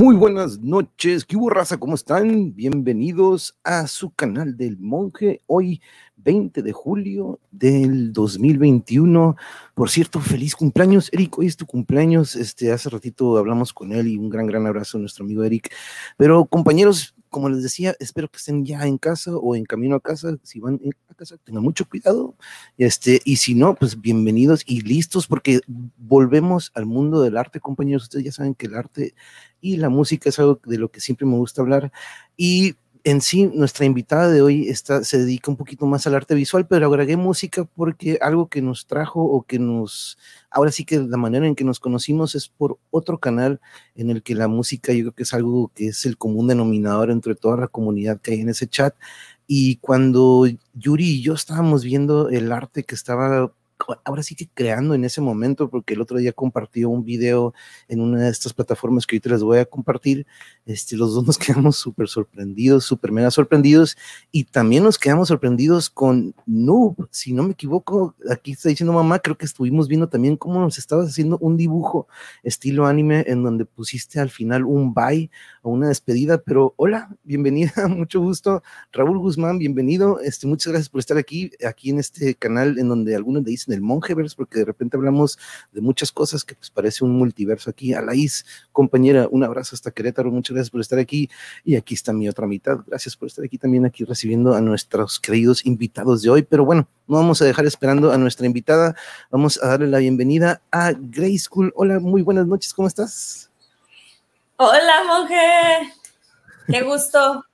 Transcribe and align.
Muy 0.00 0.16
buenas 0.16 0.60
noches. 0.60 1.26
¿Qué 1.26 1.36
raza? 1.50 1.76
¿Cómo 1.76 1.94
están? 1.94 2.54
Bienvenidos 2.54 3.58
a 3.62 3.86
su 3.86 4.08
canal 4.08 4.56
del 4.56 4.78
monje. 4.78 5.42
Hoy, 5.46 5.82
20 6.16 6.62
de 6.62 6.72
julio 6.72 7.38
del 7.50 8.10
2021. 8.14 9.36
Por 9.74 9.90
cierto, 9.90 10.20
feliz 10.20 10.56
cumpleaños, 10.56 11.10
Eric. 11.12 11.38
Hoy 11.38 11.48
es 11.48 11.58
tu 11.58 11.66
cumpleaños. 11.66 12.34
Este, 12.34 12.72
hace 12.72 12.88
ratito 12.88 13.36
hablamos 13.36 13.74
con 13.74 13.92
él 13.92 14.08
y 14.08 14.16
un 14.16 14.30
gran, 14.30 14.46
gran 14.46 14.66
abrazo 14.66 14.96
a 14.96 15.02
nuestro 15.02 15.26
amigo 15.26 15.44
Eric. 15.44 15.70
Pero, 16.16 16.46
compañeros, 16.46 17.14
como 17.30 17.48
les 17.48 17.62
decía, 17.62 17.94
espero 18.00 18.28
que 18.28 18.38
estén 18.38 18.66
ya 18.66 18.86
en 18.86 18.98
casa 18.98 19.36
o 19.36 19.54
en 19.54 19.64
camino 19.64 19.96
a 19.96 20.00
casa. 20.00 20.36
Si 20.42 20.60
van 20.60 20.80
a 21.08 21.14
casa, 21.14 21.36
tengan 21.38 21.62
mucho 21.62 21.88
cuidado. 21.88 22.34
Este, 22.76 23.20
y 23.24 23.36
si 23.36 23.54
no, 23.54 23.74
pues 23.76 24.00
bienvenidos 24.00 24.62
y 24.66 24.82
listos 24.82 25.26
porque 25.26 25.60
volvemos 25.96 26.72
al 26.74 26.86
mundo 26.86 27.22
del 27.22 27.36
arte, 27.36 27.60
compañeros. 27.60 28.02
Ustedes 28.04 28.24
ya 28.24 28.32
saben 28.32 28.54
que 28.54 28.66
el 28.66 28.74
arte 28.74 29.14
y 29.60 29.76
la 29.76 29.88
música 29.88 30.28
es 30.28 30.38
algo 30.38 30.60
de 30.64 30.78
lo 30.78 30.90
que 30.90 31.00
siempre 31.00 31.26
me 31.26 31.36
gusta 31.36 31.62
hablar. 31.62 31.92
Y 32.36 32.74
en 33.04 33.20
sí, 33.20 33.46
nuestra 33.46 33.86
invitada 33.86 34.28
de 34.28 34.42
hoy 34.42 34.68
está, 34.68 35.04
se 35.04 35.18
dedica 35.18 35.50
un 35.50 35.56
poquito 35.56 35.86
más 35.86 36.06
al 36.06 36.14
arte 36.14 36.34
visual, 36.34 36.66
pero 36.66 36.86
agregué 36.86 37.16
música 37.16 37.64
porque 37.64 38.18
algo 38.20 38.48
que 38.48 38.62
nos 38.62 38.86
trajo 38.86 39.22
o 39.22 39.42
que 39.42 39.58
nos, 39.58 40.18
ahora 40.50 40.70
sí 40.72 40.84
que 40.84 40.98
la 40.98 41.16
manera 41.16 41.46
en 41.46 41.54
que 41.54 41.64
nos 41.64 41.80
conocimos 41.80 42.34
es 42.34 42.48
por 42.48 42.78
otro 42.90 43.18
canal 43.18 43.60
en 43.94 44.10
el 44.10 44.22
que 44.22 44.34
la 44.34 44.48
música 44.48 44.92
yo 44.92 45.04
creo 45.04 45.14
que 45.14 45.22
es 45.24 45.34
algo 45.34 45.70
que 45.74 45.88
es 45.88 46.06
el 46.06 46.18
común 46.18 46.48
denominador 46.48 47.10
entre 47.10 47.34
toda 47.34 47.56
la 47.56 47.68
comunidad 47.68 48.20
que 48.20 48.32
hay 48.32 48.40
en 48.40 48.50
ese 48.50 48.66
chat. 48.68 48.94
Y 49.46 49.76
cuando 49.76 50.46
Yuri 50.74 51.16
y 51.16 51.22
yo 51.22 51.34
estábamos 51.34 51.84
viendo 51.84 52.28
el 52.28 52.52
arte 52.52 52.84
que 52.84 52.94
estaba 52.94 53.52
ahora 54.04 54.22
sí 54.22 54.34
que 54.34 54.48
creando 54.48 54.94
en 54.94 55.04
ese 55.04 55.20
momento, 55.20 55.70
porque 55.70 55.94
el 55.94 56.00
otro 56.00 56.18
día 56.18 56.32
compartió 56.32 56.90
un 56.90 57.04
video 57.04 57.54
en 57.88 58.00
una 58.00 58.24
de 58.24 58.30
estas 58.30 58.52
plataformas 58.52 59.06
que 59.06 59.16
ahorita 59.16 59.30
les 59.30 59.42
voy 59.42 59.58
a 59.58 59.64
compartir, 59.64 60.26
este, 60.66 60.96
los 60.96 61.14
dos 61.14 61.26
nos 61.26 61.38
quedamos 61.38 61.76
súper 61.76 62.08
sorprendidos, 62.08 62.84
súper 62.84 63.12
mega 63.12 63.30
sorprendidos, 63.30 63.96
y 64.30 64.44
también 64.44 64.84
nos 64.84 64.98
quedamos 64.98 65.28
sorprendidos 65.28 65.90
con 65.90 66.34
Noob, 66.46 67.08
si 67.10 67.32
no 67.32 67.42
me 67.42 67.52
equivoco, 67.52 68.14
aquí 68.30 68.52
está 68.52 68.68
diciendo 68.68 68.92
mamá, 68.92 69.18
creo 69.18 69.36
que 69.36 69.46
estuvimos 69.46 69.88
viendo 69.88 70.08
también 70.08 70.36
cómo 70.36 70.60
nos 70.60 70.78
estabas 70.78 71.08
haciendo 71.08 71.38
un 71.38 71.56
dibujo 71.56 72.08
estilo 72.42 72.86
anime 72.86 73.24
en 73.26 73.42
donde 73.42 73.64
pusiste 73.64 74.20
al 74.20 74.30
final 74.30 74.64
un 74.64 74.94
bye 74.94 75.30
o 75.62 75.70
una 75.70 75.88
despedida, 75.88 76.38
pero 76.38 76.74
hola, 76.76 77.16
bienvenida, 77.24 77.72
mucho 77.88 78.20
gusto, 78.20 78.62
Raúl 78.92 79.18
Guzmán, 79.18 79.58
bienvenido, 79.58 80.20
este, 80.20 80.46
muchas 80.46 80.72
gracias 80.72 80.88
por 80.88 81.00
estar 81.00 81.16
aquí, 81.16 81.50
aquí 81.66 81.90
en 81.90 81.98
este 81.98 82.34
canal 82.34 82.78
en 82.78 82.88
donde 82.88 83.14
algunos 83.14 83.42
le 83.44 83.50
dicen 83.50 83.74
el 83.74 83.80
Monjeverse, 83.80 84.36
porque 84.36 84.60
de 84.60 84.64
repente 84.64 84.96
hablamos 84.96 85.38
de 85.72 85.80
muchas 85.80 86.12
cosas 86.12 86.44
que 86.44 86.54
pues 86.54 86.70
parece 86.70 87.04
un 87.04 87.16
multiverso 87.16 87.70
aquí. 87.70 87.92
Alaís, 87.94 88.44
compañera, 88.72 89.28
un 89.30 89.44
abrazo 89.44 89.74
hasta 89.74 89.90
Querétaro, 89.90 90.30
muchas 90.30 90.54
gracias 90.54 90.70
por 90.70 90.80
estar 90.80 90.98
aquí. 90.98 91.28
Y 91.64 91.76
aquí 91.76 91.94
está 91.94 92.12
mi 92.12 92.28
otra 92.28 92.46
mitad. 92.46 92.78
Gracias 92.86 93.16
por 93.16 93.28
estar 93.28 93.44
aquí 93.44 93.58
también, 93.58 93.84
aquí 93.84 94.04
recibiendo 94.04 94.54
a 94.54 94.60
nuestros 94.60 95.20
queridos 95.20 95.64
invitados 95.66 96.22
de 96.22 96.30
hoy. 96.30 96.42
Pero 96.42 96.64
bueno, 96.64 96.88
no 97.06 97.16
vamos 97.16 97.42
a 97.42 97.44
dejar 97.44 97.66
esperando 97.66 98.12
a 98.12 98.18
nuestra 98.18 98.46
invitada. 98.46 98.94
Vamos 99.30 99.60
a 99.62 99.68
darle 99.68 99.88
la 99.88 99.98
bienvenida 99.98 100.62
a 100.70 100.92
Grey 100.92 101.38
School. 101.38 101.72
Hola, 101.74 102.00
muy 102.00 102.22
buenas 102.22 102.46
noches, 102.46 102.72
¿cómo 102.74 102.88
estás? 102.88 103.49
Hola, 104.62 105.04
monje. 105.06 105.94
Qué 106.66 106.82
gusto. 106.82 107.46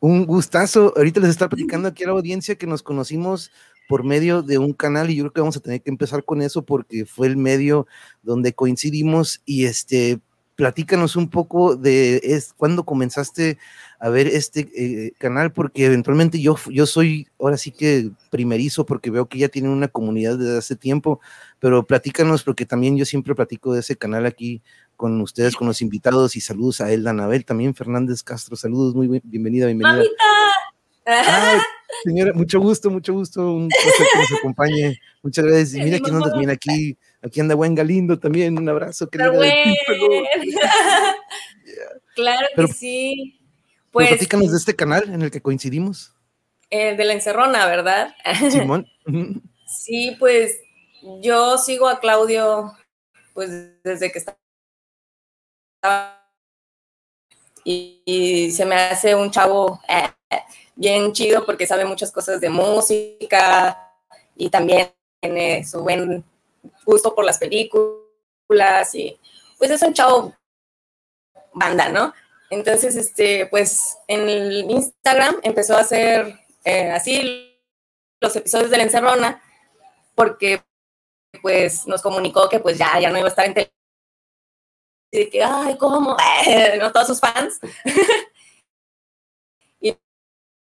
Un 0.00 0.24
gustazo. 0.24 0.94
Ahorita 0.96 1.20
les 1.20 1.28
está 1.28 1.46
platicando 1.46 1.88
aquí 1.88 2.04
a 2.04 2.06
la 2.06 2.14
audiencia 2.14 2.54
que 2.54 2.66
nos 2.66 2.82
conocimos 2.82 3.50
por 3.86 4.02
medio 4.02 4.40
de 4.40 4.56
un 4.56 4.72
canal 4.72 5.10
y 5.10 5.16
yo 5.16 5.24
creo 5.24 5.32
que 5.34 5.40
vamos 5.42 5.58
a 5.58 5.60
tener 5.60 5.82
que 5.82 5.90
empezar 5.90 6.24
con 6.24 6.40
eso 6.40 6.62
porque 6.62 7.04
fue 7.04 7.26
el 7.26 7.36
medio 7.36 7.86
donde 8.22 8.54
coincidimos 8.54 9.42
y 9.44 9.66
este 9.66 10.20
platícanos 10.56 11.16
un 11.16 11.28
poco 11.28 11.76
de 11.76 12.18
es, 12.24 12.54
cuándo 12.56 12.84
comenzaste 12.84 13.58
a 14.00 14.08
ver 14.08 14.26
este 14.26 14.68
eh, 14.74 15.12
canal, 15.18 15.52
porque 15.52 15.84
eventualmente 15.84 16.40
yo, 16.40 16.56
yo 16.70 16.86
soy 16.86 17.28
ahora 17.38 17.58
sí 17.58 17.70
que 17.70 18.10
primerizo, 18.30 18.86
porque 18.86 19.10
veo 19.10 19.28
que 19.28 19.38
ya 19.38 19.48
tienen 19.48 19.70
una 19.70 19.88
comunidad 19.88 20.38
desde 20.38 20.58
hace 20.58 20.76
tiempo, 20.76 21.20
pero 21.60 21.86
platícanos, 21.86 22.42
porque 22.42 22.66
también 22.66 22.96
yo 22.96 23.04
siempre 23.04 23.34
platico 23.34 23.74
de 23.74 23.80
ese 23.80 23.96
canal 23.96 24.26
aquí 24.26 24.62
con 24.96 25.20
ustedes, 25.20 25.54
con 25.56 25.68
los 25.68 25.82
invitados, 25.82 26.36
y 26.36 26.40
saludos 26.40 26.80
a 26.80 26.92
Elda 26.92 27.10
Anabel, 27.10 27.44
también 27.44 27.74
Fernández 27.74 28.22
Castro, 28.22 28.56
saludos, 28.56 28.94
muy 28.94 29.20
bienvenida, 29.24 29.66
bienvenida. 29.66 29.98
¡Mamita! 29.98 30.16
señora, 32.04 32.32
mucho 32.32 32.60
gusto, 32.60 32.90
mucho 32.90 33.12
gusto, 33.12 33.52
un 33.52 33.68
placer 33.68 34.06
que 34.12 34.18
nos 34.18 34.32
acompañe. 34.38 35.00
Muchas 35.22 35.44
gracias. 35.44 35.74
Y 35.74 35.82
mira 35.82 35.98
quién 36.00 36.16
anda 36.16 36.30
también 36.30 36.50
aquí, 36.50 36.96
aquí 37.22 37.40
anda 37.40 37.54
buen 37.54 37.74
Galindo 37.74 38.18
también, 38.18 38.58
un 38.58 38.68
abrazo. 38.68 39.08
Querida 39.08 39.30
Claro 42.14 42.46
que 42.56 42.66
sí. 42.68 43.40
Pues, 43.90 44.08
platícanos 44.08 44.50
de 44.50 44.58
este 44.58 44.74
canal 44.76 45.12
en 45.12 45.22
el 45.22 45.30
que 45.30 45.40
coincidimos. 45.40 46.14
El 46.70 46.96
de 46.96 47.04
la 47.04 47.12
encerrona, 47.12 47.66
¿verdad? 47.66 48.14
Simón. 48.50 48.86
sí, 49.66 50.16
pues 50.18 50.56
yo 51.22 51.58
sigo 51.58 51.88
a 51.88 52.00
Claudio 52.00 52.72
pues 53.32 53.50
desde 53.84 54.10
que 54.10 54.18
estaba 54.18 54.38
y, 57.64 58.50
se 58.52 58.64
me 58.64 58.76
hace 58.76 59.14
un 59.14 59.30
chavo 59.30 59.80
eh, 59.88 60.08
bien 60.74 61.12
chido 61.12 61.44
porque 61.44 61.66
sabe 61.66 61.84
muchas 61.84 62.12
cosas 62.12 62.40
de 62.40 62.48
música 62.48 63.92
y 64.36 64.50
también 64.50 64.92
tiene 65.20 65.64
su 65.64 65.82
buen 65.82 66.24
gusto 66.84 67.14
por 67.14 67.24
las 67.24 67.38
películas 67.38 68.94
y 68.94 69.18
pues 69.58 69.70
es 69.70 69.82
un 69.82 69.94
chavo 69.94 70.34
banda, 71.52 71.88
¿no? 71.88 72.12
Entonces, 72.50 72.94
este, 72.94 73.46
pues 73.46 73.98
en 74.06 74.28
el 74.28 74.70
Instagram 74.70 75.36
empezó 75.42 75.76
a 75.76 75.80
hacer 75.80 76.38
eh, 76.64 76.90
así 76.90 77.58
los 78.20 78.36
episodios 78.36 78.70
de 78.70 78.76
la 78.76 78.84
encerrona 78.84 79.42
porque 80.14 80.62
pues 81.42 81.86
nos 81.86 82.02
comunicó 82.02 82.48
que 82.48 82.60
pues 82.60 82.78
ya, 82.78 82.98
ya 83.00 83.10
no 83.10 83.18
iba 83.18 83.26
a 83.26 83.30
estar 83.30 83.46
en 83.46 83.54
Y 85.20 85.30
que, 85.30 85.42
ay, 85.42 85.76
¿cómo? 85.78 86.16
no 86.78 86.92
todos 86.92 87.06
sus 87.06 87.20
fans. 87.20 87.58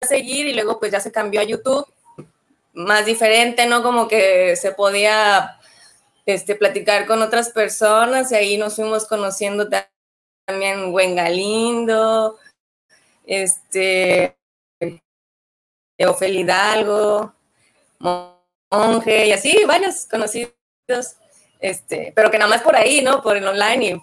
seguir 0.07 0.47
y 0.47 0.55
luego 0.55 0.79
pues 0.79 0.93
ya 0.93 1.01
se 1.01 1.13
cambió 1.13 1.41
a 1.41 1.45
YouTube, 1.45 1.87
más 2.73 3.07
diferente, 3.07 3.67
¿no? 3.67 3.83
Como 3.83 4.09
que 4.09 4.57
se 4.57 4.73
podía 4.73 5.59
este, 6.27 6.55
platicar 6.55 7.07
con 7.07 7.23
otras 7.23 7.51
personas 7.51 8.31
y 8.33 8.35
ahí 8.35 8.57
nos 8.57 8.77
fuimos 8.77 9.07
conociendo 9.07 9.69
también 10.47 11.15
Galindo, 11.15 12.39
este, 13.27 14.37
Eofel 15.99 16.37
Hidalgo, 16.37 17.35
Monje 18.71 19.27
y 19.27 19.33
así, 19.33 19.65
varios 19.67 20.07
conocidos, 20.07 20.55
este, 21.61 22.13
pero 22.17 22.31
que 22.31 22.39
nada 22.39 22.51
más 22.51 22.63
por 22.63 22.75
ahí, 22.75 23.03
¿no? 23.03 23.23
Por 23.23 23.37
el 23.37 23.47
online 23.47 23.85
y 23.85 24.03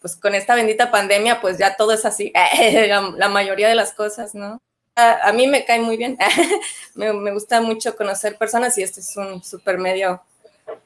pues 0.00 0.16
con 0.16 0.34
esta 0.34 0.54
bendita 0.54 0.90
pandemia 0.90 1.40
pues 1.40 1.58
ya 1.58 1.76
todo 1.76 1.92
es 1.92 2.04
así, 2.04 2.32
la 3.16 3.28
mayoría 3.28 3.68
de 3.68 3.74
las 3.74 3.92
cosas, 3.92 4.34
¿no? 4.34 4.60
a, 4.98 5.32
mí 5.32 5.46
me 5.46 5.64
cae 5.64 5.80
muy 5.80 5.96
bien. 5.96 6.16
me, 6.94 7.32
gusta 7.32 7.60
mucho 7.60 7.96
conocer 7.96 8.36
personas 8.36 8.76
y 8.78 8.82
este 8.82 9.00
es 9.00 9.16
un 9.16 9.42
super 9.42 9.78
medio 9.78 10.20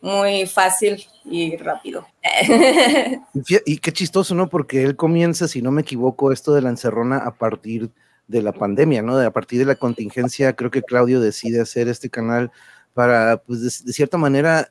muy 0.00 0.46
fácil 0.46 1.04
y 1.24 1.56
rápido. 1.56 2.06
y 3.66 3.78
qué 3.78 3.92
chistoso, 3.92 4.34
¿no? 4.34 4.48
Porque 4.48 4.82
él 4.82 4.96
comienza, 4.96 5.48
si 5.48 5.62
no 5.62 5.70
me 5.70 5.82
equivoco, 5.82 6.30
esto 6.30 6.52
de 6.52 6.62
la 6.62 6.70
encerrona 6.70 7.18
a 7.18 7.34
partir 7.34 7.90
de 8.28 8.42
la 8.42 8.52
pandemia, 8.52 9.02
¿no? 9.02 9.18
a 9.18 9.30
partir 9.30 9.58
de 9.58 9.66
la 9.66 9.74
contingencia, 9.74 10.54
creo 10.54 10.70
que 10.70 10.82
Claudio 10.82 11.20
decide 11.20 11.60
hacer 11.60 11.88
este 11.88 12.08
canal 12.08 12.50
para, 12.94 13.38
pues, 13.38 13.84
de 13.84 13.92
cierta 13.92 14.16
manera, 14.16 14.70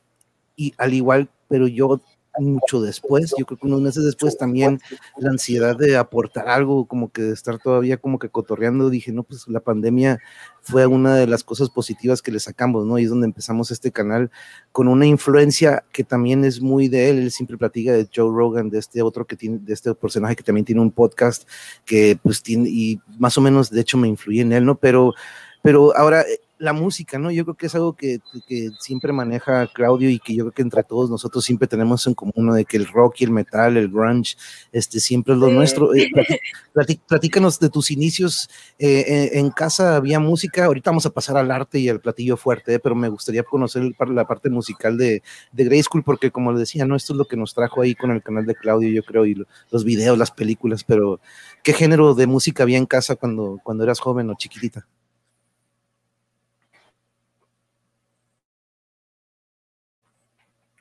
y 0.56 0.74
al 0.78 0.94
igual, 0.94 1.28
pero 1.48 1.68
yo 1.68 2.00
mucho 2.38 2.80
después, 2.80 3.34
yo 3.38 3.44
creo 3.44 3.58
que 3.58 3.66
unos 3.66 3.80
meses 3.80 4.04
después 4.04 4.36
también 4.36 4.80
la 5.18 5.30
ansiedad 5.30 5.76
de 5.76 5.96
aportar 5.96 6.48
algo, 6.48 6.86
como 6.86 7.10
que 7.10 7.22
de 7.22 7.34
estar 7.34 7.58
todavía 7.58 7.96
como 7.96 8.18
que 8.18 8.28
cotorreando, 8.28 8.90
dije, 8.90 9.12
no, 9.12 9.22
pues 9.22 9.46
la 9.48 9.60
pandemia 9.60 10.18
fue 10.62 10.86
una 10.86 11.16
de 11.16 11.26
las 11.26 11.44
cosas 11.44 11.68
positivas 11.70 12.22
que 12.22 12.32
le 12.32 12.40
sacamos, 12.40 12.86
¿no? 12.86 12.98
Y 12.98 13.04
es 13.04 13.10
donde 13.10 13.26
empezamos 13.26 13.70
este 13.70 13.90
canal 13.90 14.30
con 14.70 14.88
una 14.88 15.06
influencia 15.06 15.84
que 15.92 16.04
también 16.04 16.44
es 16.44 16.60
muy 16.60 16.88
de 16.88 17.10
él, 17.10 17.18
él 17.18 17.30
siempre 17.30 17.58
platica 17.58 17.92
de 17.92 18.08
Joe 18.14 18.30
Rogan, 18.30 18.70
de 18.70 18.78
este 18.78 19.02
otro 19.02 19.26
que 19.26 19.36
tiene, 19.36 19.58
de 19.58 19.74
este 19.74 19.94
personaje 19.94 20.36
que 20.36 20.42
también 20.42 20.64
tiene 20.64 20.80
un 20.80 20.90
podcast 20.90 21.48
que 21.84 22.18
pues 22.22 22.42
tiene, 22.42 22.68
y 22.68 23.00
más 23.18 23.36
o 23.36 23.40
menos 23.40 23.70
de 23.70 23.80
hecho 23.80 23.98
me 23.98 24.08
influye 24.08 24.40
en 24.40 24.52
él, 24.52 24.64
¿no? 24.64 24.76
Pero, 24.76 25.14
pero 25.62 25.96
ahora 25.96 26.24
la 26.62 26.72
música, 26.72 27.18
¿no? 27.18 27.32
Yo 27.32 27.44
creo 27.44 27.56
que 27.56 27.66
es 27.66 27.74
algo 27.74 27.94
que, 27.94 28.20
que, 28.46 28.70
siempre 28.78 29.12
maneja 29.12 29.66
Claudio 29.66 30.08
y 30.08 30.20
que 30.20 30.36
yo 30.36 30.44
creo 30.44 30.52
que 30.52 30.62
entre 30.62 30.84
todos 30.84 31.10
nosotros 31.10 31.44
siempre 31.44 31.66
tenemos 31.66 32.06
en 32.06 32.14
común, 32.14 32.34
¿no? 32.36 32.54
De 32.54 32.64
que 32.64 32.76
el 32.76 32.86
rock 32.86 33.16
y 33.18 33.24
el 33.24 33.32
metal, 33.32 33.76
el 33.76 33.88
grunge, 33.88 34.36
este, 34.70 35.00
siempre 35.00 35.34
es 35.34 35.40
lo 35.40 35.50
nuestro. 35.50 35.92
Eh, 35.92 36.08
platícanos 37.08 37.58
de 37.58 37.68
tus 37.68 37.90
inicios. 37.90 38.48
Eh, 38.78 39.30
en, 39.32 39.50
casa 39.50 39.96
había 39.96 40.20
música, 40.20 40.66
ahorita 40.66 40.90
vamos 40.90 41.04
a 41.04 41.10
pasar 41.10 41.36
al 41.36 41.50
arte 41.50 41.80
y 41.80 41.88
al 41.88 42.00
platillo 42.00 42.36
fuerte, 42.36 42.78
pero 42.78 42.94
me 42.94 43.08
gustaría 43.08 43.42
conocer 43.42 43.82
la 44.08 44.24
parte 44.24 44.48
musical 44.48 44.96
de, 44.96 45.20
de 45.50 45.64
Grey 45.64 45.82
School, 45.82 46.04
porque 46.04 46.30
como 46.30 46.52
les 46.52 46.60
decía, 46.60 46.84
¿no? 46.86 46.94
Esto 46.94 47.12
es 47.12 47.16
lo 47.16 47.24
que 47.24 47.36
nos 47.36 47.54
trajo 47.54 47.82
ahí 47.82 47.96
con 47.96 48.12
el 48.12 48.22
canal 48.22 48.46
de 48.46 48.54
Claudio, 48.54 48.88
yo 48.88 49.02
creo, 49.02 49.26
y 49.26 49.44
los 49.70 49.84
videos, 49.84 50.16
las 50.16 50.30
películas, 50.30 50.84
pero 50.84 51.20
¿qué 51.64 51.72
género 51.72 52.14
de 52.14 52.28
música 52.28 52.62
había 52.62 52.78
en 52.78 52.86
casa 52.86 53.16
cuando, 53.16 53.58
cuando 53.64 53.82
eras 53.82 53.98
joven 53.98 54.30
o 54.30 54.36
chiquitita? 54.36 54.86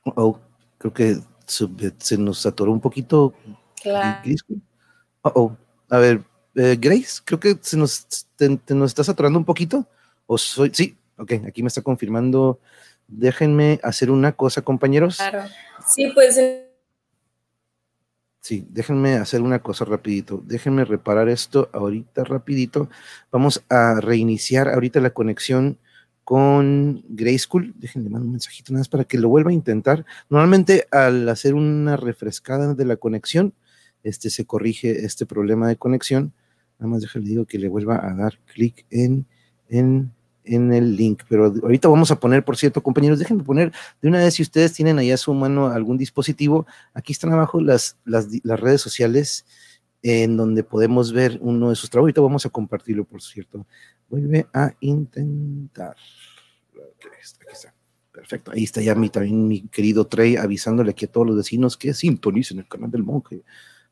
Oh, 0.04 0.40
creo 0.78 0.94
que 0.94 1.18
se, 1.46 2.18
nos 2.18 2.46
atoró 2.46 2.72
un 2.72 2.82
poquito. 2.82 3.34
Claro. 3.82 4.22
Oh, 5.22 5.56
A 5.90 5.98
ver, 5.98 6.24
eh, 6.56 6.78
Grace, 6.80 7.22
creo 7.24 7.40
que 7.40 7.58
se 7.62 7.78
nos, 7.78 8.28
te, 8.36 8.50
nos 8.74 8.92
estás 8.92 9.10
atorando 9.10 9.40
un 9.40 9.46
poquito. 9.46 9.86
¿O 10.26 10.38
soy? 10.38 10.72
Sí, 10.74 10.98
ok, 11.18 11.34
aquí 11.48 11.62
me 11.62 11.68
está 11.68 11.82
confirmando. 11.82 12.60
Déjenme 13.08 13.80
hacer 13.84 14.10
una 14.10 14.32
cosa, 14.32 14.62
compañeros. 14.62 15.18
Claro. 15.18 15.44
Sí, 15.86 16.12
pues. 16.14 16.38
Eh. 16.38 16.68
Sí, 18.40 18.66
déjenme 18.70 19.16
hacer 19.16 19.42
una 19.42 19.62
cosa 19.62 19.86
rapidito. 19.86 20.42
Déjenme 20.44 20.84
reparar 20.84 21.30
esto 21.30 21.70
ahorita 21.74 22.24
rapidito. 22.24 22.90
Vamos 23.32 23.64
a 23.70 24.00
reiniciar 24.00 24.68
ahorita 24.68 25.00
la 25.00 25.12
conexión 25.12 25.78
con 26.24 27.04
Grayschool. 27.10 27.74
Déjenle 27.78 28.10
mandar 28.10 28.26
un 28.28 28.32
mensajito 28.34 28.72
nada 28.72 28.82
más 28.82 28.90
para 28.90 29.04
que 29.04 29.18
lo 29.18 29.30
vuelva 29.30 29.52
a 29.52 29.54
intentar. 29.54 30.06
Normalmente 30.30 30.88
al 30.92 31.28
hacer 31.30 31.54
una 31.54 31.98
refrescada 31.98 32.74
de 32.74 32.86
la 32.86 32.96
conexión, 32.96 33.54
este 34.04 34.30
se 34.30 34.46
corrige 34.46 35.06
este 35.06 35.26
problema 35.26 35.68
de 35.68 35.76
conexión. 35.76 36.34
Nada 36.80 36.92
más 36.92 37.02
déjenle 37.02 37.30
digo 37.30 37.46
que 37.46 37.60
le 37.60 37.68
vuelva 37.68 38.00
a 38.04 38.16
dar 38.16 38.40
clic 38.54 38.86
en, 38.90 39.26
en, 39.70 40.12
en 40.44 40.74
el 40.74 40.96
link. 40.96 41.24
Pero 41.30 41.46
ahorita 41.46 41.88
vamos 41.88 42.12
a 42.12 42.20
poner, 42.20 42.44
por 42.44 42.58
cierto, 42.58 42.82
compañeros, 42.82 43.20
déjenme 43.20 43.44
poner 43.44 43.72
de 44.02 44.10
una 44.10 44.20
vez 44.20 44.36
si 44.36 44.42
ustedes 44.42 44.74
tienen 44.74 44.98
ahí 44.98 45.12
a 45.12 45.18
su 45.18 45.34
mano 45.34 45.68
algún 45.68 45.98
dispositivo. 45.98 46.66
Aquí 46.94 47.14
están 47.14 47.32
abajo 47.32 47.62
las, 47.62 47.98
las, 48.06 48.28
las 48.44 48.60
redes 48.60 48.82
sociales 48.82 49.46
en 50.04 50.36
donde 50.36 50.64
podemos 50.64 51.14
ver 51.14 51.38
uno 51.42 51.70
de 51.70 51.76
sus 51.76 51.90
trabajos. 51.90 52.06
Ahorita 52.06 52.22
vamos 52.22 52.46
a 52.46 52.50
compartirlo, 52.50 53.06
por 53.06 53.22
cierto. 53.22 53.66
Vuelve 54.12 54.46
a 54.54 54.74
intentar. 54.82 55.96
Perfecto. 58.12 58.52
Ahí 58.52 58.66
está 58.66 58.82
ya 58.82 58.94
mi, 58.94 59.10
también 59.10 59.48
mi 59.48 59.62
querido 59.70 60.06
Trey 60.06 60.36
avisándole 60.36 60.92
aquí 60.92 61.06
a 61.06 61.08
todos 61.08 61.26
los 61.26 61.38
vecinos 61.38 61.78
que 61.78 61.94
sintonicen 61.94 62.60
el 62.60 62.68
canal 62.68 62.92
del 62.92 63.04
monje. 63.04 63.42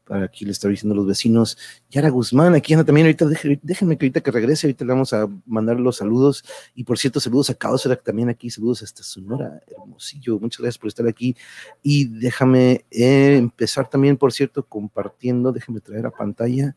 Para 0.04 0.26
aquí 0.26 0.44
le 0.44 0.52
está 0.52 0.68
diciendo 0.68 0.94
los 0.94 1.08
vecinos. 1.08 1.58
Yara 1.90 2.10
Guzmán, 2.10 2.54
aquí 2.54 2.74
anda 2.74 2.84
también. 2.84 3.08
Ahorita 3.08 3.28
déjenme 3.62 3.98
que 3.98 4.08
ahorita 4.08 4.20
que 4.20 4.32
regrese, 4.32 4.68
ahorita 4.68 4.84
le 4.84 4.92
vamos 4.92 5.14
a 5.14 5.26
mandar 5.46 5.80
los 5.80 5.98
saludos. 5.98 6.44
Y 6.76 6.84
por 6.84 6.98
cierto, 6.98 7.22
saludos 7.22 7.50
a 7.50 7.54
que 7.54 7.96
también 8.04 8.28
aquí. 8.28 8.50
Saludos 8.50 8.84
hasta 8.84 9.04
Sonora, 9.04 9.62
hermosillo. 9.68 10.38
Muchas 10.38 10.60
gracias 10.60 10.80
por 10.80 10.90
estar 10.90 11.08
aquí. 11.08 11.38
Y 11.82 12.10
déjame 12.10 12.86
eh, 12.92 13.38
empezar 13.38 13.90
también, 13.90 14.18
por 14.18 14.34
cierto, 14.34 14.66
compartiendo. 14.66 15.54
Déjenme 15.54 15.80
traer 15.80 16.08
a 16.08 16.12
pantalla 16.12 16.76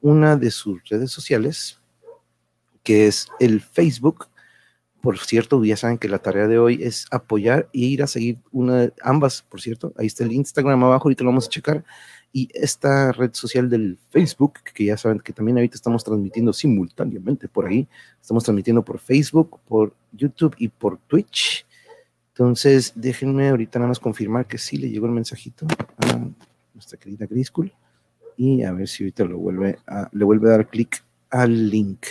una 0.00 0.36
de 0.36 0.50
sus 0.50 0.82
redes 0.88 1.10
sociales 1.10 1.79
que 2.82 3.06
es 3.06 3.28
el 3.38 3.60
Facebook. 3.60 4.28
Por 5.00 5.18
cierto, 5.18 5.64
ya 5.64 5.76
saben 5.76 5.98
que 5.98 6.08
la 6.08 6.18
tarea 6.18 6.46
de 6.46 6.58
hoy 6.58 6.82
es 6.82 7.06
apoyar 7.10 7.68
e 7.72 7.78
ir 7.80 8.02
a 8.02 8.06
seguir 8.06 8.38
una, 8.52 8.92
ambas, 9.02 9.42
por 9.42 9.60
cierto. 9.60 9.92
Ahí 9.96 10.06
está 10.06 10.24
el 10.24 10.32
Instagram 10.32 10.84
abajo, 10.84 11.04
ahorita 11.04 11.24
lo 11.24 11.30
vamos 11.30 11.46
a 11.46 11.50
checar. 11.50 11.84
Y 12.32 12.48
esta 12.54 13.10
red 13.12 13.30
social 13.32 13.68
del 13.68 13.98
Facebook, 14.10 14.60
que 14.74 14.84
ya 14.84 14.96
saben 14.96 15.18
que 15.18 15.32
también 15.32 15.56
ahorita 15.58 15.74
estamos 15.74 16.04
transmitiendo 16.04 16.52
simultáneamente 16.52 17.48
por 17.48 17.66
ahí. 17.66 17.88
Estamos 18.20 18.44
transmitiendo 18.44 18.84
por 18.84 18.98
Facebook, 18.98 19.58
por 19.66 19.94
YouTube 20.12 20.54
y 20.58 20.68
por 20.68 20.98
Twitch. 20.98 21.66
Entonces, 22.34 22.92
déjenme 22.94 23.48
ahorita 23.48 23.78
nada 23.78 23.88
más 23.88 23.98
confirmar 23.98 24.46
que 24.46 24.58
sí 24.58 24.76
le 24.76 24.88
llegó 24.90 25.06
el 25.06 25.12
mensajito 25.12 25.66
a 25.98 26.26
nuestra 26.72 26.98
querida 26.98 27.26
Griscool. 27.26 27.72
Y 28.36 28.62
a 28.62 28.72
ver 28.72 28.86
si 28.86 29.02
ahorita 29.02 29.24
lo 29.24 29.38
vuelve 29.38 29.78
le 30.12 30.24
vuelve 30.24 30.48
a 30.48 30.52
dar 30.52 30.68
clic 30.68 31.04
al 31.30 31.68
link. 31.68 32.06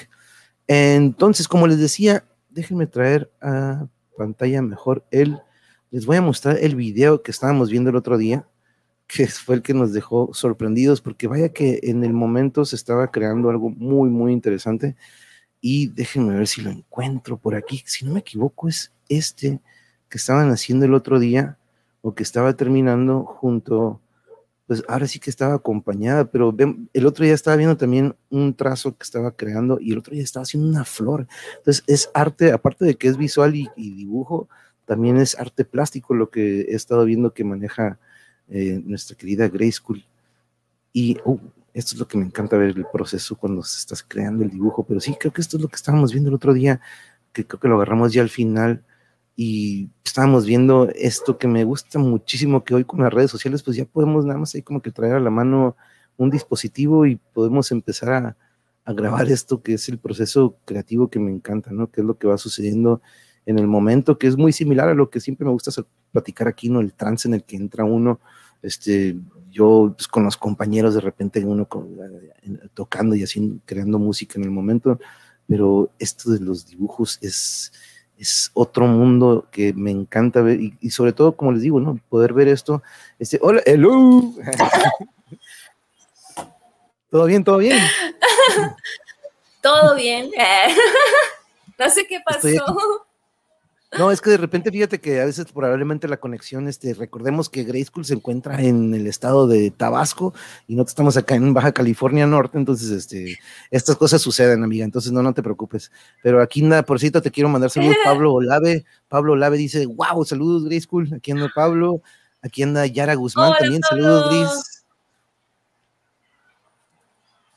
Entonces, 0.72 1.48
como 1.48 1.66
les 1.66 1.80
decía, 1.80 2.24
déjenme 2.52 2.86
traer 2.86 3.32
a 3.42 3.88
pantalla 4.16 4.62
mejor 4.62 5.04
el, 5.10 5.40
les 5.90 6.06
voy 6.06 6.18
a 6.18 6.22
mostrar 6.22 6.60
el 6.62 6.76
video 6.76 7.24
que 7.24 7.32
estábamos 7.32 7.72
viendo 7.72 7.90
el 7.90 7.96
otro 7.96 8.20
día, 8.20 8.46
que 9.08 9.26
fue 9.26 9.56
el 9.56 9.64
que 9.64 9.74
nos 9.74 9.94
dejó 9.94 10.30
sorprendidos, 10.32 11.02
porque 11.02 11.26
vaya 11.26 11.50
que 11.50 11.80
en 11.82 12.04
el 12.04 12.14
momento 12.14 12.66
se 12.66 12.76
estaba 12.76 13.10
creando 13.10 13.50
algo 13.50 13.72
muy, 13.72 14.12
muy 14.12 14.32
interesante. 14.32 14.96
Y 15.60 15.88
déjenme 15.88 16.36
ver 16.36 16.46
si 16.46 16.62
lo 16.62 16.70
encuentro 16.70 17.36
por 17.38 17.56
aquí. 17.56 17.82
Si 17.88 18.06
no 18.06 18.14
me 18.14 18.20
equivoco, 18.20 18.68
es 18.68 18.92
este 19.10 19.60
que 20.08 20.20
estaban 20.20 20.52
haciendo 20.52 20.86
el 20.86 20.94
otro 20.94 21.20
día 21.20 21.58
o 22.04 22.14
que 22.14 22.22
estaba 22.22 22.54
terminando 22.54 23.24
junto 23.24 24.02
pues 24.70 24.84
ahora 24.88 25.08
sí 25.08 25.20
que 25.20 25.32
estaba 25.32 25.56
acompañada, 25.56 26.26
pero 26.26 26.56
el 26.94 27.06
otro 27.08 27.26
día 27.26 27.34
estaba 27.34 27.58
viendo 27.58 27.76
también 27.76 28.16
un 28.30 28.54
trazo 28.54 28.96
que 28.96 29.02
estaba 29.02 29.32
creando 29.32 29.80
y 29.82 29.94
el 29.94 29.98
otro 29.98 30.14
día 30.14 30.22
estaba 30.22 30.44
haciendo 30.44 30.70
una 30.70 30.86
flor. 30.86 31.26
Entonces 31.58 31.84
es 31.88 32.12
arte, 32.14 32.52
aparte 32.52 32.86
de 32.86 32.94
que 32.94 33.08
es 33.08 33.18
visual 33.18 33.56
y, 33.56 33.68
dibujo, 33.76 34.48
también 34.86 35.18
es 35.18 35.40
arte 35.40 35.66
plástico 35.66 36.14
lo 36.14 36.30
que 36.30 36.62
he 36.62 36.76
estado 36.76 37.04
viendo 37.06 37.34
que 37.34 37.44
maneja 37.44 37.98
eh, 38.48 38.80
nuestra 38.86 39.18
querida 39.18 39.48
Grey 39.48 39.72
School. 39.72 40.06
Y 40.94 41.18
uh, 41.26 41.40
esto 41.74 41.96
es 41.96 42.00
lo 42.00 42.08
que 42.08 42.20
me 42.20 42.26
encanta 42.26 42.56
ver 42.56 42.78
el 42.78 42.86
proceso 42.94 43.36
cuando 43.38 43.64
se 43.64 43.80
está 43.80 43.96
creando 44.08 44.44
el 44.44 44.52
dibujo, 44.52 44.84
pero 44.84 45.00
sí, 45.00 45.16
creo 45.20 45.34
que 45.34 45.42
esto 45.42 45.58
es 45.58 45.64
lo 45.64 45.70
que 45.70 45.78
estábamos 45.78 46.12
viendo 46.12 46.30
el 46.30 46.36
otro 46.36 46.54
día, 46.54 46.80
que 47.34 47.44
creo 47.44 47.60
que 47.60 47.70
lo 47.70 47.78
agarramos 47.78 48.14
ya 48.14 48.22
al 48.22 48.30
final 48.30 48.84
y 49.42 49.90
estábamos 50.04 50.46
viendo 50.46 50.90
esto 50.96 51.38
que 51.38 51.48
me 51.48 51.64
gusta 51.64 51.98
muchísimo, 51.98 52.66
que 52.66 52.76
hoy 52.76 52.84
con 52.84 53.00
las 53.00 53.14
redes 53.14 53.32
sociales, 53.32 53.64
pues 53.64 53.78
ya 53.78 53.86
podemos 53.86 54.26
nada 54.26 54.38
más 54.38 54.54
ahí 54.54 54.62
como 54.62 54.82
que 54.82 54.92
traer 54.92 55.14
a 55.14 55.22
la 55.22 55.30
mano 55.30 55.78
un 56.18 56.30
dispositivo 56.30 57.06
y 57.06 57.16
podemos 57.16 57.72
empezar 57.72 58.12
a, 58.12 58.38
a 58.84 58.92
grabar 58.92 59.32
esto 59.32 59.64
que 59.64 59.76
es 59.76 59.88
el 59.88 59.98
proceso 59.98 60.58
creativo 60.66 61.10
que 61.10 61.20
me 61.20 61.32
encanta, 61.32 61.72
¿no? 61.72 61.90
Que 61.90 62.02
es 62.02 62.06
lo 62.06 62.18
que 62.18 62.28
va 62.28 62.38
sucediendo 62.38 63.02
en 63.46 63.60
el 63.60 63.66
momento, 63.66 64.18
que 64.18 64.28
es 64.28 64.36
muy 64.36 64.52
similar 64.52 64.90
a 64.90 64.94
lo 64.94 65.10
que 65.10 65.22
siempre 65.22 65.46
me 65.46 65.54
gusta 65.54 65.72
platicar 66.12 66.50
aquí, 66.50 66.68
¿no? 66.68 66.82
El 66.82 66.92
trance 66.92 67.26
en 67.26 67.36
el 67.36 67.46
que 67.46 67.56
entra 67.56 67.86
uno, 67.86 68.20
este, 68.62 69.16
yo 69.50 69.94
pues, 69.96 70.10
con 70.10 70.26
los 70.26 70.36
compañeros 70.36 70.96
de 70.96 71.00
repente 71.00 71.46
uno 71.46 71.66
tocando 72.74 73.16
y 73.16 73.24
así, 73.24 73.62
creando 73.64 74.00
música 74.00 74.38
en 74.38 74.44
el 74.44 74.52
momento, 74.52 75.00
pero 75.48 75.94
esto 75.98 76.30
de 76.30 76.42
los 76.42 76.66
dibujos 76.66 77.20
es, 77.22 77.72
es 78.20 78.52
otro 78.54 78.86
mundo 78.86 79.48
que 79.50 79.72
me 79.74 79.92
encanta 79.92 80.42
ver 80.42 80.60
y, 80.60 80.90
sobre 80.90 81.14
todo, 81.14 81.38
como 81.38 81.54
les 81.54 81.62
digo, 81.62 81.80
¿no? 81.80 81.98
Poder 82.10 82.34
ver 82.34 82.50
esto. 82.50 82.84
Este, 83.18 83.40
hola, 83.42 83.62
hello. 83.66 84.34
¿Todo 87.10 87.26
bien? 87.26 87.44
¿Todo 87.44 87.58
bien? 87.58 87.80
todo 89.62 89.96
bien. 89.96 90.30
no 91.80 91.90
sé 91.90 92.06
qué 92.06 92.20
pasó. 92.24 93.08
No, 93.98 94.12
es 94.12 94.22
que 94.22 94.30
de 94.30 94.38
repente 94.38 94.72
fíjate 94.72 95.02
que 95.02 95.20
a 95.20 95.26
veces 95.26 95.52
probablemente 95.52 96.08
la 96.08 96.18
conexión, 96.18 96.68
este, 96.68 96.94
recordemos 96.94 97.50
que 97.50 97.64
Grey 97.64 97.84
School 97.84 98.06
se 98.06 98.14
encuentra 98.14 98.62
en 98.62 98.94
el 98.94 99.08
estado 99.08 99.48
de 99.48 99.72
Tabasco 99.72 100.32
y 100.68 100.76
nosotros 100.76 100.92
estamos 100.92 101.18
acá 101.18 101.34
en 101.34 101.56
Baja 101.56 101.72
California 101.72 102.28
Norte, 102.28 102.60
entonces 102.60 102.92
este, 102.92 103.40
estas 103.72 103.96
cosas 103.96 104.22
suceden, 104.22 104.64
amiga, 104.64 104.86
entonces 104.86 105.12
no, 105.12 105.24
no 105.24 105.34
te 105.34 105.42
preocupes. 105.42 105.92
Pero 106.22 106.40
aquí 106.40 106.64
anda, 106.64 106.84
por 106.84 107.00
cierto, 107.00 107.20
te 107.20 107.32
quiero 107.32 107.50
mandar 107.50 107.72
saludos, 107.72 107.96
Pablo 108.04 108.34
Olave. 108.34 108.86
Pablo 109.08 109.34
Olave 109.34 109.58
dice, 109.58 109.88
wow, 109.88 110.24
saludos 110.24 110.66
Grey 110.66 110.82
School, 110.82 111.12
aquí 111.16 111.32
anda 111.32 111.50
Pablo, 111.54 112.04
aquí 112.44 112.62
anda 112.62 112.86
Yara 112.86 113.16
Guzmán 113.16 113.54
también, 113.58 113.82
saludos 113.90 114.30
Gris. 114.30 114.86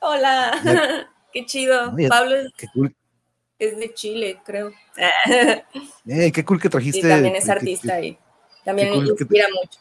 Hola, 0.00 1.06
qué 1.32 1.44
chido. 1.44 1.94
Pablo 2.08 2.36
qué 2.56 2.68
cool 2.72 2.96
es 3.68 3.76
de 3.78 3.92
Chile, 3.94 4.40
creo. 4.44 4.72
Eh, 6.04 6.32
qué 6.32 6.44
cool 6.44 6.60
que 6.60 6.68
trajiste. 6.68 6.98
Y 6.98 7.10
también 7.10 7.36
es 7.36 7.48
artista 7.48 8.00
y 8.00 8.18
también 8.64 8.90
me 8.90 8.96
inspira 8.96 9.46
mucho. 9.48 9.78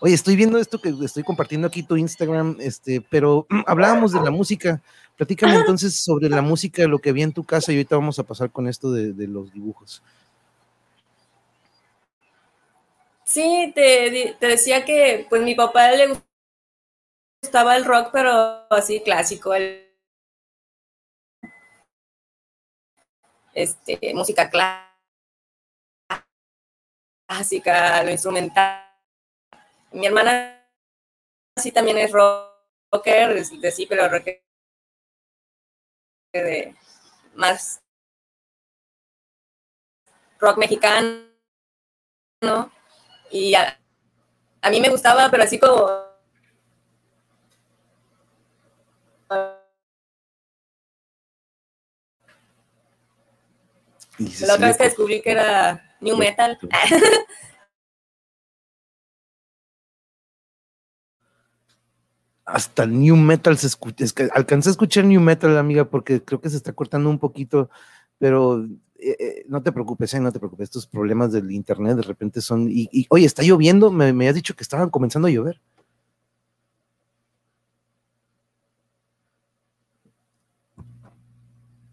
Oye, 0.00 0.14
estoy 0.14 0.36
viendo 0.36 0.58
esto 0.58 0.80
que 0.80 0.94
estoy 1.02 1.22
compartiendo 1.22 1.66
aquí 1.66 1.82
tu 1.82 1.96
Instagram, 1.96 2.56
este, 2.60 3.00
pero 3.00 3.46
hablábamos 3.66 4.12
de 4.12 4.20
la 4.20 4.30
música. 4.30 4.82
Platícame 5.16 5.56
entonces 5.56 5.94
sobre 5.96 6.30
la 6.30 6.40
música, 6.40 6.86
lo 6.86 6.98
que 6.98 7.12
vi 7.12 7.22
en 7.22 7.32
tu 7.32 7.44
casa 7.44 7.72
y 7.72 7.76
ahorita 7.76 7.96
vamos 7.96 8.18
a 8.18 8.24
pasar 8.24 8.50
con 8.50 8.66
esto 8.66 8.90
de, 8.90 9.12
de 9.12 9.26
los 9.26 9.52
dibujos. 9.52 10.02
Sí, 13.24 13.72
te, 13.74 14.36
te, 14.40 14.46
decía 14.46 14.84
que 14.84 15.26
pues 15.28 15.42
mi 15.42 15.54
papá 15.54 15.92
le 15.92 16.18
gustaba 17.42 17.76
el 17.76 17.84
rock, 17.84 18.08
pero 18.12 18.66
así 18.70 19.00
clásico, 19.00 19.54
el 19.54 19.89
este, 23.54 24.14
música 24.14 24.50
clásica, 27.28 28.02
lo 28.02 28.10
instrumental. 28.10 28.86
Mi 29.92 30.06
hermana 30.06 30.66
sí 31.56 31.72
también 31.72 31.98
es 31.98 32.12
rocker, 32.12 33.34
de, 33.34 33.70
sí, 33.72 33.86
pero 33.86 34.08
rocker 34.08 34.42
de 36.32 36.74
más 37.34 37.82
rock 40.38 40.58
mexicano, 40.58 41.28
Y 43.30 43.54
a, 43.54 43.78
a 44.62 44.70
mí 44.70 44.80
me 44.80 44.88
gustaba, 44.88 45.30
pero 45.30 45.42
así 45.44 45.58
como 45.58 46.09
La 54.20 54.54
otra 54.54 54.68
vez 54.68 54.76
que 54.76 54.84
descubrí 54.84 55.22
que 55.22 55.30
era 55.30 55.96
New 56.00 56.16
Metal. 56.16 56.58
Hasta 62.44 62.84
New 62.84 63.16
Metal 63.16 63.56
se 63.56 63.66
escucha. 63.68 64.04
Es 64.04 64.12
que 64.12 64.28
alcancé 64.34 64.68
a 64.68 64.72
escuchar 64.72 65.04
New 65.04 65.20
Metal, 65.20 65.56
amiga, 65.56 65.84
porque 65.84 66.22
creo 66.22 66.40
que 66.40 66.50
se 66.50 66.56
está 66.56 66.72
cortando 66.72 67.08
un 67.08 67.18
poquito, 67.18 67.70
pero 68.18 68.64
eh, 68.98 69.16
eh, 69.18 69.44
no 69.48 69.62
te 69.62 69.72
preocupes, 69.72 70.12
eh, 70.14 70.20
no 70.20 70.32
te 70.32 70.38
preocupes. 70.38 70.64
Estos 70.64 70.86
problemas 70.86 71.32
del 71.32 71.50
internet 71.52 71.96
de 71.96 72.02
repente 72.02 72.40
son. 72.40 72.68
Y, 72.70 73.06
oye, 73.08 73.24
está 73.24 73.42
lloviendo. 73.42 73.90
Me, 73.90 74.12
me 74.12 74.28
has 74.28 74.34
dicho 74.34 74.54
que 74.54 74.64
estaban 74.64 74.90
comenzando 74.90 75.28
a 75.28 75.30
llover. 75.30 75.60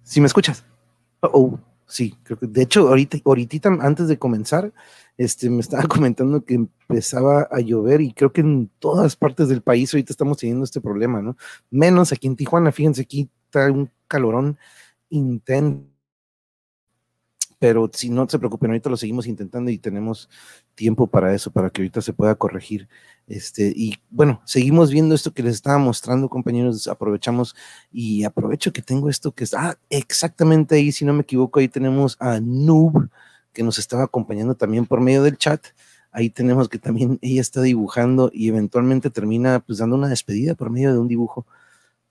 ¿Sí 0.04 0.20
me 0.20 0.28
escuchas? 0.28 0.66
oh. 1.22 1.60
Sí, 1.88 2.16
creo 2.24 2.38
que 2.38 2.48
de 2.48 2.64
hecho 2.64 2.90
ahorita, 2.90 3.18
ahorita 3.24 3.70
antes 3.82 4.08
de 4.10 4.20
comenzar, 4.20 4.74
este, 5.18 5.50
me 5.50 5.62
estaba 5.62 5.84
comentando 5.88 6.44
que 6.44 6.56
empezaba 6.56 7.48
a 7.50 7.60
llover 7.62 8.02
y 8.02 8.14
creo 8.14 8.34
que 8.34 8.42
en 8.42 8.70
todas 8.80 9.16
partes 9.16 9.48
del 9.48 9.62
país 9.62 9.94
ahorita 9.94 10.12
estamos 10.12 10.38
teniendo 10.38 10.66
este 10.66 10.82
problema, 10.82 11.22
¿no? 11.22 11.38
Menos 11.70 12.12
aquí 12.12 12.28
en 12.28 12.36
Tijuana, 12.36 12.72
fíjense, 12.72 13.02
aquí 13.04 13.30
está 13.46 13.72
un 13.72 13.90
calorón 14.08 14.58
intenso 15.10 15.97
pero 17.60 17.90
si 17.94 18.10
no 18.10 18.28
se 18.30 18.38
preocupen, 18.38 18.72
ahorita 18.72 18.90
lo 18.90 18.98
seguimos 18.98 19.28
intentando 19.28 19.72
y 19.72 19.78
tenemos 19.78 20.30
tiempo 20.76 21.08
para 21.08 21.34
eso, 21.34 21.52
para 21.52 21.70
que 21.70 21.82
ahorita 21.82 22.02
se 22.02 22.14
pueda 22.14 22.36
corregir. 22.36 22.88
Este, 23.28 23.74
y 23.76 23.96
bueno, 24.10 24.42
seguimos 24.46 24.92
viendo 24.92 25.16
esto 25.16 25.34
que 25.34 25.44
les 25.44 25.56
estaba 25.56 25.78
mostrando, 25.80 26.30
compañeros, 26.30 26.88
aprovechamos 26.88 27.56
y 27.92 28.24
aprovecho 28.24 28.72
que 28.72 28.82
tengo 28.82 29.10
esto 29.10 29.32
que 29.34 29.44
está 29.44 29.70
ah, 29.72 29.78
exactamente 29.90 30.76
ahí, 30.76 30.92
si 30.92 31.04
no 31.06 31.14
me 31.14 31.22
equivoco, 31.22 31.60
ahí 31.60 31.68
tenemos 31.68 32.16
a 32.20 32.40
Noob, 32.40 33.10
que 33.54 33.64
nos 33.64 33.80
estaba 33.80 34.04
acompañando 34.04 34.56
también 34.56 34.86
por 34.86 35.02
medio 35.02 35.24
del 35.24 35.38
chat. 35.38 35.66
Ahí 36.12 36.30
tenemos 36.30 36.70
que 36.70 36.80
también 36.80 37.20
ella 37.22 37.42
está 37.42 37.62
dibujando 37.62 38.30
y 38.34 38.48
eventualmente 38.50 39.10
termina 39.10 39.60
pues 39.60 39.80
dando 39.80 39.96
una 39.96 40.08
despedida 40.08 40.56
por 40.56 40.70
medio 40.70 40.94
de 40.94 41.00
un 41.00 41.08
dibujo 41.08 41.46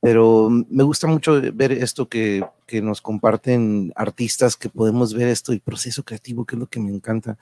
pero 0.06 0.48
me 0.50 0.84
gusta 0.84 1.08
mucho 1.08 1.40
ver 1.52 1.72
esto 1.72 2.08
que, 2.08 2.46
que, 2.64 2.80
nos 2.80 3.00
comparten 3.00 3.92
artistas, 3.96 4.56
que 4.56 4.68
podemos 4.68 5.12
ver 5.12 5.26
esto 5.26 5.52
y 5.52 5.58
proceso 5.58 6.04
creativo, 6.04 6.44
que 6.44 6.54
es 6.54 6.60
lo 6.60 6.68
que 6.68 6.78
me 6.78 6.92
encanta. 6.92 7.36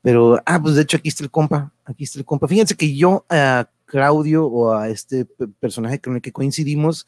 Pero, 0.00 0.40
ah, 0.46 0.62
pues 0.62 0.76
de 0.76 0.82
hecho 0.82 0.96
aquí 0.96 1.08
está 1.08 1.24
el 1.24 1.32
compa, 1.32 1.72
aquí 1.84 2.04
está 2.04 2.20
el 2.20 2.24
compa. 2.24 2.46
Fíjense 2.46 2.76
que 2.76 2.94
yo 2.94 3.26
a 3.28 3.68
Claudio 3.84 4.46
o 4.46 4.76
a 4.76 4.90
este 4.90 5.24
personaje 5.58 6.00
con 6.00 6.14
el 6.14 6.22
que 6.22 6.30
coincidimos, 6.30 7.04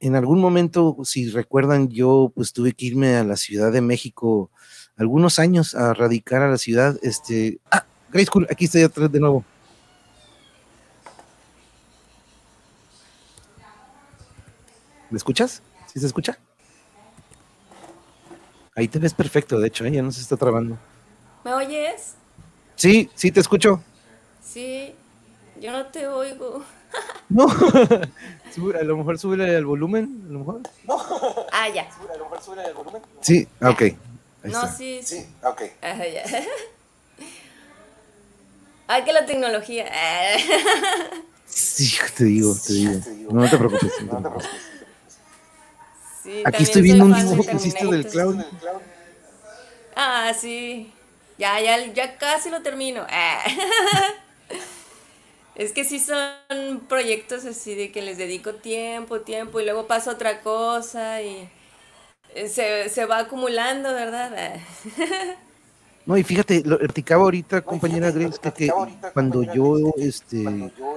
en 0.00 0.16
algún 0.16 0.40
momento, 0.40 0.96
si 1.04 1.30
recuerdan, 1.30 1.88
yo 1.88 2.32
pues 2.34 2.52
tuve 2.52 2.72
que 2.72 2.86
irme 2.86 3.14
a 3.14 3.22
la 3.22 3.36
Ciudad 3.36 3.70
de 3.70 3.82
México 3.82 4.50
algunos 4.96 5.38
años 5.38 5.76
a 5.76 5.94
radicar 5.94 6.42
a 6.42 6.50
la 6.50 6.58
ciudad. 6.58 6.98
Este, 7.02 7.60
ah, 7.70 7.86
Grace 8.10 8.26
School, 8.26 8.48
aquí 8.50 8.64
estoy 8.64 8.82
atrás 8.82 9.12
de 9.12 9.20
nuevo. 9.20 9.44
¿Me 15.10 15.16
escuchas? 15.16 15.62
¿Sí 15.92 15.98
se 15.98 16.06
escucha? 16.06 16.38
Ahí 18.76 18.86
te 18.86 19.00
ves 19.00 19.12
perfecto, 19.12 19.58
de 19.58 19.66
hecho, 19.66 19.84
¿eh? 19.84 19.90
ya 19.90 20.02
no 20.02 20.12
se 20.12 20.20
está 20.20 20.36
trabando. 20.36 20.78
¿Me 21.44 21.52
oyes? 21.52 22.14
Sí, 22.76 23.10
sí 23.14 23.32
te 23.32 23.40
escucho. 23.40 23.82
Sí, 24.42 24.94
yo 25.60 25.72
no 25.72 25.86
te 25.86 26.06
oigo. 26.06 26.64
No, 27.28 27.46
a 28.80 28.82
lo 28.82 28.96
mejor 28.96 29.16
sube 29.16 29.56
el 29.56 29.64
volumen, 29.64 30.24
a 30.28 30.32
lo 30.32 30.40
mejor. 30.40 30.62
No. 30.88 30.98
Ah, 31.52 31.68
ya. 31.68 31.82
A 31.82 32.16
lo 32.16 32.24
mejor 32.24 32.42
sube 32.42 32.64
el 32.66 32.74
volumen. 32.74 33.00
Sí, 33.20 33.46
ah, 33.60 33.70
ok. 33.70 33.82
no, 34.42 34.66
sí, 34.66 35.00
sí. 35.04 35.24
ok. 35.44 35.62
Ay, 38.88 39.04
que 39.04 39.12
la 39.12 39.24
tecnología. 39.24 39.86
Sí, 41.46 41.96
te 42.16 42.24
digo, 42.24 42.56
te 42.66 42.72
digo. 42.72 43.00
No, 43.30 43.48
te 43.48 43.56
preocupes. 43.56 43.92
No 44.02 44.16
te 44.16 44.22
preocupes. 44.22 44.69
Aquí 46.42 46.62
estoy 46.64 46.82
viendo 46.82 47.04
un 47.04 47.14
dibujo 47.14 47.46
que 47.46 47.56
hiciste 47.56 47.86
del 47.86 48.06
clown. 48.08 48.44
Ah, 49.94 50.32
sí. 50.34 50.92
Ya, 51.38 51.60
ya, 51.60 51.86
ya 51.92 52.18
casi 52.18 52.50
lo 52.50 52.62
termino. 52.62 53.06
Ah. 53.08 53.42
Es 55.54 55.72
que 55.72 55.84
sí 55.84 55.98
son 55.98 56.80
proyectos 56.88 57.44
así 57.44 57.74
de 57.74 57.92
que 57.92 58.02
les 58.02 58.16
dedico 58.18 58.54
tiempo, 58.56 59.20
tiempo 59.22 59.60
y 59.60 59.64
luego 59.64 59.86
pasa 59.86 60.12
otra 60.12 60.40
cosa 60.42 61.22
y 61.22 61.50
se, 62.48 62.88
se 62.88 63.06
va 63.06 63.18
acumulando, 63.20 63.92
¿verdad? 63.94 64.60
No, 66.10 66.18
y 66.18 66.24
fíjate, 66.24 66.64
lo 66.66 66.76
platicaba 66.76 67.22
ahorita, 67.22 67.60
compañera 67.60 68.10
Grace, 68.10 68.36
que, 68.52 68.68
cuando 69.12 69.44
yo 69.44 69.94
este, 69.96 70.42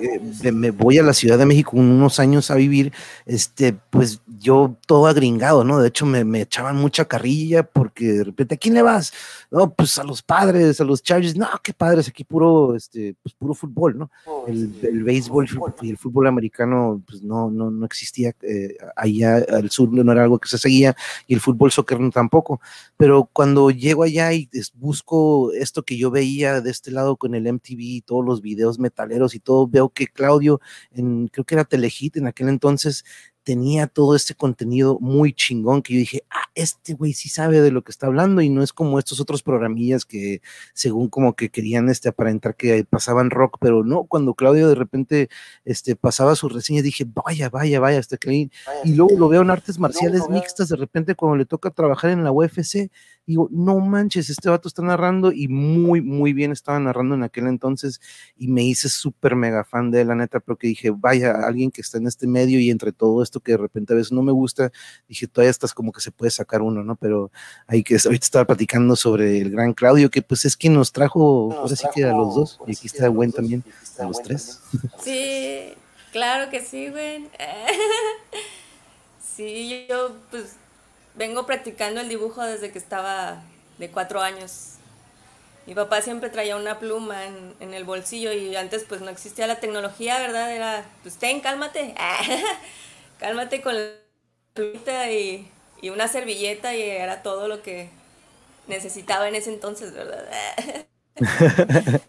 eh, 0.01 0.51
me 0.51 0.71
voy 0.71 0.97
a 0.97 1.03
la 1.03 1.13
Ciudad 1.13 1.37
de 1.37 1.45
México 1.45 1.77
unos 1.77 2.19
años 2.19 2.49
a 2.49 2.55
vivir, 2.55 2.91
este, 3.27 3.73
pues 3.91 4.21
yo 4.39 4.75
todo 4.87 5.05
agringado, 5.05 5.63
¿no? 5.63 5.79
De 5.79 5.89
hecho, 5.89 6.07
me, 6.07 6.23
me, 6.25 6.41
echaban 6.41 6.77
mucha 6.77 7.05
carrilla 7.05 7.61
porque 7.61 8.11
de 8.11 8.23
repente, 8.23 8.55
¿a 8.55 8.57
quién 8.57 8.73
le 8.73 8.81
vas? 8.81 9.13
No, 9.51 9.71
pues 9.71 9.99
a 9.99 10.03
los 10.03 10.23
padres, 10.23 10.81
a 10.81 10.83
los 10.83 11.03
Chargers, 11.03 11.35
no, 11.35 11.47
qué 11.61 11.73
padres, 11.73 12.07
aquí 12.07 12.23
puro, 12.23 12.75
este, 12.75 13.15
pues 13.21 13.35
puro 13.35 13.53
fútbol, 13.53 13.95
¿no? 13.95 14.09
El, 14.47 14.73
el 14.81 15.03
béisbol 15.03 15.47
y 15.83 15.91
el 15.91 15.97
fútbol 15.99 16.25
americano, 16.25 17.03
pues 17.05 17.21
no, 17.21 17.51
no, 17.51 17.69
no 17.69 17.85
existía 17.85 18.33
eh, 18.41 18.77
allá 18.95 19.45
al 19.47 19.69
sur, 19.69 19.93
no 19.93 20.11
era 20.11 20.23
algo 20.23 20.39
que 20.39 20.49
se 20.49 20.57
seguía, 20.57 20.95
y 21.27 21.35
el 21.35 21.39
fútbol 21.39 21.71
soccer 21.71 21.99
no 21.99 22.09
tampoco. 22.09 22.59
Pero 22.97 23.29
cuando 23.31 23.69
llego 23.69 24.01
allá 24.01 24.33
y 24.33 24.49
busco 24.73 25.02
busco 25.03 25.51
esto 25.53 25.83
que 25.83 25.97
yo 25.97 26.11
veía 26.11 26.61
de 26.61 26.71
este 26.71 26.91
lado 26.91 27.17
con 27.17 27.35
el 27.35 27.51
MTV, 27.51 28.03
todos 28.05 28.25
los 28.25 28.41
videos 28.41 28.79
metaleros 28.79 29.35
y 29.35 29.39
todo, 29.39 29.67
veo 29.67 29.89
que 29.89 30.07
Claudio, 30.07 30.61
en, 30.91 31.27
creo 31.27 31.45
que 31.45 31.55
era 31.55 31.65
Telehit 31.65 32.17
en 32.17 32.27
aquel 32.27 32.49
entonces, 32.49 33.03
tenía 33.43 33.87
todo 33.87 34.15
este 34.15 34.35
contenido 34.35 34.97
muy 35.01 35.33
chingón 35.33 35.81
que 35.81 35.93
yo 35.93 35.99
dije, 35.99 36.23
ah, 36.29 36.45
este 36.55 36.93
güey 36.93 37.11
sí 37.11 37.27
sabe 37.27 37.59
de 37.59 37.71
lo 37.71 37.83
que 37.83 37.91
está 37.91 38.07
hablando 38.07 38.41
y 38.41 38.49
no 38.49 38.63
es 38.63 38.71
como 38.71 38.99
estos 38.99 39.19
otros 39.19 39.43
programillas 39.43 40.05
que 40.05 40.41
según 40.73 41.09
como 41.09 41.35
que 41.35 41.49
querían 41.49 41.89
este 41.89 42.07
aparentar 42.07 42.55
que 42.55 42.85
pasaban 42.85 43.29
rock, 43.31 43.57
pero 43.59 43.83
no, 43.83 44.05
cuando 44.05 44.33
Claudio 44.33 44.69
de 44.69 44.75
repente 44.75 45.29
este 45.65 45.97
pasaba 45.97 46.35
sus 46.35 46.53
reseñas 46.53 46.83
dije, 46.83 47.05
vaya, 47.05 47.49
vaya, 47.49 47.81
vaya, 47.81 47.99
está 47.99 48.17
clean. 48.17 48.49
Y 48.85 48.93
luego 48.93 49.17
lo 49.17 49.27
veo 49.27 49.41
en 49.41 49.49
artes 49.49 49.77
marciales 49.77 50.29
mixtas, 50.29 50.69
de 50.69 50.77
repente 50.77 51.15
cuando 51.15 51.35
le 51.37 51.45
toca 51.45 51.69
trabajar 51.69 52.11
en 52.11 52.23
la 52.23 52.31
UFC, 52.31 52.89
digo, 53.25 53.47
no 53.51 53.79
manches, 53.79 54.29
este 54.29 54.49
vato 54.49 54.67
está 54.67 54.81
narrando 54.81 55.31
y 55.31 55.47
muy, 55.47 56.01
muy 56.01 56.33
bien 56.33 56.51
estaba 56.51 56.79
narrando 56.79 57.15
en 57.15 57.23
aquel 57.23 57.47
entonces 57.47 58.01
y 58.35 58.47
me 58.47 58.63
hice 58.63 58.89
súper 58.89 59.35
mega 59.35 59.63
fan 59.63 59.91
de 59.91 60.03
la 60.03 60.15
neta, 60.15 60.39
porque 60.39 60.67
dije, 60.67 60.91
vaya, 60.91 61.33
alguien 61.45 61.71
que 61.71 61.81
está 61.81 61.97
en 61.97 62.07
este 62.07 62.27
medio 62.27 62.59
y 62.59 62.69
entre 62.69 62.91
todo 62.91 63.23
esto 63.23 63.39
que 63.39 63.53
de 63.53 63.57
repente 63.57 63.93
a 63.93 63.95
veces 63.95 64.11
no 64.11 64.23
me 64.23 64.31
gusta, 64.31 64.71
dije, 65.07 65.27
todavía 65.27 65.51
estás 65.51 65.73
como 65.73 65.91
que 65.91 66.01
se 66.01 66.11
puede 66.11 66.31
sacar 66.31 66.61
uno, 66.61 66.83
¿no? 66.83 66.95
Pero 66.95 67.31
hay 67.67 67.83
que, 67.83 67.95
ahorita 67.95 68.25
estaba 68.25 68.45
platicando 68.45 68.95
sobre 68.95 69.39
el 69.39 69.51
gran 69.51 69.73
Claudio, 69.73 70.09
que 70.09 70.21
pues 70.21 70.45
es 70.45 70.57
quien 70.57 70.73
nos 70.73 70.91
trajo, 70.91 71.53
ahora 71.53 71.75
sí 71.75 71.87
que 71.93 72.03
a 72.03 72.13
los 72.13 72.35
dos, 72.35 72.59
y 72.67 72.71
aquí 72.71 72.87
está 72.87 73.09
buen 73.09 73.31
también, 73.31 73.63
a 73.99 74.03
los 74.03 74.21
tres. 74.21 74.61
Sí, 75.03 75.73
claro 76.11 76.49
que 76.49 76.61
sí, 76.61 76.89
güey. 76.89 77.27
Sí, 79.35 79.87
yo 79.89 80.15
pues 80.29 80.57
vengo 81.15 81.45
practicando 81.45 82.01
el 82.01 82.09
dibujo 82.09 82.43
desde 82.43 82.71
que 82.71 82.79
estaba 82.79 83.43
de 83.77 83.89
cuatro 83.89 84.21
años. 84.21 84.75
Mi 85.65 85.75
papá 85.75 86.01
siempre 86.01 86.29
traía 86.29 86.57
una 86.57 86.79
pluma 86.79 87.25
en, 87.25 87.53
en, 87.61 87.73
el 87.73 87.85
bolsillo 87.85 88.33
y 88.33 88.55
antes 88.55 88.83
pues 88.83 88.99
no 89.01 89.09
existía 89.09 89.47
la 89.47 89.59
tecnología, 89.59 90.19
¿verdad? 90.19 90.53
Era, 90.53 90.85
pues 91.03 91.15
ten, 91.15 91.39
cálmate, 91.39 91.95
cálmate 93.19 93.61
con 93.61 93.75
la 93.75 93.89
plumita 94.53 95.09
y, 95.09 95.49
y, 95.81 95.89
una 95.89 96.09
servilleta 96.09 96.75
y 96.75 96.81
era 96.81 97.23
todo 97.23 97.47
lo 97.47 97.61
que 97.61 97.89
necesitaba 98.67 99.29
en 99.29 99.35
ese 99.35 99.53
entonces, 99.53 99.93
¿verdad? 99.93 100.25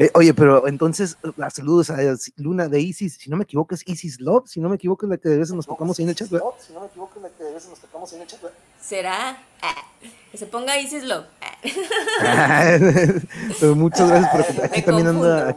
Eh, 0.00 0.12
oye, 0.14 0.32
pero 0.32 0.68
entonces, 0.68 1.18
uh, 1.24 1.50
saludos 1.50 1.90
a 1.90 1.98
Luna 2.36 2.68
de 2.68 2.80
Isis, 2.80 3.14
si 3.14 3.28
no 3.28 3.36
me 3.36 3.42
equivoco 3.42 3.74
es 3.74 3.82
Isis 3.84 4.20
Love, 4.20 4.46
si 4.46 4.60
no 4.60 4.68
me 4.68 4.76
equivoco 4.76 5.06
es 5.06 5.10
la 5.10 5.16
que 5.16 5.28
de 5.28 5.38
veces 5.38 5.56
nos 5.56 5.66
tocamos 5.66 5.98
ahí 5.98 6.04
en 6.04 6.10
el 6.10 6.14
chat. 6.14 6.28
Si 6.28 6.72
no 6.72 6.80
me 6.80 6.86
equivoco 6.86 7.14
es 7.16 7.22
la 7.22 7.30
que 7.30 7.42
de 7.42 7.52
veces 7.52 7.68
nos 7.68 7.80
tocamos 7.80 8.12
ahí 8.12 8.16
en 8.18 8.22
el 8.22 8.28
chat. 8.28 8.40
¿Será? 8.80 9.36
Que 10.30 10.36
se 10.36 10.46
ponga 10.46 10.78
Isis 10.78 11.04
Love. 11.08 11.24
pero 13.60 13.74
muchas 13.74 14.08
gracias 14.08 14.46
por 14.54 14.64
aquí, 14.64 14.82
también 14.82 15.08
anda, 15.08 15.56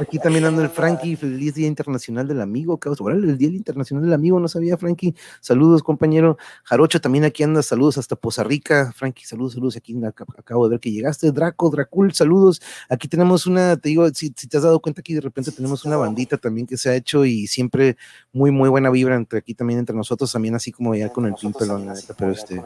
aquí, 0.00 0.18
también 0.18 0.44
anda 0.44 0.62
el 0.62 0.68
Frankie, 0.68 1.16
feliz 1.16 1.54
Día 1.54 1.66
Internacional 1.66 2.28
del 2.28 2.40
Amigo, 2.40 2.78
el 3.08 3.38
Día 3.38 3.48
Internacional 3.48 4.04
del 4.04 4.12
Amigo, 4.12 4.38
no 4.40 4.48
sabía 4.48 4.76
Frankie, 4.76 5.14
saludos 5.40 5.82
compañero, 5.82 6.36
Jarocho 6.64 7.00
también 7.00 7.24
aquí 7.24 7.42
anda, 7.42 7.62
saludos 7.62 7.96
hasta 7.98 8.16
Poza 8.16 8.44
Rica, 8.44 8.92
Frankie, 8.94 9.24
saludos, 9.24 9.54
saludos, 9.54 9.76
aquí 9.76 9.96
acabo 10.36 10.64
de 10.64 10.70
ver 10.70 10.80
que 10.80 10.90
llegaste, 10.90 11.30
Draco, 11.30 11.70
Dracul, 11.70 12.12
saludos, 12.12 12.60
aquí 12.88 13.08
tenemos 13.08 13.46
una, 13.46 13.76
te 13.76 13.90
digo, 13.90 14.08
si, 14.10 14.30
te 14.30 14.56
has 14.56 14.62
dado 14.62 14.80
cuenta 14.80 15.00
aquí 15.00 15.14
de 15.14 15.20
repente 15.20 15.52
tenemos 15.52 15.84
una 15.84 15.96
bandita 15.96 16.36
también 16.36 16.66
que 16.66 16.76
se 16.76 16.90
ha 16.90 16.94
hecho 16.96 17.24
y 17.24 17.46
siempre 17.46 17.96
muy, 18.32 18.50
muy 18.50 18.68
buena 18.68 18.90
vibra 18.90 19.16
entre 19.16 19.38
aquí 19.38 19.54
también 19.54 19.78
entre 19.78 19.96
nosotros, 19.96 20.30
también 20.30 20.54
así 20.54 20.70
como 20.70 20.94
ya 20.94 21.08
con 21.10 21.24
el 21.26 21.34
Pimpelón, 21.34 21.88
pero 22.18 22.32
este, 22.32 22.62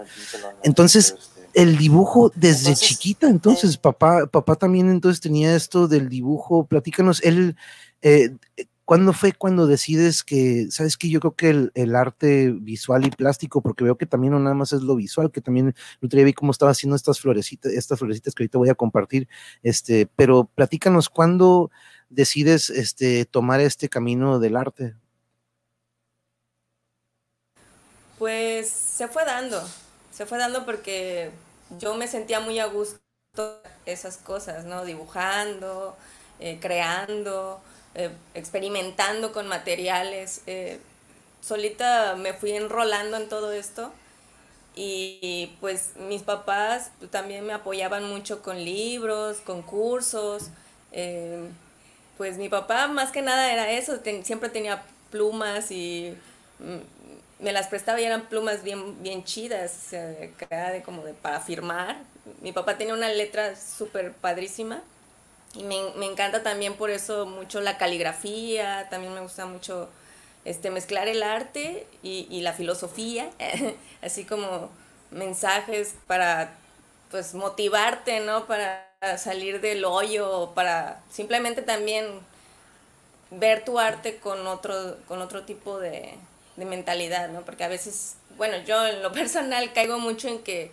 entonces, 0.65 1.15
el 1.55 1.77
dibujo 1.79 2.33
desde 2.35 2.75
chiquita, 2.75 3.29
entonces, 3.29 3.77
papá, 3.77 4.27
papá 4.27 4.57
también 4.57 4.91
entonces 4.91 5.21
tenía 5.21 5.55
esto 5.55 5.87
del 5.87 6.09
dibujo, 6.09 6.67
platícanos, 6.67 7.23
él, 7.23 7.57
eh, 8.03 8.35
¿cuándo 8.85 9.13
fue 9.13 9.33
cuando 9.33 9.67
decides 9.67 10.25
que, 10.25 10.67
sabes 10.71 10.97
que 10.97 11.09
yo 11.09 11.21
creo 11.21 11.35
que 11.35 11.71
el, 11.75 11.97
arte 11.97 12.51
visual 12.51 13.07
y 13.07 13.11
plástico, 13.11 13.63
porque 13.63 13.85
veo 13.85 13.97
que 13.97 14.07
también 14.07 14.33
no 14.33 14.41
nada 14.41 14.55
más 14.55 14.73
es 14.73 14.83
lo 14.83 14.97
visual, 14.97 15.31
que 15.31 15.41
también 15.41 15.69
el 15.69 16.07
otro 16.07 16.17
día 16.17 16.25
vi 16.25 16.33
cómo 16.33 16.51
estaba 16.51 16.73
haciendo 16.73 16.97
estas 16.97 17.21
florecitas, 17.21 17.73
estas 17.73 17.99
florecitas 17.99 18.35
que 18.35 18.43
ahorita 18.43 18.59
voy 18.59 18.71
a 18.71 18.75
compartir, 18.75 19.29
este, 19.63 20.09
pero 20.17 20.51
platícanos, 20.55 21.09
¿cuándo 21.09 21.71
decides 22.11 22.71
este, 22.71 23.27
tomar 23.27 23.61
este 23.61 23.89
camino 23.89 24.41
del 24.41 24.57
arte? 24.57 24.97
Pues 28.19 28.69
se 28.69 29.07
fue 29.09 29.25
dando, 29.25 29.63
se 30.15 30.27
fue 30.27 30.39
dando 30.39 30.65
porque 30.65 31.31
yo 31.79 31.95
me 31.95 32.07
sentía 32.07 32.41
muy 32.41 32.59
a 32.61 32.67
gusto 32.67 33.01
esas 33.85 34.17
cosas, 34.17 34.65
¿no? 34.65 34.85
Dibujando, 34.85 35.97
eh, 36.39 36.59
creando, 36.61 37.61
eh, 37.95 38.11
experimentando 38.35 39.33
con 39.33 39.49
materiales. 39.49 40.43
Eh, 40.47 40.79
solita 41.43 42.15
me 42.17 42.33
fui 42.33 42.53
enrolando 42.53 43.17
en 43.17 43.29
todo 43.29 43.53
esto 43.53 43.93
y 44.77 45.57
pues 45.61 45.97
mis 45.97 46.23
papás 46.23 46.91
también 47.11 47.47
me 47.47 47.53
apoyaban 47.53 48.05
mucho 48.09 48.43
con 48.43 48.65
libros, 48.65 49.39
con 49.39 49.63
cursos. 49.63 50.45
pues 52.17 52.39
mi 52.39 52.49
papá 52.49 52.87
más 52.87 53.11
que 53.11 53.23
nada 53.23 53.53
era 53.53 53.73
eso, 53.73 53.99
siempre 54.23 54.49
tenía 54.49 54.85
plumas 55.11 55.71
y 55.73 56.17
mm, 56.61 56.79
me 57.45 57.53
las 57.53 57.69
prestaba 57.69 58.01
y 58.01 58.05
eran 58.05 58.23
plumas 58.23 58.63
bien, 58.63 59.03
bien 59.03 59.23
chidas, 59.23 59.91
como 60.85 61.05
de 61.05 61.13
para 61.13 61.41
firmar. 61.41 61.99
Mi 62.41 62.53
papá 62.53 62.79
tenía 62.79 62.95
una 62.95 63.11
letra 63.11 63.55
súper 63.55 64.13
padrísima 64.13 64.83
y 65.55 65.63
me, 65.63 65.77
me, 65.97 66.07
encanta 66.07 66.43
también 66.43 66.75
por 66.75 66.89
eso 66.89 67.27
mucho 67.27 67.61
la 67.61 67.77
caligrafía, 67.77 68.89
también 68.89 69.13
me 69.13 69.21
gusta 69.21 69.45
mucho 69.45 69.91
este, 70.47 70.71
mezclar 70.71 71.07
el 71.07 71.23
arte 71.23 71.87
y, 72.03 72.27
y 72.31 72.41
la 72.41 72.55
filosofía, 72.55 73.31
así 74.03 74.25
como 74.25 74.71
mensajes 75.11 75.95
para 76.07 76.55
pues 77.11 77.35
motivarte, 77.35 78.21
¿no? 78.21 78.47
Para 78.47 78.89
salir 79.19 79.61
del 79.61 79.85
hoyo, 79.85 80.53
para 80.55 81.03
simplemente 81.11 81.61
también 81.61 82.07
ver 83.31 83.67
tu 83.67 83.79
arte 83.79 84.17
con 84.17 84.47
otro, 84.47 84.97
con 85.07 85.21
otro 85.21 85.43
tipo 85.43 85.79
de, 85.79 86.15
de 86.57 86.65
mentalidad, 86.65 87.29
¿no? 87.31 87.43
Porque 87.43 87.65
a 87.65 87.69
veces, 87.69 88.15
bueno, 88.37 88.57
yo 88.67 88.87
en 88.87 89.03
lo 89.03 89.13
personal 89.13 89.73
caigo 89.73 89.99
mucho 89.99 90.29
en 90.29 90.43
que 90.43 90.71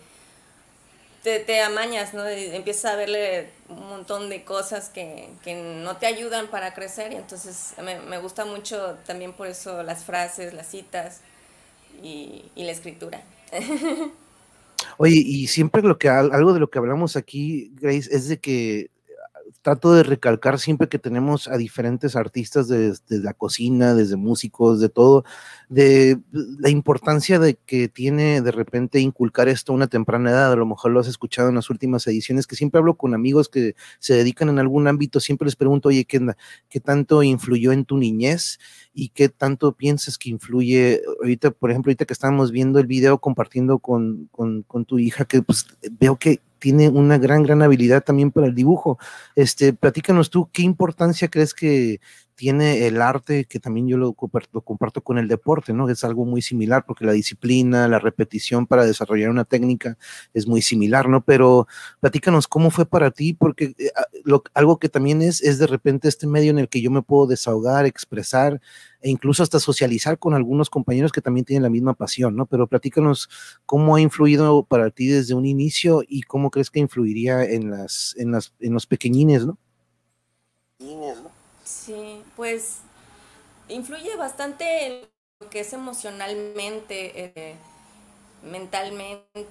te, 1.22 1.40
te 1.40 1.60
amañas, 1.60 2.14
¿no? 2.14 2.26
Empiezas 2.26 2.92
a 2.92 2.96
verle 2.96 3.50
un 3.68 3.88
montón 3.88 4.28
de 4.28 4.44
cosas 4.44 4.88
que, 4.88 5.28
que 5.44 5.54
no 5.54 5.96
te 5.96 6.06
ayudan 6.06 6.48
para 6.48 6.74
crecer 6.74 7.12
y 7.12 7.16
entonces 7.16 7.74
me, 7.82 8.00
me, 8.00 8.18
gusta 8.18 8.44
mucho 8.44 8.98
también 9.06 9.32
por 9.32 9.46
eso 9.46 9.82
las 9.82 10.04
frases, 10.04 10.52
las 10.52 10.68
citas 10.68 11.20
y, 12.02 12.44
y 12.56 12.64
la 12.64 12.72
escritura. 12.72 13.22
Oye, 14.98 15.14
y 15.14 15.46
siempre 15.46 15.82
lo 15.82 15.98
que 15.98 16.08
algo 16.08 16.52
de 16.52 16.60
lo 16.60 16.68
que 16.68 16.78
hablamos 16.78 17.16
aquí, 17.16 17.72
Grace, 17.74 18.08
es 18.10 18.28
de 18.28 18.38
que 18.38 18.90
trato 19.62 19.94
de 19.94 20.02
recalcar 20.02 20.58
siempre 20.58 20.88
que 20.88 20.98
tenemos 20.98 21.48
a 21.48 21.56
diferentes 21.56 22.16
artistas 22.16 22.68
desde 22.68 23.20
la 23.20 23.32
cocina, 23.32 23.94
desde 23.94 24.16
músicos, 24.16 24.80
de 24.80 24.88
todo, 24.88 25.24
de 25.68 26.18
la 26.58 26.68
importancia 26.68 27.38
de 27.38 27.54
que 27.54 27.88
tiene 27.88 28.42
de 28.42 28.50
repente 28.50 29.00
inculcar 29.00 29.48
esto 29.48 29.72
a 29.72 29.76
una 29.76 29.86
temprana 29.86 30.30
edad. 30.30 30.52
A 30.52 30.56
lo 30.56 30.66
mejor 30.66 30.90
lo 30.90 31.00
has 31.00 31.06
escuchado 31.06 31.48
en 31.48 31.54
las 31.54 31.70
últimas 31.70 32.06
ediciones, 32.08 32.46
que 32.46 32.56
siempre 32.56 32.78
hablo 32.78 32.94
con 32.94 33.14
amigos 33.14 33.48
que 33.48 33.74
se 34.00 34.14
dedican 34.14 34.48
en 34.48 34.58
algún 34.58 34.88
ámbito, 34.88 35.20
siempre 35.20 35.46
les 35.46 35.56
pregunto, 35.56 35.88
oye, 35.88 36.04
¿qué, 36.04 36.20
qué 36.68 36.80
tanto 36.80 37.22
influyó 37.22 37.72
en 37.72 37.84
tu 37.84 37.96
niñez? 37.96 38.58
y 38.94 39.08
qué 39.08 39.28
tanto 39.28 39.72
piensas 39.72 40.18
que 40.18 40.28
influye, 40.28 41.00
ahorita, 41.20 41.50
por 41.50 41.70
ejemplo, 41.70 41.90
ahorita 41.90 42.04
que 42.04 42.12
estamos 42.12 42.50
viendo 42.50 42.78
el 42.78 42.86
video 42.86 43.18
compartiendo 43.18 43.78
con, 43.78 44.28
con, 44.30 44.62
con 44.64 44.84
tu 44.84 44.98
hija, 44.98 45.24
que 45.24 45.42
pues 45.42 45.66
veo 45.98 46.16
que 46.16 46.40
tiene 46.62 46.88
una 46.88 47.18
gran, 47.18 47.42
gran 47.42 47.60
habilidad 47.60 48.04
también 48.04 48.30
para 48.30 48.46
el 48.46 48.54
dibujo. 48.54 48.96
Este, 49.34 49.72
platícanos 49.72 50.30
tú, 50.30 50.48
¿qué 50.52 50.62
importancia 50.62 51.26
crees 51.26 51.54
que 51.54 52.00
tiene 52.36 52.86
el 52.86 53.02
arte, 53.02 53.46
que 53.46 53.58
también 53.58 53.88
yo 53.88 53.96
lo 53.96 54.12
comparto, 54.12 55.00
con 55.02 55.18
el 55.18 55.26
deporte, 55.26 55.72
¿no? 55.72 55.88
Es 55.88 56.04
algo 56.04 56.24
muy 56.24 56.40
similar 56.40 56.84
porque 56.86 57.04
la 57.04 57.12
disciplina, 57.12 57.88
la 57.88 57.98
repetición 57.98 58.68
para 58.68 58.86
desarrollar 58.86 59.30
una 59.30 59.44
técnica 59.44 59.98
es 60.34 60.46
muy 60.46 60.62
similar, 60.62 61.08
¿no? 61.08 61.24
Pero 61.24 61.66
platícanos 61.98 62.46
cómo 62.46 62.70
fue 62.70 62.86
para 62.86 63.10
ti, 63.10 63.34
porque 63.34 63.74
eh, 63.78 63.90
algo 64.54 64.78
que 64.78 64.88
también 64.88 65.20
es, 65.20 65.42
es 65.42 65.58
de 65.58 65.66
repente 65.66 66.06
este 66.06 66.28
medio 66.28 66.52
en 66.52 66.60
el 66.60 66.68
que 66.68 66.80
yo 66.80 66.92
me 66.92 67.02
puedo 67.02 67.26
desahogar, 67.26 67.86
expresar 67.86 68.60
e 69.02 69.10
incluso 69.10 69.42
hasta 69.42 69.58
socializar 69.60 70.18
con 70.18 70.34
algunos 70.34 70.70
compañeros 70.70 71.12
que 71.12 71.20
también 71.20 71.44
tienen 71.44 71.64
la 71.64 71.70
misma 71.70 71.94
pasión, 71.94 72.36
¿no? 72.36 72.46
Pero 72.46 72.68
platícanos 72.68 73.28
cómo 73.66 73.96
ha 73.96 74.00
influido 74.00 74.62
para 74.64 74.90
ti 74.90 75.08
desde 75.08 75.34
un 75.34 75.44
inicio 75.44 76.02
y 76.06 76.22
cómo 76.22 76.50
crees 76.50 76.70
que 76.70 76.80
influiría 76.80 77.44
en, 77.44 77.70
las, 77.70 78.14
en, 78.16 78.32
las, 78.32 78.54
en 78.60 78.72
los 78.72 78.86
pequeñines, 78.86 79.44
¿no? 79.44 79.58
Sí, 81.64 82.22
pues 82.36 82.78
influye 83.68 84.16
bastante 84.16 84.86
en 84.86 85.08
lo 85.40 85.50
que 85.50 85.60
es 85.60 85.72
emocionalmente, 85.72 87.32
eh, 87.34 87.56
mentalmente. 88.50 89.46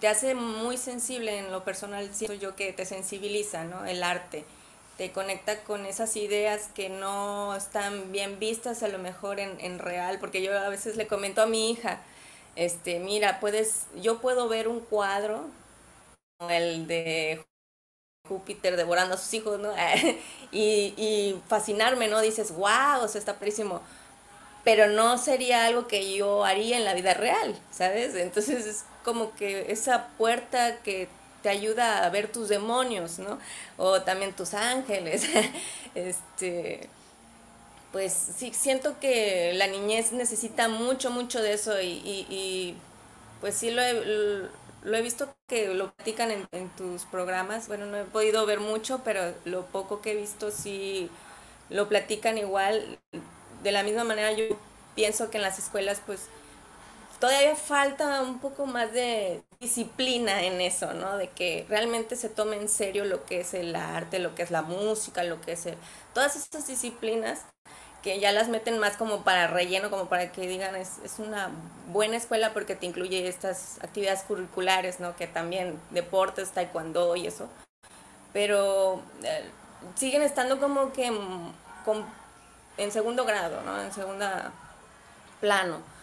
Te 0.00 0.08
hace 0.08 0.34
muy 0.34 0.76
sensible 0.76 1.38
en 1.38 1.52
lo 1.52 1.64
personal, 1.64 2.12
siento 2.12 2.34
yo 2.34 2.56
que 2.56 2.72
te 2.72 2.84
sensibiliza, 2.84 3.64
¿no? 3.64 3.84
El 3.84 4.02
arte. 4.02 4.44
Te 4.96 5.10
conecta 5.10 5.64
con 5.64 5.86
esas 5.86 6.16
ideas 6.16 6.68
que 6.74 6.88
no 6.88 7.54
están 7.56 8.12
bien 8.12 8.38
vistas 8.38 8.82
a 8.82 8.88
lo 8.88 8.98
mejor 8.98 9.40
en, 9.40 9.58
en 9.60 9.78
real, 9.80 10.18
porque 10.20 10.42
yo 10.42 10.56
a 10.56 10.68
veces 10.68 10.96
le 10.96 11.08
comento 11.08 11.42
a 11.42 11.46
mi 11.46 11.70
hija, 11.70 12.00
este, 12.56 13.00
mira, 13.00 13.40
puedes, 13.40 13.86
yo 13.96 14.20
puedo 14.20 14.48
ver 14.48 14.68
un 14.68 14.80
cuadro, 14.80 15.46
el 16.48 16.86
de 16.86 17.44
Júpiter 18.28 18.76
devorando 18.76 19.14
a 19.14 19.18
sus 19.18 19.34
hijos, 19.34 19.58
¿no? 19.60 19.72
y, 20.52 20.94
y, 20.96 21.42
fascinarme, 21.48 22.08
¿no? 22.08 22.20
Dices, 22.20 22.52
wow, 22.52 23.02
o 23.02 23.08
sea, 23.08 23.18
está 23.18 23.38
prísimo. 23.38 23.82
Pero 24.64 24.88
no 24.88 25.18
sería 25.18 25.66
algo 25.66 25.88
que 25.88 26.16
yo 26.16 26.44
haría 26.44 26.78
en 26.78 26.84
la 26.84 26.94
vida 26.94 27.14
real, 27.14 27.58
¿sabes? 27.70 28.14
Entonces 28.14 28.66
es 28.66 28.84
como 29.04 29.34
que 29.34 29.70
esa 29.70 30.08
puerta 30.16 30.78
que 30.82 31.08
te 31.44 31.50
ayuda 31.50 32.06
a 32.06 32.08
ver 32.08 32.32
tus 32.32 32.48
demonios, 32.48 33.18
¿no? 33.18 33.38
O 33.76 34.00
también 34.00 34.32
tus 34.32 34.54
ángeles. 34.54 35.28
este, 35.94 36.88
pues 37.92 38.14
sí, 38.14 38.50
siento 38.54 38.98
que 38.98 39.52
la 39.52 39.66
niñez 39.66 40.12
necesita 40.12 40.68
mucho, 40.68 41.10
mucho 41.10 41.42
de 41.42 41.52
eso 41.52 41.78
y, 41.82 41.86
y, 41.86 42.26
y 42.30 42.76
pues 43.42 43.56
sí 43.56 43.70
lo 43.70 43.82
he, 43.82 44.48
lo 44.84 44.96
he 44.96 45.02
visto 45.02 45.36
que 45.46 45.68
lo 45.74 45.92
platican 45.92 46.30
en, 46.30 46.68
tus 46.70 47.04
programas. 47.04 47.68
Bueno, 47.68 47.84
no 47.84 47.98
he 47.98 48.04
podido 48.04 48.46
ver 48.46 48.60
mucho, 48.60 49.02
pero 49.04 49.34
lo 49.44 49.66
poco 49.66 50.00
que 50.00 50.12
he 50.12 50.16
visto 50.16 50.50
sí 50.50 51.10
lo 51.68 51.90
platican 51.90 52.38
igual. 52.38 52.98
De 53.62 53.70
la 53.70 53.82
misma 53.82 54.04
manera 54.04 54.32
yo 54.32 54.46
pienso 54.94 55.28
que 55.28 55.36
en 55.36 55.42
las 55.42 55.58
escuelas 55.58 56.00
pues 56.06 56.28
todavía 57.20 57.54
falta 57.54 58.22
un 58.22 58.38
poco 58.38 58.64
más 58.64 58.94
de 58.94 59.42
disciplina 59.64 60.42
en 60.42 60.60
eso, 60.60 60.94
¿no? 60.94 61.16
De 61.16 61.28
que 61.28 61.66
realmente 61.68 62.16
se 62.16 62.28
tome 62.28 62.56
en 62.56 62.68
serio 62.68 63.04
lo 63.04 63.24
que 63.24 63.40
es 63.40 63.54
el 63.54 63.74
arte, 63.74 64.18
lo 64.18 64.34
que 64.34 64.42
es 64.42 64.50
la 64.50 64.62
música, 64.62 65.24
lo 65.24 65.40
que 65.40 65.52
es 65.52 65.66
todas 66.12 66.36
estas 66.36 66.66
disciplinas 66.66 67.40
que 68.02 68.20
ya 68.20 68.32
las 68.32 68.48
meten 68.48 68.78
más 68.78 68.98
como 68.98 69.24
para 69.24 69.46
relleno, 69.46 69.88
como 69.88 70.10
para 70.10 70.30
que 70.30 70.46
digan 70.46 70.76
es, 70.76 70.98
una 71.18 71.50
buena 71.88 72.18
escuela 72.18 72.52
porque 72.52 72.76
te 72.76 72.84
incluye 72.84 73.26
estas 73.26 73.78
actividades 73.82 74.22
curriculares, 74.24 75.00
¿no? 75.00 75.16
Que 75.16 75.26
también 75.26 75.80
deportes, 75.90 76.50
taekwondo 76.50 77.16
y 77.16 77.26
eso. 77.26 77.48
pero 78.34 79.00
eh, 79.22 79.50
siguen 79.94 80.22
estando 80.22 80.60
como 80.60 80.92
que 80.92 81.10
en, 82.76 82.92
segundo 82.92 83.24
grado, 83.24 83.62
¿no? 83.62 83.80
En 83.80 83.92
segunda 83.92 84.52
plano. 85.40 85.93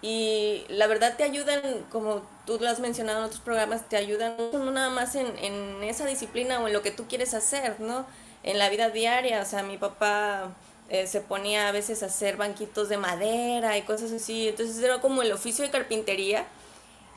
Y 0.00 0.64
la 0.68 0.86
verdad 0.86 1.16
te 1.16 1.24
ayudan, 1.24 1.60
como 1.90 2.22
tú 2.46 2.58
lo 2.60 2.68
has 2.68 2.78
mencionado 2.80 3.18
en 3.18 3.24
otros 3.24 3.40
programas, 3.40 3.88
te 3.88 3.96
ayudan 3.96 4.36
no 4.52 4.70
nada 4.70 4.90
más 4.90 5.14
en, 5.16 5.26
en 5.38 5.82
esa 5.82 6.06
disciplina 6.06 6.60
o 6.60 6.68
en 6.68 6.72
lo 6.72 6.82
que 6.82 6.92
tú 6.92 7.06
quieres 7.08 7.34
hacer, 7.34 7.80
¿no? 7.80 8.06
En 8.44 8.58
la 8.58 8.68
vida 8.70 8.90
diaria, 8.90 9.42
o 9.42 9.44
sea, 9.44 9.62
mi 9.64 9.76
papá 9.76 10.50
eh, 10.88 11.06
se 11.08 11.20
ponía 11.20 11.68
a 11.68 11.72
veces 11.72 12.02
a 12.04 12.06
hacer 12.06 12.36
banquitos 12.36 12.88
de 12.88 12.96
madera 12.96 13.76
y 13.76 13.82
cosas 13.82 14.12
así. 14.12 14.48
Entonces 14.48 14.80
era 14.82 15.00
como 15.00 15.22
el 15.22 15.32
oficio 15.32 15.64
de 15.64 15.70
carpintería, 15.70 16.46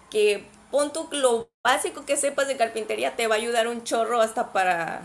que 0.09 0.45
pon 0.71 0.91
tú 0.93 1.07
lo 1.11 1.49
básico 1.63 2.05
que 2.05 2.17
sepas 2.17 2.47
de 2.47 2.57
carpintería 2.57 3.15
te 3.15 3.27
va 3.27 3.35
a 3.35 3.37
ayudar 3.37 3.67
un 3.67 3.83
chorro 3.83 4.21
hasta 4.21 4.51
para, 4.53 5.01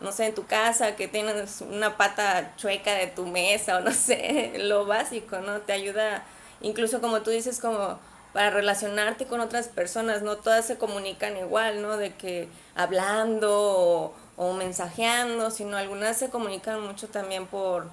no 0.00 0.12
sé, 0.12 0.26
en 0.26 0.34
tu 0.34 0.46
casa, 0.46 0.96
que 0.96 1.08
tienes 1.08 1.60
una 1.60 1.96
pata 1.96 2.54
chueca 2.56 2.94
de 2.94 3.08
tu 3.08 3.26
mesa 3.26 3.78
o 3.78 3.80
no 3.80 3.92
sé, 3.94 4.52
lo 4.58 4.86
básico, 4.86 5.38
¿no? 5.40 5.60
Te 5.60 5.72
ayuda, 5.72 6.24
incluso 6.60 7.00
como 7.00 7.22
tú 7.22 7.30
dices, 7.30 7.60
como 7.60 7.98
para 8.32 8.50
relacionarte 8.50 9.26
con 9.26 9.40
otras 9.40 9.68
personas, 9.68 10.22
no 10.22 10.36
todas 10.36 10.66
se 10.66 10.78
comunican 10.78 11.36
igual, 11.36 11.82
¿no? 11.82 11.96
De 11.96 12.14
que 12.14 12.48
hablando 12.74 14.14
o, 14.36 14.52
mensajeando, 14.52 15.50
sino 15.50 15.76
algunas 15.76 16.16
se 16.18 16.30
comunican 16.30 16.80
mucho 16.82 17.08
también 17.08 17.46
por 17.46 17.88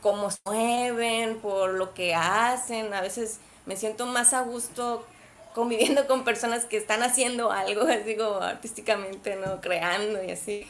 cómo 0.00 0.30
se 0.30 0.38
mueven, 0.44 1.38
por 1.40 1.74
lo 1.74 1.92
que 1.94 2.14
hacen. 2.14 2.94
A 2.94 3.00
veces 3.00 3.40
me 3.66 3.76
siento 3.76 4.06
más 4.06 4.32
a 4.32 4.42
gusto 4.42 5.04
conviviendo 5.54 6.06
con 6.06 6.24
personas 6.24 6.64
que 6.64 6.76
están 6.76 7.02
haciendo 7.02 7.52
algo, 7.52 7.82
como 8.18 8.40
artísticamente, 8.40 9.36
¿no? 9.36 9.60
Creando 9.60 10.22
y 10.22 10.30
así, 10.30 10.66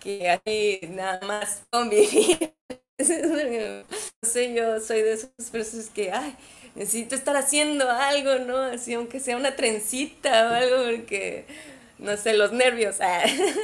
que 0.00 0.30
así 0.30 0.80
nada 0.88 1.20
más 1.26 1.62
convivir. 1.70 2.54
Sé, 4.22 4.52
yo 4.52 4.80
soy 4.80 5.02
de 5.02 5.12
esas 5.12 5.30
personas 5.52 5.90
que, 5.90 6.10
ay, 6.10 6.36
necesito 6.74 7.14
estar 7.14 7.36
haciendo 7.36 7.88
algo, 7.88 8.40
¿no? 8.40 8.58
Así, 8.58 8.94
aunque 8.94 9.20
sea 9.20 9.36
una 9.36 9.54
trencita 9.54 10.50
o 10.50 10.54
algo, 10.54 10.76
porque, 10.90 11.46
no 11.98 12.16
sé, 12.16 12.34
los 12.34 12.50
nervios. 12.50 12.96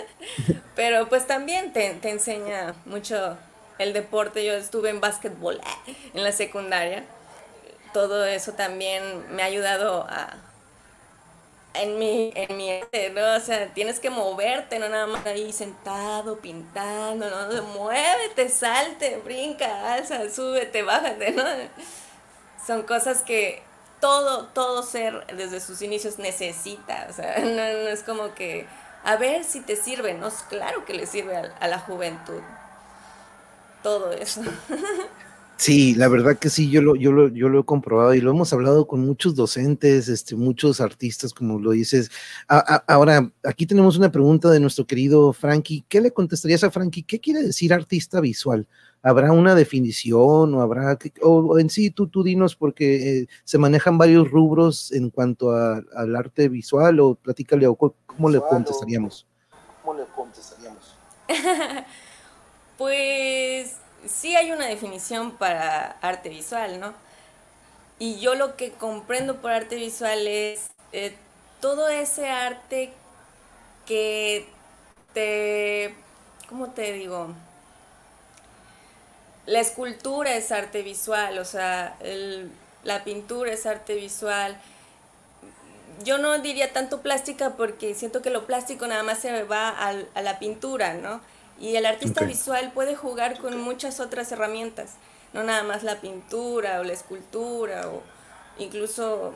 Pero 0.77 1.09
pues 1.09 1.27
también 1.27 1.73
te, 1.73 1.99
enseña 2.09 2.77
mucho 2.87 3.37
el 3.79 3.93
deporte, 3.93 4.45
yo 4.45 4.53
estuve 4.53 4.91
en 4.91 5.01
básquetbol 5.01 5.61
en 6.15 6.23
la 6.23 6.31
secundaria. 6.31 7.05
Todo 7.93 8.25
eso 8.25 8.53
también 8.53 9.03
me 9.35 9.43
ha 9.43 9.47
ayudado 9.47 10.07
a 10.09 10.37
en 11.75 11.99
mi, 11.99 12.33
en 12.35 12.57
mi 12.57 12.71
¿no? 13.13 13.37
O 13.37 13.41
sea, 13.41 13.67
tienes 13.75 14.01
que 14.01 14.11
moverte, 14.11 14.79
no 14.79 14.89
nada 14.89 15.07
más 15.07 15.27
ahí 15.27 15.53
sentado, 15.53 16.39
pintando, 16.39 17.29
¿no? 17.29 17.63
Muévete, 17.65 18.49
salte, 18.49 19.19
brinca, 19.25 19.95
alza, 19.95 20.31
súbete, 20.31 20.83
bájate, 20.83 21.33
¿no? 21.33 21.45
Son 22.67 22.83
cosas 22.85 23.23
que 23.23 23.63
todo, 24.01 24.47
todo 24.47 24.83
ser 24.83 25.27
desde 25.35 25.61
sus 25.61 25.83
inicios 25.83 26.19
necesita, 26.19 27.07
o 27.11 27.13
sea, 27.13 27.39
no, 27.41 27.63
es 27.63 28.03
como 28.03 28.35
que, 28.35 28.67
a 29.05 29.17
ver 29.17 29.45
si 29.45 29.61
te 29.61 29.77
sirve, 29.77 30.15
¿no? 30.15 30.29
Claro 30.49 30.85
que 30.85 30.95
le 30.95 31.07
sirve 31.07 31.37
a 31.37 31.69
la 31.69 31.79
juventud 31.79 32.41
todo 33.83 34.13
eso. 34.13 34.41
Sí, 35.57 35.95
la 35.95 36.09
verdad 36.09 36.37
que 36.37 36.51
sí, 36.51 36.69
yo 36.69 36.83
lo, 36.83 36.97
yo 36.97 37.13
lo, 37.13 37.29
yo 37.29 37.49
lo 37.49 37.61
he 37.61 37.65
comprobado 37.65 38.13
y 38.15 38.21
lo 38.21 38.33
hemos 38.33 38.53
hablado 38.53 38.87
con 38.89 39.01
muchos 39.01 39.37
docentes, 39.37 40.09
este, 40.09 40.35
muchos 40.35 40.81
artistas, 40.81 41.33
como 41.33 41.61
lo 41.61 41.71
dices. 41.71 42.11
ahora, 42.49 43.31
aquí 43.45 43.65
tenemos 43.65 43.97
una 43.97 44.11
pregunta 44.11 44.51
de 44.51 44.59
nuestro 44.59 44.85
querido 44.87 45.33
Frankie. 45.33 45.85
¿Qué 45.89 46.01
le 46.01 46.13
contestarías 46.13 46.65
a 46.65 46.71
Frankie? 46.71 47.05
¿Qué 47.05 47.21
quiere 47.21 47.43
decir 47.43 47.73
artista 47.73 48.21
visual? 48.21 48.67
¿Habrá 49.03 49.33
una 49.33 49.55
definición 49.55 50.55
o 50.55 50.61
habrá, 50.61 50.99
o, 51.23 51.59
en 51.59 51.71
sí 51.71 51.91
tú, 51.91 52.09
tú 52.09 52.25
dinos 52.25 52.57
porque 52.57 53.21
eh, 53.21 53.29
se 53.45 53.59
manejan 53.59 53.97
varios 53.97 54.31
rubros 54.31 54.91
en 54.93 55.11
cuanto 55.11 55.53
al 55.53 56.17
arte 56.17 56.49
visual 56.49 56.99
o 57.01 57.15
platícale 57.15 57.67
o 57.69 57.77
cómo 57.77 58.29
le 58.29 58.41
contestaríamos? 58.41 59.27
¿Cómo 59.83 59.99
le 59.99 60.05
contestaríamos? 60.07 60.97
Pues 62.77 63.77
sí 64.09 64.37
hay 64.37 64.53
una 64.53 64.67
definición 64.67 65.33
para 65.33 65.97
arte 66.01 66.29
visual, 66.29 66.81
¿no? 66.81 66.95
Y 67.99 68.19
yo 68.21 68.35
lo 68.35 68.57
que 68.57 68.73
comprendo 68.73 69.41
por 69.41 69.53
arte 69.53 69.77
visual 69.77 70.27
es 70.27 70.71
eh, 70.93 71.15
todo 71.61 71.89
ese 71.89 72.29
arte 72.29 72.93
que 73.87 74.49
te, 75.13 75.95
¿cómo 76.49 76.71
te 76.71 76.93
digo? 76.93 77.29
La 79.47 79.61
escultura 79.61 80.35
es 80.35 80.51
arte 80.53 80.83
visual, 80.83 81.39
o 81.39 81.45
sea, 81.45 81.97
la 82.83 83.05
pintura 83.05 83.53
es 83.53 83.67
arte 83.67 83.95
visual. 83.95 84.59
Yo 86.03 86.19
no 86.19 86.39
diría 86.39 86.73
tanto 86.73 87.03
plástica 87.03 87.51
porque 87.51 87.95
siento 87.95 88.23
que 88.23 88.31
lo 88.31 88.47
plástico 88.47 88.87
nada 88.87 89.03
más 89.03 89.19
se 89.19 89.45
va 89.45 89.69
a 89.69 90.23
la 90.23 90.39
pintura, 90.39 90.95
¿no? 90.95 91.21
Y 91.61 91.77
el 91.77 91.87
artista 91.87 92.25
visual 92.25 92.73
puede 92.73 92.97
jugar 92.97 93.39
con 93.39 93.61
muchas 93.61 94.01
otras 94.01 94.31
herramientas, 94.33 94.95
no 95.33 95.43
nada 95.43 95.63
más 95.63 95.83
la 95.83 96.01
pintura 96.01 96.81
o 96.81 96.85
la 96.85 96.93
escultura 96.93 97.89
o 97.89 98.03
incluso 98.59 99.33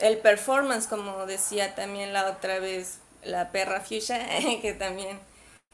el 0.00 0.18
performance, 0.18 0.86
como 0.86 1.26
decía 1.26 1.74
también 1.74 2.12
la 2.12 2.28
otra 2.30 2.58
vez 2.58 2.98
la 3.22 3.50
perra 3.50 3.80
Fuchsia, 3.80 4.26
que 4.62 4.74
también 4.74 5.18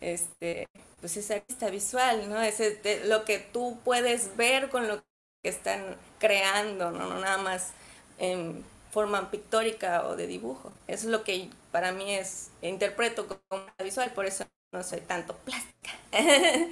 este, 0.01 0.67
pues 1.01 1.17
es 1.17 1.31
artista 1.31 1.71
visual, 1.71 2.29
¿no? 2.29 2.41
Es 2.41 2.61
lo 3.05 3.25
que 3.25 3.39
tú 3.39 3.79
puedes 3.85 4.37
ver 4.37 4.69
con 4.69 4.89
lo 4.89 5.03
que 5.43 5.49
están 5.49 5.97
creando, 6.19 6.91
¿no? 6.91 7.09
no 7.09 7.21
nada 7.21 7.39
más 7.39 7.71
en 8.19 8.65
forma 8.91 9.31
pictórica 9.31 10.07
o 10.07 10.17
de 10.17 10.27
dibujo. 10.27 10.73
Eso 10.87 11.07
es 11.07 11.13
lo 11.13 11.25
que 11.25 11.49
para 11.73 11.93
mí 11.93 12.13
es, 12.15 12.51
interpreto 12.63 13.27
como 13.27 13.65
visual, 13.83 14.13
por 14.13 14.27
eso 14.27 14.45
no 14.73 14.83
soy 14.83 15.01
tanto 15.01 15.37
plástica. 15.45 15.91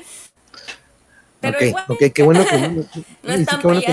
Pero 1.41 1.65
igual, 1.65 1.85
qué 2.13 2.23
bueno 2.23 2.45
que 2.49 2.59
no, 2.59 2.69
no 3.23 3.33
están 3.33 3.63
bueno 3.63 3.81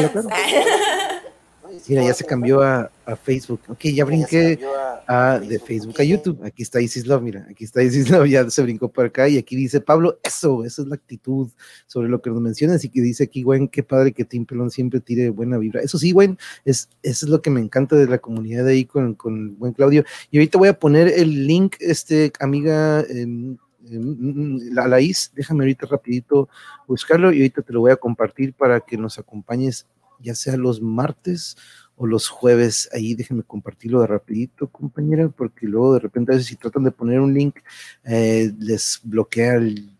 Mira, 1.87 2.03
ya 2.03 2.13
se 2.13 2.23
cambió 2.23 2.61
a, 2.61 2.89
a, 3.05 3.15
Facebook. 3.15 3.59
Ok, 3.67 3.81
ya 3.93 4.05
brinqué 4.05 4.59
a, 5.07 5.39
de 5.39 5.59
Facebook 5.59 5.99
a 5.99 6.03
YouTube. 6.03 6.41
Aquí 6.43 6.63
está 6.63 6.79
Isis 6.79 7.05
Love, 7.05 7.21
mira, 7.21 7.45
aquí 7.49 7.65
está 7.65 7.83
Isis 7.83 8.09
Love, 8.09 8.29
ya 8.29 8.49
se 8.49 8.61
brincó 8.63 8.87
por 8.87 9.05
acá 9.05 9.27
y 9.27 9.37
aquí 9.37 9.55
dice 9.57 9.81
Pablo, 9.81 10.17
eso, 10.23 10.63
esa 10.63 10.83
es 10.83 10.87
la 10.87 10.95
actitud 10.95 11.49
sobre 11.85 12.07
lo 12.07 12.21
que 12.21 12.29
nos 12.29 12.39
mencionas 12.39 12.83
y 12.85 12.89
que 12.89 13.01
dice 13.01 13.25
aquí, 13.25 13.43
Gwen, 13.43 13.67
qué 13.67 13.83
padre 13.83 14.13
que 14.13 14.23
Tim 14.23 14.45
Pelón 14.45 14.71
siempre 14.71 15.01
tire 15.01 15.29
buena 15.29 15.57
vibra. 15.57 15.81
Eso 15.81 15.97
sí, 15.97 16.11
Gwen, 16.11 16.37
es, 16.63 16.89
eso 17.03 17.25
es 17.25 17.29
lo 17.29 17.41
que 17.41 17.49
me 17.49 17.59
encanta 17.59 17.97
de 17.97 18.07
la 18.07 18.19
comunidad 18.19 18.63
de 18.63 18.71
ahí 18.71 18.85
con, 18.85 19.13
con 19.13 19.37
el 19.37 19.49
buen 19.49 19.73
Claudio. 19.73 20.05
Y 20.31 20.37
ahorita 20.37 20.57
voy 20.57 20.69
a 20.69 20.79
poner 20.79 21.09
el 21.09 21.45
link, 21.45 21.75
este, 21.81 22.31
amiga, 22.39 23.01
eh, 23.01 23.57
la, 23.89 24.88
la 24.88 25.02
IS, 25.02 25.32
déjame 25.36 25.63
ahorita 25.63 25.88
rapidito 25.88 26.50
buscarlo 26.88 27.32
y 27.32 27.38
ahorita 27.38 27.62
te 27.62 27.74
lo 27.74 27.82
voy 27.82 27.91
a 27.91 27.95
compartir 27.95 28.54
para 28.54 28.80
que 28.82 28.98
nos 28.98 29.19
acompañes 29.19 29.86
ya 30.19 30.36
sea 30.36 30.58
los 30.58 30.82
martes 30.82 31.58
o 31.95 32.08
los 32.08 32.28
jueves. 32.28 32.89
Ahí 32.93 33.15
déjenme 33.15 33.43
compartirlo 33.43 34.02
de 34.02 34.08
rapidito, 34.08 34.67
compañera, 34.67 35.30
porque 35.30 35.65
luego 35.67 35.93
de 35.93 36.00
repente 36.00 36.32
a 36.32 36.36
veces 36.36 36.50
si 36.50 36.56
tratan 36.56 36.84
de 36.84 36.91
poner 36.91 37.19
un 37.19 37.34
link 37.34 37.58
eh, 38.04 38.52
les 38.60 39.00
bloquea 39.04 39.56
el, 39.56 39.91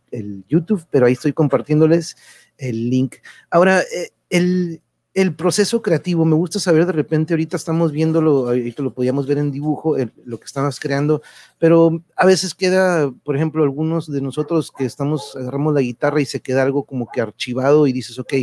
YouTube, 0.48 0.86
pero 0.90 1.08
ahí 1.08 1.14
estoy 1.14 1.34
compartiéndoles 1.34 2.16
el 2.58 2.90
link. 2.90 3.16
Ahora, 3.50 3.82
eh, 3.82 4.12
el, 4.30 4.82
el 5.14 5.36
proceso 5.36 5.82
creativo, 5.82 6.24
me 6.24 6.36
gusta 6.36 6.58
saber 6.58 6.86
de 6.86 6.94
repente, 6.94 7.34
ahorita 7.34 7.58
estamos 7.58 7.92
viéndolo, 7.92 8.48
ahorita 8.48 8.82
lo 8.82 8.94
podíamos 8.94 9.28
ver 9.28 9.40
en 9.40 9.52
dibujo, 9.52 9.98
lo 10.24 10.40
que 10.40 10.46
estabas 10.46 10.80
creando, 10.80 11.22
pero 11.58 12.04
a 12.16 12.26
veces 12.26 12.54
queda, 12.54 13.12
por 13.24 13.36
ejemplo, 13.36 13.64
algunos 13.64 14.12
de 14.12 14.22
nosotros 14.22 14.72
que 14.72 14.86
estamos, 14.86 15.36
agarramos 15.36 15.74
la 15.74 15.82
guitarra 15.82 16.22
y 16.22 16.26
se 16.26 16.42
queda 16.42 16.64
algo 16.64 16.84
como 16.84 17.08
que 17.12 17.22
archivado 17.22 17.88
y 17.88 17.94
dices, 17.94 18.20
ok, 18.20 18.34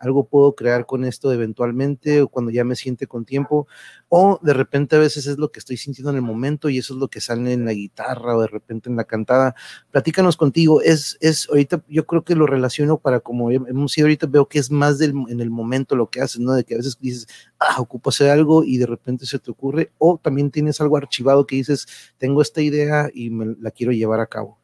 algo 0.00 0.24
puedo 0.24 0.54
crear 0.54 0.86
con 0.86 1.04
esto 1.04 1.32
eventualmente 1.32 2.22
o 2.22 2.28
cuando 2.28 2.50
ya 2.50 2.64
me 2.64 2.74
siente 2.74 3.06
con 3.06 3.24
tiempo, 3.24 3.68
o 4.08 4.40
de 4.42 4.54
repente 4.54 4.96
a 4.96 4.98
veces 4.98 5.26
es 5.26 5.38
lo 5.38 5.52
que 5.52 5.60
estoy 5.60 5.76
sintiendo 5.76 6.10
en 6.10 6.16
el 6.16 6.22
momento 6.22 6.68
y 6.68 6.78
eso 6.78 6.94
es 6.94 7.00
lo 7.00 7.08
que 7.08 7.20
sale 7.20 7.52
en 7.52 7.66
la 7.66 7.72
guitarra 7.72 8.36
o 8.36 8.40
de 8.40 8.48
repente 8.48 8.88
en 8.88 8.96
la 8.96 9.04
cantada. 9.04 9.54
Platícanos 9.90 10.36
contigo, 10.36 10.80
es, 10.80 11.18
es 11.20 11.48
ahorita 11.50 11.84
yo 11.86 12.06
creo 12.06 12.24
que 12.24 12.34
lo 12.34 12.46
relaciono 12.46 12.98
para 12.98 13.20
como 13.20 13.50
hemos 13.50 13.92
sido 13.92 14.06
ahorita, 14.06 14.26
veo 14.26 14.48
que 14.48 14.58
es 14.58 14.70
más 14.70 14.98
del, 14.98 15.12
en 15.28 15.40
el 15.40 15.50
momento 15.50 15.94
lo 15.96 16.08
que 16.08 16.22
haces, 16.22 16.40
¿no? 16.40 16.54
De 16.54 16.64
que 16.64 16.74
a 16.74 16.78
veces 16.78 16.98
dices, 16.98 17.28
ah, 17.58 17.76
ocupo 17.78 18.08
hacer 18.08 18.30
algo 18.30 18.64
y 18.64 18.78
de 18.78 18.86
repente 18.86 19.26
se 19.26 19.38
te 19.38 19.50
ocurre, 19.50 19.92
o 19.98 20.18
también 20.20 20.50
tienes 20.50 20.80
algo 20.80 20.96
archivado 20.96 21.46
que 21.46 21.56
dices, 21.56 21.86
tengo 22.16 22.40
esta 22.60 22.76
idea 22.76 23.10
y 23.12 23.30
me 23.30 23.56
la 23.60 23.70
quiero 23.70 23.92
llevar 23.92 24.20
a 24.20 24.26
cabo. 24.26 24.58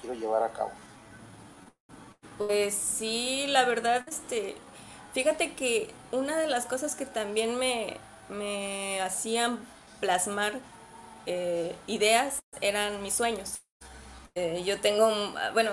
Quiero 0.00 0.16
llevar 0.16 0.42
a 0.42 0.52
cabo. 0.52 0.70
Pues 2.38 2.74
sí, 2.74 3.46
la 3.48 3.64
verdad, 3.64 4.04
este, 4.08 4.56
fíjate 5.12 5.52
que 5.54 5.90
una 6.12 6.36
de 6.36 6.46
las 6.46 6.66
cosas 6.66 6.94
que 6.94 7.06
también 7.06 7.58
me, 7.58 7.96
me 8.28 9.00
hacían 9.00 9.58
plasmar 10.00 10.54
eh, 11.26 11.74
ideas 11.86 12.40
eran 12.60 13.02
mis 13.02 13.14
sueños. 13.14 13.60
yo 14.66 14.78
tengo, 14.80 15.10
bueno, 15.54 15.70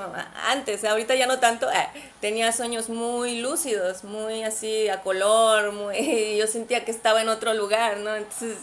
antes, 0.48 0.86
ahorita 0.86 1.16
ya 1.16 1.28
no 1.28 1.40
tanto, 1.40 1.70
eh, 1.70 1.90
tenía 2.22 2.54
sueños 2.54 2.88
muy 2.88 3.42
lúcidos, 3.42 4.06
muy 4.06 4.44
así 4.44 4.88
a 4.88 5.02
color, 5.02 5.74
muy, 5.74 6.38
yo 6.40 6.48
sentía 6.48 6.86
que 6.86 6.92
estaba 6.92 7.22
en 7.22 7.28
otro 7.28 7.54
lugar, 7.54 7.98
¿no? 7.98 8.16
Entonces, 8.16 8.58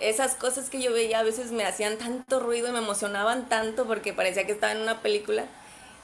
esas 0.00 0.34
cosas 0.34 0.70
que 0.70 0.80
yo 0.80 0.92
veía 0.92 1.20
a 1.20 1.22
veces 1.22 1.52
me 1.52 1.64
hacían 1.64 1.98
tanto 1.98 2.40
ruido 2.40 2.68
y 2.68 2.72
me 2.72 2.78
emocionaban 2.78 3.48
tanto 3.48 3.86
porque 3.86 4.12
parecía 4.12 4.46
que 4.46 4.52
estaba 4.52 4.72
en 4.72 4.80
una 4.80 5.00
película. 5.00 5.44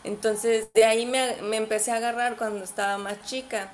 Entonces, 0.05 0.73
de 0.75 0.85
ahí 0.85 1.07
me, 1.07 1.37
me 1.43 1.57
empecé 1.57 1.91
a 1.93 1.97
agarrar 1.97 2.37
cuando 2.37 2.65
estaba 2.65 2.99
más 2.99 3.23
chica. 3.25 3.71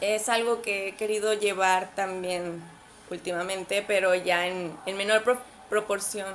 Es 0.00 0.28
algo 0.28 0.62
que 0.62 0.88
he 0.88 0.96
querido 0.96 1.34
llevar 1.34 1.94
también 1.94 2.62
últimamente, 3.10 3.84
pero 3.86 4.14
ya 4.14 4.46
en, 4.46 4.76
en 4.86 4.96
menor 4.96 5.22
proporción 5.70 6.26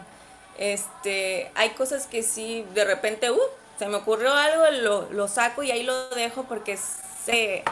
este, 0.59 1.49
hay 1.55 1.69
cosas 1.71 2.05
que 2.05 2.21
sí, 2.21 2.65
de 2.73 2.83
repente, 2.83 3.31
uh, 3.31 3.39
se 3.79 3.87
me 3.87 3.95
ocurrió 3.95 4.33
algo, 4.33 4.65
lo, 4.81 5.09
lo 5.11 5.27
saco 5.29 5.63
y 5.63 5.71
ahí 5.71 5.83
lo 5.83 6.09
dejo 6.09 6.43
porque 6.43 6.77
sé 6.77 7.63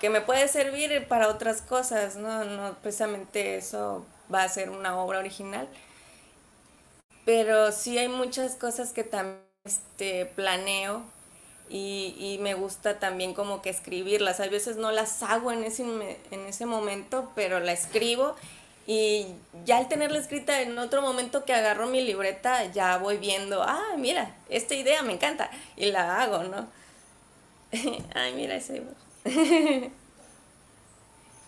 que 0.00 0.10
me 0.10 0.20
puede 0.20 0.48
servir 0.48 1.06
para 1.06 1.28
otras 1.28 1.62
cosas, 1.62 2.16
¿no? 2.16 2.44
No 2.44 2.74
precisamente 2.82 3.56
eso 3.56 4.04
va 4.32 4.42
a 4.42 4.48
ser 4.48 4.70
una 4.70 4.98
obra 4.98 5.18
original. 5.18 5.68
Pero 7.24 7.72
sí 7.72 7.98
hay 7.98 8.08
muchas 8.08 8.54
cosas 8.54 8.92
que 8.92 9.04
también 9.04 9.46
este, 9.64 10.26
planeo 10.26 11.02
y, 11.68 12.38
me 12.40 12.54
gusta 12.54 13.00
también 13.00 13.34
como 13.34 13.62
que 13.62 13.70
escribirlas. 13.70 14.38
A 14.40 14.46
veces 14.46 14.76
no 14.76 14.92
las 14.92 15.22
hago 15.22 15.50
en 15.50 15.64
ese, 15.64 15.82
en 16.30 16.46
ese 16.46 16.66
momento, 16.66 17.32
pero 17.34 17.58
la 17.58 17.72
escribo 17.72 18.36
y 18.86 19.26
ya 19.64 19.78
al 19.78 19.88
tenerla 19.88 20.18
escrita 20.18 20.62
en 20.62 20.78
otro 20.78 21.02
momento 21.02 21.44
que 21.44 21.52
agarro 21.52 21.88
mi 21.88 22.02
libreta, 22.02 22.66
ya 22.66 22.98
voy 22.98 23.16
viendo, 23.16 23.64
ah, 23.64 23.96
mira, 23.98 24.36
esta 24.48 24.74
idea 24.76 25.02
me 25.02 25.12
encanta. 25.14 25.50
Y 25.76 25.86
la 25.86 26.22
hago, 26.22 26.44
¿no? 26.44 26.68
Ay, 28.14 28.34
mira 28.34 28.54
ese. 28.54 28.82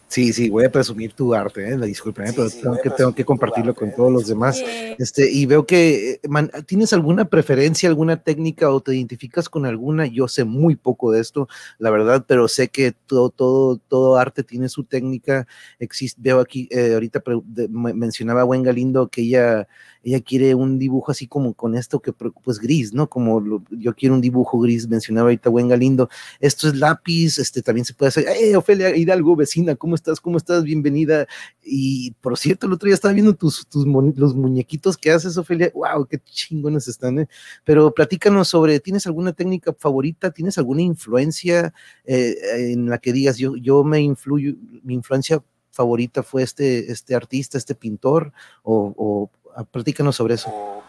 Sí, 0.08 0.32
sí, 0.32 0.48
voy 0.48 0.64
a 0.64 0.72
presumir 0.72 1.12
tu 1.12 1.34
arte, 1.34 1.68
¿eh? 1.68 1.76
disculpen, 1.76 2.32
pero 2.34 2.48
tengo, 2.48 2.78
que, 2.82 2.88
tengo 2.88 3.14
que 3.14 3.26
compartirlo 3.26 3.74
con 3.74 3.94
todos 3.94 4.10
los 4.10 4.26
demás. 4.26 4.58
Este, 4.98 5.30
y 5.30 5.44
veo 5.44 5.66
que 5.66 6.12
eh, 6.12 6.62
tienes 6.66 6.94
alguna 6.94 7.26
preferencia, 7.26 7.90
alguna 7.90 8.16
técnica 8.22 8.70
o 8.70 8.80
te 8.80 8.96
identificas 8.96 9.50
con 9.50 9.66
alguna. 9.66 10.06
Yo 10.06 10.26
sé 10.26 10.44
muy 10.44 10.76
poco 10.76 11.12
de 11.12 11.20
esto, 11.20 11.46
la 11.78 11.90
verdad, 11.90 12.24
pero 12.26 12.48
sé 12.48 12.68
que 12.68 12.92
todo, 12.92 13.28
todo, 13.28 13.76
todo 13.76 14.16
arte 14.16 14.42
tiene 14.44 14.70
su 14.70 14.84
técnica. 14.84 15.46
Existe, 15.78 16.18
veo 16.22 16.40
aquí, 16.40 16.68
eh, 16.70 16.94
ahorita 16.94 17.22
mencionaba 17.68 18.40
a 18.40 18.44
Gwen 18.44 18.62
Galindo 18.62 19.08
que 19.08 19.20
ella 19.20 19.68
ella 20.02 20.20
quiere 20.20 20.54
un 20.54 20.78
dibujo 20.78 21.10
así 21.10 21.26
como 21.26 21.54
con 21.54 21.74
esto 21.76 22.00
que 22.00 22.12
pues 22.12 22.58
gris, 22.58 22.92
¿no? 22.92 23.08
Como 23.08 23.62
yo 23.70 23.94
quiero 23.94 24.14
un 24.14 24.20
dibujo 24.20 24.58
gris, 24.60 24.88
mencionaba 24.88 25.26
ahorita 25.26 25.50
Buen 25.50 25.68
Galindo, 25.68 26.08
esto 26.40 26.68
es 26.68 26.76
lápiz, 26.76 27.38
este 27.38 27.62
también 27.62 27.84
se 27.84 27.94
puede 27.94 28.08
hacer, 28.08 28.26
¡eh, 28.28 28.56
Ofelia 28.56 28.94
Hidalgo, 28.94 29.36
vecina, 29.36 29.74
¿cómo 29.76 29.94
estás? 29.94 30.20
¿Cómo 30.20 30.36
estás? 30.36 30.64
Bienvenida. 30.64 31.26
Y 31.62 32.12
por 32.20 32.38
cierto, 32.38 32.66
el 32.66 32.72
otro 32.72 32.86
día 32.86 32.94
estaba 32.94 33.14
viendo 33.14 33.34
tus, 33.34 33.66
tus 33.66 33.86
los 34.16 34.34
muñequitos 34.34 34.96
que 34.96 35.10
haces, 35.10 35.36
Ofelia, 35.36 35.70
wow, 35.74 36.06
qué 36.06 36.18
chingones 36.18 36.88
están, 36.88 37.20
¿eh? 37.20 37.28
Pero 37.64 37.92
platícanos 37.92 38.48
sobre, 38.48 38.80
¿tienes 38.80 39.06
alguna 39.06 39.32
técnica 39.32 39.72
favorita? 39.72 40.30
¿Tienes 40.30 40.58
alguna 40.58 40.82
influencia 40.82 41.72
eh, 42.04 42.36
en 42.72 42.88
la 42.88 42.98
que 42.98 43.12
digas, 43.12 43.38
yo, 43.38 43.56
yo 43.56 43.84
me 43.84 44.00
influyo, 44.00 44.54
mi 44.82 44.94
influencia 44.94 45.42
favorita 45.70 46.22
fue 46.22 46.42
este, 46.42 46.90
este 46.90 47.14
artista, 47.14 47.56
este 47.56 47.74
pintor, 47.74 48.32
o, 48.62 49.30
Ah, 49.37 49.37
platícanos 49.70 50.16
sobre 50.16 50.34
eso. 50.34 50.82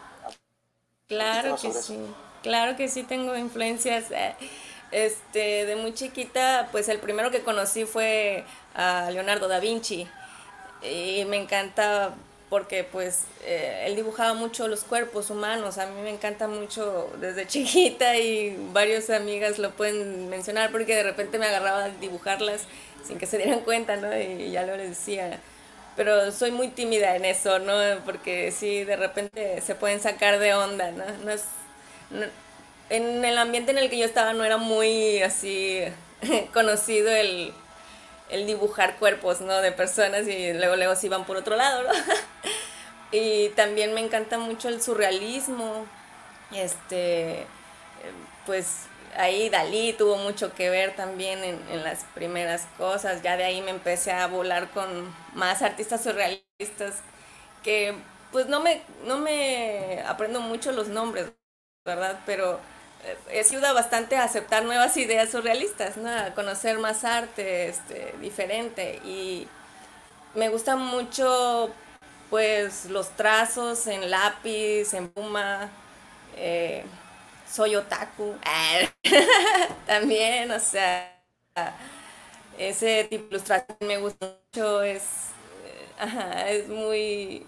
Claro 1.08 1.56
que 1.60 1.72
sí, 1.72 1.98
claro 2.42 2.76
que 2.76 2.88
sí 2.88 3.02
tengo 3.02 3.36
influencias. 3.36 4.10
Eh, 4.10 4.34
este, 4.92 5.66
de 5.66 5.76
muy 5.76 5.94
chiquita, 5.94 6.68
pues 6.72 6.88
el 6.88 6.98
primero 6.98 7.30
que 7.30 7.42
conocí 7.42 7.84
fue 7.84 8.44
a 8.74 9.08
Leonardo 9.10 9.46
da 9.46 9.60
Vinci 9.60 10.08
y 10.82 11.24
me 11.26 11.36
encanta 11.36 12.14
porque 12.48 12.82
pues 12.82 13.24
eh, 13.44 13.84
él 13.86 13.94
dibujaba 13.94 14.34
mucho 14.34 14.66
los 14.66 14.82
cuerpos 14.82 15.30
humanos, 15.30 15.78
a 15.78 15.86
mí 15.86 16.02
me 16.02 16.10
encanta 16.10 16.48
mucho 16.48 17.08
desde 17.20 17.46
chiquita 17.46 18.16
y 18.16 18.56
varias 18.72 19.08
amigas 19.10 19.60
lo 19.60 19.70
pueden 19.70 20.28
mencionar 20.28 20.72
porque 20.72 20.96
de 20.96 21.04
repente 21.04 21.38
me 21.38 21.46
agarraba 21.46 21.84
a 21.84 21.88
dibujarlas 21.90 22.62
sin 23.04 23.18
que 23.18 23.26
se 23.26 23.38
dieran 23.38 23.60
cuenta, 23.60 23.96
¿no? 23.96 24.16
Y 24.18 24.50
ya 24.50 24.64
lo 24.64 24.76
les 24.76 24.90
decía, 24.90 25.40
pero 25.96 26.32
soy 26.32 26.50
muy 26.52 26.68
tímida 26.68 27.16
en 27.16 27.24
eso, 27.24 27.58
¿no? 27.58 27.74
Porque 28.04 28.52
sí, 28.52 28.84
de 28.84 28.96
repente 28.96 29.60
se 29.62 29.74
pueden 29.74 30.00
sacar 30.00 30.38
de 30.38 30.54
onda, 30.54 30.90
¿no? 30.92 31.04
no 31.24 31.32
es, 31.32 31.44
en 32.88 33.24
el 33.24 33.38
ambiente 33.38 33.70
en 33.70 33.78
el 33.78 33.88
que 33.90 33.98
yo 33.98 34.04
estaba 34.04 34.32
no 34.32 34.44
era 34.44 34.56
muy 34.56 35.22
así 35.22 35.80
conocido 36.52 37.10
el, 37.10 37.52
el 38.30 38.46
dibujar 38.46 38.98
cuerpos, 38.98 39.40
¿no? 39.40 39.58
De 39.60 39.72
personas 39.72 40.26
y 40.28 40.52
luego 40.54 40.76
luego 40.76 40.96
se 40.96 41.06
iban 41.06 41.24
por 41.26 41.36
otro 41.36 41.56
lado, 41.56 41.84
¿no? 41.84 41.90
y 43.12 43.50
también 43.50 43.94
me 43.94 44.00
encanta 44.00 44.38
mucho 44.38 44.68
el 44.68 44.82
surrealismo, 44.82 45.86
este, 46.52 47.46
pues 48.46 48.89
ahí 49.16 49.48
Dalí 49.50 49.92
tuvo 49.92 50.16
mucho 50.16 50.52
que 50.54 50.70
ver 50.70 50.94
también 50.96 51.42
en, 51.44 51.84
las 51.84 52.04
primeras 52.14 52.66
cosas. 52.78 53.22
Ya 53.22 53.36
de 53.36 53.44
ahí 53.44 53.62
me 53.62 53.70
empecé 53.70 54.12
a 54.12 54.26
volar 54.26 54.70
con 54.70 55.14
más 55.34 55.62
artistas 55.62 56.02
surrealistas 56.02 56.96
que 57.62 57.94
pues 58.32 58.46
no 58.46 58.60
me, 58.60 58.82
no 59.04 59.18
me 59.18 60.02
aprendo 60.06 60.40
mucho 60.40 60.72
los 60.72 60.88
nombres, 60.88 61.32
¿verdad? 61.84 62.20
Pero 62.26 62.60
eh, 63.04 63.16
he 63.30 63.40
ayuda 63.40 63.72
bastante 63.72 64.16
a 64.16 64.24
aceptar 64.24 64.64
nuevas 64.64 64.96
ideas 64.96 65.30
surrealistas, 65.30 65.96
¿no? 65.96 66.08
A 66.10 66.34
conocer 66.34 66.78
más 66.78 67.04
arte 67.04 67.68
este, 67.68 68.14
diferente. 68.20 69.00
Y 69.04 69.48
me 70.34 70.48
gusta 70.48 70.76
mucho 70.76 71.70
pues 72.30 72.86
los 72.86 73.10
trazos 73.16 73.86
en 73.86 74.10
lápiz, 74.10 74.94
en 74.94 75.08
puma. 75.08 75.68
Eh, 76.36 76.84
soy 77.50 77.76
otaku. 77.76 78.34
También, 79.86 80.50
o 80.50 80.60
sea, 80.60 81.20
ese 82.58 83.04
tipo 83.04 83.24
de 83.24 83.28
ilustración 83.30 83.78
me 83.80 83.98
gusta 83.98 84.36
mucho, 84.54 84.82
es, 84.82 85.02
eh, 86.00 86.60
es 86.60 86.68
muy, 86.68 87.46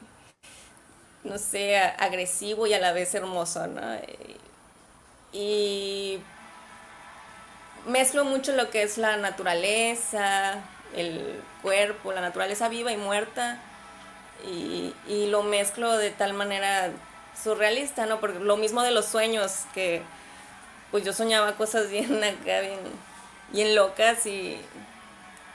no 1.25 1.38
sé, 1.38 1.77
agresivo 1.79 2.67
y 2.67 2.75
a 2.75 2.81
la 2.81 2.93
vez 2.93 3.15
hermoso, 3.15 3.67
¿no? 3.67 3.81
Y 5.33 6.21
mezclo 7.87 8.25
mucho 8.25 8.53
lo 8.53 8.71
que 8.71 8.83
es 8.83 8.99
la 8.99 9.17
naturaleza, 9.17 10.62
el 10.95 11.41
cuerpo, 11.62 12.12
la 12.12 12.21
naturaleza 12.21 12.69
viva 12.69 12.93
y 12.93 12.97
muerta, 12.97 13.59
y, 14.47 14.95
y 15.09 15.27
lo 15.29 15.43
mezclo 15.43 15.97
de 15.97 16.11
tal 16.11 16.35
manera 16.35 16.91
surrealista, 17.42 18.07
¿no? 18.07 18.20
Porque 18.20 18.38
lo 18.38 18.57
mismo 18.57 18.83
de 18.83 18.90
los 18.90 19.07
sueños, 19.07 19.64
que 19.74 20.02
pues 20.90 21.05
yo 21.05 21.12
soñaba 21.12 21.57
cosas 21.57 21.90
bien 21.90 22.22
acá, 22.22 22.61
bien, 22.61 22.81
bien 23.52 23.74
locas 23.74 24.26
y 24.26 24.61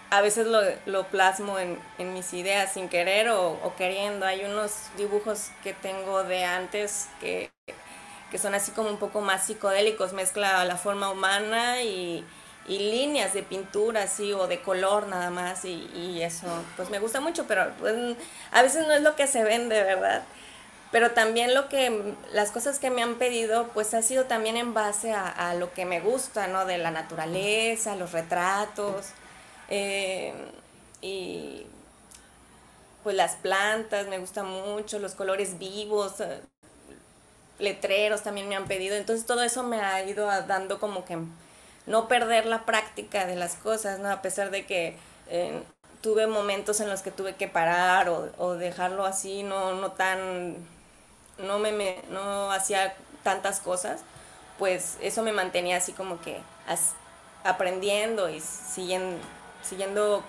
a 0.09 0.21
veces 0.21 0.47
lo, 0.85 1.03
plasmo 1.05 1.57
en, 1.59 1.79
mis 2.13 2.33
ideas 2.33 2.73
sin 2.73 2.89
querer 2.89 3.29
o, 3.29 3.73
queriendo. 3.77 4.25
Hay 4.25 4.45
unos 4.45 4.73
dibujos 4.97 5.49
que 5.63 5.73
tengo 5.73 6.23
de 6.23 6.45
antes 6.45 7.07
que, 7.19 7.51
son 8.37 8.53
así 8.53 8.71
como 8.71 8.89
un 8.89 8.97
poco 8.97 9.21
más 9.21 9.45
psicodélicos, 9.45 10.13
mezcla 10.13 10.63
la 10.65 10.77
forma 10.77 11.09
humana 11.09 11.81
y, 11.81 12.25
líneas 12.67 13.33
de 13.33 13.43
pintura 13.43 14.03
así 14.03 14.33
o 14.33 14.45
de 14.45 14.61
color 14.61 15.07
nada 15.07 15.29
más 15.29 15.63
y, 15.63 16.21
eso 16.21 16.47
pues 16.75 16.89
me 16.89 16.99
gusta 16.99 17.21
mucho, 17.21 17.45
pero 17.47 17.71
pues, 17.79 17.95
a 18.51 18.61
veces 18.61 18.85
no 18.87 18.93
es 18.93 19.01
lo 19.01 19.15
que 19.15 19.27
se 19.27 19.43
vende, 19.43 19.81
¿verdad? 19.83 20.23
Pero 20.91 21.11
también 21.11 21.53
lo 21.53 21.67
que, 21.67 22.15
las 22.31 22.51
cosas 22.51 22.79
que 22.79 22.89
me 22.89 23.03
han 23.03 23.15
pedido, 23.15 23.67
pues 23.73 23.93
ha 23.93 24.01
sido 24.01 24.25
también 24.25 24.55
en 24.55 24.73
base 24.73 25.11
a, 25.11 25.53
lo 25.55 25.73
que 25.73 25.85
me 25.85 25.99
gusta, 25.99 26.47
¿no? 26.47 26.65
De 26.65 26.77
la 26.77 26.91
naturaleza, 26.91 27.95
los 27.95 28.13
retratos, 28.13 29.07
eh, 29.69 30.33
y 31.01 31.65
pues 33.03 33.15
las 33.15 33.35
plantas, 33.35 34.07
me 34.07 34.17
gustan 34.17 34.47
mucho, 34.47 34.99
los 34.99 35.13
colores 35.13 35.59
vivos, 35.59 36.21
eh, 36.21 36.41
letreros 37.59 38.23
también 38.23 38.47
me 38.47 38.55
han 38.55 38.67
pedido, 38.67 38.95
entonces 38.95 39.25
todo 39.25 39.43
eso 39.43 39.63
me 39.63 39.81
ha 39.81 40.03
ido 40.03 40.27
dando 40.43 40.79
como 40.79 41.03
que 41.05 41.17
no 41.85 42.07
perder 42.07 42.45
la 42.45 42.65
práctica 42.65 43.25
de 43.25 43.35
las 43.35 43.55
cosas, 43.55 43.99
¿no? 43.99 44.09
A 44.09 44.21
pesar 44.21 44.51
de 44.51 44.65
que 44.65 44.95
eh, 45.29 45.61
tuve 46.01 46.27
momentos 46.27 46.79
en 46.79 46.89
los 46.89 47.01
que 47.01 47.11
tuve 47.11 47.35
que 47.35 47.47
parar 47.47 48.09
o, 48.09 48.31
o 48.37 48.53
dejarlo 48.53 49.05
así, 49.05 49.43
no, 49.43 49.73
no 49.73 49.91
tan 49.91 50.55
no, 51.39 51.59
me, 51.59 52.01
no 52.09 52.51
hacía 52.51 52.95
tantas 53.23 53.59
cosas, 53.59 54.01
pues 54.59 54.97
eso 55.01 55.23
me 55.23 55.33
mantenía 55.33 55.77
así 55.77 55.93
como 55.93 56.21
que 56.21 56.41
aprendiendo 57.43 58.29
y 58.29 58.39
siguiendo, 58.41 59.17
siguiendo 59.63 60.23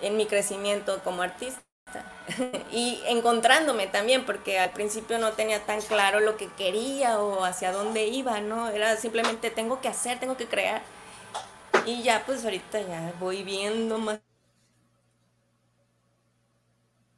en 0.00 0.16
mi 0.16 0.26
crecimiento 0.26 1.00
como 1.04 1.22
artista. 1.22 1.60
y 2.72 3.02
encontrándome 3.06 3.86
también, 3.86 4.24
porque 4.26 4.58
al 4.58 4.70
principio 4.70 5.18
no 5.18 5.32
tenía 5.32 5.64
tan 5.64 5.80
claro 5.82 6.20
lo 6.20 6.36
que 6.36 6.48
quería 6.54 7.20
o 7.20 7.44
hacia 7.44 7.72
dónde 7.72 8.06
iba, 8.06 8.40
¿no? 8.40 8.70
Era 8.70 8.96
simplemente 8.96 9.50
tengo 9.50 9.80
que 9.80 9.88
hacer, 9.88 10.18
tengo 10.20 10.36
que 10.36 10.46
crear. 10.46 10.82
Y 11.86 12.02
ya, 12.02 12.22
pues 12.26 12.44
ahorita 12.44 12.80
ya 12.82 13.12
voy 13.18 13.42
viendo 13.42 13.98
más. 13.98 14.20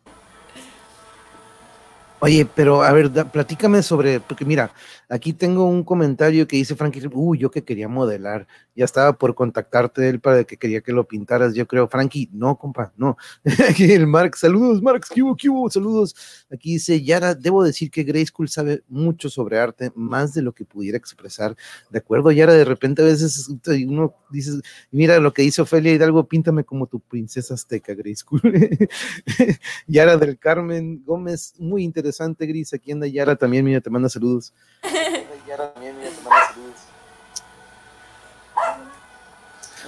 Oye, 2.24 2.46
pero 2.46 2.84
a 2.84 2.92
ver, 2.92 3.10
platícame 3.32 3.82
sobre, 3.82 4.20
porque 4.20 4.44
mira, 4.44 4.72
aquí 5.08 5.32
tengo 5.32 5.64
un 5.66 5.82
comentario 5.82 6.46
que 6.46 6.54
dice 6.56 6.76
Frankie, 6.76 7.02
uy, 7.12 7.38
yo 7.38 7.50
que 7.50 7.64
quería 7.64 7.88
modelar, 7.88 8.46
ya 8.74 8.84
estaba 8.84 9.12
por 9.12 9.34
contactarte 9.34 10.08
él 10.08 10.20
para 10.20 10.44
que 10.44 10.56
quería 10.56 10.80
que 10.80 10.92
lo 10.92 11.06
pintaras, 11.06 11.54
yo 11.54 11.66
creo, 11.66 11.88
Frankie, 11.88 12.28
no, 12.32 12.56
compa, 12.56 12.92
no. 12.96 13.16
el 13.78 14.06
Mark, 14.06 14.36
saludos, 14.36 14.80
Mark, 14.82 15.04
¿qué 15.12 15.22
hubo, 15.22 15.36
qué 15.36 15.48
hubo? 15.48 15.70
Saludos. 15.70 16.14
Aquí 16.50 16.74
dice, 16.74 17.02
Yara, 17.02 17.34
debo 17.34 17.62
decir 17.64 17.90
que 17.90 18.02
Grey 18.02 18.24
School 18.26 18.48
sabe 18.48 18.82
mucho 18.88 19.28
sobre 19.28 19.58
arte, 19.58 19.92
más 19.94 20.34
de 20.34 20.42
lo 20.42 20.52
que 20.52 20.64
pudiera 20.64 20.96
expresar. 20.96 21.56
De 21.90 21.98
acuerdo, 21.98 22.32
Yara, 22.32 22.54
de 22.54 22.64
repente 22.64 23.02
a 23.02 23.04
veces 23.04 23.48
uno 23.86 24.14
dice, 24.30 24.52
mira 24.90 25.18
lo 25.18 25.32
que 25.32 25.42
dice 25.42 25.62
Ofelia 25.62 25.92
Hidalgo, 25.92 26.26
píntame 26.26 26.64
como 26.64 26.86
tu 26.86 27.00
princesa 27.00 27.54
azteca, 27.54 27.94
Grey 27.94 28.16
School. 28.16 28.40
Yara 29.86 30.16
del 30.16 30.38
Carmen 30.38 31.02
Gómez, 31.04 31.54
muy 31.58 31.84
interesante, 31.84 32.46
Gris. 32.46 32.72
Aquí 32.72 32.92
anda 32.92 33.06
Yara 33.06 33.36
también, 33.36 33.64
mira, 33.64 33.80
te 33.80 33.90
manda 33.90 34.08
saludos. 34.08 34.52
Yara 35.48 35.72
también, 35.72 35.96
mira, 35.98 36.10
te 36.10 36.22
manda 36.22 36.46
saludos. 36.52 36.92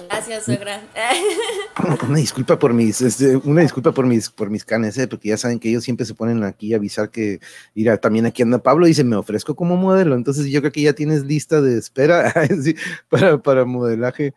Gracias, 0.09 0.45
suegra. 0.45 0.81
Una 2.07 2.17
disculpa 2.17 2.57
por 2.57 2.73
mis, 2.73 3.01
este, 3.01 3.35
una 3.37 3.61
disculpa 3.61 3.91
por 3.91 4.05
mis, 4.05 4.29
por 4.29 4.49
mis 4.49 4.63
canes, 4.63 4.97
¿eh? 4.97 5.07
porque 5.07 5.29
ya 5.29 5.37
saben 5.37 5.59
que 5.59 5.69
ellos 5.69 5.83
siempre 5.83 6.05
se 6.05 6.13
ponen 6.13 6.43
aquí 6.43 6.73
a 6.73 6.77
avisar 6.77 7.09
que, 7.09 7.39
mira, 7.73 7.97
también 7.97 8.25
aquí 8.25 8.41
anda 8.41 8.59
Pablo, 8.59 8.85
dice, 8.85 9.03
me 9.03 9.15
ofrezco 9.15 9.55
como 9.55 9.75
modelo, 9.75 10.15
entonces 10.15 10.47
yo 10.47 10.61
creo 10.61 10.71
que 10.71 10.81
ya 10.81 10.93
tienes 10.93 11.25
lista 11.25 11.61
de 11.61 11.77
espera 11.77 12.33
para, 13.09 13.41
para 13.41 13.65
modelaje. 13.65 14.33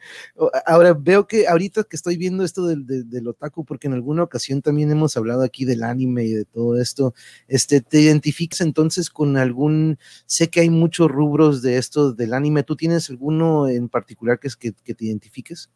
Ahora, 0.66 0.94
veo 0.94 1.26
que 1.26 1.46
ahorita 1.46 1.84
que 1.84 1.96
estoy 1.96 2.16
viendo 2.16 2.44
esto 2.44 2.66
del, 2.66 2.86
del, 2.86 3.28
otaku, 3.28 3.64
porque 3.64 3.86
en 3.86 3.94
alguna 3.94 4.22
ocasión 4.22 4.62
también 4.62 4.90
hemos 4.90 5.16
hablado 5.16 5.42
aquí 5.42 5.64
del 5.64 5.82
anime 5.82 6.24
y 6.24 6.32
de 6.32 6.44
todo 6.44 6.80
esto, 6.80 7.14
este, 7.46 7.80
¿te 7.80 8.00
identificas 8.00 8.60
entonces 8.60 9.10
con 9.10 9.36
algún, 9.36 9.98
sé 10.26 10.48
que 10.48 10.60
hay 10.60 10.70
muchos 10.70 11.10
rubros 11.10 11.62
de 11.62 11.78
esto 11.78 12.12
del 12.12 12.34
anime, 12.34 12.62
¿tú 12.62 12.76
tienes 12.76 13.10
alguno 13.10 13.68
en 13.68 13.88
particular 13.88 14.38
que, 14.38 14.48
es 14.48 14.56
que, 14.56 14.72
que 14.72 14.94
te 14.94 15.06
identifiques? 15.06 15.67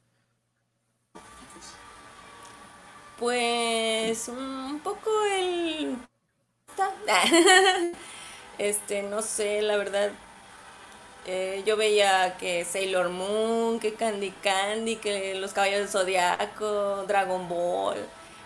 Pues 3.22 4.26
un 4.26 4.80
poco 4.80 5.08
el... 5.32 5.96
Este, 8.58 9.02
no 9.02 9.22
sé, 9.22 9.62
la 9.62 9.76
verdad. 9.76 10.10
Eh, 11.26 11.62
yo 11.64 11.76
veía 11.76 12.36
que 12.36 12.64
Sailor 12.64 13.10
Moon, 13.10 13.78
que 13.78 13.94
Candy 13.94 14.32
Candy, 14.42 14.96
que 14.96 15.36
los 15.36 15.52
caballos 15.52 15.78
del 15.78 15.88
Zodiaco, 15.88 17.04
Dragon 17.06 17.48
Ball. 17.48 17.98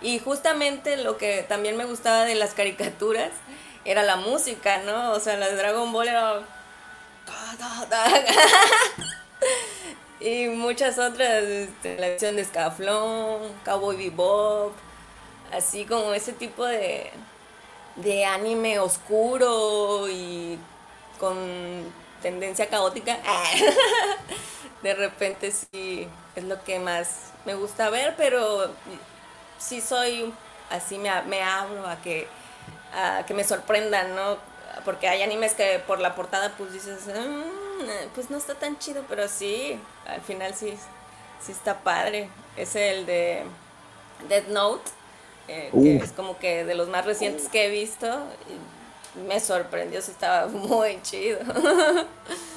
Y 0.03 0.19
justamente 0.19 0.99
lo 0.99 1.17
que 1.17 1.43
también 1.49 1.79
me 1.79 1.87
gustaba 1.87 2.27
de 2.27 2.35
las 2.35 2.53
caricaturas 2.53 3.31
era 3.87 4.03
la 4.03 4.17
música, 4.17 4.83
¿no? 4.83 5.12
O 5.12 5.21
sea, 5.21 5.39
la 5.39 5.49
de 5.49 5.57
Dragon 5.57 5.91
Ball 5.91 6.09
era 6.09 6.43
y 10.21 10.49
muchas 10.49 10.99
otras, 10.99 11.45
este, 11.45 11.99
la 11.99 12.09
versión 12.09 12.37
de 12.37 12.45
Scaflón, 12.45 13.53
Cowboy 13.65 13.97
Bebop, 13.97 14.73
así 15.53 15.85
como 15.85 16.13
ese 16.15 16.33
tipo 16.33 16.65
de, 16.65 17.11
de 17.97 18.25
anime 18.25 18.79
oscuro 18.79 20.09
y 20.09 20.59
con 21.19 21.37
tendencia 22.23 22.69
caótica. 22.69 23.19
de 24.83 24.95
repente 24.95 25.51
sí 25.51 26.09
es 26.35 26.45
lo 26.45 26.63
que 26.65 26.79
más 26.79 27.33
me 27.45 27.55
gusta 27.55 27.91
ver, 27.91 28.15
pero 28.17 28.71
sí 29.59 29.81
soy 29.81 30.33
así 30.71 30.99
me, 30.99 31.11
me 31.23 31.43
abro 31.43 31.87
a 31.87 31.97
que 31.97 32.29
a 32.95 33.25
que 33.27 33.35
me 33.35 33.45
sorprendan, 33.45 34.15
¿no? 34.15 34.39
Porque 34.85 35.09
hay 35.09 35.23
animes 35.23 35.55
que 35.55 35.83
por 35.87 36.01
la 36.01 36.15
portada 36.15 36.53
pues 36.57 36.73
dices, 36.73 37.07
mm, 37.07 37.66
pues 38.15 38.31
no 38.31 38.39
está 38.39 38.55
tan 38.55 38.79
chido, 38.79 39.05
pero 39.09 39.29
sí, 39.29 39.79
al 40.07 40.21
final 40.21 40.55
sí, 40.55 40.75
sí 41.41 41.53
está 41.53 41.81
padre. 41.81 42.29
Es 42.57 42.77
el 42.77 43.07
de 43.07 43.43
Dead 44.29 44.47
Note, 44.49 44.91
eh, 45.49 45.71
que 45.73 45.97
es 45.97 46.12
como 46.12 46.39
que 46.39 46.65
de 46.65 46.75
los 46.75 46.89
más 46.89 47.05
recientes 47.05 47.49
que 47.49 47.67
he 47.67 47.71
visto. 47.71 48.07
me 49.29 49.41
sorprendió, 49.41 50.01
sí 50.03 50.11
estaba 50.11 50.47
muy 50.49 51.01
chido. 51.03 51.39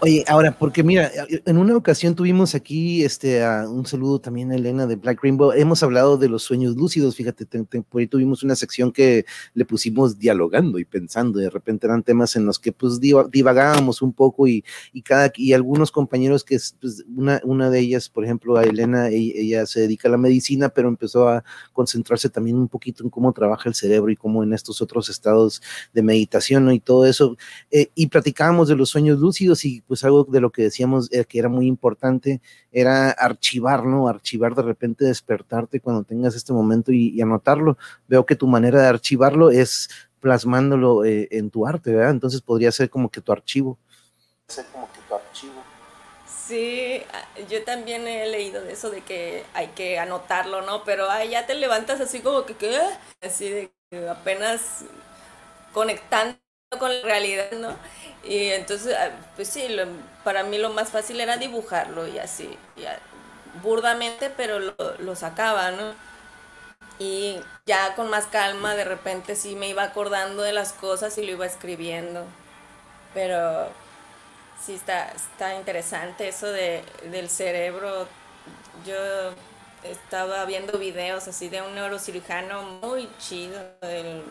Oye, 0.00 0.22
ahora, 0.28 0.58
porque 0.58 0.82
mira, 0.82 1.10
en 1.46 1.56
una 1.56 1.76
ocasión 1.76 2.14
tuvimos 2.14 2.54
aquí 2.54 3.04
este, 3.04 3.42
un 3.66 3.86
saludo 3.86 4.18
también 4.18 4.52
a 4.52 4.56
Elena 4.56 4.86
de 4.86 4.96
Black 4.96 5.22
Rainbow. 5.22 5.52
Hemos 5.52 5.82
hablado 5.82 6.18
de 6.18 6.28
los 6.28 6.42
sueños 6.42 6.76
lúcidos, 6.76 7.16
fíjate, 7.16 7.46
por 7.46 8.00
ahí 8.00 8.06
tuvimos 8.06 8.42
una 8.42 8.54
sección 8.54 8.92
que 8.92 9.24
le 9.54 9.64
pusimos 9.64 10.18
dialogando 10.18 10.78
y 10.78 10.84
pensando. 10.84 11.38
De 11.38 11.48
repente 11.48 11.86
eran 11.86 12.02
temas 12.02 12.36
en 12.36 12.44
los 12.44 12.58
que 12.58 12.72
pues 12.72 13.00
divagábamos 13.00 14.02
un 14.02 14.12
poco 14.12 14.46
y, 14.46 14.64
y 14.92 15.00
cada 15.00 15.32
y 15.36 15.52
algunos 15.54 15.90
compañeros 15.90 16.44
que 16.44 16.58
pues, 16.80 17.04
una, 17.16 17.40
una 17.44 17.70
de 17.70 17.80
ellas, 17.80 18.08
por 18.10 18.24
ejemplo, 18.24 18.56
a 18.56 18.64
Elena, 18.64 19.08
ella, 19.08 19.32
ella, 19.36 19.66
se 19.66 19.80
dedica 19.80 20.08
a 20.08 20.10
la 20.10 20.18
medicina, 20.18 20.68
pero 20.68 20.88
empezó 20.88 21.28
a 21.28 21.44
concentrarse 21.72 22.28
también 22.28 22.56
un 22.56 22.68
poquito 22.68 23.04
en 23.04 23.10
cómo 23.10 23.32
trabaja 23.32 23.68
el 23.68 23.74
cerebro 23.74 24.10
y 24.10 24.16
cómo 24.16 24.42
en 24.42 24.52
estos 24.52 24.82
otros 24.82 25.08
estados 25.08 25.62
de 25.92 26.02
meditación 26.02 26.64
¿no? 26.66 26.72
y 26.72 26.80
todo 26.80 27.06
eso. 27.06 27.36
Eh, 27.70 27.90
y 27.94 28.08
platicábamos 28.08 28.68
de 28.68 28.76
los 28.76 28.90
sueños 28.90 29.18
lúcidos 29.18 29.64
y 29.64 29.82
pues 29.86 30.04
algo 30.04 30.24
de 30.24 30.40
lo 30.40 30.50
que 30.50 30.62
decíamos 30.62 31.12
eh, 31.12 31.24
que 31.24 31.38
era 31.38 31.48
muy 31.48 31.66
importante 31.66 32.40
era 32.72 33.10
archivar, 33.10 33.84
¿no? 33.84 34.08
Archivar 34.08 34.54
de 34.54 34.62
repente, 34.62 35.04
despertarte 35.04 35.80
cuando 35.80 36.04
tengas 36.04 36.34
este 36.34 36.52
momento 36.52 36.92
y, 36.92 37.20
anotarlo. 37.20 37.78
Veo 38.08 38.26
que 38.26 38.36
tu 38.36 38.46
manera 38.46 38.80
de 38.80 38.88
archivarlo 38.88 39.50
es 39.50 39.88
plasmándolo 40.20 41.04
eh, 41.04 41.28
en 41.30 41.50
tu 41.50 41.66
arte, 41.66 41.92
¿verdad? 41.92 42.10
Entonces 42.10 42.40
podría 42.40 42.72
ser 42.72 42.90
como 42.90 43.10
que 43.10 43.20
tu 43.20 43.32
archivo. 43.32 43.78
Ser 44.48 44.66
como 44.66 44.90
que 44.92 45.00
tu 45.08 45.14
archivo. 45.14 45.62
Sí, 46.26 47.02
ah, 47.12 47.40
yo 47.48 47.64
también 47.64 48.06
he 48.06 48.26
leído 48.26 48.62
de 48.62 48.72
eso 48.72 48.90
de 48.90 49.00
que 49.00 49.44
hay 49.54 49.68
que 49.68 49.98
anotarlo, 49.98 50.62
¿no? 50.62 50.84
Pero 50.84 51.06
ya 51.30 51.46
te 51.46 51.54
levantas 51.54 52.00
así 52.00 52.20
como 52.20 52.44
que, 52.44 52.54
¿qué? 52.54 52.78
Así 53.22 53.48
de 53.48 53.72
que 53.90 54.08
apenas 54.08 54.84
conectando 55.72 56.43
con 56.78 56.92
la 56.92 57.02
realidad, 57.02 57.52
¿no? 57.52 57.76
Y 58.24 58.48
entonces, 58.50 58.96
ah, 58.98 59.10
pues 59.36 59.48
sí, 59.48 59.66
para 60.22 60.44
mí 60.44 60.58
lo 60.58 60.70
más 60.70 60.90
fácil 60.90 61.20
era 61.20 61.36
dibujarlo 61.36 62.06
y 62.08 62.18
así, 62.18 62.56
burdamente, 63.62 64.30
pero 64.30 64.58
lo, 64.58 64.74
lo, 64.98 65.16
sacaba, 65.16 65.70
¿no? 65.70 65.94
Y 66.98 67.38
ya 67.66 67.94
con 67.94 68.08
más 68.08 68.26
calma, 68.26 68.74
de 68.76 68.84
repente 68.84 69.36
sí 69.36 69.56
me 69.56 69.68
iba 69.68 69.82
acordando 69.82 70.42
de 70.42 70.52
las 70.52 70.72
cosas 70.72 71.16
y 71.18 71.24
lo 71.26 71.32
iba 71.32 71.46
escribiendo. 71.46 72.24
Pero 73.12 73.68
sí 74.64 74.74
está, 74.74 75.12
está 75.12 75.54
interesante 75.54 76.28
eso 76.28 76.46
de, 76.46 76.84
del 77.10 77.28
cerebro. 77.28 78.08
Yo 78.86 78.96
estaba 79.84 80.44
viendo 80.46 80.78
videos 80.78 81.28
así 81.28 81.48
de 81.48 81.62
un 81.62 81.74
neurocirujano 81.74 82.62
muy 82.82 83.08
chido, 83.18 83.60
el 83.82 84.22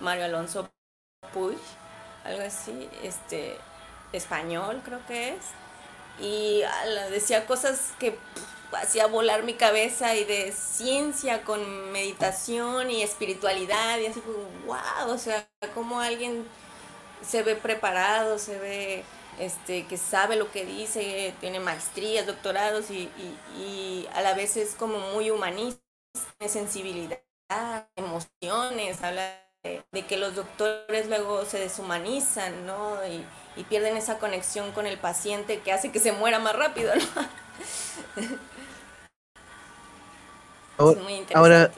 Mario 0.00 0.26
Alonso 0.26 0.70
Puig 1.32 1.58
algo 2.24 2.42
así, 2.42 2.88
este, 3.02 3.58
español 4.12 4.80
creo 4.84 5.04
que 5.06 5.30
es, 5.30 5.44
y 6.20 6.62
decía 7.10 7.46
cosas 7.46 7.92
que 7.98 8.18
hacía 8.72 9.06
volar 9.06 9.42
mi 9.42 9.54
cabeza 9.54 10.14
y 10.16 10.24
de 10.24 10.52
ciencia 10.52 11.42
con 11.44 11.92
meditación 11.92 12.90
y 12.90 13.02
espiritualidad 13.02 13.98
y 13.98 14.06
así 14.06 14.20
como, 14.20 14.38
wow, 14.66 15.14
o 15.14 15.18
sea, 15.18 15.48
como 15.74 16.00
alguien 16.00 16.46
se 17.26 17.42
ve 17.42 17.56
preparado, 17.56 18.38
se 18.38 18.58
ve 18.58 19.04
este, 19.38 19.86
que 19.86 19.96
sabe 19.96 20.36
lo 20.36 20.50
que 20.50 20.64
dice, 20.64 21.34
tiene 21.40 21.60
maestrías, 21.60 22.26
doctorados 22.26 22.90
y, 22.90 23.10
y 23.56 24.08
a 24.14 24.22
la 24.22 24.34
vez 24.34 24.56
es 24.56 24.74
como 24.74 24.98
muy 24.98 25.30
humanista, 25.30 25.82
tiene 26.38 26.52
sensibilidad, 26.52 27.20
emociones, 27.96 29.02
habla 29.02 29.43
de, 29.64 30.06
que 30.06 30.18
los 30.18 30.36
doctores 30.36 31.08
luego 31.08 31.44
se 31.46 31.58
deshumanizan, 31.58 32.66
¿no? 32.66 32.98
Y, 33.06 33.24
pierden 33.68 33.96
esa 33.96 34.18
conexión 34.18 34.72
con 34.72 34.84
el 34.84 34.98
paciente 34.98 35.60
que 35.60 35.70
hace 35.70 35.92
que 35.92 36.00
se 36.00 36.10
muera 36.10 36.40
más 36.40 36.56
rápido, 36.56 36.92
¿no? 36.96 38.34
Ahora, 41.34 41.70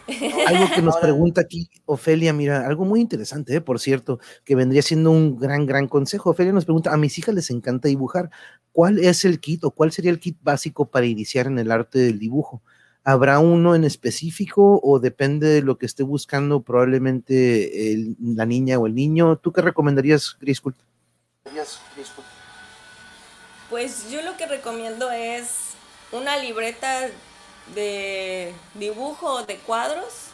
algo 0.47 0.75
que 0.75 0.81
nos 0.81 0.97
pregunta 1.03 1.43
aquí 1.43 1.69
Ofelia, 1.85 2.33
mira, 2.33 2.67
algo 2.67 2.87
muy 2.87 3.01
interesante, 3.01 3.57
¿eh? 3.57 3.61
por 3.61 3.79
cierto, 3.79 4.19
que 4.43 4.55
vendría 4.55 4.81
siendo 4.81 5.11
un 5.11 5.39
gran, 5.39 5.67
gran 5.67 5.87
consejo. 5.87 6.31
Ofelia 6.31 6.55
nos 6.55 6.65
pregunta, 6.65 6.95
a 6.95 6.97
mis 6.97 7.19
hijas 7.19 7.35
les 7.35 7.51
encanta 7.51 7.89
dibujar, 7.89 8.31
¿cuál 8.73 8.99
es 8.99 9.27
el 9.27 9.39
kit 9.39 9.65
o 9.65 9.71
cuál 9.71 9.93
sería 9.93 10.11
el 10.11 10.19
kit 10.19 10.39
básico 10.43 10.91
para 10.91 11.05
iniciar 11.05 11.47
en 11.47 11.59
el 11.59 11.71
arte 11.71 11.99
del 11.99 12.19
dibujo? 12.19 12.63
¿Habrá 13.09 13.39
uno 13.39 13.77
en 13.77 13.85
específico 13.85 14.81
o 14.83 14.99
depende 14.99 15.47
de 15.47 15.63
lo 15.63 15.79
que 15.79 15.87
esté 15.87 16.03
buscando 16.03 16.63
probablemente 16.63 18.05
la 18.21 18.45
niña 18.47 18.81
o 18.81 18.89
el 18.89 18.97
niño? 18.97 19.37
¿Tú 19.37 19.53
qué 19.53 19.63
recomendarías, 19.63 20.37
Griscool? 20.41 20.75
Pues 23.71 24.11
yo 24.11 24.23
lo 24.23 24.37
que 24.37 24.47
recomiendo 24.47 25.13
es 25.13 25.75
una 26.11 26.37
libreta 26.37 27.07
de 27.77 28.53
dibujo 28.75 29.45
de 29.45 29.59
cuadros, 29.59 30.31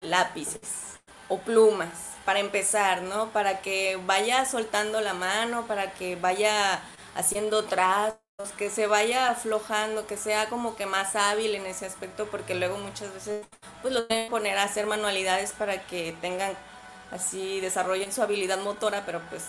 lápices 0.00 0.98
o 1.28 1.38
plumas 1.38 2.16
para 2.24 2.40
empezar, 2.40 3.02
¿no? 3.02 3.30
Para 3.30 3.62
que 3.62 3.96
vaya 4.06 4.44
soltando 4.44 5.00
la 5.00 5.14
mano, 5.14 5.68
para 5.68 5.92
que 5.92 6.16
vaya 6.16 6.82
haciendo 7.14 7.62
trazos, 7.62 8.21
que 8.50 8.70
se 8.70 8.86
vaya 8.86 9.30
aflojando, 9.30 10.06
que 10.06 10.16
sea 10.16 10.48
como 10.48 10.76
que 10.76 10.86
más 10.86 11.16
hábil 11.16 11.54
en 11.54 11.66
ese 11.66 11.86
aspecto, 11.86 12.26
porque 12.30 12.54
luego 12.54 12.78
muchas 12.78 13.12
veces 13.14 13.46
pues 13.80 13.94
lo 13.94 14.02
deben 14.06 14.30
poner 14.30 14.58
a 14.58 14.64
hacer 14.64 14.86
manualidades 14.86 15.52
para 15.52 15.86
que 15.86 16.16
tengan 16.20 16.56
así, 17.10 17.60
desarrollen 17.60 18.12
su 18.12 18.22
habilidad 18.22 18.58
motora, 18.58 19.04
pero 19.06 19.20
pues 19.28 19.44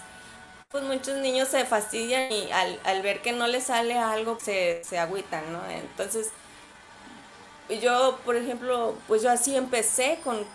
pues 0.70 0.84
muchos 0.84 1.18
niños 1.20 1.50
se 1.50 1.66
fastidian 1.66 2.32
y 2.32 2.52
al, 2.52 2.80
al 2.84 3.02
ver 3.04 3.22
que 3.22 3.32
no 3.32 3.48
les 3.48 3.66
sale 3.66 3.98
algo 4.00 4.40
se, 4.40 4.84
se 4.84 4.98
agüitan, 5.00 5.52
¿no? 5.54 5.62
Entonces, 5.70 6.34
yo, 7.82 8.20
por 8.26 8.36
ejemplo, 8.36 8.96
pues 9.08 9.22
yo 9.24 9.30
así 9.32 9.56
empecé 9.56 10.20
con 10.24 10.46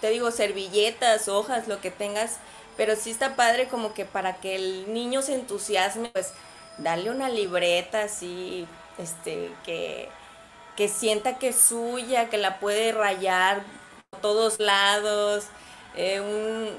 te 0.00 0.10
digo, 0.10 0.30
servilletas, 0.30 1.28
hojas, 1.28 1.68
lo 1.68 1.80
que 1.80 1.90
tengas, 1.90 2.38
pero 2.76 2.96
sí 2.96 3.10
está 3.10 3.34
padre 3.36 3.68
como 3.68 3.94
que 3.94 4.04
para 4.04 4.40
que 4.40 4.54
el 4.56 4.92
niño 4.92 5.22
se 5.22 5.34
entusiasme, 5.34 6.10
pues 6.10 6.34
darle 6.78 7.10
una 7.10 7.28
libreta 7.28 8.02
así, 8.02 8.66
este, 8.98 9.50
que, 9.64 10.08
que 10.76 10.88
sienta 10.88 11.38
que 11.38 11.48
es 11.48 11.60
suya, 11.60 12.28
que 12.28 12.38
la 12.38 12.58
puede 12.58 12.92
rayar 12.92 13.62
por 14.10 14.20
todos 14.20 14.60
lados, 14.60 15.46
eh, 15.96 16.70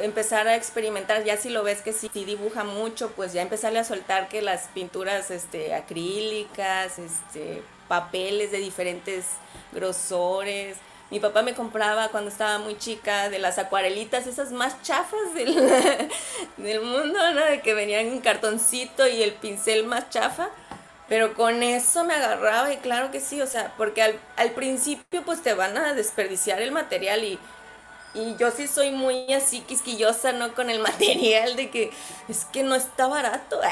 empezar 0.00 0.46
a 0.46 0.56
experimentar, 0.56 1.24
ya 1.24 1.36
si 1.36 1.50
lo 1.50 1.64
ves 1.64 1.82
que 1.82 1.92
sí, 1.92 2.08
dibuja 2.14 2.64
mucho, 2.64 3.10
pues 3.10 3.32
ya 3.32 3.42
empezarle 3.42 3.80
a 3.80 3.84
soltar 3.84 4.28
que 4.28 4.42
las 4.42 4.68
pinturas 4.68 5.30
este, 5.30 5.74
acrílicas, 5.74 6.98
este, 6.98 7.62
papeles 7.88 8.52
de 8.52 8.58
diferentes 8.58 9.26
grosores, 9.72 10.76
mi 11.12 11.20
papá 11.20 11.42
me 11.42 11.52
compraba 11.52 12.08
cuando 12.08 12.30
estaba 12.30 12.56
muy 12.56 12.78
chica 12.78 13.28
de 13.28 13.38
las 13.38 13.58
acuarelitas, 13.58 14.26
esas 14.26 14.50
más 14.50 14.80
chafas 14.80 15.34
del, 15.34 15.54
del 16.56 16.80
mundo, 16.80 17.18
¿no? 17.34 17.44
De 17.44 17.60
que 17.60 17.74
venían 17.74 18.06
en 18.06 18.20
cartoncito 18.20 19.06
y 19.06 19.22
el 19.22 19.34
pincel 19.34 19.84
más 19.84 20.08
chafa. 20.08 20.48
Pero 21.10 21.34
con 21.34 21.62
eso 21.62 22.04
me 22.04 22.14
agarraba 22.14 22.72
y 22.72 22.78
claro 22.78 23.10
que 23.10 23.20
sí, 23.20 23.42
o 23.42 23.46
sea, 23.46 23.74
porque 23.76 24.00
al, 24.00 24.18
al 24.36 24.52
principio 24.52 25.22
pues 25.22 25.42
te 25.42 25.52
van 25.52 25.76
a 25.76 25.92
desperdiciar 25.92 26.62
el 26.62 26.72
material 26.72 27.22
y 27.24 27.38
y 28.14 28.36
yo 28.36 28.50
sí 28.50 28.66
soy 28.66 28.90
muy 28.90 29.32
así 29.32 29.60
quisquillosa, 29.60 30.32
¿no? 30.32 30.54
Con 30.54 30.70
el 30.70 30.78
material 30.80 31.56
de 31.56 31.70
que 31.70 31.90
es 32.28 32.44
que 32.46 32.62
no 32.62 32.74
está 32.74 33.06
barato. 33.06 33.60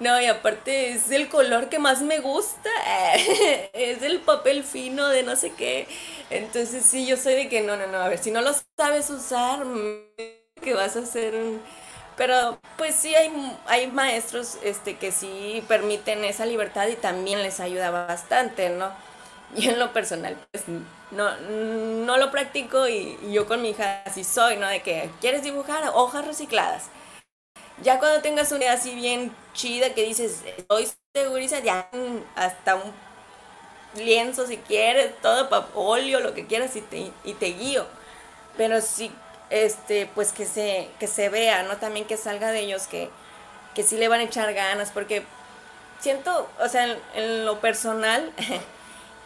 No, 0.00 0.20
y 0.20 0.26
aparte 0.26 0.90
es 0.92 1.10
el 1.10 1.28
color 1.28 1.68
que 1.68 1.78
más 1.78 2.02
me 2.02 2.20
gusta. 2.20 2.70
Es 3.72 4.02
el 4.02 4.20
papel 4.20 4.64
fino 4.64 5.08
de 5.08 5.22
no 5.22 5.36
sé 5.36 5.52
qué. 5.52 5.86
Entonces 6.30 6.84
sí, 6.84 7.06
yo 7.06 7.16
soy 7.16 7.34
de 7.34 7.48
que 7.48 7.60
no, 7.60 7.76
no, 7.76 7.86
no. 7.86 7.98
A 7.98 8.08
ver, 8.08 8.18
si 8.18 8.30
no 8.30 8.40
lo 8.40 8.52
sabes 8.76 9.10
usar, 9.10 9.64
que 10.62 10.74
vas 10.74 10.96
a 10.96 11.00
hacer 11.00 11.34
un... 11.34 11.60
Pero 12.16 12.60
pues 12.76 12.94
sí 12.94 13.14
hay, 13.14 13.30
hay 13.66 13.86
maestros 13.86 14.58
este, 14.62 14.96
que 14.98 15.10
sí 15.10 15.64
permiten 15.68 16.24
esa 16.24 16.44
libertad 16.44 16.88
y 16.88 16.96
también 16.96 17.42
les 17.42 17.60
ayuda 17.60 17.90
bastante, 17.90 18.68
¿no? 18.70 18.92
Yo 19.56 19.72
en 19.72 19.78
lo 19.78 19.92
personal, 19.92 20.36
pues 20.52 20.64
no, 21.10 21.36
no 21.38 22.16
lo 22.16 22.30
practico 22.30 22.88
y, 22.88 23.18
yo 23.32 23.46
con 23.46 23.62
mi 23.62 23.70
hija 23.70 24.02
así 24.06 24.22
soy, 24.22 24.56
¿no? 24.56 24.68
De 24.68 24.82
que 24.82 25.10
quieres 25.20 25.42
dibujar 25.42 25.82
hojas 25.94 26.24
recicladas. 26.24 26.84
Ya 27.82 27.98
cuando 27.98 28.20
tengas 28.20 28.52
una 28.52 28.64
idea 28.64 28.74
así 28.74 28.94
bien 28.94 29.34
chida 29.54 29.94
que 29.94 30.04
dices, 30.04 30.42
estoy 30.56 30.88
seguriza, 31.14 31.58
ya 31.60 31.88
hasta 32.36 32.76
un 32.76 32.92
lienzo 33.96 34.46
si 34.46 34.58
quieres, 34.58 35.18
todo 35.20 35.48
óleo, 35.74 36.20
lo 36.20 36.34
que 36.34 36.46
quieras 36.46 36.76
y 36.76 36.82
te, 36.82 37.10
y 37.24 37.34
te 37.34 37.46
guío. 37.46 37.86
Pero 38.56 38.80
sí, 38.80 39.10
este, 39.48 40.06
pues 40.14 40.32
que 40.32 40.46
se, 40.46 40.88
que 41.00 41.06
se 41.06 41.28
vea, 41.28 41.64
¿no? 41.64 41.76
También 41.78 42.06
que 42.06 42.16
salga 42.16 42.52
de 42.52 42.60
ellos 42.60 42.86
que, 42.86 43.10
que 43.74 43.82
sí 43.82 43.96
le 43.96 44.08
van 44.08 44.20
a 44.20 44.24
echar 44.24 44.52
ganas, 44.54 44.90
porque 44.92 45.24
siento, 46.00 46.48
o 46.60 46.68
sea, 46.68 46.96
en 47.14 47.44
lo 47.44 47.60
personal, 47.60 48.32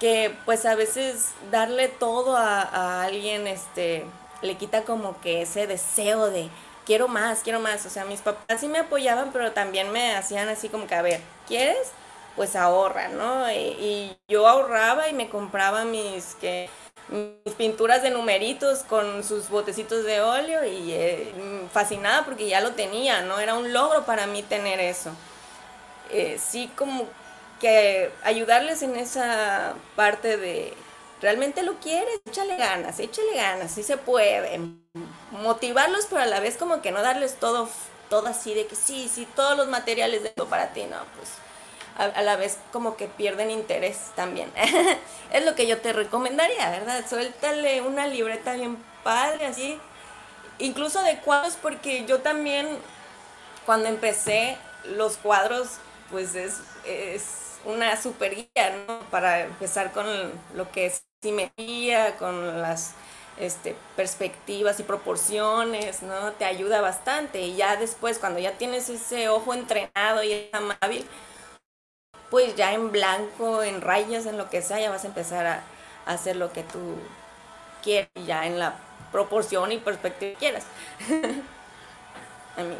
que 0.04 0.36
pues 0.44 0.66
a 0.66 0.74
veces 0.74 1.30
darle 1.50 1.88
todo 1.88 2.36
a, 2.36 3.04
alguien 3.04 3.46
este 3.46 4.04
le 4.42 4.54
quita 4.56 4.82
como 4.82 5.18
que 5.22 5.40
ese 5.40 5.66
deseo 5.66 6.28
de 6.28 6.50
quiero 6.84 7.08
más, 7.08 7.40
quiero 7.40 7.58
más. 7.58 7.86
O 7.86 7.88
sea, 7.88 8.04
mis 8.04 8.20
papás 8.20 8.60
sí 8.60 8.68
me 8.68 8.80
apoyaban, 8.80 9.30
pero 9.32 9.52
también 9.52 9.90
me 9.92 10.14
hacían 10.14 10.50
así 10.50 10.68
como 10.68 10.86
que, 10.86 10.94
a 10.94 11.00
ver, 11.00 11.22
¿quieres? 11.48 11.90
Pues 12.36 12.54
ahorra, 12.54 13.08
¿no? 13.08 13.50
Y, 13.50 14.14
yo 14.28 14.46
ahorraba 14.46 15.08
y 15.08 15.14
me 15.14 15.30
compraba 15.30 15.86
mis, 15.86 16.34
que, 16.34 16.68
pinturas 17.56 18.02
de 18.02 18.10
numeritos 18.10 18.80
con 18.80 19.24
sus 19.24 19.48
botecitos 19.48 20.04
de 20.04 20.20
óleo 20.20 20.66
y 20.66 20.92
eh, 20.92 21.32
fascinada 21.72 22.26
porque 22.26 22.46
ya 22.46 22.60
lo 22.60 22.72
tenía, 22.72 23.22
¿no? 23.22 23.38
Era 23.40 23.54
un 23.54 23.72
logro 23.72 24.04
para 24.04 24.26
mí 24.26 24.42
tener 24.42 24.80
eso. 24.80 25.12
Eh, 26.10 26.38
sí, 26.38 26.70
como 26.76 27.08
que 27.64 28.10
ayudarles 28.24 28.82
en 28.82 28.94
esa 28.94 29.72
parte 29.96 30.36
de 30.36 30.74
realmente 31.22 31.62
lo 31.62 31.80
quieres, 31.80 32.20
échale 32.26 32.58
ganas, 32.58 33.00
échale 33.00 33.34
ganas, 33.34 33.72
sí 33.72 33.82
se 33.82 33.96
puede. 33.96 34.60
Motivarlos, 35.30 36.04
pero 36.10 36.20
a 36.20 36.26
la 36.26 36.40
vez 36.40 36.58
como 36.58 36.82
que 36.82 36.92
no 36.92 37.00
darles 37.00 37.36
todo, 37.40 37.70
todo 38.10 38.26
así 38.26 38.52
de 38.52 38.66
que 38.66 38.76
sí, 38.76 39.10
sí, 39.10 39.26
todos 39.34 39.56
los 39.56 39.68
materiales 39.68 40.22
de 40.22 40.28
esto 40.28 40.44
para 40.44 40.74
ti, 40.74 40.82
no, 40.82 40.98
pues 41.16 41.30
a, 41.96 42.20
la 42.20 42.36
vez 42.36 42.58
como 42.70 42.98
que 42.98 43.06
pierden 43.06 43.50
interés 43.50 44.10
también. 44.14 44.52
es 45.32 45.44
lo 45.46 45.54
que 45.54 45.66
yo 45.66 45.80
te 45.80 45.94
recomendaría, 45.94 46.68
¿verdad? 46.68 47.02
Suéltale 47.08 47.80
una 47.80 48.06
libreta 48.06 48.52
bien 48.52 48.76
padre, 49.02 49.46
así, 49.46 49.80
incluso 50.58 51.02
de 51.02 51.16
cuadros, 51.20 51.56
porque 51.62 52.04
yo 52.04 52.20
también 52.20 52.68
cuando 53.64 53.88
empecé 53.88 54.58
los 54.84 55.16
cuadros, 55.16 55.78
pues 56.10 56.34
es, 56.34 56.58
es 56.84 57.43
una 57.64 58.00
super 58.00 58.34
guía, 58.34 58.70
¿no? 58.86 58.98
Para 59.10 59.42
empezar 59.42 59.92
con 59.92 60.06
lo 60.54 60.70
que 60.70 60.86
es 60.86 61.04
simetría, 61.22 62.16
con 62.16 62.60
las 62.60 62.94
este, 63.38 63.76
perspectivas 63.96 64.78
y 64.80 64.82
proporciones, 64.82 66.02
¿no? 66.02 66.32
Te 66.32 66.44
ayuda 66.44 66.80
bastante. 66.80 67.40
Y 67.42 67.56
ya 67.56 67.76
después, 67.76 68.18
cuando 68.18 68.38
ya 68.38 68.52
tienes 68.52 68.88
ese 68.88 69.28
ojo 69.28 69.54
entrenado 69.54 70.22
y 70.22 70.32
es 70.32 70.48
hábil, 70.80 71.06
pues 72.30 72.56
ya 72.56 72.72
en 72.72 72.90
blanco, 72.92 73.62
en 73.62 73.80
rayas, 73.80 74.26
en 74.26 74.38
lo 74.38 74.50
que 74.50 74.62
sea, 74.62 74.80
ya 74.80 74.90
vas 74.90 75.04
a 75.04 75.08
empezar 75.08 75.46
a, 75.46 75.62
a 76.06 76.12
hacer 76.12 76.36
lo 76.36 76.52
que 76.52 76.62
tú 76.62 76.96
quieres, 77.82 78.10
ya 78.26 78.46
en 78.46 78.58
la 78.58 78.76
proporción 79.12 79.72
y 79.72 79.78
perspectiva 79.78 80.32
que 80.32 80.38
quieras. 80.38 80.64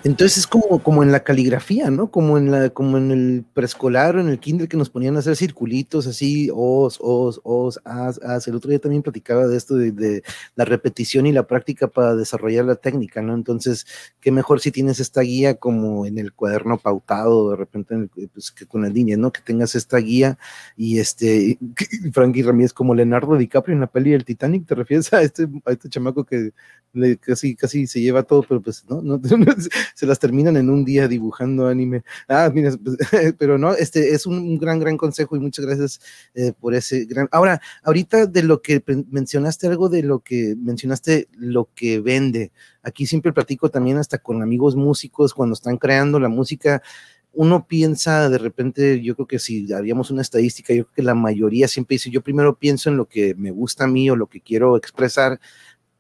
Entonces 0.05 0.39
es 0.39 0.47
como, 0.47 0.83
como 0.83 1.03
en 1.03 1.11
la 1.11 1.25
caligrafía, 1.25 1.91
¿no? 1.91 2.11
Como 2.11 2.39
en 2.39 2.51
la, 2.51 2.71
como 2.71 2.99
en 2.99 3.11
el 3.11 3.45
preescolar 3.55 4.17
o 4.17 4.21
en 4.21 4.29
el 4.29 4.39
kinder 4.39 4.69
que 4.69 4.77
nos 4.77 4.91
ponían 4.91 5.17
a 5.17 5.21
hacer 5.21 5.37
circulitos 5.37 6.07
así, 6.07 6.51
os, 6.55 6.99
os, 7.01 7.41
os, 7.43 7.81
as, 7.85 8.21
as. 8.23 8.47
El 8.47 8.57
otro 8.57 8.71
día 8.71 8.79
también 8.79 9.03
platicaba 9.03 9.47
de 9.47 9.57
esto 9.57 9.77
de, 9.77 10.23
la 10.57 10.65
repetición 10.65 11.27
y 11.27 11.33
la 11.33 11.47
práctica 11.47 11.89
para 11.89 12.15
desarrollar 12.15 12.65
la 12.65 12.77
técnica, 12.77 13.23
¿no? 13.23 13.35
Entonces, 13.35 13.87
qué 14.21 14.31
mejor 14.31 14.61
si 14.61 14.71
tienes 14.71 15.01
esta 15.01 15.23
guía 15.23 15.55
como 15.55 16.07
en 16.07 16.19
el 16.19 16.33
cuaderno 16.33 16.79
pautado, 16.79 17.51
de 17.51 17.57
repente 17.57 18.09
pues, 18.33 18.51
que 18.53 18.67
con 18.67 18.83
las 18.83 18.93
líneas, 18.93 19.19
¿no? 19.19 19.33
Que 19.33 19.41
tengas 19.41 19.75
esta 19.75 19.99
guía 19.99 20.39
y 20.77 20.99
este, 20.99 21.59
Frankie 22.13 22.43
Ramírez 22.43 22.73
como 22.73 22.95
Leonardo 22.95 23.37
DiCaprio 23.37 23.75
en 23.75 23.81
la 23.81 23.87
peli 23.89 24.11
del 24.11 24.25
Titanic, 24.25 24.67
¿te 24.67 24.75
refieres 24.75 25.13
a 25.13 25.23
este, 25.23 25.49
a 25.65 25.73
este 25.73 25.89
chamaco 25.89 26.25
que 26.25 26.53
casi, 27.21 27.57
casi 27.57 27.87
se 27.87 28.01
lleva 28.01 28.23
todo, 28.23 28.43
pero 28.43 28.61
pues 28.61 28.85
no, 28.89 29.03
no, 29.03 29.21
se 29.95 30.07
las 30.07 30.19
terminan 30.19 30.57
en 30.57 30.71
un 30.71 30.85
día 30.85 31.09
dibujando 31.09 31.67
anime. 31.67 32.03
Ah, 32.29 32.51
mira, 32.53 32.73
pues, 32.85 32.97
pero 33.39 33.59
no, 33.59 33.75
este 33.75 34.15
es 34.15 34.27
un, 34.27 34.59
gran, 34.59 34.79
gran 34.79 34.97
consejo 34.97 35.37
y 35.37 35.41
muchas 35.41 35.67
gracias 35.67 36.01
eh, 36.35 36.53
por 36.59 36.75
ese 36.75 37.05
gran. 37.05 37.29
Ahora, 37.33 37.61
ahorita 37.83 38.27
de 38.27 38.43
lo 38.43 38.63
que 38.63 38.83
mencionaste, 39.11 39.67
algo 39.67 39.89
de 39.89 40.03
lo 40.03 40.21
que 40.21 40.57
mencionaste, 40.59 41.29
lo 41.37 41.69
que 41.75 42.01
vende. 42.01 42.53
Aquí 42.83 43.07
siempre 43.07 43.33
platico 43.33 43.71
también 43.71 43.99
hasta 43.99 44.19
con 44.19 44.43
amigos 44.43 44.77
músicos 44.77 45.35
cuando 45.35 45.55
están 45.55 45.79
creando 45.79 46.21
la 46.21 46.29
música 46.29 46.83
uno 47.35 47.67
piensa 47.67 48.29
de 48.29 48.39
repente, 48.39 49.03
yo 49.03 49.15
creo 49.17 49.27
que 49.27 49.39
si 49.39 49.73
haríamos 49.73 50.11
una 50.11 50.23
estadística, 50.23 50.73
yo 50.73 50.85
creo 50.85 50.95
que 50.95 51.03
la 51.03 51.15
mayoría 51.15 51.69
siempre 51.69 51.95
dice, 51.95 52.11
yo 52.11 52.23
primero 52.23 52.57
pienso 52.57 52.91
en 52.91 52.97
lo 52.97 53.07
que 53.07 53.35
me 53.35 53.51
gusta 53.51 53.85
a 53.85 53.89
mí 53.89 54.09
o 54.09 54.17
lo 54.17 54.29
que 54.29 54.41
quiero 54.41 54.77
expresar 54.77 55.41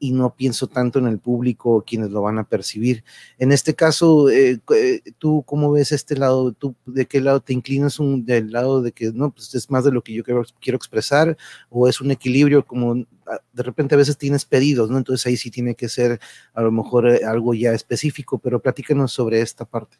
y 0.04 0.12
no 0.12 0.34
pienso 0.34 0.66
tanto 0.66 0.98
en 0.98 1.06
el 1.06 1.18
público 1.18 1.82
quienes 1.86 2.10
lo 2.10 2.20
van 2.20 2.38
a 2.38 2.46
percibir. 2.46 3.04
En 3.38 3.52
este 3.52 3.74
caso, 3.74 4.28
eh, 4.28 4.60
eh, 4.74 5.00
¿tú 5.16 5.42
cómo 5.46 5.72
ves 5.72 5.92
este 5.92 6.14
lado? 6.14 6.52
¿Tú 6.52 6.74
de 6.84 7.06
qué 7.06 7.22
lado 7.22 7.40
te 7.40 7.54
inclinas? 7.54 7.98
Un, 7.98 8.26
¿Del 8.26 8.52
lado 8.52 8.82
de 8.82 8.92
que 8.92 9.12
no, 9.12 9.30
pues 9.30 9.54
es 9.54 9.70
más 9.70 9.82
de 9.82 9.92
lo 9.92 10.02
que 10.02 10.12
yo 10.12 10.22
quiero, 10.22 10.44
quiero 10.60 10.76
expresar? 10.76 11.38
¿O 11.70 11.88
es 11.88 12.02
un 12.02 12.10
equilibrio 12.10 12.66
como 12.66 13.06
ah, 13.26 13.40
de 13.50 13.62
repente 13.62 13.94
a 13.94 13.98
veces 13.98 14.18
tienes 14.18 14.44
pedidos, 14.44 14.90
¿no? 14.90 14.98
Entonces 14.98 15.24
ahí 15.24 15.38
sí 15.38 15.50
tiene 15.50 15.74
que 15.74 15.88
ser 15.88 16.20
a 16.52 16.60
lo 16.60 16.70
mejor 16.70 17.08
eh, 17.08 17.24
algo 17.24 17.54
ya 17.54 17.72
específico, 17.72 18.36
pero 18.38 18.60
platícanos 18.60 19.10
sobre 19.10 19.40
esta 19.40 19.64
parte. 19.64 19.96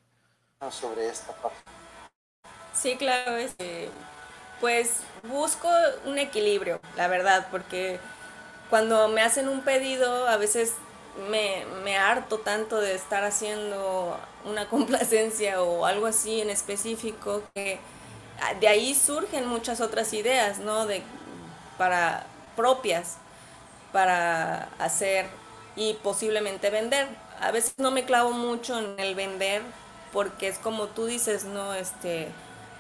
Sobre 0.71 1.09
esta 1.09 1.33
parte. 1.33 1.61
Sí, 2.75 2.97
claro, 2.99 3.37
este, 3.37 3.89
pues 4.61 5.01
busco 5.31 5.69
un 6.05 6.19
equilibrio, 6.19 6.79
la 6.99 7.09
verdad, 7.09 7.49
porque 7.51 7.99
cuando 8.71 9.09
me 9.09 9.23
hacen 9.23 9.49
un 9.49 9.63
pedido, 9.63 10.29
a 10.29 10.37
veces 10.37 10.75
me, 11.31 11.65
me, 11.85 11.97
harto 11.97 12.39
tanto 12.39 12.81
de 12.81 12.95
estar 12.95 13.25
haciendo 13.25 14.19
una 14.45 14.69
complacencia 14.71 15.63
o 15.63 15.87
algo 15.87 16.07
así 16.07 16.41
en 16.41 16.51
específico 16.51 17.43
que 17.55 17.79
de 18.61 18.69
ahí 18.69 18.95
surgen 18.95 19.47
muchas 19.47 19.81
otras 19.81 20.13
ideas, 20.13 20.59
¿no? 20.59 20.87
De, 20.87 21.03
para 21.79 22.27
propias 22.57 23.19
para 23.95 24.71
hacer 24.81 25.27
y 25.77 25.95
posiblemente 25.95 26.69
vender. 26.71 27.07
A 27.41 27.53
veces 27.53 27.75
no 27.79 27.93
me 27.93 28.05
clavo 28.05 28.33
mucho 28.33 28.79
en 28.79 28.99
el 28.99 29.15
vender 29.15 29.63
porque 30.13 30.49
es 30.49 30.59
como 30.59 30.89
tú 30.89 31.07
dices, 31.07 31.45
¿no? 31.45 31.75
Este, 31.75 32.29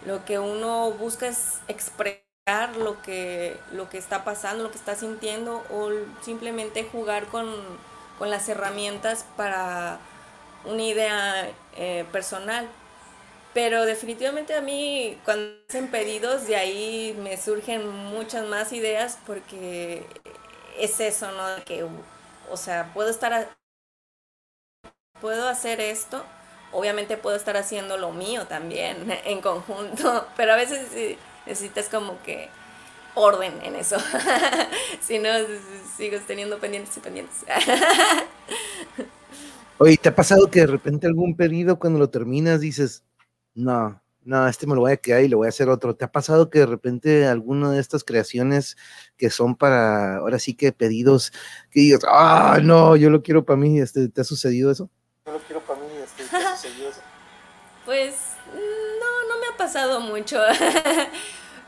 lo 0.05 0.24
que 0.24 0.41
uno 0.41 0.91
busca 0.91 1.28
es 1.28 1.61
expresar 1.68 2.24
lo 2.47 3.01
que, 3.01 3.57
lo 3.72 3.88
que 3.88 3.97
está 3.97 4.22
pasando, 4.22 4.64
lo 4.64 4.70
que 4.70 4.76
está 4.76 4.95
sintiendo 4.95 5.64
o 5.70 5.90
simplemente 6.20 6.84
jugar 6.84 7.26
con, 7.26 7.49
las 8.20 8.49
herramientas 8.49 9.26
para 9.36 9.99
una 10.64 10.82
idea 10.82 11.51
eh, 11.76 12.05
personal. 12.12 12.68
Pero 13.55 13.86
definitivamente 13.86 14.55
a 14.55 14.61
mí 14.61 15.18
cuando 15.24 15.57
hacen 15.68 15.90
pedidos 15.90 16.47
de 16.47 16.57
ahí 16.57 17.16
me 17.22 17.36
surgen 17.36 17.88
muchas 17.88 18.47
más 18.47 18.72
ideas 18.72 19.18
porque 19.26 20.07
es 20.78 21.01
eso, 21.01 21.30
¿no? 21.32 21.64
Que, 21.64 21.86
o 22.51 22.57
sea, 22.57 22.90
puedo 22.95 23.11
estar, 23.11 23.55
puedo 25.20 25.49
hacer 25.49 25.80
esto, 25.80 26.24
obviamente 26.72 27.16
puedo 27.16 27.36
estar 27.36 27.57
haciendo 27.57 27.97
lo 27.97 28.12
mío 28.12 28.47
también 28.47 29.11
en 29.24 29.40
conjunto, 29.40 30.26
pero 30.36 30.53
a 30.53 30.57
veces 30.57 31.16
necesitas 31.47 31.88
como 31.88 32.20
que 32.22 32.49
orden 33.14 33.53
en 33.62 33.76
eso. 33.76 33.97
si 35.01 35.18
no, 35.18 35.30
sigo 35.97 36.18
teniendo 36.26 36.59
pendientes 36.59 36.97
y 36.97 37.01
pendientes. 37.01 37.45
Oye, 39.78 39.97
¿te 39.97 40.09
ha 40.09 40.14
pasado 40.14 40.51
que 40.51 40.61
de 40.61 40.66
repente 40.66 41.07
algún 41.07 41.36
pedido 41.36 41.78
cuando 41.78 41.99
lo 41.99 42.09
terminas 42.09 42.61
dices, 42.61 43.05
no, 43.55 44.01
no, 44.22 44.49
este 44.49 44.66
me 44.66 44.74
lo 44.74 44.82
voy 44.82 44.92
a 44.92 44.97
quedar 44.97 45.22
y 45.22 45.28
le 45.28 45.36
voy 45.36 45.47
a 45.47 45.49
hacer 45.49 45.68
otro? 45.68 45.97
¿Te 45.97 46.05
ha 46.05 46.12
pasado 46.12 46.49
que 46.49 46.61
de 46.61 46.66
repente 46.66 47.26
alguna 47.26 47.72
de 47.72 47.80
estas 47.80 48.05
creaciones 48.05 48.76
que 49.16 49.30
son 49.30 49.57
para, 49.57 50.18
ahora 50.18 50.38
sí 50.38 50.55
que 50.55 50.72
pedidos, 50.72 51.32
que 51.70 51.80
digas, 51.80 52.01
ah, 52.09 52.61
no, 52.62 52.97
yo 52.97 53.11
lo 53.11 53.22
quiero 53.22 53.45
para 53.45 53.57
mí, 53.57 53.80
este, 53.80 54.09
¿te 54.09 54.20
ha 54.20 54.24
sucedido 54.24 54.70
eso? 54.70 54.90
Yo 55.26 55.32
lo 55.32 55.38
quiero 55.40 55.61
para 55.62 55.80
mí, 55.80 55.86
este, 56.03 56.24
¿te 56.24 56.36
ha 56.36 56.57
sucedido 56.57 56.90
eso? 56.90 57.01
Pues 57.84 58.34
pasado 59.65 60.01
mucho. 60.01 60.41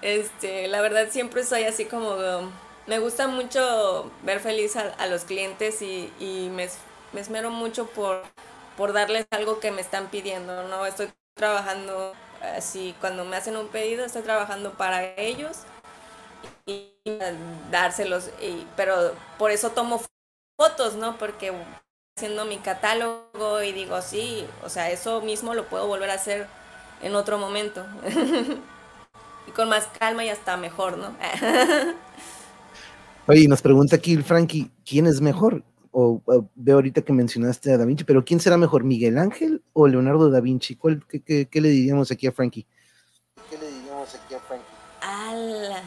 Este, 0.03 0.68
la 0.68 0.82
verdad 0.82 1.09
siempre 1.11 1.42
soy 1.42 1.64
así 1.64 1.86
como, 1.86 2.16
me 2.86 2.99
gusta 2.99 3.26
mucho 3.28 4.12
ver 4.22 4.40
feliz 4.40 4.76
a, 4.76 5.07
los 5.07 5.24
clientes 5.24 5.80
y, 5.80 6.51
me, 6.53 6.68
esmero 7.18 7.51
mucho 7.51 7.86
por, 7.86 8.22
por 8.76 8.92
darles 8.92 9.26
algo 9.30 9.59
que 9.59 9.72
me 9.72 9.80
están 9.80 10.09
pidiendo, 10.09 10.64
¿no? 10.68 10.84
Estoy 10.84 11.09
trabajando 11.34 12.12
así, 12.42 12.94
cuando 13.01 13.24
me 13.24 13.36
hacen 13.36 13.57
un 13.57 13.68
pedido, 13.68 14.05
estoy 14.05 14.22
trabajando 14.22 14.74
para 14.74 15.03
ellos 15.16 15.61
y, 16.66 16.92
dárselos, 17.70 18.28
y, 18.40 18.66
pero 18.76 19.14
por 19.38 19.51
eso 19.51 19.70
tomo 19.70 20.03
fotos, 20.61 20.94
¿no? 20.94 21.16
Porque 21.16 21.53
haciendo 22.16 22.44
mi 22.44 22.59
catálogo 22.59 23.62
y 23.62 23.72
digo, 23.72 24.03
sí, 24.03 24.47
o 24.62 24.68
sea, 24.68 24.90
eso 24.90 25.22
mismo 25.22 25.55
lo 25.55 25.64
puedo 25.64 25.86
volver 25.86 26.11
a 26.11 26.14
hacer 26.14 26.47
en 27.03 27.14
otro 27.14 27.38
momento. 27.38 27.86
y 29.47 29.51
con 29.51 29.68
más 29.68 29.86
calma 29.99 30.24
y 30.24 30.28
hasta 30.28 30.57
mejor, 30.57 30.99
¿no? 30.99 31.14
Oye, 33.28 33.49
nos 33.49 33.61
pregunta 33.61 33.97
aquí 33.97 34.12
el 34.12 34.22
Frankie, 34.22 34.70
¿quién 34.84 35.07
es 35.07 35.20
mejor? 35.20 35.64
O, 35.90 36.22
veo 36.55 36.76
ahorita 36.76 37.03
que 37.03 37.12
mencionaste 37.12 37.72
a 37.72 37.78
Da 37.78 37.84
Vinci, 37.84 38.05
pero 38.05 38.24
¿quién 38.24 38.38
será 38.38 38.57
mejor, 38.57 38.84
Miguel 38.84 39.18
Ángel 39.18 39.62
o 39.72 39.88
Leonardo 39.88 40.30
da 40.30 40.40
Vinci? 40.40 40.76
¿Cuál, 40.76 41.03
qué, 41.07 41.49
le 41.53 41.68
diríamos 41.70 42.11
aquí 42.11 42.26
a 42.26 42.32
Frankie? 42.32 42.66
¿Qué 43.51 43.57
le 43.59 43.68
diríamos 43.68 44.14
aquí 44.14 44.34
a 44.34 44.40
Frankie? 44.40 44.64
¡Hala! 45.01 45.82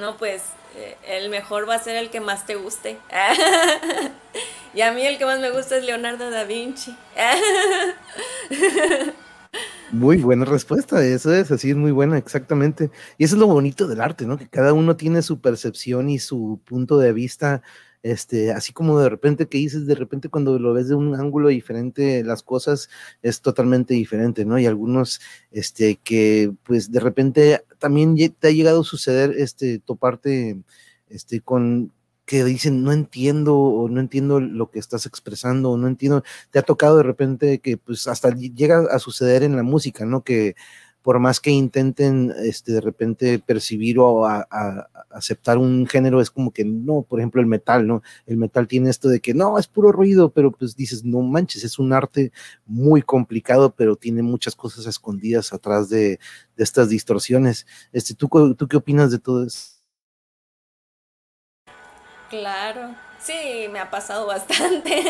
No, 0.00 0.16
pues 0.16 0.44
eh, 0.76 0.96
el 1.06 1.28
mejor 1.28 1.68
va 1.68 1.74
a 1.74 1.78
ser 1.78 1.96
el 1.96 2.08
que 2.08 2.20
más 2.20 2.46
te 2.46 2.54
guste. 2.54 2.98
y 4.74 4.80
a 4.80 4.92
mí 4.92 5.04
el 5.04 5.18
que 5.18 5.26
más 5.26 5.40
me 5.40 5.50
gusta 5.50 5.76
es 5.76 5.84
Leonardo 5.84 6.30
da 6.30 6.44
Vinci. 6.44 6.96
Muy 9.94 10.16
buena 10.16 10.46
respuesta, 10.46 11.04
eso 11.04 11.34
es, 11.34 11.50
así 11.50 11.68
es 11.68 11.76
muy 11.76 11.90
buena, 11.92 12.16
exactamente. 12.16 12.90
Y 13.18 13.24
eso 13.24 13.34
es 13.36 13.40
lo 13.40 13.46
bonito 13.46 13.86
del 13.86 14.00
arte, 14.00 14.24
¿no? 14.24 14.38
Que 14.38 14.48
cada 14.48 14.72
uno 14.72 14.96
tiene 14.96 15.20
su 15.20 15.42
percepción 15.42 16.08
y 16.08 16.18
su 16.18 16.62
punto 16.64 16.96
de 16.96 17.12
vista, 17.12 17.60
este, 18.02 18.52
así 18.52 18.72
como 18.72 18.98
de 18.98 19.10
repente 19.10 19.48
que 19.48 19.58
dices, 19.58 19.86
de 19.86 19.94
repente 19.94 20.30
cuando 20.30 20.58
lo 20.58 20.72
ves 20.72 20.88
de 20.88 20.94
un 20.94 21.14
ángulo 21.14 21.48
diferente, 21.48 22.24
las 22.24 22.42
cosas 22.42 22.88
es 23.20 23.42
totalmente 23.42 23.92
diferente, 23.92 24.46
¿no? 24.46 24.58
Y 24.58 24.64
algunos, 24.64 25.20
este, 25.50 25.96
que 25.96 26.54
pues 26.62 26.90
de 26.90 27.00
repente 27.00 27.62
también 27.78 28.16
te 28.38 28.48
ha 28.48 28.50
llegado 28.50 28.80
a 28.80 28.84
suceder, 28.84 29.34
este, 29.36 29.78
toparte, 29.78 30.58
este, 31.10 31.42
con, 31.42 31.92
que 32.24 32.44
dicen, 32.44 32.82
no 32.84 32.92
entiendo 32.92 33.58
o 33.58 33.88
no 33.88 34.00
entiendo 34.00 34.40
lo 34.40 34.70
que 34.70 34.78
estás 34.78 35.06
expresando 35.06 35.70
o 35.70 35.76
no 35.76 35.88
entiendo, 35.88 36.22
te 36.50 36.58
ha 36.58 36.62
tocado 36.62 36.96
de 36.98 37.02
repente 37.02 37.58
que 37.60 37.76
pues 37.76 38.06
hasta 38.06 38.30
llega 38.34 38.86
a 38.90 38.98
suceder 38.98 39.42
en 39.42 39.56
la 39.56 39.62
música, 39.62 40.04
¿no? 40.04 40.22
Que 40.22 40.54
por 41.02 41.18
más 41.18 41.40
que 41.40 41.50
intenten 41.50 42.32
este, 42.44 42.72
de 42.72 42.80
repente 42.80 43.38
percibir 43.40 43.98
o 43.98 44.24
a, 44.26 44.46
aceptar 45.10 45.58
un 45.58 45.86
género, 45.86 46.20
es 46.20 46.30
como 46.30 46.52
que 46.52 46.64
no, 46.64 47.02
por 47.02 47.20
ejemplo 47.20 47.40
el 47.40 47.46
metal, 47.46 47.86
¿no? 47.86 48.02
El 48.26 48.38
metal 48.38 48.66
tiene 48.68 48.88
esto 48.88 49.08
de 49.08 49.20
que 49.20 49.34
no, 49.34 49.58
es 49.58 49.66
puro 49.66 49.92
ruido, 49.92 50.30
pero 50.30 50.52
pues 50.52 50.76
dices, 50.76 51.04
no 51.04 51.20
manches, 51.20 51.64
es 51.64 51.78
un 51.78 51.92
arte 51.92 52.32
muy 52.66 53.02
complicado, 53.02 53.74
pero 53.74 53.96
tiene 53.96 54.22
muchas 54.22 54.54
cosas 54.56 54.86
escondidas 54.86 55.52
atrás 55.52 55.88
de, 55.90 56.18
estas 56.56 56.88
distorsiones. 56.88 57.66
Este, 57.92 58.14
¿tú, 58.14 58.28
¿Tú 58.56 58.68
qué 58.68 58.76
opinas 58.76 59.10
de 59.10 59.18
todo 59.18 59.44
eso? 59.44 59.71
Claro, 62.32 62.94
sí, 63.20 63.68
me 63.70 63.78
ha 63.78 63.90
pasado 63.90 64.24
bastante. 64.34 65.04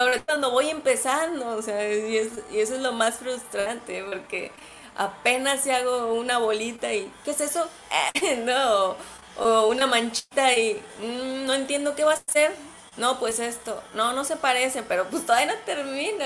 Sobre 0.00 0.20
cuando 0.24 0.50
voy 0.50 0.68
empezando, 0.68 1.50
o 1.50 1.62
sea, 1.62 1.88
y, 1.88 2.16
eso 2.16 2.74
es 2.74 2.80
lo 2.80 2.90
más 2.92 3.18
frustrante, 3.18 4.02
porque 4.02 4.50
apenas 4.96 5.60
si 5.60 5.70
hago 5.70 6.14
una 6.14 6.38
bolita 6.38 6.92
y, 6.92 7.08
¿qué 7.24 7.30
es 7.30 7.40
eso? 7.40 7.68
no, 8.44 8.96
o 9.36 9.68
una 9.68 9.86
manchita 9.86 10.54
y 10.54 10.82
mm, 11.00 11.46
no 11.46 11.54
entiendo 11.54 11.94
qué 11.94 12.02
va 12.02 12.14
a 12.14 12.22
hacer. 12.28 12.52
No, 12.96 13.20
pues 13.20 13.38
esto, 13.38 13.80
no, 13.94 14.12
no 14.12 14.24
se 14.24 14.34
parece, 14.36 14.82
pero 14.82 15.08
pues 15.08 15.24
todavía 15.24 15.54
no 15.54 15.60
termino. 15.64 16.24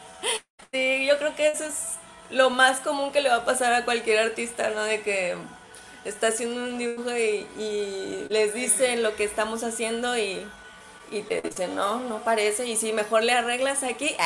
sí, 0.72 1.04
yo 1.06 1.18
creo 1.18 1.36
que 1.36 1.48
eso 1.48 1.64
es 1.66 1.96
lo 2.30 2.48
más 2.48 2.80
común 2.80 3.12
que 3.12 3.20
le 3.20 3.28
va 3.28 3.36
a 3.36 3.44
pasar 3.44 3.74
a 3.74 3.84
cualquier 3.84 4.20
artista, 4.20 4.70
¿no? 4.70 4.82
De 4.84 5.02
que 5.02 5.36
está 6.04 6.28
haciendo 6.28 6.64
un 6.64 6.78
dibujo 6.78 7.10
y, 7.16 7.46
les 8.28 8.54
dicen 8.54 9.02
lo 9.02 9.14
que 9.16 9.24
estamos 9.24 9.62
haciendo 9.62 10.16
y, 10.16 10.44
te 11.28 11.42
dicen, 11.42 11.74
no, 11.74 12.00
no 12.00 12.24
parece, 12.24 12.66
y 12.66 12.76
si 12.76 12.92
mejor 12.92 13.22
le 13.22 13.32
arreglas 13.32 13.82
aquí, 13.82 14.16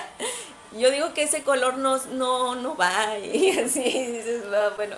yo 0.78 0.90
digo 0.90 1.12
que 1.12 1.24
ese 1.24 1.42
color 1.42 1.78
no, 1.78 1.98
no, 2.12 2.54
no 2.54 2.76
va, 2.76 3.18
y 3.18 3.50
así 3.58 3.82
dices, 3.82 4.44
bueno, 4.76 4.96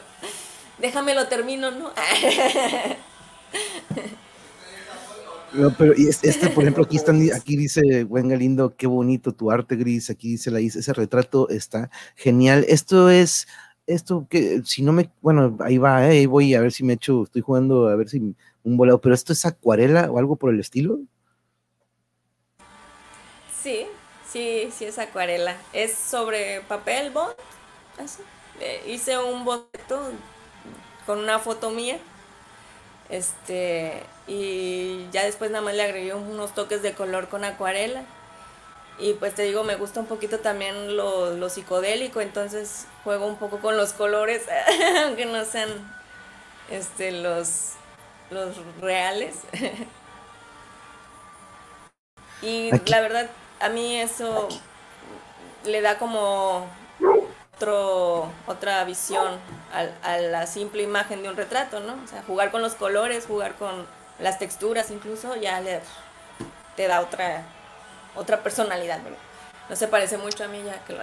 déjame 0.78 1.14
lo 1.14 1.26
termino, 1.28 1.70
¿no? 1.70 1.90
No, 5.52 5.74
pero 5.74 5.94
este, 5.94 6.50
por 6.50 6.64
ejemplo, 6.64 6.84
aquí 6.84 6.96
están, 6.96 7.22
aquí 7.32 7.56
dice 7.56 8.04
Buen 8.04 8.28
Galindo, 8.28 8.74
qué 8.76 8.86
bonito 8.86 9.32
tu 9.32 9.50
arte 9.50 9.76
gris, 9.76 10.10
aquí 10.10 10.32
dice 10.32 10.50
la 10.50 10.60
ese 10.60 10.92
retrato 10.92 11.48
está 11.48 11.88
genial. 12.14 12.66
Esto 12.68 13.08
es 13.08 13.46
esto 13.86 14.26
que 14.28 14.62
si 14.64 14.82
no 14.82 14.92
me, 14.92 15.10
bueno, 15.22 15.56
ahí 15.60 15.78
va, 15.78 16.06
eh, 16.06 16.10
ahí 16.10 16.26
voy 16.26 16.54
a 16.54 16.60
ver 16.60 16.72
si 16.72 16.84
me 16.84 16.94
echo, 16.94 17.24
estoy 17.24 17.42
jugando 17.42 17.88
a 17.88 17.96
ver 17.96 18.08
si 18.08 18.18
un 18.64 18.76
volado, 18.76 19.00
pero 19.00 19.14
esto 19.14 19.32
es 19.32 19.44
acuarela 19.46 20.10
o 20.10 20.18
algo 20.18 20.36
por 20.36 20.52
el 20.52 20.60
estilo. 20.60 21.00
Sí, 23.62 23.86
sí, 24.26 24.70
sí 24.72 24.84
es 24.84 24.98
acuarela. 24.98 25.56
Es 25.72 25.94
sobre 25.96 26.60
papel 26.62 27.10
bond, 27.10 27.34
así. 27.98 28.22
hice 28.86 29.18
un 29.18 29.44
boceto 29.44 30.12
con 31.06 31.18
una 31.20 31.38
foto 31.38 31.70
mía 31.70 31.98
Este, 33.08 34.04
y 34.26 35.08
ya 35.12 35.24
después 35.24 35.50
nada 35.50 35.64
más 35.64 35.74
le 35.74 35.82
agregué 35.82 36.14
unos 36.14 36.54
toques 36.54 36.82
de 36.82 36.94
color 36.94 37.28
con 37.28 37.44
acuarela. 37.44 38.04
Y 38.98 39.12
pues 39.14 39.34
te 39.34 39.42
digo, 39.42 39.62
me 39.62 39.76
gusta 39.76 40.00
un 40.00 40.06
poquito 40.06 40.38
también 40.38 40.96
lo, 40.96 41.32
lo 41.32 41.48
psicodélico, 41.50 42.20
entonces 42.20 42.86
juego 43.04 43.26
un 43.26 43.36
poco 43.36 43.58
con 43.58 43.76
los 43.76 43.92
colores, 43.92 44.42
aunque 45.04 45.26
no 45.26 45.44
sean 45.44 45.68
este, 46.70 47.12
los, 47.12 47.72
los 48.30 48.56
reales. 48.80 49.36
y 52.42 52.70
la 52.86 53.00
verdad, 53.00 53.30
a 53.60 53.68
mí 53.68 54.00
eso 54.00 54.48
le 55.64 55.80
da 55.82 55.98
como 55.98 56.66
otro, 57.56 58.30
otra 58.46 58.84
visión 58.84 59.38
a, 59.72 60.12
a, 60.14 60.18
la 60.18 60.46
simple 60.46 60.82
imagen 60.82 61.22
de 61.22 61.28
un 61.28 61.36
retrato, 61.36 61.80
¿no? 61.80 61.98
O 62.02 62.06
sea, 62.06 62.22
jugar 62.22 62.50
con 62.50 62.62
los 62.62 62.74
colores, 62.74 63.26
jugar 63.26 63.56
con 63.56 63.86
las 64.18 64.38
texturas 64.38 64.90
incluso, 64.90 65.36
ya 65.36 65.60
le, 65.60 65.80
te 66.76 66.86
da 66.86 67.00
otra, 67.00 67.44
otra 68.16 68.42
personalidad, 68.42 69.00
No 69.68 69.76
se 69.76 69.88
parece 69.88 70.18
mucho 70.18 70.44
a 70.44 70.48
mí 70.48 70.62
ya 70.64 70.84
que 70.84 70.92
lo... 70.92 71.00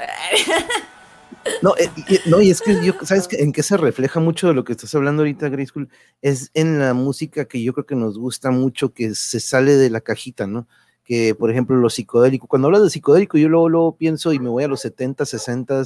No, 1.61 1.75
eh, 1.77 1.89
no, 2.25 2.41
y 2.41 2.51
es 2.51 2.61
que 2.61 2.85
yo, 2.85 2.93
¿sabes 3.03 3.27
en 3.31 3.51
qué 3.51 3.63
se 3.63 3.75
refleja 3.75 4.19
mucho 4.19 4.47
de 4.47 4.53
lo 4.53 4.63
que 4.63 4.73
estás 4.73 4.93
hablando 4.95 5.23
ahorita, 5.23 5.49
School? 5.65 5.89
Es 6.21 6.51
en 6.53 6.79
la 6.79 6.93
música 6.93 7.45
que 7.45 7.61
yo 7.61 7.73
creo 7.73 7.85
que 7.85 7.95
nos 7.95 8.17
gusta 8.17 8.51
mucho, 8.51 8.93
que 8.93 9.15
se 9.15 9.39
sale 9.39 9.75
de 9.75 9.89
la 9.89 10.01
cajita, 10.01 10.47
¿no? 10.47 10.67
Que, 11.03 11.35
por 11.35 11.51
ejemplo, 11.51 11.75
lo 11.75 11.89
psicodélico. 11.89 12.47
Cuando 12.47 12.67
hablas 12.67 12.83
de 12.83 12.89
psicodélico, 12.89 13.37
yo 13.37 13.49
luego, 13.49 13.69
luego 13.69 13.97
pienso 13.97 14.31
y 14.31 14.39
me 14.39 14.49
voy 14.49 14.63
a 14.63 14.67
los 14.67 14.81
70, 14.81 15.25
60 15.25 15.83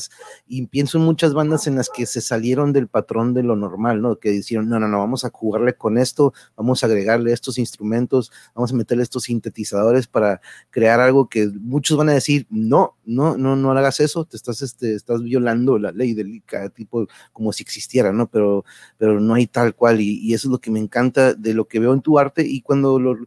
y 0.47 0.68
pienso 0.68 0.97
en 0.97 1.05
muchas 1.05 1.34
bandas 1.34 1.68
en 1.68 1.76
las 1.76 1.89
que 1.89 2.05
se 2.05 2.22
salieron 2.22 2.74
del 2.74 2.88
patrón 2.88 3.34
de 3.34 3.43
lo 3.43 3.55
normal, 3.55 4.01
¿no? 4.01 4.18
Que 4.20 4.30
dijeron, 4.30 4.70
no, 4.70 4.80
no, 4.80 4.88
no, 4.88 4.99
vamos 4.99 5.26
a 5.26 5.30
jugarle 5.30 5.76
con 5.76 5.97
esto, 5.97 6.34
vamos 6.55 6.84
a 6.84 6.88
agregarle 6.88 7.34
estos 7.34 7.57
instrumentos, 7.57 8.32
vamos 8.53 8.72
a 8.72 8.76
meterle 8.76 9.03
estos 9.03 9.24
sintetizadores 9.24 10.07
para 10.07 10.41
crear 10.70 10.99
algo 10.99 11.30
que 11.30 11.47
muchos 11.47 11.97
van 11.97 12.09
a 12.09 12.13
decir, 12.13 12.45
no, 12.49 12.95
no, 13.05 13.38
no, 13.38 13.55
no 13.55 13.72
hagas 13.72 13.99
eso, 13.99 14.26
te 14.26 14.38
estás, 14.38 14.61
este, 14.61 14.93
estás 14.93 15.24
violando 15.24 15.80
la 15.80 15.91
ley 15.91 16.13
del 16.13 16.36
ICA, 16.36 16.70
tipo, 16.70 17.07
como 17.34 17.53
si 17.53 17.63
existiera, 17.63 18.11
¿no? 18.13 18.28
Pero, 18.30 18.65
pero 18.97 19.20
no 19.20 19.34
hay 19.34 19.47
tal 19.47 19.76
cual 19.76 20.01
y, 20.01 20.20
y 20.20 20.34
eso 20.34 20.47
es 20.47 20.51
lo 20.51 20.59
que 20.59 20.72
me 20.72 20.80
encanta 20.80 21.34
de 21.34 21.53
lo 21.53 21.68
que 21.68 21.80
veo 21.80 21.93
en 21.93 22.01
tu 22.01 22.20
arte 22.20 22.43
y 22.45 22.61
cuando 22.61 22.99
lo 22.99 23.18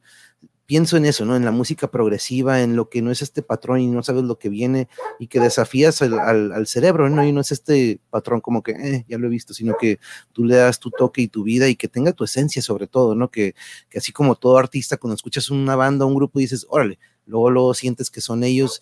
pienso 0.71 0.97
en 0.97 1.05
eso, 1.05 1.25
¿no? 1.25 1.35
En 1.35 1.45
la 1.45 1.51
música 1.51 1.91
progresiva, 1.91 2.62
en 2.62 2.77
lo 2.77 2.89
que 2.89 3.03
no 3.03 3.11
es 3.11 3.23
este 3.23 3.43
patrón 3.43 3.81
y 3.81 3.89
no 3.89 4.05
sabes 4.05 4.23
lo 4.23 4.39
que 4.39 4.49
viene 4.49 4.87
y 5.18 5.27
que 5.27 5.41
desafías 5.41 6.01
al, 6.01 6.64
cerebro, 6.68 7.11
¿no? 7.11 7.27
Y 7.27 7.33
no 7.33 7.41
es 7.41 7.51
este 7.51 7.99
patrón 8.09 8.41
como 8.41 8.62
que, 8.62 8.71
eh, 8.71 9.05
ya 9.09 9.18
lo 9.18 9.27
he 9.27 9.31
visto, 9.31 9.53
sino 9.53 9.75
que 9.77 9.99
tú 10.33 10.45
le 10.45 10.55
das 10.55 10.79
tu 10.79 10.93
toque 10.93 11.23
y 11.23 11.27
tu 11.27 11.43
vida 11.43 11.66
y 11.66 11.75
que 11.75 11.89
tenga 11.89 12.12
tu 12.12 12.23
esencia 12.23 12.62
sobre 12.62 12.87
todo, 12.87 13.16
¿no? 13.16 13.33
Que, 13.33 13.57
que 13.89 13.99
así 13.99 14.12
como 14.12 14.37
todo 14.37 14.59
artista, 14.59 14.97
cuando 14.97 15.16
escuchas 15.16 15.51
una 15.51 15.75
banda, 15.75 16.05
un 16.05 16.14
grupo, 16.14 16.39
dices, 16.39 16.64
órale, 16.68 17.01
luego, 17.27 17.51
luego 17.51 17.75
sientes 17.75 18.09
que 18.09 18.21
son 18.21 18.45
ellos, 18.45 18.81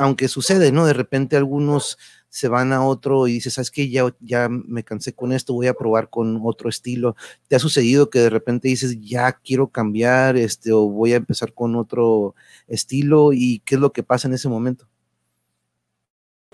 aunque 0.00 0.28
sucede, 0.28 0.72
¿no? 0.72 0.86
De 0.86 0.94
repente 0.94 1.36
algunos 1.36 1.98
se 2.30 2.48
van 2.48 2.72
a 2.72 2.82
otro 2.82 3.26
y 3.26 3.34
dices, 3.34 3.52
¿sabes 3.52 3.70
qué? 3.70 3.90
Ya, 3.90 4.04
ya 4.20 4.48
me 4.48 4.82
cansé 4.82 5.14
con 5.14 5.30
esto, 5.30 5.52
voy 5.52 5.66
a 5.66 5.74
probar 5.74 6.08
con 6.08 6.40
otro 6.42 6.70
estilo. 6.70 7.16
¿Te 7.48 7.56
ha 7.56 7.58
sucedido 7.58 8.08
que 8.08 8.20
de 8.20 8.30
repente 8.30 8.68
dices, 8.68 8.96
ya 8.98 9.30
quiero 9.32 9.68
cambiar, 9.68 10.38
este, 10.38 10.72
o 10.72 10.88
voy 10.88 11.12
a 11.12 11.16
empezar 11.16 11.52
con 11.52 11.76
otro 11.76 12.34
estilo? 12.66 13.34
¿Y 13.34 13.60
qué 13.60 13.74
es 13.74 13.80
lo 13.80 13.92
que 13.92 14.02
pasa 14.02 14.26
en 14.26 14.32
ese 14.32 14.48
momento? 14.48 14.88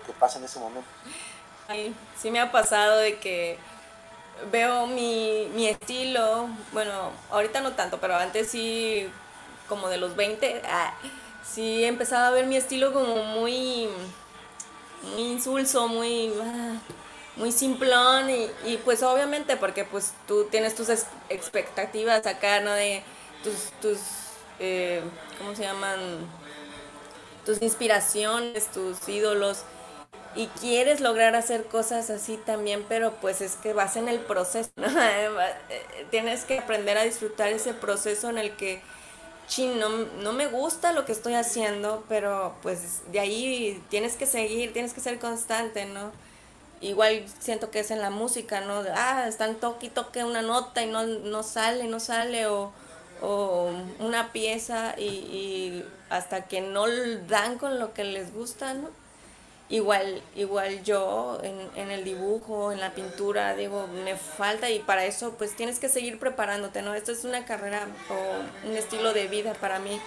¿Qué 0.05 0.11
pasa 0.19 0.39
en 0.39 0.45
ese 0.45 0.59
momento? 0.59 0.89
Ay, 1.69 1.95
sí 2.21 2.29
me 2.31 2.41
ha 2.41 2.51
pasado 2.51 2.97
de 2.97 3.17
que 3.17 3.57
veo 4.51 4.87
mi, 4.87 5.47
mi 5.55 5.67
estilo, 5.67 6.49
bueno, 6.73 7.11
ahorita 7.31 7.61
no 7.61 7.71
tanto, 7.71 7.99
pero 8.01 8.15
antes 8.15 8.49
sí, 8.49 9.07
como 9.69 9.87
de 9.87 9.97
los 9.97 10.17
20, 10.17 10.63
ah, 10.65 10.93
sí 11.53 11.83
empezaba 11.83 12.27
a 12.27 12.31
ver 12.31 12.45
mi 12.45 12.57
estilo 12.57 12.93
como 12.93 13.23
muy 13.23 13.89
muy 15.03 15.23
insulso, 15.23 15.87
muy, 15.87 16.33
ah, 16.41 16.75
muy 17.35 17.51
simplón 17.51 18.29
y, 18.29 18.77
pues 18.83 19.03
obviamente 19.03 19.57
porque 19.57 19.83
pues 19.83 20.13
tú 20.27 20.45
tienes 20.45 20.75
tus 20.75 20.89
expectativas 21.29 22.25
acá, 22.25 22.61
¿no? 22.61 22.71
De 22.71 23.03
tus, 23.43 23.71
tus 23.81 23.99
eh, 24.59 25.01
¿cómo 25.37 25.55
se 25.55 25.63
llaman? 25.63 25.99
Tus 27.45 27.61
inspiraciones, 27.61 28.71
tus 28.71 29.07
ídolos 29.07 29.63
y 30.35 30.47
quieres 30.59 30.99
lograr 30.99 31.35
hacer 31.35 31.65
cosas 31.65 32.09
así 32.09 32.37
también, 32.37 32.85
pero 32.89 33.13
pues 33.21 33.41
es 33.41 33.55
que 33.55 33.73
vas 33.73 33.95
en 33.95 34.09
el 34.09 34.19
proceso, 34.19 34.69
¿no? 34.75 34.87
Tienes 36.11 36.43
que 36.43 36.59
aprender 36.59 36.97
a 36.97 37.03
disfrutar 37.03 37.49
ese 37.49 37.73
proceso 37.73 38.29
en 38.29 38.37
el 38.37 38.55
que 38.55 38.81
chin, 39.47 39.79
no, 39.79 40.33
me 40.33 40.47
gusta 40.47 40.91
lo 40.91 41.05
que 41.05 41.13
estoy 41.13 41.33
haciendo, 41.33 42.03
pero 42.09 42.55
pues 42.61 43.01
de 43.11 43.19
ahí 43.19 43.83
tienes 43.89 44.15
que 44.15 44.25
seguir, 44.25 44.73
tienes 44.73 44.93
que 44.93 45.01
ser 45.01 45.19
constante, 45.19 45.85
¿no? 45.85 46.11
Igual 46.81 47.25
siento 47.39 47.71
que 47.71 47.79
es 47.79 47.89
en 47.89 48.01
la 48.01 48.09
música, 48.09 48.61
¿no? 48.61 48.83
Ah, 48.93 49.25
están 49.27 49.55
toque 49.55 49.87
y 49.87 49.89
toque 49.89 50.23
una 50.23 50.41
nota 50.41 50.83
y 50.83 50.87
no, 50.87 51.03
no 51.05 51.43
sale, 51.43 51.85
no 51.85 51.99
sale, 51.99 52.47
o, 52.47 52.71
una 53.99 54.31
pieza 54.31 54.93
y, 54.99 55.83
hasta 56.09 56.45
que 56.47 56.61
no 56.61 56.85
dan 57.27 57.57
con 57.57 57.79
lo 57.79 57.93
que 57.93 58.03
les 58.03 58.31
gusta, 58.33 58.75
¿no? 58.75 58.89
Igual, 59.69 60.21
igual 60.35 60.83
yo 60.83 61.39
en, 61.43 61.59
en, 61.75 61.91
el 61.91 62.03
dibujo, 62.03 62.71
en 62.71 62.79
la 62.79 62.93
pintura, 62.93 63.55
digo, 63.55 63.87
me 63.87 64.15
falta 64.15 64.69
y 64.69 64.79
para 64.79 65.05
eso 65.05 65.33
pues 65.37 65.55
tienes 65.55 65.79
que 65.79 65.89
seguir 65.89 66.19
preparándote, 66.19 66.81
¿no? 66.81 66.93
Esto 66.93 67.11
es 67.11 67.25
una 67.25 67.45
carrera 67.45 67.87
o 68.09 68.67
un 68.67 68.75
estilo 68.75 69.13
de 69.13 69.27
vida 69.27 69.53
para 69.53 69.79
mí 69.79 69.99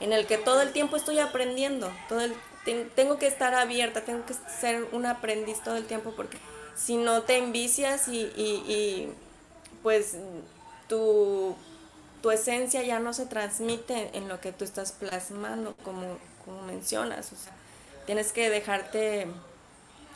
en 0.00 0.12
el 0.12 0.26
que 0.26 0.38
todo 0.38 0.62
el 0.62 0.72
tiempo 0.72 0.96
estoy 0.96 1.18
aprendiendo, 1.18 1.90
todo 2.08 2.20
el, 2.20 2.34
tengo 2.94 3.18
que 3.18 3.26
estar 3.26 3.54
abierta, 3.54 4.02
tengo 4.02 4.24
que 4.26 4.34
ser 4.34 4.86
un 4.92 5.06
aprendiz 5.06 5.62
todo 5.62 5.76
el 5.76 5.84
tiempo 5.86 6.12
porque 6.16 6.38
si 6.74 6.96
no 6.96 7.22
te 7.22 7.38
envicias 7.38 8.08
y, 8.08 8.20
y, 8.36 8.64
y 8.68 9.12
pues 9.82 10.16
tu, 10.88 11.54
tu 12.22 12.30
esencia 12.30 12.82
ya 12.82 12.98
no 12.98 13.12
se 13.12 13.26
transmite 13.26 14.10
en 14.14 14.28
lo 14.28 14.40
que 14.40 14.52
tú 14.52 14.64
estás 14.64 14.92
plasmando, 14.92 15.74
como, 15.84 16.18
como 16.44 16.62
mencionas, 16.62 17.30
tienes 18.06 18.32
que 18.32 18.48
dejarte 18.48 19.26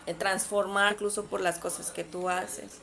eh, 0.06 0.14
transformar 0.14 0.94
incluso 0.94 1.24
por 1.24 1.40
las 1.40 1.58
cosas 1.58 1.90
que 1.90 2.04
tú 2.04 2.28
haces. 2.28 2.80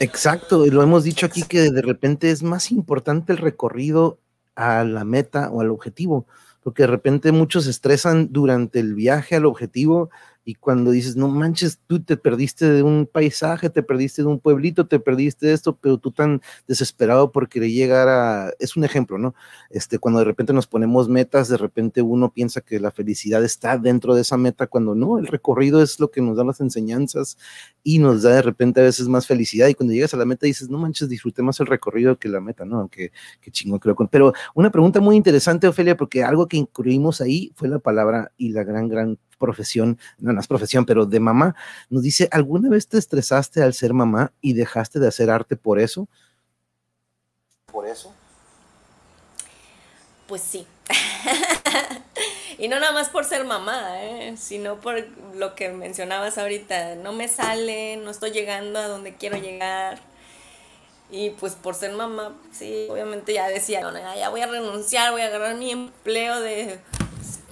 Exacto, 0.00 0.66
y 0.66 0.70
lo 0.70 0.82
hemos 0.82 1.04
dicho 1.04 1.26
aquí 1.26 1.42
que 1.42 1.70
de 1.70 1.82
repente 1.82 2.30
es 2.30 2.42
más 2.42 2.70
importante 2.70 3.32
el 3.32 3.38
recorrido 3.38 4.18
a 4.56 4.84
la 4.84 5.04
meta 5.04 5.50
o 5.50 5.60
al 5.60 5.70
objetivo, 5.70 6.26
porque 6.62 6.82
de 6.84 6.88
repente 6.88 7.32
muchos 7.32 7.64
se 7.64 7.70
estresan 7.70 8.32
durante 8.32 8.80
el 8.80 8.94
viaje 8.94 9.36
al 9.36 9.46
objetivo 9.46 10.10
y 10.44 10.54
cuando 10.54 10.90
dices, 10.90 11.16
no 11.16 11.28
manches, 11.28 11.80
tú 11.86 12.02
te 12.02 12.16
perdiste 12.16 12.70
de 12.70 12.82
un 12.82 13.06
paisaje, 13.10 13.70
te 13.70 13.82
perdiste 13.82 14.22
de 14.22 14.28
un 14.28 14.38
pueblito, 14.38 14.86
te 14.86 15.00
perdiste 15.00 15.46
de 15.46 15.54
esto, 15.54 15.76
pero 15.76 15.96
tú 15.98 16.10
tan 16.10 16.42
desesperado 16.68 17.32
por 17.32 17.48
querer 17.48 17.70
llegar 17.70 18.08
a, 18.08 18.50
es 18.58 18.76
un 18.76 18.84
ejemplo, 18.84 19.16
¿no? 19.16 19.34
Este, 19.70 19.98
cuando 19.98 20.18
de 20.18 20.26
repente 20.26 20.52
nos 20.52 20.66
ponemos 20.66 21.08
metas, 21.08 21.48
de 21.48 21.56
repente 21.56 22.02
uno 22.02 22.30
piensa 22.32 22.60
que 22.60 22.78
la 22.78 22.90
felicidad 22.90 23.42
está 23.42 23.78
dentro 23.78 24.14
de 24.14 24.20
esa 24.20 24.36
meta, 24.36 24.66
cuando 24.66 24.94
no, 24.94 25.18
el 25.18 25.26
recorrido 25.26 25.82
es 25.82 25.98
lo 25.98 26.10
que 26.10 26.20
nos 26.20 26.36
da 26.36 26.44
las 26.44 26.60
enseñanzas 26.60 27.38
y 27.82 27.98
nos 27.98 28.22
da 28.22 28.30
de 28.34 28.42
repente 28.42 28.80
a 28.80 28.84
veces 28.84 29.08
más 29.08 29.26
felicidad 29.26 29.68
y 29.68 29.74
cuando 29.74 29.94
llegas 29.94 30.12
a 30.12 30.18
la 30.18 30.26
meta 30.26 30.46
dices, 30.46 30.68
no 30.68 30.78
manches, 30.78 31.08
disfruté 31.08 31.42
más 31.42 31.58
el 31.60 31.66
recorrido 31.66 32.18
que 32.18 32.28
la 32.28 32.40
meta, 32.40 32.66
¿no? 32.66 32.80
Aunque, 32.80 33.12
qué 33.40 33.50
chingo 33.50 33.80
creo. 33.80 33.96
Pero 34.10 34.32
una 34.54 34.70
pregunta 34.70 35.00
muy 35.00 35.16
interesante, 35.16 35.66
Ofelia, 35.66 35.96
porque 35.96 36.22
algo 36.22 36.48
que 36.48 36.58
incluimos 36.58 37.22
ahí 37.22 37.52
fue 37.54 37.68
la 37.68 37.78
palabra 37.78 38.32
y 38.36 38.50
la 38.50 38.64
gran, 38.64 38.88
gran 38.88 39.18
profesión, 39.44 39.98
no, 40.18 40.32
no 40.32 40.40
es 40.40 40.46
profesión, 40.46 40.86
pero 40.86 41.04
de 41.04 41.20
mamá, 41.20 41.54
nos 41.90 42.02
dice, 42.02 42.28
¿alguna 42.30 42.70
vez 42.70 42.88
te 42.88 42.98
estresaste 42.98 43.62
al 43.62 43.74
ser 43.74 43.92
mamá 43.92 44.32
y 44.40 44.54
dejaste 44.54 44.98
de 44.98 45.08
hacer 45.08 45.30
arte 45.30 45.56
por 45.56 45.78
eso? 45.78 46.08
¿Por 47.70 47.86
eso? 47.86 48.12
Pues 50.26 50.40
sí. 50.40 50.66
y 52.58 52.68
no 52.68 52.80
nada 52.80 52.92
más 52.92 53.08
por 53.08 53.24
ser 53.24 53.44
mamá, 53.44 54.02
¿eh? 54.02 54.36
sino 54.38 54.76
por 54.80 55.06
lo 55.34 55.54
que 55.54 55.68
mencionabas 55.70 56.38
ahorita. 56.38 56.94
No 56.96 57.12
me 57.12 57.28
sale, 57.28 57.98
no 57.98 58.10
estoy 58.10 58.30
llegando 58.30 58.78
a 58.78 58.88
donde 58.88 59.14
quiero 59.14 59.36
llegar. 59.36 59.98
Y 61.10 61.30
pues 61.30 61.52
por 61.54 61.74
ser 61.74 61.92
mamá, 61.92 62.34
sí, 62.50 62.86
obviamente 62.90 63.34
ya 63.34 63.48
decía, 63.48 63.82
no, 63.82 63.92
ya 63.92 64.30
voy 64.30 64.40
a 64.40 64.46
renunciar, 64.46 65.12
voy 65.12 65.20
a 65.20 65.26
agarrar 65.26 65.54
mi 65.56 65.70
empleo 65.70 66.40
de 66.40 66.80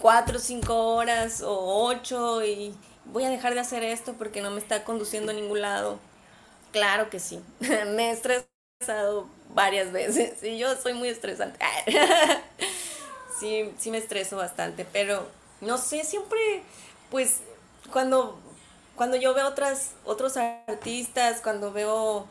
cuatro 0.03 0.41
cinco 0.41 0.95
horas 0.97 1.43
o 1.43 1.87
ocho 1.87 2.45
y 2.45 2.75
voy 3.05 3.25
a 3.25 3.31
dejar 3.31 3.55
de 3.55 3.61
hacer 3.61 3.85
esto 3.85 4.15
porque 4.15 4.43
no 4.43 4.51
me 4.51 4.59
está 4.59 4.83
conduciendo 4.83 5.31
a 5.31 5.35
ningún 5.35 5.61
lado. 5.63 6.01
Claro 6.73 7.09
que 7.09 7.21
sí. 7.21 7.41
me 7.61 8.11
he 8.11 8.11
estresado 8.11 9.29
varias 9.55 9.93
veces 9.93 10.43
y 10.43 10.59
yo 10.59 10.75
soy 10.75 10.95
muy 10.95 11.09
estresante. 11.09 11.59
sí, 13.41 13.73
sí 13.79 13.93
me 13.93 13.99
estreso 13.99 14.37
bastante, 14.37 14.85
pero 14.93 15.29
no 15.61 15.79
sé, 15.79 16.03
siempre, 16.03 16.65
pues, 17.09 17.39
cuando, 17.93 18.41
cuando 18.97 19.17
yo 19.17 19.35
veo 19.35 19.47
otras, 19.47 19.93
otros 20.05 20.37
artistas, 20.37 21.41
cuando 21.41 21.73
veo 21.73 22.27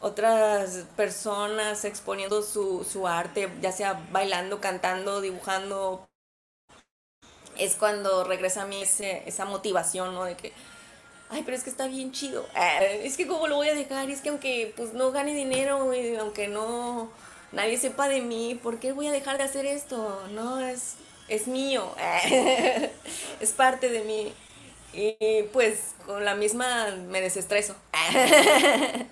otras 0.00 0.84
personas 0.94 1.84
exponiendo 1.84 2.42
su, 2.42 2.84
su 2.84 3.08
arte, 3.08 3.50
ya 3.60 3.72
sea 3.72 4.00
bailando, 4.12 4.60
cantando, 4.60 5.20
dibujando, 5.20 6.06
es 7.58 7.76
cuando 7.76 8.24
regresa 8.24 8.62
a 8.62 8.66
mí 8.66 8.82
ese, 8.82 9.22
esa 9.26 9.44
motivación, 9.44 10.14
¿no? 10.14 10.24
De 10.24 10.36
que, 10.36 10.52
ay, 11.30 11.42
pero 11.44 11.56
es 11.56 11.64
que 11.64 11.70
está 11.70 11.86
bien 11.88 12.12
chido. 12.12 12.46
Ah, 12.54 12.82
es 12.84 13.16
que 13.16 13.26
cómo 13.26 13.48
lo 13.48 13.56
voy 13.56 13.68
a 13.68 13.74
dejar, 13.74 14.10
es 14.10 14.20
que 14.20 14.30
aunque 14.30 14.72
pues 14.76 14.92
no 14.94 15.12
gane 15.12 15.34
dinero, 15.34 15.94
y 15.94 16.16
aunque 16.16 16.48
no 16.48 17.10
nadie 17.52 17.78
sepa 17.78 18.08
de 18.08 18.20
mí, 18.22 18.58
¿por 18.62 18.78
qué 18.80 18.92
voy 18.92 19.06
a 19.08 19.12
dejar 19.12 19.38
de 19.38 19.44
hacer 19.44 19.66
esto? 19.66 20.22
No, 20.32 20.60
es, 20.60 20.94
es 21.28 21.48
mío, 21.48 21.94
es 23.40 23.52
parte 23.52 23.88
de 23.90 24.00
mí. 24.02 24.32
Y 24.92 25.44
pues 25.52 25.94
con 26.06 26.24
la 26.24 26.34
misma 26.34 26.90
me 27.08 27.20
desestreso. 27.20 27.74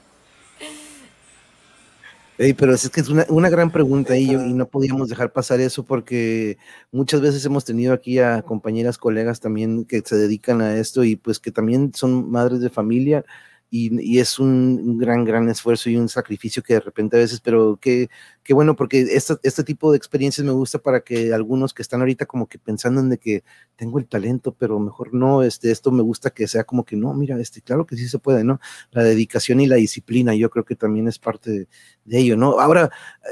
pero 2.36 2.74
es 2.74 2.88
que 2.90 3.00
es 3.00 3.08
una, 3.08 3.26
una 3.28 3.48
gran 3.48 3.70
pregunta 3.70 4.16
y, 4.16 4.32
y 4.32 4.52
no 4.54 4.66
podíamos 4.66 5.08
dejar 5.08 5.32
pasar 5.32 5.60
eso 5.60 5.84
porque 5.84 6.58
muchas 6.90 7.20
veces 7.20 7.44
hemos 7.44 7.64
tenido 7.64 7.92
aquí 7.92 8.18
a 8.18 8.42
compañeras, 8.42 8.98
colegas 8.98 9.40
también 9.40 9.84
que 9.84 10.02
se 10.04 10.16
dedican 10.16 10.60
a 10.60 10.76
esto 10.76 11.04
y 11.04 11.16
pues 11.16 11.38
que 11.38 11.52
también 11.52 11.92
son 11.94 12.30
madres 12.30 12.60
de 12.60 12.70
familia 12.70 13.24
y, 13.70 14.18
es 14.20 14.38
un 14.38 14.98
gran, 14.98 15.24
gran 15.24 15.48
esfuerzo 15.48 15.90
y 15.90 15.96
un 15.96 16.08
sacrificio 16.08 16.62
que 16.62 16.74
de 16.74 16.80
repente 16.80 17.16
a 17.16 17.20
veces, 17.20 17.40
pero 17.40 17.76
qué, 17.80 18.08
qué 18.44 18.54
bueno, 18.54 18.76
porque 18.76 19.00
este, 19.00 19.34
este 19.42 19.64
tipo 19.64 19.90
de 19.90 19.96
experiencias 19.96 20.46
me 20.46 20.52
gusta 20.52 20.78
para 20.78 21.00
que 21.00 21.34
algunos 21.34 21.74
que 21.74 21.82
están 21.82 22.00
ahorita 22.00 22.26
como 22.26 22.46
que 22.46 22.58
pensando 22.58 23.00
en 23.00 23.08
de 23.10 23.18
que 23.18 23.42
tengo 23.76 23.98
el 23.98 24.06
talento, 24.06 24.54
pero 24.56 24.78
mejor 24.78 25.12
no, 25.12 25.42
este, 25.42 25.72
esto 25.72 25.90
me 25.90 26.02
gusta 26.02 26.30
que 26.30 26.46
sea 26.46 26.64
como 26.64 26.84
que 26.84 26.96
no, 26.96 27.14
mira, 27.14 27.40
este, 27.40 27.62
claro 27.62 27.84
que 27.86 27.96
sí 27.96 28.08
se 28.08 28.18
puede, 28.20 28.44
¿no? 28.44 28.60
La 28.92 29.02
dedicación 29.02 29.60
y 29.60 29.66
la 29.66 29.76
disciplina, 29.76 30.34
yo 30.34 30.50
creo 30.50 30.64
que 30.64 30.76
también 30.76 31.08
es 31.08 31.18
parte 31.18 31.50
de, 31.50 31.68
de 32.04 32.18
ello, 32.18 32.36
¿no? 32.36 32.60
Ahora, 32.60 32.90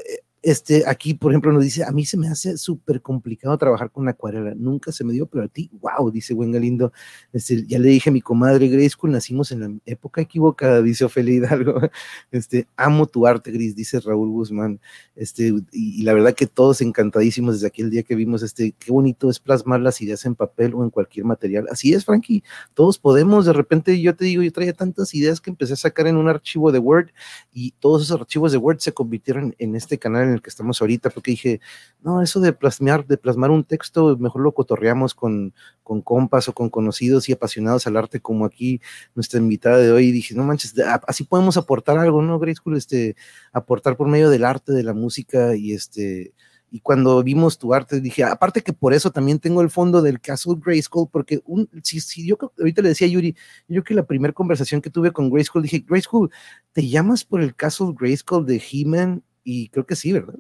eh, 0.08 0.21
este, 0.42 0.82
aquí, 0.88 1.14
por 1.14 1.30
ejemplo, 1.30 1.52
nos 1.52 1.62
dice, 1.62 1.84
a 1.84 1.92
mí 1.92 2.04
se 2.04 2.16
me 2.16 2.28
hace 2.28 2.58
súper 2.58 3.00
complicado 3.00 3.56
trabajar 3.56 3.92
con 3.92 4.04
la 4.04 4.10
acuarela, 4.10 4.54
nunca 4.56 4.90
se 4.90 5.04
me 5.04 5.12
dio, 5.12 5.26
pero 5.26 5.44
a 5.44 5.48
ti, 5.48 5.70
wow, 5.80 6.10
dice 6.10 6.34
Buen 6.34 6.50
Galindo, 6.50 6.92
este, 7.32 7.64
ya 7.64 7.78
le 7.78 7.88
dije 7.88 8.10
a 8.10 8.12
mi 8.12 8.20
comadre 8.20 8.66
Grace, 8.66 8.96
nacimos 9.04 9.52
en 9.52 9.60
la 9.60 9.70
época 9.86 10.20
equivocada, 10.20 10.82
dice 10.82 11.04
Ofelia 11.04 11.34
Hidalgo, 11.36 11.80
este, 12.32 12.66
amo 12.76 13.06
tu 13.06 13.24
arte, 13.24 13.52
Gris, 13.52 13.76
dice 13.76 14.00
Raúl 14.00 14.30
Guzmán, 14.30 14.80
este, 15.14 15.54
y, 15.70 16.02
la 16.02 16.12
verdad 16.12 16.34
que 16.34 16.48
todos 16.48 16.80
encantadísimos 16.80 17.54
desde 17.54 17.68
aquel 17.68 17.90
día 17.90 18.02
que 18.02 18.16
vimos, 18.16 18.42
este, 18.42 18.72
qué 18.72 18.90
bonito 18.90 19.30
es 19.30 19.38
plasmar 19.38 19.80
las 19.80 20.00
ideas 20.00 20.24
en 20.24 20.34
papel 20.34 20.74
o 20.74 20.82
en 20.82 20.90
cualquier 20.90 21.24
material, 21.24 21.68
así 21.70 21.94
es, 21.94 22.04
Frankie, 22.04 22.42
todos 22.74 22.98
podemos, 22.98 23.46
de 23.46 23.52
repente 23.52 24.00
yo 24.00 24.16
te 24.16 24.24
digo, 24.24 24.42
yo 24.42 24.52
traía 24.52 24.72
tantas 24.72 25.14
ideas 25.14 25.40
que 25.40 25.50
empecé 25.50 25.74
a 25.74 25.76
sacar 25.76 26.08
en 26.08 26.16
un 26.16 26.28
archivo 26.28 26.72
de 26.72 26.80
Word 26.80 27.10
y 27.52 27.72
todos 27.78 28.02
esos 28.02 28.20
archivos 28.20 28.50
de 28.50 28.58
Word 28.58 28.80
se 28.80 28.92
convirtieron 28.92 29.54
en 29.58 29.76
este 29.76 29.98
canal 29.98 30.31
el 30.32 30.42
que 30.42 30.50
estamos 30.50 30.80
ahorita, 30.80 31.10
porque 31.10 31.32
dije, 31.32 31.60
no, 32.00 32.22
eso 32.22 32.40
de 32.40 32.52
plasmar, 32.52 33.06
de 33.06 33.16
plasmar 33.16 33.50
un 33.50 33.64
texto, 33.64 34.16
mejor 34.18 34.42
lo 34.42 34.52
cotorreamos 34.52 35.14
con, 35.14 35.54
con 35.82 36.02
compas 36.02 36.48
o 36.48 36.54
con 36.54 36.70
conocidos 36.70 37.28
y 37.28 37.32
apasionados 37.32 37.86
al 37.86 37.96
arte, 37.96 38.20
como 38.20 38.44
aquí 38.44 38.80
nuestra 39.14 39.40
invitada 39.40 39.78
de 39.78 39.92
hoy, 39.92 40.10
dije, 40.10 40.34
no 40.34 40.44
manches, 40.44 40.74
así 41.06 41.24
podemos 41.24 41.56
aportar 41.56 41.98
algo, 41.98 42.22
¿no, 42.22 42.38
Grace? 42.38 42.60
Este, 42.76 43.16
aportar 43.52 43.96
por 43.96 44.08
medio 44.08 44.30
del 44.30 44.44
arte, 44.44 44.72
de 44.72 44.82
la 44.82 44.94
música 44.94 45.54
y 45.56 45.72
este, 45.72 46.32
y 46.72 46.80
cuando 46.80 47.22
vimos 47.22 47.58
tu 47.58 47.74
arte 47.74 48.00
dije, 48.00 48.24
aparte 48.24 48.62
que 48.62 48.72
por 48.72 48.94
eso 48.94 49.10
también 49.10 49.38
tengo 49.38 49.60
el 49.60 49.68
fondo 49.68 50.00
del 50.00 50.22
Castle 50.22 50.54
Grayskull, 50.56 51.06
porque 51.12 51.42
un, 51.44 51.68
si, 51.82 52.00
si 52.00 52.26
yo 52.26 52.38
ahorita 52.58 52.80
le 52.80 52.88
decía 52.88 53.06
a 53.06 53.10
Yuri, 53.10 53.36
yo 53.68 53.84
que 53.84 53.92
la 53.92 54.06
primera 54.06 54.32
conversación 54.32 54.80
que 54.80 54.88
tuve 54.88 55.12
con 55.12 55.28
Grayskull, 55.28 55.62
dije, 55.62 55.84
Grayskull, 55.86 56.30
¿te 56.72 56.88
llamas 56.88 57.24
por 57.24 57.42
el 57.42 57.54
Castle 57.54 57.92
Grayskull 57.94 58.46
de 58.46 58.62
He-Man 58.72 59.22
y 59.44 59.68
creo 59.68 59.86
que 59.86 59.96
sí, 59.96 60.12
¿verdad? 60.12 60.34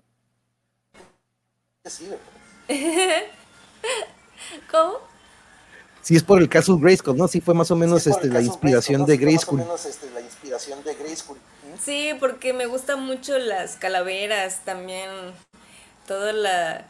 Sí, 1.84 2.08
¿Cómo? 4.70 4.98
Sí, 6.02 6.16
es 6.16 6.22
por 6.22 6.40
el 6.40 6.48
caso 6.48 6.78
Grayskull, 6.78 7.16
¿no? 7.16 7.28
Sí, 7.28 7.40
fue 7.40 7.54
más 7.54 7.70
o 7.70 7.76
menos 7.76 8.06
este, 8.06 8.28
la 8.28 8.40
inspiración 8.40 9.06
de 9.06 9.16
Grayskull. 9.16 9.58
Más 9.58 9.66
o 9.66 9.68
menos 9.68 9.86
este, 9.86 10.10
la 10.10 10.20
inspiración 10.20 10.82
de 10.82 10.94
Grayskull. 10.94 11.38
Sí, 11.80 12.10
porque 12.18 12.52
me 12.52 12.66
gustan 12.66 13.04
mucho 13.04 13.38
las 13.38 13.76
calaveras, 13.76 14.64
también 14.64 15.10
toda 16.06 16.32
la 16.32 16.86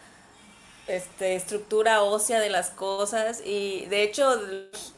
este, 0.86 1.36
estructura 1.36 2.02
ósea 2.02 2.40
de 2.40 2.48
las 2.48 2.70
cosas. 2.70 3.42
Y 3.44 3.84
de 3.86 4.02
hecho, 4.02 4.40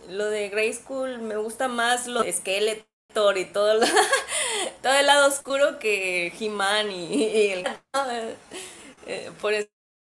lo 0.09 0.27
de 0.27 0.49
Grayskull 0.49 1.21
me 1.21 1.37
gusta 1.37 1.69
más 1.69 2.07
lo 2.07 2.23
de 2.23 2.33
Y 3.15 3.45
todo, 3.45 3.79
todo 4.83 4.93
el 4.93 5.07
lado 5.07 5.29
oscuro 5.29 5.79
que 5.79 6.33
He-Man 6.39 6.91
y, 6.91 7.51
el... 7.53 7.65
Eh, 9.07 9.31
por 9.39 9.53
eso 9.53 9.69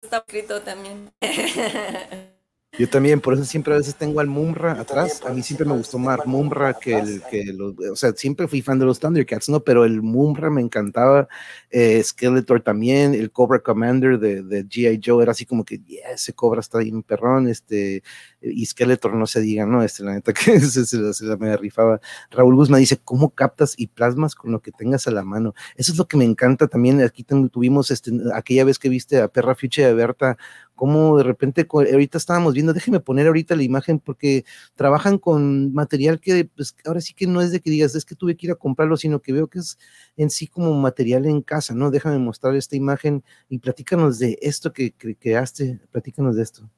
está 0.04 0.18
escrito 0.18 0.62
también. 0.62 1.12
Yo 2.78 2.90
también, 2.90 3.22
por 3.22 3.34
eso 3.34 3.46
siempre 3.46 3.74
a 3.74 3.78
veces 3.78 3.96
tengo 3.96 4.20
al 4.20 4.28
Mumra 4.28 4.74
atrás. 4.74 5.22
A 5.26 5.32
mí 5.32 5.42
siempre 5.42 5.66
me 5.66 5.78
gustó 5.78 5.98
más 5.98 6.20
Mumra 6.26 6.74
que 6.74 6.98
el 6.98 7.22
que 7.32 7.46
los, 7.54 7.74
o 7.80 7.96
sea, 7.96 8.12
siempre 8.14 8.50
fui 8.50 8.62
fan 8.62 8.80
de 8.80 8.86
los 8.86 9.00
Thundercats, 9.00 9.48
¿no? 9.48 9.62
Pero 9.62 9.86
el 9.86 10.02
Mumra 10.02 10.50
me 10.50 10.60
encantaba, 10.60 11.30
eh, 11.70 12.04
Skeletor 12.04 12.62
también, 12.62 13.14
el 13.14 13.32
Cobra 13.32 13.60
Commander 13.60 14.20
de, 14.20 14.44
de 14.44 14.66
G.I. 14.66 15.00
Joe 15.04 15.24
era 15.24 15.32
así 15.32 15.46
como 15.46 15.64
que, 15.64 15.80
yeah, 15.80 16.12
ese 16.12 16.34
Cobra 16.34 16.60
está 16.60 16.80
bien 16.80 17.02
perrón, 17.02 17.48
este, 17.48 18.04
y 18.42 18.66
Skeletor 18.66 19.14
no 19.14 19.26
se 19.26 19.40
diga, 19.40 19.66
¿no? 19.66 19.82
Este, 19.82 20.04
la 20.04 20.14
neta 20.14 20.34
que 20.34 20.60
se, 20.60 20.86
se, 20.86 21.14
se, 21.14 21.26
la 21.26 21.38
me 21.38 21.56
rifaba. 21.56 22.02
Raúl 22.30 22.56
Guzmán 22.56 22.82
dice, 22.82 23.00
¿cómo 23.04 23.30
captas 23.30 23.76
y 23.78 23.88
plasmas 23.88 24.36
con 24.36 24.52
lo 24.52 24.60
que 24.60 24.72
tengas 24.74 25.08
a 25.08 25.12
la 25.12 25.24
mano? 25.24 25.54
Eso 25.78 25.94
es 25.94 25.98
lo 25.98 26.10
que 26.10 26.18
me 26.18 26.26
encanta 26.26 26.68
también. 26.68 27.02
Aquí 27.02 27.24
tuvimos 27.24 27.90
este, 27.90 28.12
aquella 28.34 28.66
vez 28.66 28.80
que 28.80 28.90
viste 28.90 29.22
a 29.22 29.30
Perra 29.30 29.56
Fiche 29.56 29.86
de 29.86 29.94
Berta 29.94 30.38
cómo 30.76 31.18
de 31.18 31.24
repente, 31.24 31.68
ahorita 31.72 32.18
estábamos 32.18 32.54
viendo, 32.54 32.74
déjeme 32.74 33.00
poner 33.00 33.28
ahorita 33.28 33.56
la 33.56 33.64
imagen 33.64 34.00
porque 34.00 34.46
trabajan 34.76 35.18
con 35.18 35.74
material 35.74 36.20
que 36.20 36.46
pues, 36.46 36.76
ahora 36.86 37.02
sí 37.02 37.14
que 37.14 37.28
no 37.28 37.42
es 37.42 37.52
de 37.52 37.62
que 37.62 37.70
digas, 37.70 37.96
es 37.96 38.06
que 38.06 38.16
tuve 38.16 38.36
que 38.36 38.48
ir 38.48 38.52
a 38.52 38.56
comprarlo, 38.56 38.98
sino 38.98 39.22
que 39.22 39.34
veo 39.34 39.48
que 39.48 39.60
es 39.60 39.78
en 40.18 40.30
sí 40.30 40.48
como 40.48 40.74
material 40.74 41.26
en 41.26 41.42
casa, 41.42 41.74
¿no? 41.74 41.92
Déjame 41.92 42.20
mostrar 42.20 42.56
esta 42.56 42.76
imagen 42.76 43.24
y 43.50 43.60
platícanos 43.60 44.20
de 44.20 44.38
esto 44.42 44.74
que, 44.74 44.94
creaste, 44.94 45.80
platícanos 45.92 46.36
de 46.36 46.44
esto. 46.44 46.70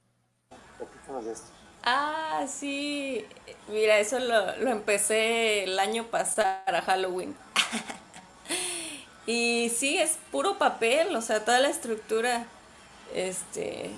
Platícanos 0.77 1.25
de 1.25 1.31
esto. 1.31 1.47
Ah, 1.83 2.45
sí, 2.47 3.25
mira, 3.71 3.99
eso 3.99 4.19
lo, 4.19 4.57
lo 4.57 4.69
empecé 4.71 5.63
el 5.63 5.79
año 5.79 6.05
pasado 6.05 6.59
a 6.67 6.81
Halloween. 6.81 7.35
y 9.25 9.71
sí, 9.75 9.97
es 9.97 10.17
puro 10.31 10.57
papel, 10.57 11.15
o 11.15 11.21
sea, 11.21 11.43
toda 11.43 11.59
la 11.59 11.69
estructura 11.69 12.45
este, 13.13 13.89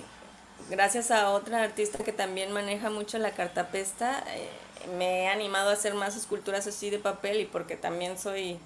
gracias 0.70 1.10
a 1.10 1.30
otra 1.30 1.62
artista 1.62 2.02
que 2.04 2.12
también 2.12 2.52
maneja 2.52 2.90
mucho 2.90 3.18
la 3.18 3.32
cartapesta, 3.32 4.24
eh, 4.34 4.48
me 4.96 5.24
he 5.24 5.28
animado 5.28 5.70
a 5.70 5.74
hacer 5.74 5.94
más 5.94 6.16
esculturas 6.16 6.66
así 6.66 6.90
de 6.90 6.98
papel 6.98 7.40
y 7.40 7.44
porque 7.44 7.76
también 7.76 8.18
soy 8.18 8.58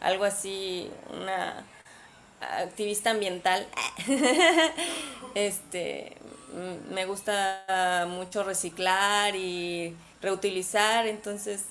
algo 0.00 0.24
así, 0.24 0.90
una 1.12 1.64
activista 2.40 3.10
ambiental. 3.10 3.66
este, 5.34 6.16
me 6.90 7.04
gusta 7.06 8.06
mucho 8.08 8.44
reciclar 8.44 9.34
y 9.36 9.96
reutilizar, 10.22 11.06
entonces 11.06 11.64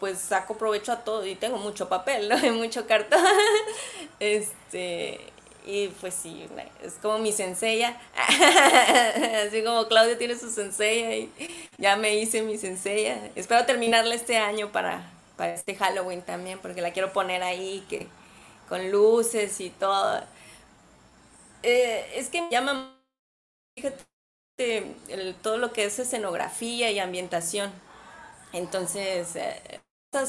pues 0.00 0.18
saco 0.18 0.58
provecho 0.58 0.92
a 0.92 1.04
todo 1.04 1.26
y 1.26 1.34
tengo 1.34 1.58
mucho 1.58 1.88
papel, 1.88 2.28
¿no? 2.28 2.38
Y 2.44 2.50
mucho 2.50 2.86
cartón. 2.86 3.24
este, 4.20 5.20
y 5.66 5.88
pues 6.00 6.14
sí, 6.14 6.48
es 6.82 6.94
como 6.94 7.18
mi 7.18 7.32
sencilla. 7.32 8.00
Así 9.46 9.64
como 9.64 9.88
Claudia 9.88 10.16
tiene 10.16 10.38
su 10.38 10.48
sencilla 10.48 11.14
y 11.16 11.32
ya 11.76 11.96
me 11.96 12.14
hice 12.14 12.42
mi 12.42 12.56
sencilla. 12.56 13.30
Espero 13.34 13.66
terminarla 13.66 14.14
este 14.14 14.38
año 14.38 14.70
para, 14.70 15.10
para 15.36 15.54
este 15.54 15.74
Halloween 15.74 16.22
también, 16.22 16.60
porque 16.60 16.80
la 16.80 16.92
quiero 16.92 17.12
poner 17.12 17.42
ahí 17.42 17.84
que 17.90 18.06
con 18.68 18.92
luces 18.92 19.60
y 19.60 19.70
todo. 19.70 20.22
Eh, 21.64 22.12
es 22.14 22.28
que 22.28 22.42
me 22.42 22.50
llama, 22.50 22.96
fíjate, 23.74 24.06
todo 25.42 25.58
lo 25.58 25.72
que 25.72 25.84
es 25.84 25.98
escenografía 25.98 26.92
y 26.92 27.00
ambientación. 27.00 27.72
Entonces, 28.52 29.34
eh, 29.34 29.80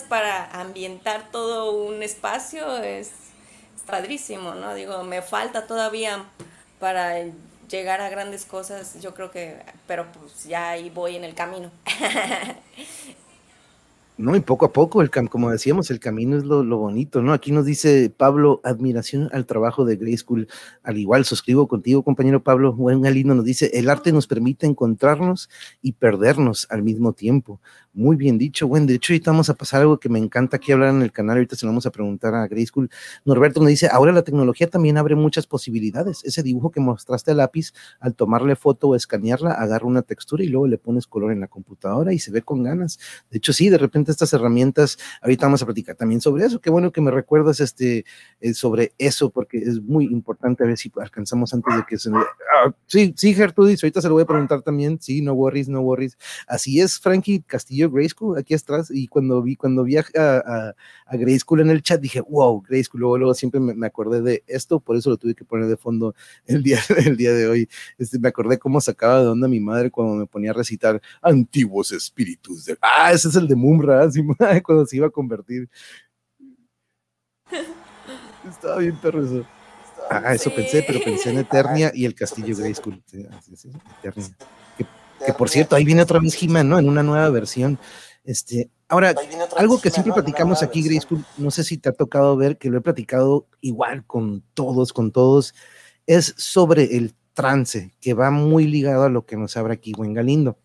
para 0.09 0.45
ambientar 0.59 1.31
todo 1.31 1.71
un 1.71 2.01
espacio 2.01 2.77
es 2.79 3.11
padrísimo, 3.87 4.53
¿no? 4.53 4.75
Digo, 4.75 5.03
me 5.03 5.21
falta 5.21 5.65
todavía 5.65 6.25
para 6.79 7.15
llegar 7.69 8.01
a 8.01 8.09
grandes 8.09 8.45
cosas, 8.45 9.01
yo 9.01 9.13
creo 9.13 9.31
que, 9.31 9.57
pero 9.87 10.05
pues 10.11 10.45
ya 10.45 10.69
ahí 10.69 10.89
voy 10.89 11.15
en 11.15 11.23
el 11.23 11.33
camino. 11.33 11.71
No, 14.19 14.35
y 14.35 14.39
poco 14.39 14.65
a 14.65 14.73
poco, 14.73 15.03
el 15.03 15.11
como 15.11 15.51
decíamos, 15.51 15.91
el 15.91 15.99
camino 15.99 16.37
es 16.37 16.43
lo, 16.43 16.63
bonito, 16.65 17.21
¿no? 17.21 17.33
Aquí 17.33 17.51
nos 17.51 17.65
dice 17.65 18.09
Pablo, 18.09 18.61
admiración 18.63 19.29
al 19.31 19.45
trabajo 19.45 19.85
de 19.85 19.95
Grey 19.95 20.17
School. 20.17 20.47
Al 20.81 20.97
igual, 20.97 21.23
suscribo 21.23 21.67
contigo, 21.67 22.01
compañero 22.01 22.41
Pablo. 22.41 22.73
Buen 22.73 23.03
Galindo 23.03 23.35
nos 23.35 23.45
dice, 23.45 23.69
el 23.75 23.91
arte 23.91 24.11
nos 24.11 24.25
permite 24.25 24.65
encontrarnos 24.65 25.51
y 25.83 25.91
perdernos 25.91 26.65
al 26.71 26.81
mismo 26.81 27.13
tiempo. 27.13 27.61
Muy 27.97 28.15
bien 28.15 28.37
dicho, 28.37 28.67
bueno, 28.67 28.85
de 28.85 28.93
hecho 28.93 29.11
ahorita 29.11 29.31
vamos 29.31 29.49
a 29.49 29.55
pasar 29.55 29.81
algo 29.81 29.99
que 29.99 30.07
me 30.07 30.19
encanta 30.19 30.57
aquí 30.57 30.71
hablar 30.71 30.89
en 30.89 31.01
el 31.01 31.11
canal, 31.11 31.37
ahorita 31.37 31.55
se 31.55 31.65
lo 31.65 31.71
vamos 31.71 31.87
a 31.87 31.91
preguntar 31.91 32.35
a 32.35 32.47
Grey 32.47 32.63
School. 32.63 32.91
Norberto 33.25 33.59
nos 33.59 33.69
dice, 33.69 33.89
ahora 33.91 34.11
la 34.11 34.21
tecnología 34.21 34.69
también 34.69 34.97
abre 34.97 35.15
muchas 35.15 35.47
posibilidades. 35.47 36.23
Ese 36.23 36.43
dibujo 36.43 36.69
que 36.69 36.79
mostraste 36.79 37.31
a 37.31 37.33
lápiz, 37.33 37.73
al 37.99 38.13
tomarle 38.13 38.55
foto 38.55 38.89
o 38.89 38.95
escanearla, 38.95 39.53
agarra 39.53 39.87
una 39.87 40.03
textura 40.03 40.43
y 40.43 40.47
luego 40.47 40.67
le 40.67 40.77
pones 40.77 41.07
color 41.07 41.31
en 41.31 41.39
la 41.39 41.47
computadora 41.47 42.13
y 42.13 42.19
se 42.19 42.29
ve 42.29 42.43
con 42.43 42.61
ganas. 42.61 42.99
De 43.31 43.39
hecho, 43.39 43.51
sí, 43.51 43.67
de 43.67 43.79
repente 43.79 44.11
estas 44.11 44.31
herramientas, 44.31 44.99
ahorita 45.23 45.47
vamos 45.47 45.63
a 45.63 45.65
platicar 45.65 45.95
también 45.95 46.21
sobre 46.21 46.45
eso. 46.45 46.61
Qué 46.61 46.69
bueno 46.69 46.91
que 46.91 47.01
me 47.01 47.09
recuerdas 47.09 47.59
este, 47.61 48.05
eh, 48.41 48.53
sobre 48.53 48.93
eso, 48.99 49.31
porque 49.31 49.57
es 49.57 49.81
muy 49.81 50.05
importante 50.05 50.63
a 50.63 50.67
ver 50.67 50.77
si 50.77 50.91
alcanzamos 51.01 51.51
antes 51.51 51.75
de 51.75 51.83
que 51.89 51.97
se... 51.97 52.11
Ah, 52.11 52.71
sí, 52.85 53.15
sí, 53.17 53.33
Gertrudis, 53.33 53.83
ahorita 53.83 54.01
se 54.01 54.07
lo 54.07 54.13
voy 54.13 54.21
a 54.21 54.27
preguntar 54.27 54.61
también. 54.61 55.01
Sí, 55.01 55.23
no 55.23 55.33
worries, 55.33 55.67
no 55.67 55.81
worries. 55.81 56.15
Así 56.47 56.79
es, 56.79 56.99
Frankie 56.99 57.41
Castillo 57.41 57.86
Grey 57.89 58.09
School 58.09 58.37
aquí 58.37 58.53
atrás 58.53 58.89
y 58.91 59.07
cuando 59.07 59.41
vi, 59.41 59.55
cuando 59.55 59.83
vi 59.83 59.97
a, 59.97 60.05
a, 60.15 60.75
a 61.05 61.17
School 61.39 61.61
en 61.61 61.69
el 61.69 61.81
chat 61.81 61.99
dije, 61.99 62.21
wow, 62.21 62.61
Grey 62.61 62.83
School, 62.83 63.01
luego, 63.01 63.17
luego 63.17 63.33
siempre 63.33 63.59
me, 63.59 63.73
me, 63.73 63.87
acordé 63.87 64.21
de 64.21 64.43
esto, 64.47 64.79
por 64.79 64.95
eso 64.95 65.09
lo 65.09 65.17
tuve 65.17 65.35
que 65.35 65.45
poner 65.45 65.67
de 65.67 65.77
fondo 65.77 66.15
el 66.45 66.63
día, 66.63 66.79
el 67.05 67.17
día 67.17 67.33
de 67.33 67.47
hoy. 67.47 67.69
Este, 67.97 68.19
me 68.19 68.29
acordé 68.29 68.57
cómo 68.57 68.81
sacaba 68.81 69.21
de 69.21 69.27
onda 69.27 69.47
mi 69.47 69.59
madre 69.59 69.91
cuando 69.91 70.15
me 70.15 70.25
ponía 70.25 70.51
a 70.51 70.53
recitar 70.53 71.01
antiguos 71.21 71.91
espíritus. 71.91 72.65
De, 72.65 72.77
ah, 72.81 73.11
ese 73.11 73.29
es 73.29 73.35
el 73.35 73.47
de 73.47 73.55
Mumra, 73.55 74.01
así, 74.03 74.21
cuando 74.63 74.85
se 74.85 74.97
iba 74.97 75.07
a 75.07 75.11
convertir. 75.11 75.69
Estaba 78.47 78.77
bien 78.77 78.95
perro 78.97 79.23
eso. 79.23 79.45
Ah, 80.09 80.33
eso 80.33 80.53
pensé, 80.53 80.83
pero 80.87 81.01
pensé 81.03 81.31
en 81.31 81.39
Eternia 81.39 81.91
y 81.93 82.05
el 82.05 82.15
castillo 82.15 82.55
Grey 82.55 82.73
School. 82.73 83.03
Eternia. 84.03 84.37
Que 85.25 85.33
por 85.33 85.49
cierto, 85.49 85.75
ahí 85.75 85.83
viene 85.83 86.01
otra 86.01 86.19
vez 86.19 86.41
he 86.41 86.47
¿no? 86.47 86.79
En 86.79 86.89
una 86.89 87.03
nueva 87.03 87.29
versión. 87.29 87.79
Este, 88.23 88.69
ahora, 88.87 89.15
algo 89.55 89.79
que 89.79 89.89
siempre 89.89 90.13
platicamos 90.13 90.61
aquí, 90.61 90.81
Grace, 90.81 91.07
no 91.37 91.51
sé 91.51 91.63
si 91.63 91.77
te 91.77 91.89
ha 91.89 91.93
tocado 91.93 92.35
ver, 92.35 92.57
que 92.57 92.69
lo 92.69 92.77
he 92.77 92.81
platicado 92.81 93.47
igual 93.61 94.05
con 94.05 94.43
todos, 94.53 94.93
con 94.93 95.11
todos, 95.11 95.53
es 96.05 96.33
sobre 96.37 96.97
el 96.97 97.15
trance, 97.33 97.95
que 98.01 98.13
va 98.13 98.31
muy 98.31 98.67
ligado 98.67 99.03
a 99.03 99.09
lo 99.09 99.25
que 99.25 99.37
nos 99.37 99.55
abre 99.57 99.73
aquí 99.73 99.93
Buen 99.93 100.13
Galindo. 100.13 100.57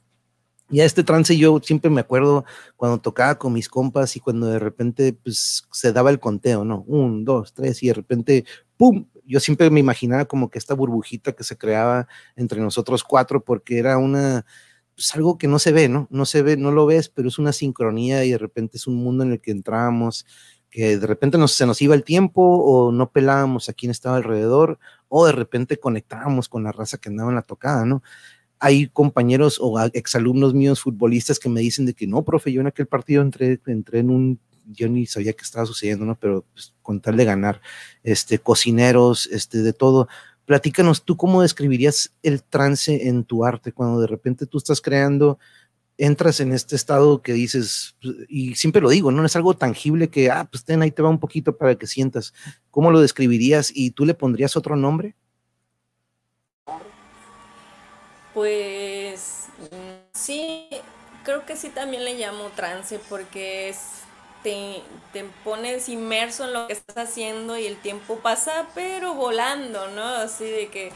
Y 0.72 0.80
a 0.80 0.86
este 0.86 1.05
trance 1.05 1.36
yo 1.36 1.61
siempre 1.62 1.90
me 1.90 2.00
acuerdo 2.00 2.46
cuando 2.76 2.98
tocaba 2.98 3.38
con 3.38 3.53
mis 3.53 3.68
compas 3.68 4.16
y 4.16 4.20
cuando 4.20 4.46
de 4.46 4.59
repente 4.59 5.12
pues, 5.12 5.68
se 5.70 5.92
daba 5.92 6.09
el 6.09 6.18
conteo, 6.18 6.64
¿no? 6.64 6.82
Un, 6.86 7.24
dos, 7.26 7.53
tres, 7.53 7.82
y 7.82 7.88
de 7.88 7.94
repente, 7.94 8.44
¡pum! 8.78 9.07
Yo 9.27 9.41
siempre 9.41 9.70
me 9.70 9.81
imaginaba 9.81 10.25
como 10.25 10.51
que 10.51 10.59
esta 10.59 10.75
burbujita 10.75 11.33
que 11.33 11.45
se 11.45 11.57
creaba 11.57 12.09
entre 12.37 12.61
nosotros 12.61 13.05
cuatro, 13.05 13.45
porque 13.45 13.79
era 13.79 13.99
una, 13.99 14.45
pues 14.95 15.14
algo 15.14 15.39
que 15.39 15.49
no 15.49 15.59
se 15.59 15.73
ve, 15.73 15.89
¿no? 15.89 16.09
No 16.11 16.25
se 16.27 16.43
ve, 16.43 16.57
no 16.57 16.70
lo 16.70 16.87
ves, 16.87 17.09
pero 17.09 17.29
es 17.29 17.39
una 17.39 17.53
sincronía 17.53 18.25
y 18.25 18.31
de 18.31 18.39
repente 18.39 18.77
es 18.77 18.87
un 18.87 18.97
mundo 18.97 19.25
en 19.25 19.33
el 19.33 19.41
que 19.41 19.51
entramos, 19.51 20.27
que 20.70 20.99
de 20.99 21.07
repente 21.07 21.39
nos, 21.39 21.53
se 21.53 21.66
nos 21.66 21.81
iba 21.83 21.95
el 21.95 22.05
tiempo 22.05 22.43
o 22.43 22.93
no 22.93 23.11
pelábamos 23.11 23.68
a 23.68 23.75
quién 23.75 23.91
estaba 23.91 24.16
alrededor 24.16 24.79
o 25.09 25.27
de 25.27 25.33
repente 25.33 25.79
conectábamos 25.79 26.49
con 26.49 26.64
la 26.64 26.73
raza 26.73 26.99
que 26.99 27.11
andaba 27.11 27.31
en 27.31 27.37
la 27.37 27.43
tocada, 27.43 27.85
¿no? 27.85 28.03
Hay 28.59 28.89
compañeros 28.89 29.59
o 29.61 29.79
exalumnos 29.93 30.55
míos 30.55 30.81
futbolistas 30.81 31.39
que 31.39 31.49
me 31.49 31.61
dicen 31.61 31.85
de 31.85 31.95
que 31.95 32.07
no, 32.07 32.25
profe, 32.25 32.53
yo 32.53 32.61
en 32.61 32.68
aquel 32.68 32.87
partido 32.87 33.23
entré, 33.23 33.61
entré 33.66 33.99
en 33.99 34.11
un 34.11 34.41
yo 34.67 34.89
ni 34.89 35.07
sabía 35.07 35.33
qué 35.33 35.43
estaba 35.43 35.67
sucediendo, 35.67 36.05
¿no? 36.05 36.19
Pero 36.19 36.45
pues, 36.53 36.75
con 36.83 37.01
tal 37.01 37.17
de 37.17 37.25
ganar, 37.25 37.61
este, 38.03 38.39
cocineros, 38.39 39.27
este, 39.27 39.59
de 39.59 39.73
todo. 39.73 40.09
Platícanos, 40.45 41.05
¿tú 41.05 41.17
cómo 41.17 41.43
describirías 41.43 42.13
el 42.23 42.43
trance 42.43 43.09
en 43.09 43.25
tu 43.25 43.45
arte 43.45 43.73
cuando 43.73 44.01
de 44.01 44.07
repente 44.07 44.47
tú 44.47 44.59
estás 44.59 44.81
creando, 44.81 45.39
entras 45.99 46.41
en 46.41 46.53
este 46.53 46.75
estado 46.75 47.23
que 47.23 47.33
dices, 47.33 47.97
y 48.29 48.55
siempre 48.55 48.83
lo 48.83 48.91
digo, 48.91 49.13
no 49.13 49.25
es 49.25 49.37
algo 49.37 49.55
tangible 49.55 50.09
que, 50.09 50.31
ah, 50.31 50.49
pues 50.51 50.65
ten 50.65 50.83
ahí 50.83 50.91
te 50.91 51.03
va 51.03 51.09
un 51.09 51.21
poquito 51.21 51.57
para 51.57 51.77
que 51.77 51.87
sientas. 51.87 52.35
¿Cómo 52.71 52.91
lo 52.91 53.01
describirías 53.01 53.71
y 53.75 53.91
tú 53.93 54.05
le 54.05 54.15
pondrías 54.15 54.57
otro 54.57 54.75
nombre? 54.77 55.15
Pues 58.35 59.47
sí, 60.13 60.69
creo 61.23 61.45
que 61.45 61.57
sí 61.57 61.69
también 61.69 62.05
le 62.05 62.19
llamo 62.19 62.51
trance 62.57 62.99
porque 63.09 63.69
es 63.69 64.01
te, 64.43 64.82
pones 65.45 65.88
inmerso 65.88 66.45
en 66.45 66.53
lo 66.53 66.66
que 66.66 66.72
estás 66.72 67.09
haciendo 67.09 67.57
y 67.57 67.66
el 67.66 67.76
tiempo 67.76 68.16
pasa, 68.18 68.66
pero 68.74 69.14
volando, 69.14 69.88
¿no? 69.88 70.05
Así 70.05 70.45
de 70.45 70.68
que 70.68 70.93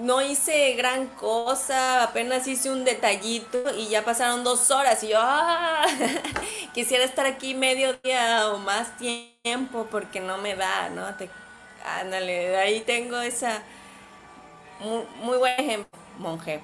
no 0.00 0.20
hice 0.22 0.72
gran 0.74 1.06
cosa, 1.08 2.02
apenas 2.02 2.46
hice 2.46 2.70
un 2.70 2.84
detallito 2.84 3.74
y 3.76 3.88
ya 3.88 4.04
pasaron 4.04 4.42
dos 4.42 4.70
horas 4.70 5.02
y 5.04 5.08
yo 5.08 5.18
¡ah! 5.20 5.84
quisiera 6.74 7.04
estar 7.04 7.26
aquí 7.26 7.54
medio 7.54 7.92
día 8.02 8.48
o 8.48 8.58
más 8.58 8.96
tiempo 8.96 9.86
porque 9.90 10.20
no 10.20 10.38
me 10.38 10.56
da, 10.56 10.88
¿no? 10.90 11.14
Te, 11.16 11.30
ándale, 12.00 12.56
ahí 12.56 12.80
tengo 12.80 13.20
esa 13.20 13.62
muy, 14.80 15.04
muy 15.22 15.38
buen 15.38 15.54
ejemplo, 15.58 15.98
monje. 16.18 16.60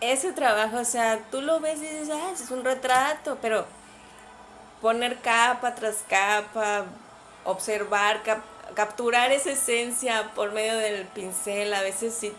Ese 0.00 0.32
trabajo, 0.32 0.78
o 0.78 0.84
sea, 0.84 1.18
tú 1.30 1.42
lo 1.42 1.58
ves 1.58 1.78
y 1.78 1.82
dices, 1.82 2.10
ah, 2.12 2.30
es 2.32 2.48
un 2.52 2.64
retrato, 2.64 3.38
pero 3.42 3.66
poner 4.80 5.18
capa 5.18 5.74
tras 5.74 6.04
capa, 6.08 6.86
observar, 7.44 8.22
capturar 8.74 9.32
esa 9.32 9.52
esencia 9.52 10.32
por 10.34 10.52
medio 10.52 10.76
del 10.76 11.06
pincel, 11.06 11.72
a 11.74 11.82
veces 11.82 12.14
si 12.14 12.32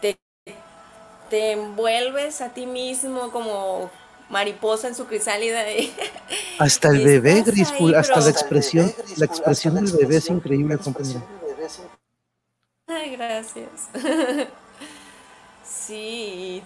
te, 0.00 0.16
te 1.30 1.52
envuelves 1.52 2.40
a 2.40 2.50
ti 2.50 2.66
mismo 2.66 3.30
como 3.30 3.90
mariposa 4.30 4.88
en 4.88 4.94
su 4.94 5.06
crisálida. 5.06 5.62
hasta 6.58 6.88
el 6.88 7.04
bebé, 7.04 7.42
Grispool, 7.42 7.94
hasta 7.94 8.20
la 8.20 8.30
expresión, 8.30 8.92
la 9.16 9.26
expresión 9.26 9.74
del 9.74 9.92
bebé 9.92 10.16
es 10.16 10.28
increíble, 10.28 10.78
compañero. 10.78 11.22
Ay, 12.86 13.16
gracias. 13.16 13.88
sí, 15.64 16.62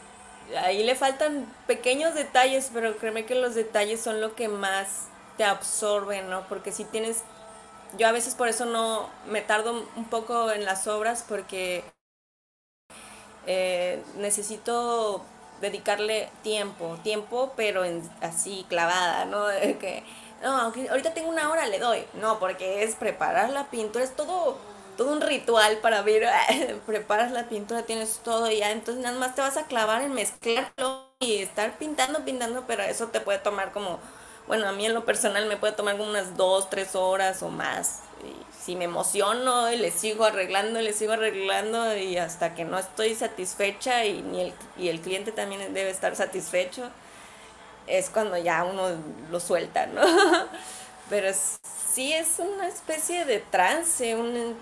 ahí 0.59 0.83
le 0.83 0.95
faltan 0.95 1.47
pequeños 1.67 2.15
detalles, 2.15 2.71
pero 2.73 2.97
créeme 2.97 3.27
que 3.27 3.35
los 3.35 3.55
detalles 3.55 4.01
son 4.01 4.21
lo 4.21 4.35
que 4.35 4.49
más 4.49 5.09
te 5.37 5.45
absorben, 5.45 6.31
¿no? 6.31 6.47
Porque 6.49 6.73
si 6.73 6.85
tienes, 6.85 7.23
yo 7.99 8.07
a 8.07 8.13
veces 8.13 8.35
por 8.35 8.49
eso 8.49 8.65
no 8.65 9.09
me 9.27 9.41
tardo 9.41 9.87
un 9.97 10.05
poco 10.05 10.51
en 10.51 10.65
las 10.65 10.87
obras 10.87 11.25
porque 11.29 11.85
eh, 13.47 14.03
necesito 14.17 15.25
dedicarle 15.61 16.29
tiempo, 16.43 16.99
tiempo, 17.03 17.53
pero 17.57 17.85
en, 17.85 18.09
así 18.21 18.67
clavada, 18.69 19.25
¿no? 19.25 19.47
que, 19.81 20.03
no, 20.43 20.73
ahorita 20.91 21.15
tengo 21.15 21.29
una 21.29 21.51
hora, 21.51 21.67
le 21.67 21.79
doy. 21.79 22.05
No, 22.15 22.39
porque 22.39 22.83
es 22.83 22.95
preparar 22.95 23.51
la 23.51 23.71
pintura, 23.71 24.05
es 24.05 24.15
todo 24.15 24.59
todo 24.97 25.13
un 25.13 25.21
ritual 25.21 25.79
para 25.79 26.03
ver, 26.03 26.29
preparas 26.87 27.33
la 27.33 27.49
pintura, 27.49 27.83
tienes 27.83 28.21
todo 28.25 28.51
ya, 28.51 28.71
entonces 28.71 29.03
nada 29.03 29.19
más 29.19 29.35
te 29.35 29.41
vas 29.41 29.57
a 29.57 29.67
clavar 29.67 30.03
en 30.03 30.13
mezclarlo 30.13 31.07
y 31.21 31.39
estar 31.39 31.79
pintando, 31.79 32.25
pintando, 32.25 32.65
pero 32.67 32.83
eso 32.83 33.09
te 33.09 33.21
puede 33.21 33.39
tomar 33.39 33.73
como, 33.73 33.99
bueno, 34.47 34.69
a 34.69 34.73
mí 34.73 34.87
en 34.87 34.95
lo 34.95 35.05
personal 35.05 35.47
me 35.47 35.57
puede 35.57 35.73
tomar 35.73 35.97
como 35.97 36.11
unas 36.11 36.37
dos, 36.37 36.69
tres 36.71 36.95
horas 36.95 37.43
o 37.43 37.49
más. 37.49 38.01
Y 38.25 38.65
si 38.65 38.77
me 38.77 38.85
emociono 38.85 39.71
y 39.71 39.77
le 39.77 39.91
sigo 39.91 40.25
arreglando, 40.25 40.81
le 40.81 40.93
sigo 40.93 41.13
arreglando 41.13 41.97
y 41.97 42.19
hasta 42.19 42.55
que 42.55 42.65
no 42.65 42.79
estoy 42.79 43.15
satisfecha 43.15 44.05
y, 44.05 44.23
ni 44.23 44.41
el, 44.41 44.55
y 44.77 44.89
el 44.89 45.01
cliente 45.01 45.33
también 45.33 45.73
debe 45.73 45.91
estar 45.91 46.17
satisfecho, 46.17 46.91
es 47.87 48.11
cuando 48.11 48.37
ya 48.37 48.65
uno 48.65 48.89
lo 49.31 49.41
suelta, 49.41 49.87
¿no? 49.87 50.03
Pero 51.11 51.33
sí 51.95 52.13
es 52.13 52.39
una 52.41 52.67
especie 52.67 53.25
de 53.25 53.39
trance, 53.39 54.17
un, 54.17 54.57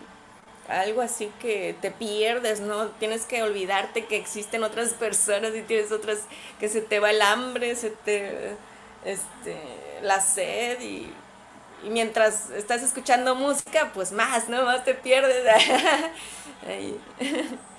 algo 0.69 1.03
así 1.03 1.31
que 1.41 1.77
te 1.81 1.91
pierdes, 1.91 2.61
¿no? 2.61 2.89
Tienes 2.89 3.27
que 3.27 3.43
olvidarte 3.43 4.07
que 4.07 4.17
existen 4.17 4.65
otras 4.65 4.95
personas 4.95 5.55
y 5.55 5.62
tienes 5.62 5.93
otras 5.93 6.21
que 6.59 6.69
se 6.69 6.81
te 6.81 7.01
va 7.01 7.11
el 7.11 7.23
hambre, 7.23 7.77
se 7.77 7.91
te 7.91 8.57
este 9.05 9.57
la 10.03 10.21
sed 10.21 10.81
y, 10.81 11.12
mientras 11.85 12.51
estás 12.51 12.83
escuchando 12.83 13.35
música, 13.35 13.91
pues 13.93 14.12
más, 14.12 14.49
¿no? 14.49 14.65
Más 14.65 14.85
te 14.85 14.95
pierdes. 14.95 15.45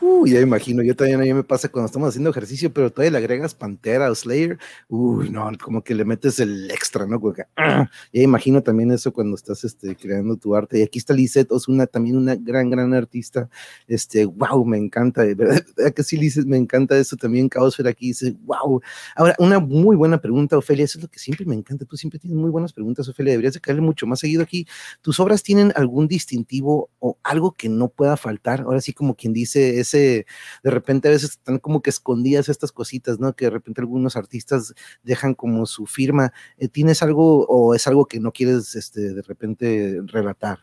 Uy, 0.00 0.30
ya 0.30 0.40
imagino, 0.40 0.82
yo 0.84 0.94
también 0.94 1.20
a 1.20 1.24
mí 1.24 1.34
me 1.34 1.42
pasa 1.42 1.68
cuando 1.68 1.86
estamos 1.86 2.10
haciendo 2.10 2.30
ejercicio, 2.30 2.72
pero 2.72 2.90
todavía 2.90 3.10
le 3.10 3.18
agregas 3.18 3.52
Pantera 3.52 4.08
o 4.10 4.14
Slayer, 4.14 4.56
uy, 4.88 5.28
no, 5.28 5.50
como 5.60 5.82
que 5.82 5.92
le 5.92 6.04
metes 6.04 6.38
el 6.38 6.70
extra, 6.70 7.04
¿no? 7.04 7.20
Como 7.20 7.34
ah, 7.56 7.90
ya 8.12 8.22
imagino 8.22 8.62
también 8.62 8.92
eso 8.92 9.12
cuando 9.12 9.34
estás 9.34 9.64
este, 9.64 9.96
creando 9.96 10.36
tu 10.36 10.54
arte. 10.54 10.78
Y 10.78 10.82
aquí 10.82 11.00
está 11.00 11.14
Lisette 11.14 11.50
una 11.66 11.86
también 11.88 12.16
una 12.16 12.36
gran, 12.36 12.70
gran 12.70 12.94
artista, 12.94 13.48
este, 13.88 14.24
wow, 14.24 14.64
me 14.64 14.78
encanta, 14.78 15.22
de 15.22 15.34
verdad, 15.34 15.64
que 15.94 16.02
sí, 16.04 16.16
me 16.46 16.56
encanta 16.56 16.96
eso 16.96 17.16
también, 17.16 17.48
Caosfera 17.48 17.90
aquí 17.90 18.08
dice, 18.08 18.36
wow. 18.44 18.80
Ahora, 19.16 19.34
una 19.40 19.58
muy 19.58 19.96
buena 19.96 20.20
pregunta, 20.20 20.56
Ofelia, 20.56 20.84
eso 20.84 20.98
es 20.98 21.02
lo 21.02 21.08
que 21.08 21.18
siempre 21.18 21.44
me 21.44 21.56
encanta, 21.56 21.84
tú 21.84 21.96
siempre 21.96 22.20
tienes 22.20 22.38
muy 22.38 22.50
buenas 22.50 22.72
preguntas, 22.72 23.08
Ofelia, 23.08 23.32
deberías 23.32 23.54
de 23.54 23.60
caerle 23.60 23.82
mucho 23.82 24.06
más 24.06 24.20
seguido 24.20 24.42
aquí. 24.42 24.64
¿Tus 25.02 25.18
obras 25.18 25.42
tienen 25.42 25.72
algún 25.74 26.06
distintivo 26.06 26.90
o 27.00 27.18
algo 27.24 27.52
que 27.52 27.68
no 27.68 27.88
pueda 27.88 28.16
faltar? 28.16 28.60
Ahora 28.60 28.80
sí, 28.80 28.92
como 28.92 29.16
quien 29.16 29.32
dice, 29.32 29.80
de 29.96 30.70
repente 30.70 31.08
a 31.08 31.10
veces 31.10 31.30
están 31.30 31.58
como 31.58 31.80
que 31.80 31.90
escondidas 31.90 32.48
estas 32.48 32.72
cositas, 32.72 33.18
¿no? 33.18 33.34
Que 33.34 33.46
de 33.46 33.52
repente 33.52 33.80
algunos 33.80 34.16
artistas 34.16 34.74
dejan 35.02 35.34
como 35.34 35.64
su 35.66 35.86
firma. 35.86 36.32
Eh, 36.58 36.68
¿Tienes 36.68 37.02
algo 37.02 37.46
o 37.46 37.74
es 37.74 37.86
algo 37.86 38.06
que 38.06 38.20
no 38.20 38.32
quieres 38.32 38.74
este, 38.74 39.14
de 39.14 39.22
repente 39.22 40.00
relatar? 40.04 40.58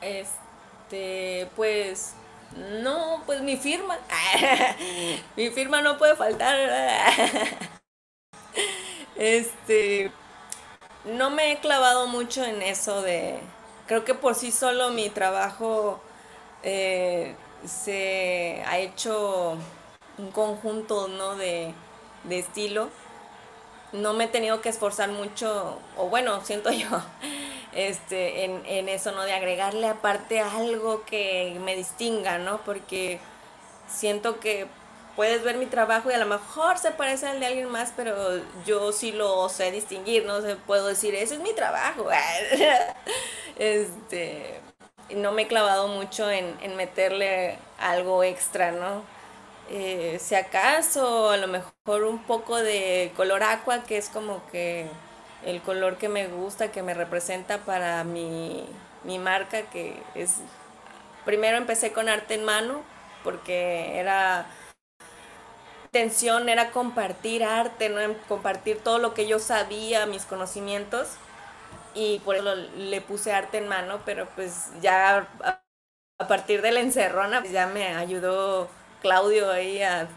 Este, 0.00 1.48
pues, 1.56 2.14
no, 2.82 3.22
pues 3.26 3.42
mi 3.42 3.56
firma, 3.56 3.98
mi 5.36 5.50
firma 5.50 5.82
no 5.82 5.98
puede 5.98 6.16
faltar. 6.16 6.56
Este, 9.18 10.10
no 11.06 11.30
me 11.30 11.52
he 11.52 11.60
clavado 11.60 12.06
mucho 12.06 12.44
en 12.44 12.60
eso 12.60 13.00
de, 13.00 13.38
creo 13.86 14.04
que 14.04 14.14
por 14.14 14.34
sí 14.34 14.52
solo 14.52 14.90
mi 14.90 15.08
trabajo 15.08 16.00
eh, 16.66 17.36
se 17.64 18.60
ha 18.66 18.78
hecho 18.78 19.56
un 20.18 20.30
conjunto 20.32 21.06
¿no? 21.06 21.36
de, 21.36 21.72
estilo. 22.28 22.90
No 23.92 24.14
me 24.14 24.24
he 24.24 24.28
tenido 24.28 24.60
que 24.60 24.68
esforzar 24.68 25.10
mucho, 25.10 25.78
o 25.96 26.08
bueno, 26.08 26.40
siento 26.44 26.72
yo, 26.72 26.88
este, 27.72 28.44
en, 28.44 28.88
eso, 28.88 29.12
¿no? 29.12 29.22
De 29.22 29.32
agregarle 29.32 29.86
aparte 29.86 30.40
algo 30.40 31.04
que 31.04 31.56
me 31.64 31.76
distinga, 31.76 32.38
¿no? 32.38 32.58
Porque 32.64 33.20
siento 33.88 34.40
que 34.40 34.66
puedes 35.14 35.44
ver 35.44 35.56
mi 35.58 35.66
trabajo 35.66 36.10
y 36.10 36.14
a 36.14 36.18
lo 36.18 36.26
mejor 36.26 36.78
se 36.78 36.90
parece 36.90 37.28
al 37.28 37.38
de 37.38 37.46
alguien 37.46 37.70
más, 37.70 37.92
pero 37.96 38.16
yo 38.66 38.90
sí 38.90 39.12
lo 39.12 39.48
sé 39.48 39.70
distinguir, 39.70 40.26
¿no? 40.26 40.42
sé 40.42 40.56
puedo 40.56 40.88
decir, 40.88 41.14
ese 41.14 41.34
es 41.34 41.40
mi 41.40 41.54
trabajo. 41.54 42.08
este, 43.56 44.60
no 45.14 45.32
me 45.32 45.42
he 45.42 45.46
clavado 45.46 45.88
mucho 45.88 46.30
en, 46.30 46.56
meterle 46.76 47.58
algo 47.78 48.24
extra, 48.24 48.72
¿no? 48.72 49.02
Eh, 49.68 50.18
si 50.20 50.34
acaso, 50.34 51.30
a 51.30 51.36
lo 51.36 51.48
mejor 51.48 52.04
un 52.04 52.22
poco 52.22 52.56
de 52.56 53.12
color 53.16 53.42
aqua, 53.42 53.82
que 53.84 53.98
es 53.98 54.08
como 54.08 54.46
que 54.50 54.86
el 55.44 55.60
color 55.62 55.96
que 55.96 56.08
me 56.08 56.28
gusta, 56.28 56.72
que 56.72 56.82
me 56.82 56.94
representa 56.94 57.58
para 57.58 58.04
mi, 58.04 58.66
mi 59.04 59.18
marca, 59.18 59.62
que 59.62 59.96
es... 60.14 60.36
Primero 61.24 61.56
empecé 61.56 61.92
con 61.92 62.08
arte 62.08 62.34
en 62.34 62.44
mano, 62.44 62.82
porque 63.24 63.98
era 63.98 64.46
intención 65.86 66.48
era 66.48 66.72
compartir 66.72 67.42
arte, 67.42 67.88
¿no? 67.88 68.00
compartir 68.28 68.78
todo 68.78 68.98
lo 68.98 69.14
que 69.14 69.26
yo 69.26 69.38
sabía, 69.38 70.04
mis 70.06 70.24
conocimientos 70.24 71.16
y 71.96 72.18
por 72.20 72.36
eso 72.36 72.54
le 72.54 73.00
puse 73.00 73.32
arte 73.32 73.58
en 73.58 73.68
mano, 73.68 74.00
pero 74.04 74.28
pues 74.34 74.68
ya 74.82 75.26
a, 76.18 76.28
partir 76.28 76.62
de 76.62 76.70
la 76.70 76.80
encerrona 76.80 77.40
pues 77.40 77.52
ya 77.52 77.66
me 77.66 77.86
ayudó 77.86 78.68
Claudio 79.00 79.50
ahí 79.50 79.82
a, 79.82 80.08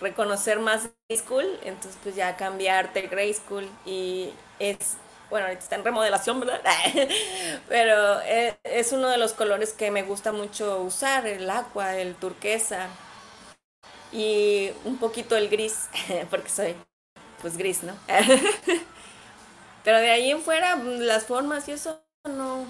reconocer 0.00 0.58
más 0.58 0.88
Grey 1.08 1.18
School, 1.18 1.60
entonces 1.62 1.96
pues 2.02 2.16
ya 2.16 2.36
cambié 2.36 2.70
arte 2.70 3.02
Grey 3.02 3.32
School 3.32 3.68
y 3.86 4.32
es, 4.58 4.96
bueno, 5.30 5.46
está 5.46 5.76
en 5.76 5.84
remodelación, 5.84 6.40
¿verdad? 6.40 6.60
pero 7.68 8.20
es, 8.22 8.56
es 8.64 8.90
uno 8.92 9.08
de 9.08 9.18
los 9.18 9.32
colores 9.32 9.72
que 9.72 9.92
me 9.92 10.02
gusta 10.02 10.32
mucho 10.32 10.82
usar, 10.82 11.28
el 11.28 11.48
agua, 11.48 11.96
el 11.96 12.16
turquesa 12.16 12.88
y 14.10 14.70
un 14.84 14.98
poquito 14.98 15.36
el 15.36 15.48
gris, 15.48 15.88
porque 16.30 16.48
soy 16.48 16.74
pues 17.40 17.56
gris, 17.56 17.82
¿no? 17.82 17.94
Pero 19.84 19.98
de 20.00 20.10
ahí 20.10 20.30
en 20.30 20.42
fuera, 20.42 20.76
las 20.76 21.24
formas 21.26 21.68
y 21.68 21.72
eso 21.72 22.00
no. 22.24 22.66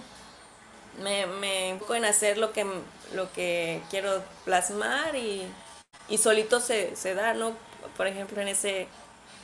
Me, 1.03 1.27
me 1.27 1.71
enfoco 1.71 1.95
en 1.95 2.05
hacer 2.05 2.39
lo 2.39 2.53
que, 2.53 2.67
lo 3.15 3.33
que 3.33 3.83
quiero 3.91 4.23
plasmar 4.45 5.17
y, 5.17 5.49
solito 6.19 6.61
se, 6.61 6.95
se 6.97 7.15
da, 7.15 7.35
¿no? 7.35 7.57
Por 7.97 8.07
ejemplo, 8.07 8.41
en 8.43 8.49
ese, 8.49 8.89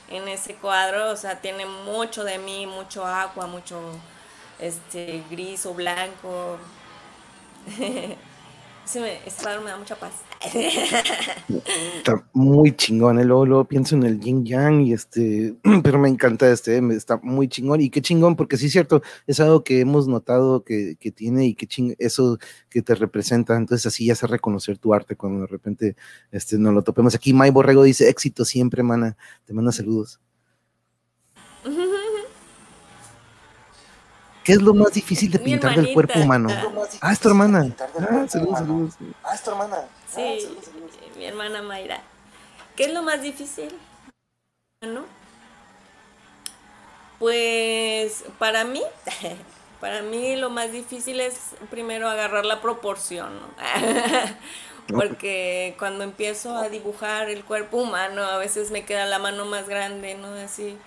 en 0.09 0.27
ese 0.27 0.55
cuadro, 0.55 1.11
o 1.11 1.15
sea, 1.17 1.41
tiene 1.41 1.65
mucho 1.65 2.23
de 2.23 2.37
mí, 2.37 2.65
mucho 2.65 3.05
agua, 3.05 3.47
mucho 3.47 3.79
este 4.59 5.23
gris 5.29 5.65
o 5.65 5.73
blanco. 5.73 6.57
Sí, 8.85 8.99
me, 8.99 9.19
me 9.61 9.69
da 9.71 9.77
mucha 9.77 9.95
paz. 9.95 10.13
Está 11.97 12.27
muy 12.33 12.75
chingón, 12.75 13.19
¿eh? 13.19 13.25
luego, 13.25 13.65
pienso 13.65 13.95
en 13.95 14.03
el 14.03 14.19
yin 14.19 14.43
yang 14.43 14.81
y 14.81 14.93
este, 14.93 15.55
pero 15.83 15.99
me 15.99 16.09
encanta 16.09 16.51
este, 16.51 16.81
está 16.95 17.19
muy 17.21 17.47
chingón 17.47 17.81
y 17.81 17.89
qué 17.89 18.01
chingón, 18.01 18.35
porque 18.35 18.57
sí 18.57 18.65
es 18.65 18.71
cierto, 18.71 19.01
es 19.27 19.39
algo 19.39 19.63
que 19.63 19.81
hemos 19.81 20.07
notado 20.07 20.63
que, 20.63 20.97
tiene 21.15 21.45
y 21.45 21.53
qué 21.53 21.67
chingón, 21.67 21.95
eso 21.99 22.39
que 22.69 22.81
te 22.81 22.95
representa, 22.95 23.55
entonces 23.55 23.85
así 23.85 24.05
ya 24.07 24.15
se 24.15 24.25
reconocer 24.27 24.77
tu 24.77 24.93
arte 24.93 25.15
cuando 25.15 25.41
de 25.41 25.47
repente 25.47 25.95
este, 26.31 26.57
nos 26.57 26.73
lo 26.73 26.83
topemos. 26.83 27.13
Aquí 27.15 27.33
May 27.33 27.51
Borrego 27.51 27.83
dice, 27.83 28.09
éxito 28.09 28.45
siempre, 28.45 28.81
mana, 28.83 29.17
te 29.45 29.53
manda 29.53 29.71
saludos. 29.71 30.19
¿Qué 34.43 34.53
es 34.53 34.61
lo 34.61 34.73
más 34.73 34.93
difícil 34.93 35.31
de 35.31 35.39
pintar 35.39 35.75
del 35.75 35.93
cuerpo 35.93 36.19
humano? 36.19 36.49
Ah, 36.99 37.13
es 37.13 37.19
tu 37.19 37.29
hermana. 37.29 37.67
Ah, 37.79 38.25
saludos, 38.27 38.57
saludos. 38.57 38.93
Ah, 39.23 39.35
es 39.35 39.43
tu 39.43 39.51
hermana. 39.51 39.77
Sí, 40.13 40.57
mi 41.15 41.25
hermana 41.25 41.61
Mayra. 41.61 42.01
¿Qué 42.75 42.85
es 42.85 42.93
lo 42.93 43.03
más 43.03 43.21
difícil? 43.21 43.69
¿No? 44.81 45.03
Pues 47.19 48.23
para 48.39 48.63
mí, 48.63 48.81
para 49.79 50.01
mí 50.01 50.35
lo 50.37 50.49
más 50.49 50.71
difícil 50.71 51.19
es 51.19 51.51
primero 51.69 52.09
agarrar 52.09 52.45
la 52.45 52.61
proporción, 52.61 53.39
¿no? 53.39 53.47
Porque 54.87 55.75
cuando 55.77 56.03
empiezo 56.03 56.57
a 56.57 56.67
dibujar 56.67 57.29
el 57.29 57.43
cuerpo 57.43 57.77
humano, 57.77 58.23
a 58.23 58.37
veces 58.37 58.71
me 58.71 58.85
queda 58.85 59.05
la 59.05 59.19
mano 59.19 59.45
más 59.45 59.69
grande, 59.69 60.15
¿no? 60.15 60.33
Así, 60.33 60.77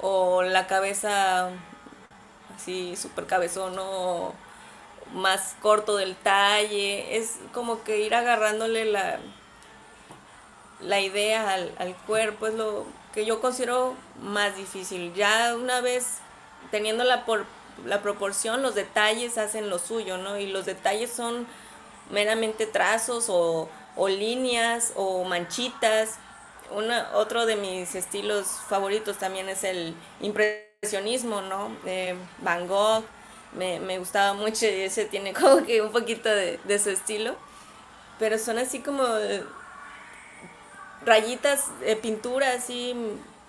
o 0.00 0.42
la 0.42 0.66
cabeza 0.66 1.50
así 2.56 2.96
súper 2.96 3.26
cabezón 3.26 3.74
más 5.12 5.56
corto 5.62 5.96
del 5.96 6.16
talle. 6.16 7.16
Es 7.16 7.38
como 7.52 7.82
que 7.82 8.00
ir 8.00 8.14
agarrándole 8.14 8.84
la, 8.84 9.18
la 10.80 11.00
idea 11.00 11.54
al, 11.54 11.96
cuerpo, 12.06 12.46
es 12.46 12.54
lo 12.54 12.86
que 13.12 13.24
yo 13.24 13.40
considero 13.40 13.94
más 14.20 14.56
difícil. 14.56 15.14
Ya 15.14 15.54
una 15.56 15.80
vez 15.80 16.18
teniendo 16.70 17.04
la, 17.04 17.24
por, 17.24 17.46
la 17.84 18.02
proporción, 18.02 18.62
los 18.62 18.74
detalles 18.74 19.38
hacen 19.38 19.70
lo 19.70 19.78
suyo, 19.78 20.18
¿no? 20.18 20.38
Y 20.38 20.46
los 20.46 20.66
detalles 20.66 21.10
son 21.10 21.46
meramente 22.10 22.66
trazos 22.66 23.26
o, 23.28 23.68
o 23.96 24.08
líneas 24.08 24.92
o 24.96 25.24
manchitas. 25.24 26.16
Una, 26.70 27.10
otro 27.14 27.46
de 27.46 27.56
mis 27.56 27.94
estilos 27.94 28.46
favoritos 28.68 29.18
también 29.18 29.48
es 29.48 29.64
el 29.64 29.94
impresionismo, 30.84 31.40
¿no? 31.40 31.70
Van 32.38 32.68
Gogh, 32.68 33.04
me, 33.54 33.98
gustaba 33.98 34.34
mucho 34.34 34.66
y 34.66 34.82
ese 34.82 35.06
tiene 35.06 35.32
como 35.32 35.64
que 35.64 35.80
un 35.80 35.90
poquito 35.90 36.28
de, 36.28 36.78
su 36.78 36.90
estilo. 36.90 37.36
Pero 38.18 38.38
son 38.38 38.58
así 38.58 38.80
como 38.80 39.02
rayitas 41.04 41.78
de 41.80 41.96
pintura 41.96 42.54
así 42.54 42.94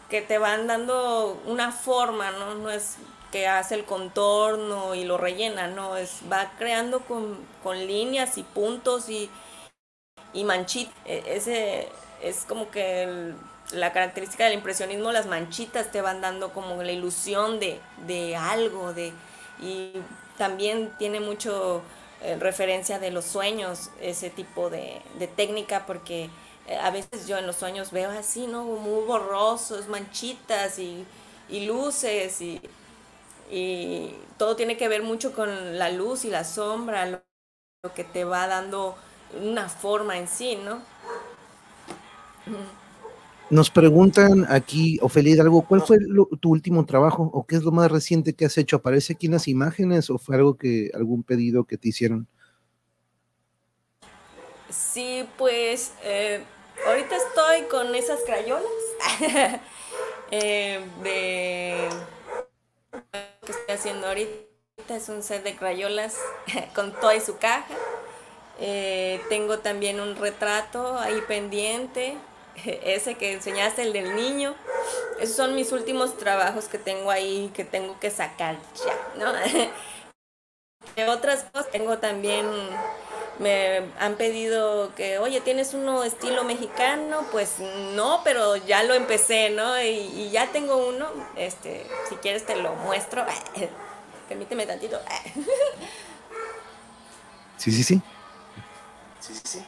que 0.10 0.22
te 0.22 0.38
van 0.38 0.68
dando 0.68 1.42
una 1.46 1.72
forma, 1.72 2.32
¿no? 2.32 2.56
No 2.56 2.70
es 2.70 2.98
que 3.32 3.48
hace 3.48 3.76
el 3.76 3.86
contorno 3.86 4.96
y 4.96 5.04
lo 5.04 5.18
rellena, 5.18 5.68
no, 5.68 5.98
es 5.98 6.22
va 6.32 6.52
creando 6.58 7.02
con, 7.02 7.46
líneas 7.88 8.38
y 8.38 8.44
puntos 8.44 9.10
y, 9.10 9.30
y 10.34 10.44
manchitas. 10.46 10.94
E, 11.06 11.24
ese 11.36 11.90
es 12.22 12.46
como 12.46 12.72
que 12.72 13.34
la 13.76 13.94
característica 13.94 14.46
del 14.46 14.54
impresionismo, 14.54 15.12
las 15.12 15.26
manchitas 15.26 15.92
te 15.92 16.02
van 16.02 16.22
dando 16.22 16.54
como 16.54 16.82
la 16.82 16.92
ilusión 16.92 17.60
de, 17.60 17.80
de 18.08 18.36
algo, 18.36 18.94
de, 18.94 19.14
y 19.62 19.94
también 20.38 20.94
tiene 20.98 21.20
mucho 21.20 21.82
eh, 22.22 22.38
referencia 22.40 22.98
de 22.98 23.12
los 23.12 23.26
sueños, 23.26 23.92
ese 24.02 24.30
tipo 24.30 24.70
de, 24.70 25.02
técnica, 25.36 25.86
porque 25.86 26.30
eh, 26.68 26.78
a 26.78 26.90
veces 26.90 27.28
yo 27.28 27.38
en 27.38 27.46
los 27.46 27.58
sueños 27.58 27.92
veo 27.92 28.10
así, 28.10 28.48
¿no? 28.48 28.64
Muy 28.64 29.06
borrosos, 29.06 29.88
manchitas 29.88 30.80
y, 30.80 31.06
luces 31.50 32.42
y, 32.42 32.62
todo 34.38 34.56
tiene 34.56 34.76
que 34.76 34.88
ver 34.88 35.04
mucho 35.04 35.34
con 35.34 35.78
la 35.78 35.90
luz 35.90 36.26
y 36.26 36.30
la 36.30 36.44
sombra, 36.44 37.06
lo, 37.06 37.22
que 37.94 38.04
te 38.04 38.24
va 38.24 38.48
dando 38.48 38.96
una 39.40 39.70
forma 39.70 40.18
en 40.18 40.28
sí, 40.28 40.56
¿no? 40.56 40.82
Nos 43.50 43.70
preguntan 43.70 44.46
aquí, 44.50 44.98
Ofelia 45.02 45.42
algo, 45.42 45.62
¿cuál 45.68 45.82
fue 45.82 46.00
tu 46.40 46.50
último 46.50 46.86
trabajo 46.86 47.30
o 47.32 47.46
qué 47.46 47.56
es 47.56 47.64
lo 47.64 47.72
más 47.72 47.92
reciente 47.92 48.34
que 48.34 48.46
has 48.46 48.58
hecho? 48.58 48.78
¿Aparece 48.78 49.14
aquí 49.14 49.28
en 49.28 49.34
las 49.34 49.48
imágenes 49.48 50.10
o 50.10 50.18
fue 50.18 50.36
algo 50.36 50.58
que, 50.58 50.90
algún 50.96 51.22
pedido 51.22 51.66
que 51.66 51.78
te 51.78 51.90
hicieron? 51.90 52.28
Sí, 54.70 55.28
pues 55.38 55.94
eh, 56.04 56.44
ahorita 56.88 57.16
estoy 57.16 57.68
con 57.70 57.94
esas 57.94 58.20
crayolas 58.26 58.64
eh, 60.32 60.84
de 61.04 61.88
que 63.46 63.52
estoy 63.52 63.76
haciendo 63.76 64.08
ahorita 64.08 64.56
es 64.90 65.10
un 65.10 65.22
set 65.22 65.44
de 65.44 65.56
crayolas 65.56 66.18
con 66.76 66.94
toda 66.94 67.20
su 67.20 67.38
caja. 67.38 67.76
Eh, 68.60 69.22
tengo 69.30 69.60
también 69.60 70.00
un 70.00 70.16
retrato 70.16 70.98
ahí 70.98 71.20
pendiente, 71.28 72.18
ese 72.66 73.16
que 73.16 73.34
enseñaste, 73.34 73.84
el 73.84 73.94
del 73.94 74.16
niño. 74.16 74.56
Esos 75.20 75.36
son 75.36 75.56
mis 75.56 75.72
últimos 75.72 76.18
trabajos 76.18 76.66
que 76.66 76.78
tengo 76.78 77.12
ahí, 77.12 77.52
que 77.56 77.64
tengo 77.64 78.00
que 78.00 78.12
sacar 78.12 78.58
ya, 78.86 78.98
¿no? 79.18 79.34
De 80.96 81.10
otras 81.10 81.46
cosas, 81.52 81.72
tengo 81.72 81.98
también, 81.98 82.46
me 83.40 83.82
han 84.00 84.16
pedido 84.16 84.94
que, 84.96 85.18
oye, 85.18 85.42
¿tienes 85.42 85.74
uno 85.74 86.04
estilo 86.04 86.44
mexicano? 86.44 87.26
Pues 87.32 87.56
no, 87.96 88.22
pero 88.24 88.56
ya 88.56 88.84
lo 88.84 88.94
empecé, 88.94 89.50
¿no? 89.50 89.82
Y, 89.82 89.88
y 89.88 90.30
ya 90.32 90.52
tengo 90.52 90.78
uno, 90.88 91.08
este, 91.36 91.86
si 92.08 92.16
quieres 92.16 92.46
te 92.46 92.56
lo 92.56 92.76
muestro. 92.76 93.26
Permíteme 94.30 94.66
tantito. 94.66 95.00
Sí, 97.58 97.72
sí, 97.72 97.84
sí. 97.84 98.02
Sí, 99.20 99.34
sí, 99.34 99.42
sí. 99.44 99.66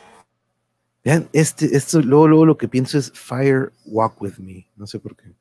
Vean, 1.07 1.29
este, 1.31 1.77
esto, 1.77 2.01
luego, 2.01 2.27
luego 2.27 2.45
lo 2.45 2.57
que 2.57 2.67
pienso 2.67 2.97
es 2.97 3.13
Fire 3.13 3.71
Walk 3.85 4.21
With 4.21 4.39
Me. 4.39 4.67
No 4.75 4.85
sé 4.85 4.99
por 4.99 5.15
qué. 5.15 5.31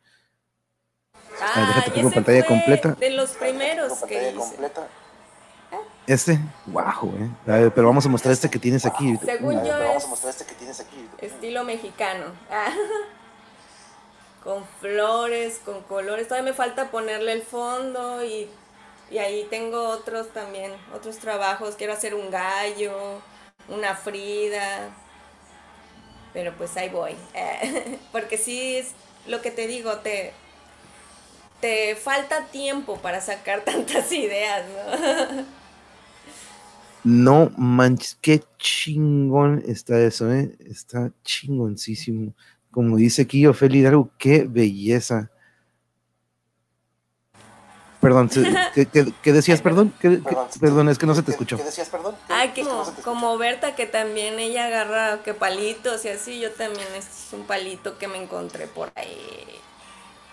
Ah, 1.40 1.74
déjate 1.74 1.90
pongo 1.90 2.12
pantalla 2.12 2.46
completa. 2.46 2.92
De 2.92 3.10
los 3.10 3.30
primeros 3.30 3.94
que 4.04 4.28
hice. 4.28 4.36
Completa. 4.36 4.86
Este, 6.06 6.38
guau, 6.66 7.12
eh. 7.18 7.72
pero 7.74 7.88
vamos 7.88 8.06
a 8.06 8.08
mostrar 8.08 8.32
este 8.32 8.48
que 8.48 8.60
tienes 8.60 8.86
aquí. 8.86 9.16
Según 9.24 9.54
yo, 9.64 9.76
vamos 9.76 10.04
a 10.04 10.06
mostrar 10.06 10.30
este 10.30 10.44
que 10.44 10.54
tienes 10.54 10.78
aquí. 10.78 11.04
Estilo 11.18 11.64
mexicano. 11.64 12.26
con 14.44 14.62
flores, 14.80 15.60
con 15.64 15.82
colores. 15.82 16.28
Todavía 16.28 16.52
me 16.52 16.56
falta 16.56 16.92
ponerle 16.92 17.32
el 17.32 17.42
fondo 17.42 18.24
y 18.24 18.48
y 19.10 19.18
ahí 19.18 19.48
tengo 19.50 19.88
otros 19.88 20.32
también, 20.32 20.70
otros 20.94 21.18
trabajos. 21.18 21.74
Quiero 21.74 21.92
hacer 21.92 22.14
un 22.14 22.30
gallo, 22.30 23.20
una 23.68 23.96
Frida. 23.96 24.92
Pero 26.36 26.52
pues 26.58 26.76
ahí 26.76 26.90
voy. 26.90 27.12
Porque 28.12 28.36
sí 28.36 28.76
es 28.76 28.88
lo 29.26 29.40
que 29.40 29.50
te 29.50 29.66
digo, 29.66 30.00
te, 30.00 30.34
te 31.62 31.96
falta 31.96 32.44
tiempo 32.48 32.98
para 32.98 33.22
sacar 33.22 33.60
tantas 33.64 34.12
ideas, 34.12 34.66
¿no? 34.68 35.46
No 37.04 37.52
manches, 37.56 38.18
qué 38.20 38.42
chingón 38.58 39.62
está 39.64 39.96
eso, 40.00 40.30
¿eh? 40.32 40.56
Está 40.68 41.12
chingoncísimo. 41.22 42.34
Como 42.72 42.96
dice 42.96 43.22
aquí 43.22 43.46
Ophelia 43.46 43.82
Hidalgo, 43.82 44.10
qué 44.18 44.42
belleza. 44.42 45.30
Perdón, 48.00 48.28
¿qué, 48.74 49.32
decías, 49.32 49.62
perdón? 49.62 49.92
perdón, 50.60 50.88
es 50.88 50.98
que 50.98 51.06
no 51.06 51.14
se 51.14 51.22
te 51.22 51.30
escuchó. 51.30 51.56
¿Qué 51.56 51.64
decías, 51.64 51.88
perdón? 51.88 52.14
Ah, 52.28 52.52
que 52.54 52.64
como, 53.02 53.38
Berta, 53.38 53.74
que 53.74 53.86
también 53.86 54.38
ella 54.38 54.66
agarra 54.66 55.22
que 55.22 55.34
palitos 55.34 56.04
y 56.04 56.08
así, 56.08 56.38
yo 56.38 56.52
también 56.52 56.88
es 56.96 57.28
un 57.32 57.44
palito 57.44 57.98
que 57.98 58.08
me 58.08 58.22
encontré 58.22 58.66
por 58.66 58.92
ahí. 58.94 59.46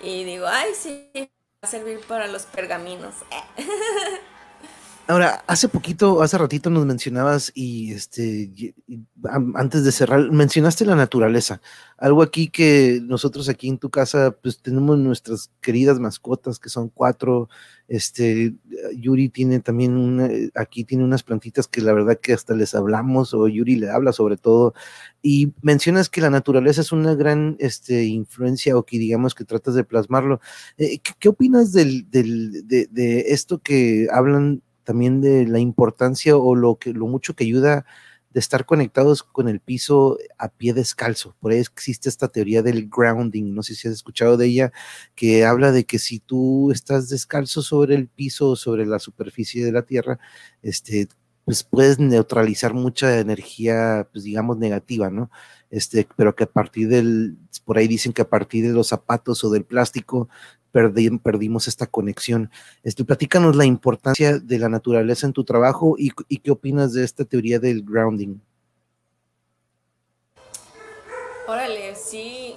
Y 0.02 0.26
digo, 0.26 0.48
ay, 0.48 0.72
sí, 0.76 1.10
va 1.16 1.30
a 1.62 1.68
servir 1.68 2.02
para 2.08 2.28
los 2.28 2.44
pergaminos. 2.44 3.16
Ahora, 5.06 5.44
hace 5.48 5.68
poquito, 5.68 6.22
hace 6.22 6.38
ratito 6.38 6.70
nos 6.70 6.86
mencionabas 6.86 7.52
y 7.54 7.92
este, 7.92 8.74
antes 9.54 9.84
de 9.84 9.92
cerrar, 9.92 10.32
mencionaste 10.32 10.86
la 10.86 10.96
naturaleza. 10.96 11.60
Algo 11.98 12.22
aquí 12.22 12.48
que 12.48 13.02
nosotros 13.04 13.50
aquí 13.50 13.68
en 13.68 13.80
tu 13.80 13.90
casa, 13.90 14.32
pues 14.32 14.62
tenemos 14.62 14.98
nuestras 14.98 15.52
queridas 15.60 16.00
mascotas 16.00 16.58
que 16.58 16.70
son 16.70 16.88
cuatro. 16.88 17.50
Este, 17.90 18.56
Yuri 18.96 19.28
tiene 19.28 19.60
también 19.60 19.98
una, 19.98 20.30
aquí 20.56 20.86
tiene 20.86 21.04
unas 21.04 21.22
plantitas 21.22 21.68
que 21.68 21.82
la 21.82 21.92
verdad 21.92 22.18
que 22.22 22.32
hasta 22.32 22.56
les 22.56 22.74
hablamos 22.74 23.34
o 23.34 23.50
Yuri 23.50 23.76
le 23.76 23.90
habla 23.90 24.14
sobre 24.14 24.38
todo. 24.38 24.74
Y 25.22 25.52
mencionas 25.62 26.08
que 26.10 26.22
la 26.22 26.30
naturaleza 26.30 26.80
es 26.80 26.94
una 26.94 27.14
gran 27.14 27.58
este, 27.60 28.06
influencia 28.06 28.78
o 28.78 28.84
que 28.86 29.00
digamos 29.00 29.36
que 29.36 29.44
tratas 29.44 29.76
de 29.76 29.84
plasmarlo. 29.84 30.40
Eh, 30.78 31.00
¿qué, 31.20 31.28
opinas 31.28 31.74
del, 31.74 32.10
del, 32.10 32.66
de, 32.66 32.88
de 32.90 33.34
esto 33.34 33.60
que 33.60 34.08
hablan? 34.10 34.62
También 34.84 35.22
de 35.22 35.48
la 35.48 35.60
importancia 35.60 36.38
o 36.38 36.56
lo 36.56 36.76
que 36.76 36.94
lo 36.94 37.08
mucho 37.08 37.36
que 37.36 37.44
ayuda 37.46 37.86
de 38.34 38.40
estar 38.40 38.66
conectados 38.66 39.24
con 39.24 39.48
el 39.48 39.60
piso 39.60 40.18
a 40.40 40.50
pie 40.50 40.74
descalzo. 40.74 41.36
Por 41.40 41.52
ahí 41.52 41.60
existe 41.60 42.10
esta 42.10 42.28
teoría 42.28 42.64
del 42.64 42.90
grounding, 42.90 43.54
no 43.54 43.62
sé 43.62 43.76
si 43.76 43.88
has 43.88 43.94
escuchado 43.94 44.38
de 44.38 44.48
ella, 44.48 44.72
que 45.16 45.46
habla 45.46 45.72
de 45.72 45.86
que 45.86 46.00
si 46.00 46.20
tú 46.20 46.72
estás 46.72 47.10
descalzo 47.10 47.62
sobre 47.62 47.96
el 47.96 48.08
piso 48.08 48.50
o 48.50 48.56
sobre 48.56 48.86
la 48.88 49.00
superficie 49.00 49.64
de 49.64 49.72
la 49.72 49.84
tierra, 49.84 50.20
este, 50.64 51.08
pues 51.46 51.64
puedes 51.64 52.00
neutralizar 52.00 52.74
mucha 52.74 53.20
energía, 53.20 54.08
pues 54.12 54.24
digamos, 54.24 54.58
negativa, 54.58 55.10
¿no? 55.10 55.30
Este, 55.70 56.08
pero 56.16 56.36
que 56.36 56.46
a 56.46 56.52
partir 56.52 56.88
del, 56.88 57.38
por 57.66 57.78
ahí 57.78 57.88
dicen 57.88 58.14
que 58.14 58.22
a 58.24 58.30
partir 58.30 58.66
de 58.66 58.74
los 58.74 58.88
zapatos 58.88 59.44
o 59.44 59.52
del 59.52 59.66
plástico, 59.66 60.30
perdimos 60.74 61.68
esta 61.68 61.86
conexión. 61.86 62.52
Este, 62.84 63.06
platícanos 63.06 63.56
la 63.56 63.66
importancia 63.66 64.40
de 64.40 64.60
la 64.60 64.70
naturaleza 64.70 65.28
en 65.28 65.34
tu 65.34 65.44
trabajo 65.44 65.96
y, 65.98 66.10
qué 66.10 66.52
opinas 66.52 66.94
de 66.94 67.04
esta 67.04 67.24
teoría 67.24 67.60
del 67.60 67.84
grounding. 67.84 68.40
Órale, 71.48 71.96
sí, 71.96 72.56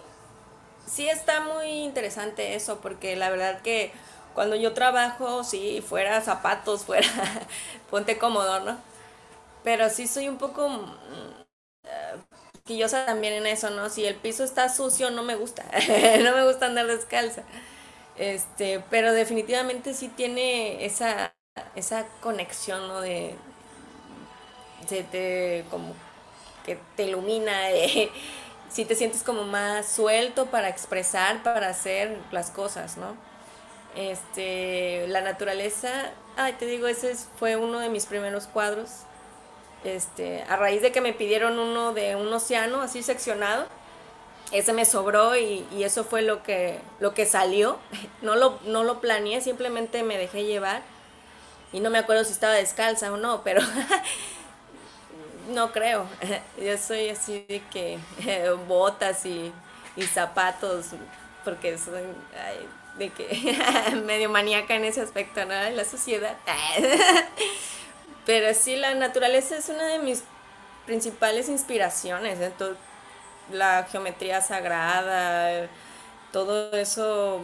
sí 0.86 1.08
está 1.08 1.42
muy 1.42 1.84
interesante 1.84 2.54
eso, 2.54 2.80
porque 2.80 3.16
la 3.16 3.30
verdad 3.30 3.60
que 3.60 3.92
cuando 4.34 4.56
yo 4.56 4.72
trabajo, 4.72 5.44
sí, 5.44 5.82
fuera 5.86 6.20
zapatos, 6.22 6.84
fuera, 6.86 7.08
ponte 7.90 8.16
cómodo, 8.16 8.60
¿no? 8.60 8.78
Pero 9.62 9.90
sí 9.90 10.06
soy 10.06 10.28
un 10.28 10.38
poco 10.38 10.70
quillosa 12.64 13.06
también 13.06 13.34
en 13.34 13.46
eso, 13.46 13.70
¿no? 13.70 13.90
Si 13.90 14.04
el 14.04 14.16
piso 14.16 14.42
está 14.42 14.68
sucio, 14.68 15.10
no 15.10 15.22
me 15.22 15.36
gusta, 15.36 15.64
no 16.22 16.34
me 16.34 16.46
gusta 16.46 16.66
andar 16.66 16.86
descalza. 16.86 17.42
Este, 18.18 18.80
pero 18.90 19.12
definitivamente 19.12 19.92
sí 19.94 20.08
tiene 20.08 20.84
esa, 20.86 21.34
esa 21.74 22.06
conexión, 22.20 22.88
¿no? 22.88 23.00
De, 23.00 23.34
de, 24.90 25.64
como 25.70 25.94
que 26.64 26.78
te 26.96 27.04
ilumina, 27.04 27.52
si 28.70 28.84
te 28.84 28.94
sientes 28.94 29.22
como 29.22 29.44
más 29.44 29.88
suelto 29.88 30.46
para 30.46 30.68
expresar, 30.68 31.42
para 31.42 31.68
hacer 31.68 32.18
las 32.30 32.50
cosas, 32.50 32.96
¿no? 32.96 33.16
Este, 33.96 35.06
la 35.08 35.22
naturaleza, 35.22 36.12
ay, 36.36 36.54
te 36.54 36.66
digo, 36.66 36.86
ese 36.88 37.14
fue 37.38 37.56
uno 37.56 37.80
de 37.80 37.88
mis 37.90 38.06
primeros 38.06 38.46
cuadros. 38.46 38.90
Este, 39.84 40.42
a 40.48 40.56
raíz 40.56 40.82
de 40.82 40.92
que 40.92 41.00
me 41.00 41.12
pidieron 41.12 41.58
uno 41.58 41.92
de 41.94 42.16
un 42.16 42.32
océano 42.32 42.82
así 42.82 43.02
seccionado, 43.02 43.68
ese 44.52 44.72
me 44.72 44.84
sobró 44.84 45.36
y, 45.36 45.64
eso 45.78 46.04
fue 46.04 46.22
lo 46.22 46.42
que, 46.42 46.80
lo 47.00 47.14
que 47.14 47.26
salió. 47.26 47.78
No 48.22 48.34
lo, 48.34 48.58
no 48.64 48.82
lo 48.82 49.00
planeé, 49.00 49.40
simplemente 49.40 50.02
me 50.02 50.18
dejé 50.18 50.44
llevar. 50.44 50.82
Y 51.72 51.80
no 51.80 51.90
me 51.90 51.98
acuerdo 51.98 52.24
si 52.24 52.32
estaba 52.32 52.54
descalza 52.54 53.12
o 53.12 53.16
no, 53.16 53.42
pero 53.44 53.60
no 55.50 55.70
creo. 55.72 56.06
Yo 56.60 56.76
soy 56.78 57.10
así 57.10 57.44
de 57.48 57.62
que 57.70 57.98
botas 58.66 59.26
y, 59.26 59.52
zapatos, 60.12 60.86
porque 61.44 61.78
soy 61.78 62.02
de 62.98 63.10
que 63.10 63.94
medio 64.06 64.28
maníaca 64.28 64.74
en 64.74 64.84
ese 64.84 65.00
aspecto, 65.02 65.44
¿no? 65.44 65.54
La 65.70 65.84
sociedad. 65.84 66.36
Pero 68.26 68.52
sí, 68.54 68.76
la 68.76 68.94
naturaleza 68.94 69.56
es 69.56 69.68
una 69.68 69.84
de 69.84 69.98
mis 70.00 70.24
principales 70.84 71.48
inspiraciones. 71.48 72.40
Entonces, 72.40 72.76
la 73.50 73.84
geometría 73.90 74.40
sagrada, 74.40 75.68
todo 76.32 76.72
eso 76.72 77.40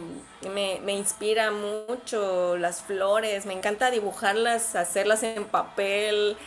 me, 0.53 0.93
inspira 0.93 1.51
mucho, 1.51 2.57
las 2.57 2.81
flores, 2.81 3.45
me 3.45 3.53
encanta 3.53 3.89
dibujarlas, 3.89 4.75
hacerlas 4.75 5.23
en 5.23 5.45
papel, 5.45 6.37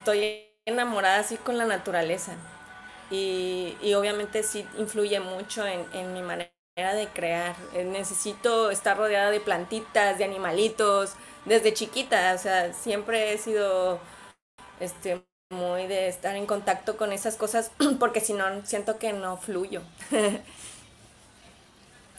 estoy 0.00 0.46
enamorada 0.64 1.18
así 1.18 1.36
con 1.36 1.58
la 1.58 1.66
naturaleza. 1.66 2.36
Y, 3.10 3.76
obviamente 3.94 4.42
sí 4.42 4.66
influye 4.78 5.20
mucho 5.20 5.66
en, 5.66 5.84
en, 5.94 6.12
mi 6.12 6.22
manera 6.22 6.50
de 6.76 7.08
crear, 7.12 7.56
necesito 7.84 8.70
estar 8.70 8.96
rodeada 8.96 9.30
de 9.30 9.40
plantitas, 9.40 10.18
de 10.18 10.24
animalitos, 10.24 11.14
desde 11.44 11.74
chiquita, 11.74 12.34
o 12.34 12.38
sea, 12.38 12.72
siempre 12.72 13.32
he 13.32 13.38
sido 13.38 13.98
este, 14.80 15.22
muy 15.50 15.86
de 15.86 16.08
estar 16.08 16.36
en 16.36 16.44
contacto 16.44 16.96
con 16.96 17.12
esas 17.12 17.36
cosas 17.36 17.70
porque 17.98 18.20
si 18.20 18.34
no 18.34 18.44
siento 18.64 18.98
que 18.98 19.12
no 19.12 19.36
fluyo. 19.36 19.82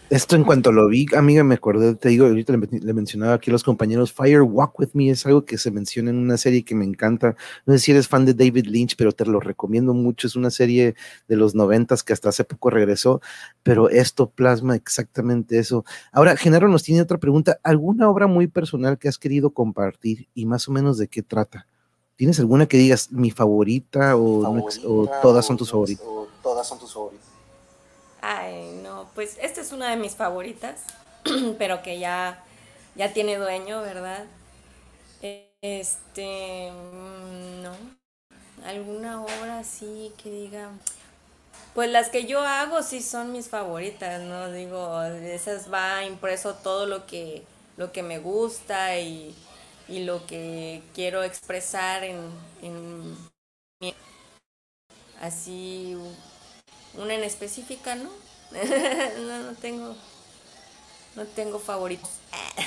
Esto 0.09 0.35
en 0.35 0.43
cuanto 0.43 0.71
lo 0.71 0.87
vi, 0.87 1.05
amiga, 1.15 1.43
me 1.43 1.53
acordé, 1.53 1.93
te 1.93 2.09
digo, 2.09 2.25
ahorita 2.25 2.57
le, 2.57 2.93
mencionaba 2.95 3.35
aquí 3.35 3.51
a 3.51 3.53
los 3.53 3.63
compañeros, 3.63 4.11
Fire 4.11 4.41
Walk 4.41 4.79
With 4.79 4.89
Me 4.93 5.11
es 5.11 5.23
algo 5.27 5.45
que 5.45 5.59
se 5.59 5.69
menciona 5.69 6.09
en 6.09 6.17
una 6.17 6.35
serie 6.37 6.65
que 6.65 6.73
me 6.73 6.83
encanta. 6.83 7.35
No 7.67 7.73
sé 7.73 7.79
si 7.79 7.91
eres 7.91 8.07
fan 8.07 8.25
de 8.25 8.33
David 8.33 8.65
Lynch, 8.65 8.95
pero 8.97 9.11
te 9.11 9.23
lo 9.27 9.39
recomiendo 9.39 9.93
mucho. 9.93 10.25
Es 10.25 10.35
una 10.35 10.49
serie 10.49 10.95
de 11.27 11.35
los 11.35 11.53
noventas 11.53 12.01
que 12.01 12.13
hasta 12.13 12.29
hace 12.29 12.43
poco 12.43 12.71
regresó, 12.71 13.21
pero 13.61 13.87
esto 13.87 14.31
plasma 14.31 14.75
exactamente 14.75 15.59
eso. 15.59 15.85
Ahora, 16.11 16.35
Genaro 16.35 16.69
nos 16.69 16.81
tiene 16.81 17.03
otra 17.03 17.19
pregunta. 17.19 17.59
¿Alguna 17.61 18.09
obra 18.09 18.25
muy 18.25 18.47
personal 18.47 18.97
que 18.97 19.09
has 19.09 19.19
querido 19.19 19.51
compartir 19.51 20.27
y 20.33 20.47
más 20.47 20.67
o 20.67 20.71
menos 20.71 20.97
de 20.97 21.07
qué 21.07 21.21
trata? 21.21 21.67
¿Tienes 22.19 22.37
alguna 22.41 22.65
que 22.65 22.75
digas 22.75 23.13
mi 23.13 23.31
favorita 23.31 24.17
o, 24.17 25.09
todas 25.21 25.45
son 25.45 25.55
tus 25.55 25.71
favoritas? 25.71 26.05
todas 26.43 26.67
son 26.67 26.77
tus 26.77 26.93
favoritas. 26.93 27.25
Ay, 28.19 28.77
no, 28.83 29.07
pues 29.15 29.37
esta 29.41 29.61
es 29.61 29.71
una 29.71 29.89
de 29.89 29.95
mis 29.95 30.15
favoritas, 30.15 30.81
pero 31.57 31.81
que 31.81 31.97
ya, 31.97 32.43
ya 32.95 33.13
tiene 33.13 33.37
dueño, 33.37 33.79
¿verdad? 33.81 34.25
Este, 35.61 36.69
mm, 36.73 37.63
no, 37.63 37.71
alguna 38.65 39.21
obra 39.21 39.59
así 39.59 40.11
que 40.21 40.29
diga, 40.29 40.71
pues 41.73 41.89
las 41.89 42.09
que 42.09 42.25
yo 42.25 42.41
hago 42.41 42.83
sí 42.83 43.01
son 43.01 43.31
mis 43.31 43.47
favoritas, 43.47 44.21
¿no? 44.23 44.51
Digo, 44.51 45.01
esas 45.03 45.71
va 45.71 46.03
impreso 46.03 46.53
todo 46.55 46.85
lo 46.85 47.05
que, 47.05 47.43
lo 47.77 47.93
que 47.93 48.03
me 48.03 48.19
gusta 48.19 48.99
y, 48.99 49.33
y 49.89 50.03
lo 50.03 50.25
que 50.27 50.81
quiero 50.93 51.23
expresar 51.23 52.03
en, 52.03 52.17
en 52.61 53.17
así 55.19 55.97
una 56.93 57.15
en 57.15 57.23
específica, 57.23 57.95
¿no? 57.95 58.09
no, 59.25 59.39
no 59.43 59.53
tengo, 59.55 59.95
no 61.15 61.25
tengo 61.25 61.59
favoritos. 61.59 62.11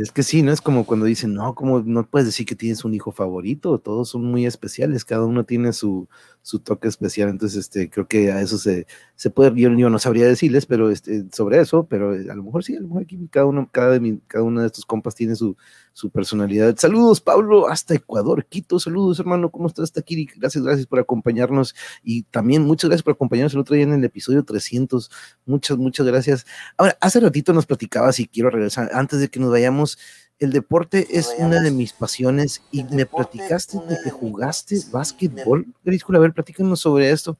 Es 0.00 0.12
que 0.12 0.22
sí, 0.22 0.42
¿no? 0.42 0.50
Es 0.50 0.62
como 0.62 0.86
cuando 0.86 1.04
dicen, 1.04 1.34
no, 1.34 1.54
como 1.54 1.80
no 1.80 2.08
puedes 2.08 2.26
decir 2.26 2.46
que 2.46 2.54
tienes 2.54 2.86
un 2.86 2.94
hijo 2.94 3.12
favorito, 3.12 3.78
todos 3.78 4.08
son 4.08 4.24
muy 4.24 4.46
especiales, 4.46 5.04
cada 5.04 5.26
uno 5.26 5.44
tiene 5.44 5.74
su, 5.74 6.08
su 6.40 6.58
toque 6.60 6.88
especial, 6.88 7.28
entonces 7.28 7.58
este, 7.58 7.90
creo 7.90 8.08
que 8.08 8.32
a 8.32 8.40
eso 8.40 8.56
se, 8.56 8.86
se 9.14 9.28
puede, 9.28 9.52
yo, 9.60 9.68
no 9.68 9.98
sabría 9.98 10.26
decirles, 10.26 10.64
pero 10.64 10.90
este, 10.90 11.26
sobre 11.32 11.60
eso, 11.60 11.86
pero 11.86 12.12
a 12.12 12.34
lo 12.34 12.42
mejor 12.42 12.64
sí, 12.64 12.76
a 12.76 12.80
lo 12.80 12.88
mejor 12.88 13.02
aquí 13.02 13.28
cada 13.30 13.44
uno, 13.44 13.68
cada, 13.70 13.98
de 13.98 14.18
cada 14.26 14.42
uno 14.42 14.62
de 14.62 14.68
estos 14.68 14.86
compas 14.86 15.14
tiene 15.14 15.36
su, 15.36 15.54
su 15.92 16.08
personalidad. 16.08 16.74
Saludos, 16.78 17.20
Pablo, 17.20 17.68
hasta 17.68 17.94
Ecuador, 17.94 18.46
Quito, 18.46 18.80
saludos, 18.80 19.20
hermano, 19.20 19.50
¿cómo 19.50 19.66
estás, 19.66 19.92
Takiri? 19.92 20.28
Gracias, 20.36 20.64
gracias 20.64 20.86
por 20.86 20.98
acompañarnos 20.98 21.74
y 22.02 22.22
también 22.22 22.62
muchas 22.62 22.88
gracias 22.88 23.02
por 23.02 23.12
acompañarnos 23.12 23.52
el 23.52 23.60
otro 23.60 23.74
día 23.74 23.84
en 23.84 23.92
el 23.92 24.04
episodio 24.04 24.44
300, 24.44 25.10
muchas, 25.44 25.76
muchas 25.76 26.06
gracias. 26.06 26.46
Ahora, 26.78 26.96
hace 27.02 27.20
ratito 27.20 27.52
nos 27.52 27.66
platicabas 27.66 28.18
y 28.18 28.26
quiero 28.26 28.48
regresar, 28.48 28.90
antes 28.94 29.20
de 29.20 29.28
que 29.28 29.40
nos 29.40 29.50
vayamos, 29.50 29.89
el 30.38 30.52
deporte 30.52 31.06
es 31.10 31.34
una 31.36 31.60
de 31.60 31.70
mis 31.70 31.92
pasiones 31.92 32.62
y 32.72 32.84
me 32.84 33.04
platicaste 33.04 33.78
de 33.78 33.98
que 34.02 34.10
jugaste 34.10 34.76
básquetbol. 34.90 35.66
Griscula, 35.84 36.18
a 36.18 36.22
ver, 36.22 36.32
platícanos 36.32 36.80
sobre 36.80 37.10
esto. 37.10 37.36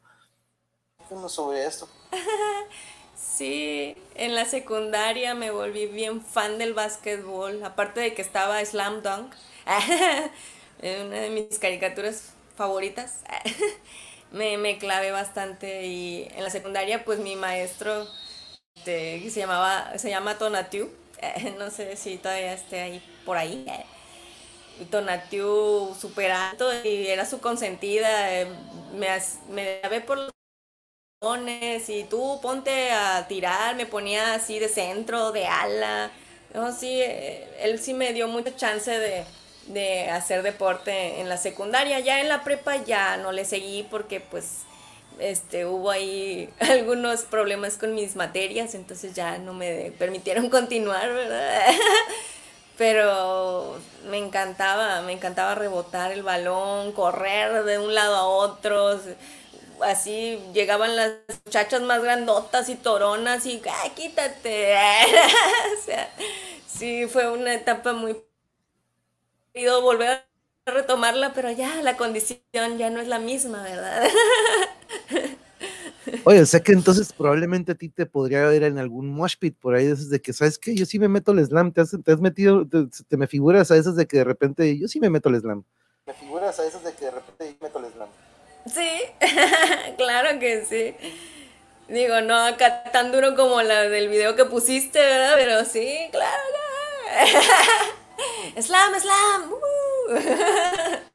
Platícanos 0.96 1.32
sobre 1.32 1.66
esto. 1.66 1.88
Sí, 3.16 3.96
en 4.16 4.34
la 4.34 4.44
secundaria 4.44 5.34
me 5.34 5.50
volví 5.50 5.86
bien 5.86 6.20
fan 6.20 6.58
del 6.58 6.74
básquetbol, 6.74 7.64
aparte 7.64 7.98
de 7.98 8.12
que 8.12 8.20
estaba 8.20 8.62
Slam 8.62 9.02
Dunk, 9.02 9.32
una 10.82 11.16
de 11.16 11.30
mis 11.30 11.58
caricaturas 11.58 12.34
favoritas. 12.54 13.20
me, 14.30 14.58
me 14.58 14.76
clavé 14.76 15.10
bastante 15.10 15.86
y 15.86 16.28
en 16.34 16.44
la 16.44 16.50
secundaria 16.50 17.02
pues 17.04 17.18
mi 17.18 17.34
maestro 17.34 18.06
este, 18.76 19.30
se 19.30 19.40
llamaba 19.40 19.98
se 19.98 20.10
llama 20.10 20.36
Tonatiu 20.36 20.90
no 21.58 21.70
sé 21.70 21.96
si 21.96 22.18
todavía 22.18 22.52
esté 22.54 22.80
ahí 22.80 23.02
por 23.24 23.36
ahí. 23.36 23.64
Tonatiu 24.90 25.94
super 25.94 26.30
alto 26.32 26.66
y 26.84 27.06
era 27.06 27.24
su 27.26 27.40
consentida. 27.40 28.32
Eh, 28.34 28.46
me, 28.94 29.08
me 29.50 30.00
por 30.00 30.18
los 30.18 30.30
y 31.88 32.04
tú 32.04 32.40
ponte 32.40 32.90
a 32.92 33.26
tirar, 33.28 33.76
me 33.76 33.86
ponía 33.86 34.34
así 34.34 34.58
de 34.58 34.68
centro, 34.68 35.32
de 35.32 35.46
ala. 35.46 36.10
No, 36.54 36.72
sí, 36.72 37.00
eh, 37.00 37.46
él 37.60 37.78
sí 37.78 37.92
me 37.94 38.12
dio 38.14 38.26
mucha 38.28 38.56
chance 38.56 38.90
de, 38.90 39.24
de 39.66 40.10
hacer 40.10 40.42
deporte 40.42 41.20
en 41.20 41.28
la 41.28 41.36
secundaria. 41.36 42.00
Ya 42.00 42.20
en 42.20 42.28
la 42.28 42.42
prepa 42.42 42.76
ya 42.84 43.16
no 43.18 43.32
le 43.32 43.44
seguí 43.44 43.82
porque 43.90 44.20
pues 44.20 44.60
este, 45.20 45.66
hubo 45.66 45.90
ahí 45.90 46.48
algunos 46.60 47.22
problemas 47.22 47.76
con 47.76 47.94
mis 47.94 48.16
materias, 48.16 48.74
entonces 48.74 49.14
ya 49.14 49.38
no 49.38 49.52
me 49.54 49.92
permitieron 49.98 50.50
continuar, 50.50 51.12
¿verdad? 51.12 51.66
Pero 52.78 53.78
me 54.08 54.16
encantaba, 54.16 55.02
me 55.02 55.12
encantaba 55.12 55.54
rebotar 55.54 56.12
el 56.12 56.22
balón, 56.22 56.92
correr 56.92 57.64
de 57.64 57.78
un 57.78 57.94
lado 57.94 58.16
a 58.16 58.26
otro. 58.26 58.98
Así 59.82 60.40
llegaban 60.54 60.96
las 60.96 61.12
muchachas 61.44 61.82
más 61.82 62.02
grandotas 62.02 62.70
y 62.70 62.76
toronas 62.76 63.44
y, 63.44 63.60
¡ay, 63.82 63.90
quítate! 63.90 64.74
o 65.78 65.84
sea, 65.84 66.10
sí, 66.66 67.06
fue 67.06 67.30
una 67.30 67.52
etapa 67.54 67.92
muy... 67.92 68.16
Volver 69.82 70.08
a 70.08 70.29
retomarla, 70.70 71.32
pero 71.32 71.50
ya 71.50 71.82
la 71.82 71.96
condición 71.96 72.40
ya 72.78 72.90
no 72.90 73.00
es 73.00 73.08
la 73.08 73.18
misma, 73.18 73.62
¿verdad? 73.62 74.08
Oye, 76.24 76.40
o 76.40 76.46
sea 76.46 76.60
que 76.60 76.72
entonces 76.72 77.12
probablemente 77.12 77.72
a 77.72 77.74
ti 77.74 77.88
te 77.88 78.06
podría 78.06 78.46
ver 78.46 78.62
en 78.64 78.78
algún 78.78 79.08
mosh 79.08 79.36
pit 79.38 79.56
por 79.58 79.74
ahí, 79.74 79.86
de 79.86 80.20
que, 80.20 80.32
¿sabes 80.32 80.58
qué? 80.58 80.74
Yo 80.74 80.86
sí 80.86 80.98
me 80.98 81.08
meto 81.08 81.32
el 81.32 81.44
slam, 81.44 81.72
te 81.72 81.80
has, 81.80 81.96
te 82.04 82.12
has 82.12 82.20
metido, 82.20 82.66
te, 82.66 83.16
me 83.16 83.26
figuras 83.26 83.70
a 83.70 83.76
esas 83.76 83.96
de 83.96 84.06
que 84.06 84.18
de 84.18 84.24
repente 84.24 84.78
yo 84.78 84.88
sí 84.88 85.00
me 85.00 85.10
meto 85.10 85.28
el 85.28 85.40
slam. 85.40 85.64
Me 86.06 86.14
figuras 86.14 86.58
a 86.58 86.66
esas 86.66 86.82
de 86.84 86.92
que 86.92 87.04
de 87.06 87.10
repente 87.10 87.48
yo 87.48 87.66
meto 87.66 87.78
el 87.78 87.92
slam. 87.92 88.08
Sí, 88.66 88.90
claro 89.96 90.38
que 90.38 90.64
sí. 90.64 90.94
Digo, 91.88 92.20
no 92.20 92.36
acá 92.36 92.84
tan 92.92 93.12
duro 93.12 93.34
como 93.34 93.62
la 93.62 93.82
del 93.82 94.08
video 94.08 94.36
que 94.36 94.44
pusiste, 94.44 94.98
¿verdad? 94.98 95.34
Pero 95.36 95.64
sí, 95.64 96.08
claro. 96.10 96.30
slam, 98.60 99.00
slam. 99.00 99.52
Uh. 99.52 101.10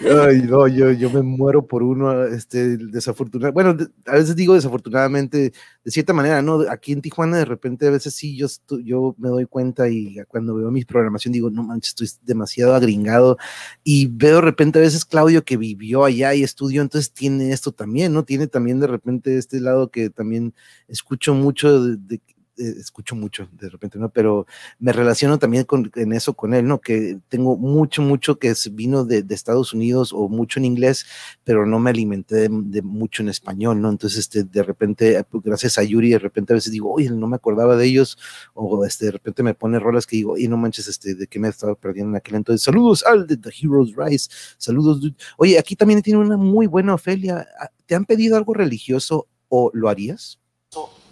Yo, 0.00 0.68
yo 0.92 1.10
me 1.10 1.22
muero 1.22 1.66
por 1.66 1.82
uno, 1.82 2.24
este, 2.24 2.76
desafortunado. 2.76 3.52
Bueno, 3.52 3.76
a 4.06 4.12
veces 4.12 4.36
digo 4.36 4.54
desafortunadamente, 4.54 5.52
de 5.84 5.90
cierta 5.90 6.12
manera, 6.12 6.40
¿no? 6.42 6.60
Aquí 6.70 6.92
en 6.92 7.02
Tijuana, 7.02 7.38
de 7.38 7.44
repente, 7.44 7.86
a 7.86 7.90
veces 7.90 8.14
sí, 8.14 8.36
yo, 8.36 8.46
yo 8.84 9.14
me 9.18 9.28
doy 9.28 9.46
cuenta 9.46 9.88
y 9.88 10.16
cuando 10.28 10.54
veo 10.54 10.70
mi 10.70 10.84
programación 10.84 11.32
digo, 11.32 11.50
no 11.50 11.64
manches, 11.64 11.90
estoy 11.90 12.08
demasiado 12.22 12.74
agringado. 12.74 13.38
Y 13.82 14.06
veo 14.06 14.36
de 14.36 14.42
repente 14.42 14.78
a 14.78 14.82
veces 14.82 15.04
Claudio 15.04 15.44
que 15.44 15.56
vivió 15.56 16.04
allá 16.04 16.34
y 16.34 16.42
estudió, 16.44 16.82
entonces 16.82 17.12
tiene 17.12 17.52
esto 17.52 17.72
también, 17.72 18.12
¿no? 18.12 18.24
Tiene 18.24 18.46
también 18.46 18.80
de 18.80 18.86
repente 18.86 19.36
este 19.38 19.60
lado 19.60 19.90
que 19.90 20.10
también 20.10 20.54
escucho 20.86 21.34
mucho 21.34 21.82
de 21.96 22.20
eh, 22.58 22.74
escucho 22.78 23.14
mucho 23.14 23.48
de 23.52 23.68
repente, 23.68 23.98
¿no? 23.98 24.08
Pero 24.08 24.46
me 24.78 24.92
relaciono 24.92 25.38
también 25.38 25.64
con, 25.64 25.90
en 25.94 26.12
eso 26.12 26.34
con 26.34 26.54
él, 26.54 26.66
¿no? 26.66 26.80
Que 26.80 27.18
tengo 27.28 27.56
mucho, 27.56 28.02
mucho 28.02 28.38
que 28.38 28.52
vino 28.72 29.04
de, 29.04 29.24
Estados 29.30 29.72
Unidos 29.72 30.12
o 30.12 30.28
mucho 30.28 30.58
en 30.58 30.64
inglés, 30.64 31.06
pero 31.44 31.64
no 31.64 31.78
me 31.78 31.90
alimenté 31.90 32.48
de, 32.50 32.82
mucho 32.82 33.22
en 33.22 33.28
español, 33.28 33.80
¿no? 33.80 33.88
Entonces, 33.90 34.18
este, 34.18 34.42
de 34.42 34.62
repente, 34.62 35.22
pues, 35.30 35.44
gracias 35.44 35.78
a 35.78 35.84
Yuri, 35.84 36.10
de 36.10 36.18
repente 36.18 36.52
a 36.52 36.56
veces 36.56 36.72
digo, 36.72 36.92
oye, 36.92 37.08
no 37.10 37.28
me 37.28 37.36
acordaba 37.36 37.76
de 37.76 37.86
ellos, 37.86 38.18
o 38.54 38.84
este, 38.84 39.06
de 39.06 39.12
repente 39.12 39.42
me 39.42 39.54
pone 39.54 39.78
rolas 39.78 40.06
que 40.06 40.16
digo, 40.16 40.36
y 40.36 40.48
no 40.48 40.56
manches, 40.56 40.88
este, 40.88 41.14
de 41.14 41.26
que 41.26 41.38
me 41.38 41.46
he 41.48 41.50
estado 41.50 41.76
perdiendo 41.76 42.10
en 42.10 42.16
aquel 42.16 42.34
entonces. 42.34 42.64
Saludos 42.64 43.04
al 43.06 43.26
de 43.26 43.36
The 43.36 43.50
Heroes 43.62 43.94
Rise, 43.96 44.30
saludos. 44.58 45.00
Oye, 45.36 45.58
aquí 45.58 45.76
también 45.76 46.02
tiene 46.02 46.18
una 46.18 46.36
muy 46.36 46.66
buena 46.66 46.94
Ofelia. 46.94 47.46
¿Te 47.86 47.94
han 47.94 48.04
pedido 48.04 48.36
algo 48.36 48.54
religioso 48.54 49.28
o 49.48 49.70
lo 49.72 49.88
harías? 49.88 50.38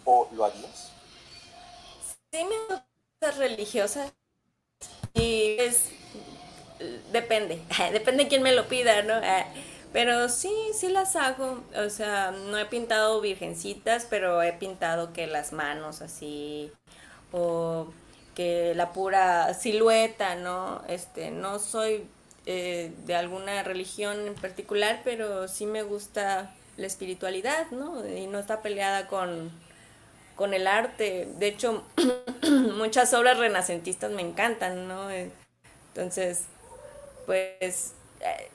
¿O 0.05 0.28
lo 0.35 0.44
harías? 0.44 0.65
Sí 2.37 2.45
me 2.45 2.57
gustan 2.75 3.39
religiosas 3.39 4.13
y 5.15 5.57
es 5.59 5.91
depende, 7.13 7.63
depende 7.93 8.25
de 8.25 8.29
quién 8.29 8.43
me 8.43 8.53
lo 8.53 8.67
pida, 8.69 9.03
¿no? 9.03 9.15
Ah, 9.15 9.47
pero 9.93 10.29
sí, 10.29 10.53
sí 10.75 10.89
las 10.89 11.17
hago, 11.17 11.63
o 11.75 11.89
sea, 11.89 12.31
no 12.33 12.59
he 12.59 12.67
pintado 12.67 13.21
virgencitas, 13.21 14.07
pero 14.11 14.43
he 14.43 14.53
pintado 14.53 15.13
que 15.15 15.27
las 15.27 15.53
manos 15.53 16.03
así 16.03 16.71
o 17.33 17.87
que 18.35 18.75
la 18.75 18.93
pura 18.93 19.55
silueta, 19.55 20.35
¿no? 20.35 20.83
Este, 20.89 21.31
no 21.31 21.59
soy 21.59 22.05
eh, 22.45 22.93
de 23.07 23.15
alguna 23.15 23.63
religión 23.63 24.27
en 24.27 24.35
particular, 24.35 25.01
pero 25.05 25.49
sí 25.49 25.65
me 25.65 25.83
gusta 25.83 26.55
la 26.77 26.87
espiritualidad, 26.87 27.71
¿no? 27.71 28.07
Y 28.07 28.27
no 28.27 28.39
está 28.39 28.61
peleada 28.61 29.07
con 29.07 29.51
con 30.37 30.55
el 30.55 30.67
arte. 30.67 31.29
De 31.39 31.49
hecho, 31.49 31.83
muchas 32.77 33.13
obras 33.15 33.39
renacentistas 33.39 34.13
me 34.13 34.23
encantan, 34.23 34.87
¿no? 34.87 35.09
Entonces, 35.11 36.43
pues 37.25 37.93
eh, 38.21 38.49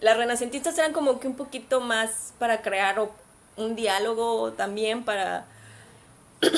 las 0.00 0.16
renacentistas 0.16 0.76
eran 0.78 0.92
como 0.92 1.18
que 1.20 1.28
un 1.28 1.36
poquito 1.36 1.80
más 1.80 2.34
para 2.38 2.60
crear 2.60 3.08
un 3.56 3.76
diálogo 3.76 4.52
también 4.52 5.04
para, 5.04 5.46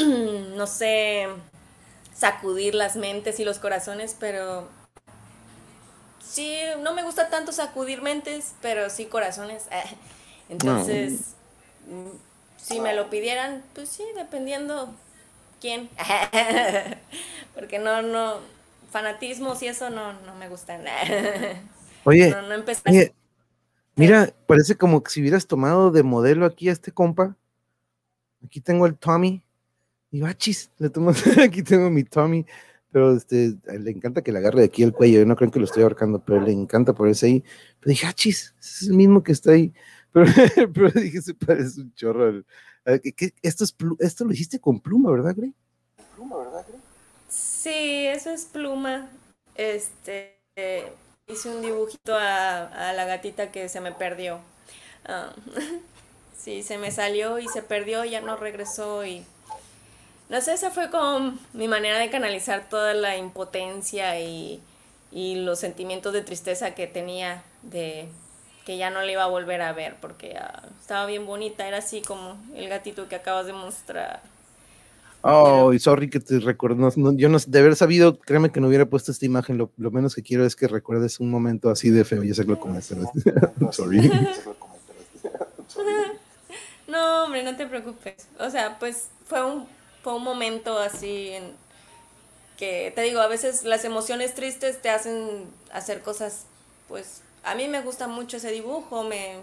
no 0.57 0.67
sé, 0.67 1.29
sacudir 2.17 2.75
las 2.75 2.97
mentes 2.97 3.39
y 3.39 3.45
los 3.45 3.59
corazones, 3.59 4.17
pero 4.19 4.67
sí, 6.21 6.59
no 6.81 6.93
me 6.95 7.05
gusta 7.05 7.29
tanto 7.29 7.53
sacudir 7.53 8.03
mentes, 8.03 8.55
pero 8.61 8.91
sí 8.91 9.07
corazones. 9.07 9.67
Entonces, 10.49 11.35
si 12.59 12.81
me 12.81 12.95
lo 12.95 13.09
pidieran, 13.09 13.63
pues 13.75 13.89
sí, 13.89 14.05
dependiendo 14.15 14.95
quién. 15.61 15.89
Porque 17.55 17.79
no, 17.79 18.03
no, 18.03 18.41
fanatismos 18.91 19.63
y 19.63 19.69
eso 19.69 19.89
no, 19.89 20.13
no 20.21 20.35
me 20.35 20.49
gustan. 20.49 20.85
Oye, 22.05 22.35
mira, 23.97 24.33
parece 24.47 24.77
como 24.77 25.03
que 25.03 25.11
si 25.11 25.21
hubieras 25.21 25.47
tomado 25.47 25.91
de 25.91 26.03
modelo 26.03 26.45
aquí 26.45 26.69
a 26.69 26.73
este 26.73 26.93
compa. 26.93 27.37
Aquí 28.45 28.61
tengo 28.61 28.87
el 28.87 28.97
Tommy. 28.97 29.43
Y 30.11 30.21
bachis, 30.21 30.71
le 30.79 30.91
tomo, 30.91 31.13
aquí 31.43 31.63
tengo 31.63 31.91
mi 31.91 32.05
Tommy 32.05 32.47
pero 32.91 33.15
este, 33.15 33.57
le 33.79 33.91
encanta 33.91 34.23
que 34.23 34.33
le 34.33 34.39
agarre 34.39 34.61
de 34.61 34.67
aquí 34.67 34.83
el 34.83 34.93
cuello, 34.93 35.21
yo 35.21 35.27
no 35.27 35.37
creo 35.37 35.51
que 35.51 35.59
lo 35.59 35.67
estoy 35.67 35.83
ahorcando, 35.83 36.21
pero 36.25 36.41
le 36.41 36.53
encanta 36.53 36.95
ponerse 36.95 37.27
ahí. 37.27 37.45
Pero 37.81 37.91
dije, 37.91 38.07
ah, 38.07 38.13
chis, 38.13 38.55
es 38.61 38.83
el 38.83 38.95
mismo 38.95 39.23
que 39.23 39.33
está 39.33 39.53
ahí. 39.53 39.73
Pero, 40.75 40.91
dije, 40.91 41.23
se 41.23 41.35
parece 41.35 41.81
un 41.81 41.93
chorro. 41.95 42.43
esto, 43.43 43.65
es 43.65 43.75
esto 43.99 44.25
lo 44.25 44.33
hiciste 44.33 44.59
con 44.61 44.81
pluma, 44.81 45.11
¿verdad, 45.11 45.35
Grey? 45.37 45.55
Pluma, 46.15 46.39
¿verdad, 46.39 46.65
Grey? 46.69 46.81
Sí, 47.29 48.07
eso 48.07 48.31
es 48.31 48.47
pluma. 48.47 49.11
Este, 49.55 50.37
hice 51.27 51.49
un 51.51 51.63
dibujito 51.63 52.15
a, 52.15 52.93
la 52.95 53.05
gatita 53.05 53.53
que 53.53 53.69
se 53.69 53.81
me 53.81 53.93
perdió. 53.93 54.41
Ah, 55.05 55.33
sí, 56.37 56.63
se 56.63 56.79
me 56.79 56.91
salió 56.91 57.39
y 57.39 57.49
se 57.49 57.63
perdió, 57.63 58.05
ya 58.05 58.21
no 58.21 58.37
regresó 58.37 59.05
y 59.05 59.25
no 60.29 60.41
sé, 60.43 60.53
esa 60.53 60.71
fue 60.71 60.91
como 60.91 61.39
mi 61.55 61.69
manera 61.69 61.99
de 61.99 62.11
canalizar 62.11 62.69
toda 62.69 62.93
la 62.93 63.17
impotencia 63.17 64.21
y, 64.21 64.63
los 65.11 65.59
sentimientos 65.59 66.13
de 66.13 66.21
tristeza 66.21 66.75
que 66.75 66.87
tenía 66.87 67.43
de 67.63 68.09
que 68.69 68.77
ya 68.77 68.91
no 68.91 69.01
le 69.01 69.13
iba 69.13 69.25
a 69.25 69.29
volver 69.29 69.63
a 69.63 69.73
ver 69.73 69.97
porque 69.99 70.37
ah, 70.37 70.69
estaba 70.79 71.07
bien 71.07 71.25
bonita, 71.25 71.67
era 71.67 71.79
así 71.79 72.03
como 72.03 72.37
el 72.55 72.69
gatito 72.69 73.09
que 73.09 73.15
acabas 73.15 73.47
de 73.47 73.55
mostrar. 73.55 74.21
Oh, 75.23 75.73
y 75.73 75.79
sorry 75.79 76.11
que 76.11 76.21
te 76.21 76.39
recuerdo, 76.39 76.93
yo 77.15 77.31
no, 77.31 77.39
de 77.39 77.59
haber 77.61 77.77
sabido, 77.77 78.19
créeme 78.19 78.53
que 78.53 78.61
no 78.61 78.69
hubiera 78.69 78.85
puesto 78.85 79.11
esta 79.11 79.25
imagen, 79.25 79.57
lo, 79.57 79.71
menos 79.91 80.15
que 80.15 80.23
quiero 80.23 80.45
es 80.45 80.55
que 80.55 80.69
recuerdes 80.69 81.19
un 81.19 81.31
momento 81.31 81.71
así 81.71 81.89
de 81.89 82.05
feo, 82.05 82.23
ya 82.23 82.35
sé 82.35 82.45
que 82.45 82.51
lo 82.51 82.59
sorry. 83.73 84.13
no, 86.89 87.25
hombre, 87.25 87.43
no 87.45 87.57
te 87.57 87.67
preocupes. 87.67 88.29
O 88.39 88.51
sea, 88.51 88.79
pues 88.79 89.09
fue 89.25 89.43
un 89.47 89.67
fue 90.03 90.15
un 90.15 90.25
momento 90.25 90.79
así 90.79 91.31
en 91.31 91.53
que, 92.59 92.93
te 92.95 93.01
digo, 93.01 93.21
a 93.21 93.29
veces 93.29 93.65
las 93.65 93.87
emociones 93.87 94.35
tristes 94.35 94.83
te 94.83 94.91
hacen 94.91 95.47
hacer 95.73 96.03
cosas, 96.03 96.45
pues 96.87 97.23
a 97.45 97.55
mí 97.55 97.69
me 97.69 97.83
gusta 97.83 98.09
mucho 98.09 98.37
ese 98.37 98.51
dibujo, 98.51 99.05
me, 99.05 99.37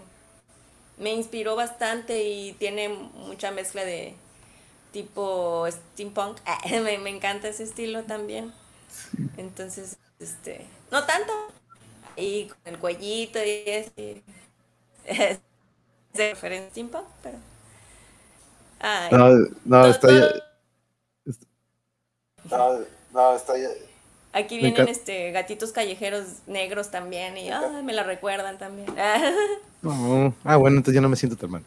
me 0.98 1.12
inspiró 1.12 1.56
bastante 1.56 2.24
y 2.24 2.52
tiene 2.54 2.88
mucha 2.88 3.50
mezcla 3.50 3.84
de 3.84 4.14
tipo 4.92 5.66
steampunk, 5.70 6.38
me, 6.70 6.98
me 6.98 7.10
encanta 7.10 7.48
ese 7.48 7.64
estilo 7.64 8.04
también. 8.04 8.52
Entonces, 9.36 9.98
este, 10.18 10.66
no 10.90 11.04
tanto, 11.04 11.32
y 12.16 12.46
con 12.46 12.58
el 12.64 12.78
cuellito 12.78 13.38
y 13.38 13.62
ese, 13.66 14.22
es 15.04 15.38
de 16.14 16.30
referencia 16.30 16.70
steampunk, 16.70 17.06
pero... 17.22 17.38
no, 19.10 19.48
no, 19.64 19.86
está 19.86 20.08
no, 22.50 22.78
no, 23.12 23.36
está 23.36 23.56
ya. 23.58 23.68
Aquí 24.36 24.58
vienen 24.58 24.86
este 24.88 25.32
gatitos 25.32 25.72
callejeros 25.72 26.42
negros 26.46 26.90
también 26.90 27.38
y 27.38 27.48
me 27.82 27.94
la 27.94 28.02
recuerdan 28.02 28.58
también. 28.58 28.86
ah, 30.44 30.56
bueno, 30.56 30.76
entonces 30.76 30.94
yo 30.94 31.00
no 31.00 31.08
me 31.08 31.16
siento 31.16 31.36
tan 31.36 31.50
mal. 31.52 31.62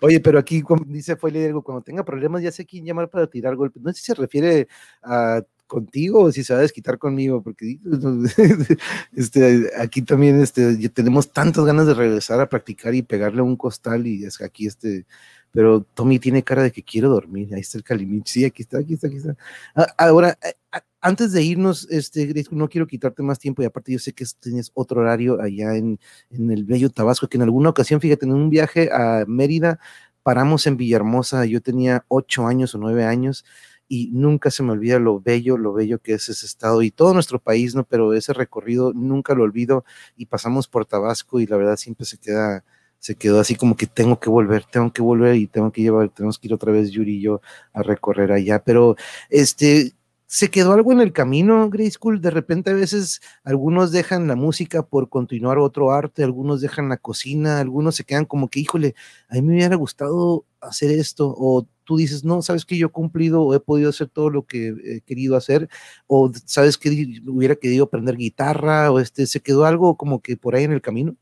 Oye, 0.00 0.18
pero 0.18 0.40
aquí 0.40 0.64
dice 0.86 1.14
fue 1.14 1.30
algo, 1.30 1.62
cuando 1.62 1.82
tenga 1.82 2.04
problemas 2.04 2.42
ya 2.42 2.50
sé 2.50 2.66
quién 2.66 2.84
llamar 2.84 3.08
para 3.08 3.28
tirar 3.28 3.54
golpes. 3.54 3.80
No 3.80 3.92
sé 3.92 4.00
si 4.00 4.06
se 4.06 4.14
refiere 4.14 4.66
a 5.00 5.42
contigo 5.68 6.22
o 6.22 6.32
si 6.32 6.42
se 6.42 6.52
va 6.52 6.58
a 6.58 6.62
desquitar 6.62 6.98
conmigo, 6.98 7.40
porque 7.40 7.78
este, 9.16 9.70
aquí 9.78 10.02
también 10.02 10.42
este, 10.42 10.88
tenemos 10.88 11.32
tantas 11.32 11.64
ganas 11.64 11.86
de 11.86 11.94
regresar 11.94 12.40
a 12.40 12.48
practicar 12.48 12.96
y 12.96 13.02
pegarle 13.02 13.42
un 13.42 13.56
costal 13.56 14.08
y 14.08 14.24
es 14.24 14.38
que 14.38 14.44
aquí 14.44 14.66
este, 14.66 15.06
pero 15.54 15.82
Tommy 15.94 16.18
tiene 16.18 16.42
cara 16.42 16.64
de 16.64 16.72
que 16.72 16.82
quiere 16.82 17.06
dormir. 17.06 17.54
Ahí 17.54 17.60
está 17.60 17.78
el 17.78 17.84
Calimich. 17.84 18.26
Sí, 18.26 18.44
aquí 18.44 18.62
está, 18.62 18.78
aquí 18.78 18.94
está, 18.94 19.06
aquí 19.06 19.18
está. 19.18 19.36
Ah, 19.76 19.86
ahora, 19.98 20.36
eh, 20.42 20.54
ah, 20.72 20.82
antes 21.04 21.32
de 21.32 21.42
irnos, 21.42 21.86
este, 21.90 22.46
no 22.50 22.66
quiero 22.70 22.86
quitarte 22.86 23.22
más 23.22 23.38
tiempo 23.38 23.62
y 23.62 23.66
aparte 23.66 23.92
yo 23.92 23.98
sé 23.98 24.14
que 24.14 24.24
tienes 24.40 24.70
otro 24.72 25.02
horario 25.02 25.38
allá 25.38 25.76
en, 25.76 26.00
en 26.30 26.50
el 26.50 26.64
bello 26.64 26.88
Tabasco, 26.88 27.28
que 27.28 27.36
en 27.36 27.42
alguna 27.42 27.68
ocasión, 27.68 28.00
fíjate, 28.00 28.24
en 28.24 28.32
un 28.32 28.48
viaje 28.48 28.88
a 28.90 29.26
Mérida, 29.28 29.78
paramos 30.22 30.66
en 30.66 30.78
Villahermosa, 30.78 31.44
yo 31.44 31.60
tenía 31.60 32.06
ocho 32.08 32.46
años 32.46 32.74
o 32.74 32.78
nueve 32.78 33.04
años 33.04 33.44
y 33.86 34.12
nunca 34.12 34.50
se 34.50 34.62
me 34.62 34.72
olvida 34.72 34.98
lo 34.98 35.20
bello, 35.20 35.58
lo 35.58 35.74
bello 35.74 35.98
que 35.98 36.14
es 36.14 36.30
ese 36.30 36.46
estado 36.46 36.80
y 36.80 36.90
todo 36.90 37.12
nuestro 37.12 37.38
país, 37.38 37.74
¿no? 37.74 37.84
Pero 37.84 38.14
ese 38.14 38.32
recorrido 38.32 38.94
nunca 38.94 39.34
lo 39.34 39.42
olvido 39.42 39.84
y 40.16 40.24
pasamos 40.24 40.68
por 40.68 40.86
Tabasco 40.86 41.38
y 41.38 41.46
la 41.46 41.58
verdad 41.58 41.76
siempre 41.76 42.06
se 42.06 42.16
queda 42.16 42.64
se 42.98 43.16
quedó 43.16 43.40
así 43.40 43.56
como 43.56 43.76
que 43.76 43.86
tengo 43.86 44.18
que 44.18 44.30
volver, 44.30 44.64
tengo 44.64 44.90
que 44.90 45.02
volver 45.02 45.36
y 45.36 45.46
tengo 45.48 45.70
que 45.70 45.82
llevar, 45.82 46.08
tenemos 46.08 46.38
que 46.38 46.48
ir 46.48 46.54
otra 46.54 46.72
vez 46.72 46.90
Yuri 46.90 47.16
y 47.18 47.20
yo 47.20 47.42
a 47.74 47.82
recorrer 47.82 48.32
allá, 48.32 48.64
pero 48.64 48.96
este, 49.28 49.92
se 50.34 50.50
quedó 50.50 50.72
algo 50.72 50.90
en 50.90 51.00
el 51.00 51.12
camino, 51.12 51.70
Grey 51.70 51.88
School, 51.88 52.20
de 52.20 52.30
repente 52.30 52.70
a 52.70 52.74
veces 52.74 53.22
algunos 53.44 53.92
dejan 53.92 54.26
la 54.26 54.34
música 54.34 54.82
por 54.84 55.08
continuar 55.08 55.58
otro 55.58 55.92
arte, 55.92 56.24
algunos 56.24 56.60
dejan 56.60 56.88
la 56.88 56.96
cocina, 56.96 57.60
algunos 57.60 57.94
se 57.94 58.02
quedan 58.02 58.24
como 58.24 58.48
que, 58.48 58.58
híjole, 58.58 58.96
a 59.28 59.34
mí 59.34 59.42
me 59.42 59.54
hubiera 59.54 59.76
gustado 59.76 60.44
hacer 60.60 60.90
esto, 60.90 61.32
o 61.38 61.68
tú 61.84 61.98
dices, 61.98 62.24
no, 62.24 62.42
sabes 62.42 62.64
que 62.64 62.76
yo 62.76 62.88
he 62.88 62.90
cumplido 62.90 63.42
o 63.42 63.54
he 63.54 63.60
podido 63.60 63.90
hacer 63.90 64.08
todo 64.08 64.28
lo 64.28 64.44
que 64.44 64.74
he 64.84 65.00
querido 65.02 65.36
hacer, 65.36 65.68
o 66.08 66.32
sabes 66.46 66.78
que 66.78 66.90
hubiera 67.28 67.54
querido 67.54 67.84
aprender 67.84 68.16
guitarra, 68.16 68.90
o 68.90 68.98
este, 68.98 69.28
se 69.28 69.38
quedó 69.38 69.66
algo 69.66 69.96
como 69.96 70.20
que 70.20 70.36
por 70.36 70.56
ahí 70.56 70.64
en 70.64 70.72
el 70.72 70.82
camino. 70.82 71.14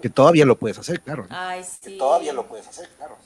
Que 0.00 0.08
todavía 0.08 0.46
lo 0.46 0.58
puedes 0.58 0.78
hacer, 0.78 0.98
claro. 1.02 1.26
Ay, 1.28 1.62
sí. 1.62 1.90
Que 1.90 1.98
todavía 1.98 2.32
lo 2.32 2.48
puedes 2.48 2.66
hacer, 2.66 2.88
claro. 2.96 3.16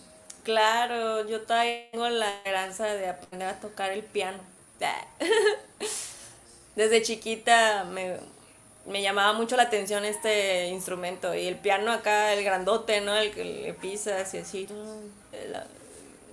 Claro, 0.42 1.28
yo 1.28 1.42
tengo 1.42 2.08
la 2.08 2.34
esperanza 2.38 2.86
de 2.86 3.10
aprender 3.10 3.48
a 3.48 3.60
tocar 3.60 3.92
el 3.92 4.02
piano. 4.02 4.55
Desde 6.76 7.02
chiquita 7.02 7.84
me, 7.84 9.02
llamaba 9.02 9.32
mucho 9.32 9.56
la 9.56 9.64
atención 9.64 10.04
este 10.04 10.66
instrumento 10.68 11.34
y 11.34 11.46
el 11.46 11.56
piano 11.56 11.90
acá, 11.92 12.32
el 12.32 12.44
grandote, 12.44 13.00
¿no? 13.00 13.16
El 13.16 13.32
que 13.32 13.44
le 13.44 13.74
pisas 13.74 14.32
y 14.34 14.38
así. 14.38 14.68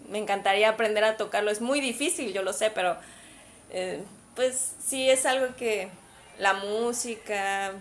Me 0.10 0.18
encantaría 0.18 0.70
aprender 0.70 1.04
a 1.04 1.18
tocarlo. 1.18 1.50
Es 1.50 1.62
muy 1.62 1.80
difícil, 1.80 2.34
yo 2.34 2.44
lo 2.44 2.54
sé, 2.54 2.70
pero 2.70 2.98
eh, 3.72 4.04
pues 4.36 4.74
sí 4.86 5.10
es 5.10 5.26
algo 5.26 5.56
que 5.56 5.90
la 6.40 6.54
música, 6.54 7.74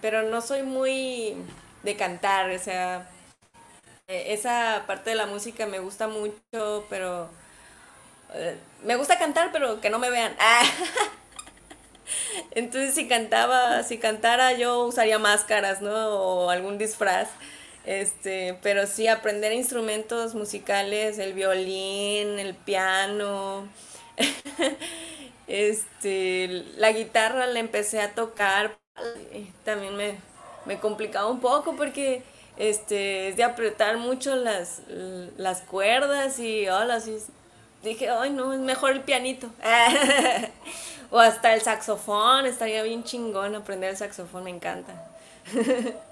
pero 0.00 0.22
no 0.22 0.40
soy 0.40 0.62
muy 0.62 1.34
de 1.82 1.96
cantar, 1.96 2.50
o 2.50 2.58
sea, 2.58 3.08
eh, 4.08 4.34
esa 4.34 4.84
parte 4.86 5.10
de 5.10 5.16
la 5.16 5.26
música 5.26 5.66
me 5.66 5.78
gusta 5.78 6.08
mucho, 6.08 6.86
pero 6.88 7.24
eh, 7.24 7.28
me 8.84 8.96
gusta 8.96 9.18
cantar, 9.18 9.50
pero 9.52 9.80
que 9.80 9.90
no 9.90 9.98
me 9.98 10.10
vean. 10.10 10.34
Entonces 12.52 12.94
si 12.94 13.08
cantaba, 13.08 13.82
si 13.82 13.98
cantara 13.98 14.52
yo 14.52 14.86
usaría 14.86 15.18
máscaras, 15.18 15.82
¿no? 15.82 15.92
O 15.92 16.50
algún 16.50 16.78
disfraz. 16.78 17.28
Este, 17.84 18.58
pero 18.62 18.86
sí 18.86 19.06
aprender 19.06 19.52
instrumentos 19.52 20.34
musicales, 20.34 21.18
el 21.18 21.34
violín, 21.34 22.38
el 22.38 22.54
piano. 22.54 23.68
este, 25.46 26.64
la 26.76 26.92
guitarra 26.92 27.46
la 27.46 27.60
empecé 27.60 28.00
a 28.00 28.14
tocar 28.14 28.76
también 29.64 29.96
me, 29.96 30.14
me 30.64 30.78
complicaba 30.78 31.30
un 31.30 31.40
poco 31.40 31.76
porque 31.76 32.22
este, 32.56 33.28
es 33.28 33.36
de 33.36 33.44
apretar 33.44 33.98
mucho 33.98 34.34
las, 34.36 34.80
las 35.36 35.60
cuerdas 35.62 36.38
y 36.38 36.68
hola, 36.68 37.00
dije, 37.90 38.08
ay 38.08 38.30
no, 38.30 38.52
es 38.52 38.60
mejor 38.60 38.92
el 38.92 39.00
pianito. 39.00 39.48
o 41.10 41.18
hasta 41.18 41.54
el 41.54 41.60
saxofón, 41.60 42.46
estaría 42.46 42.82
bien 42.82 43.04
chingón 43.04 43.54
aprender 43.54 43.90
el 43.90 43.96
saxofón, 43.96 44.44
me 44.44 44.50
encanta. 44.50 45.10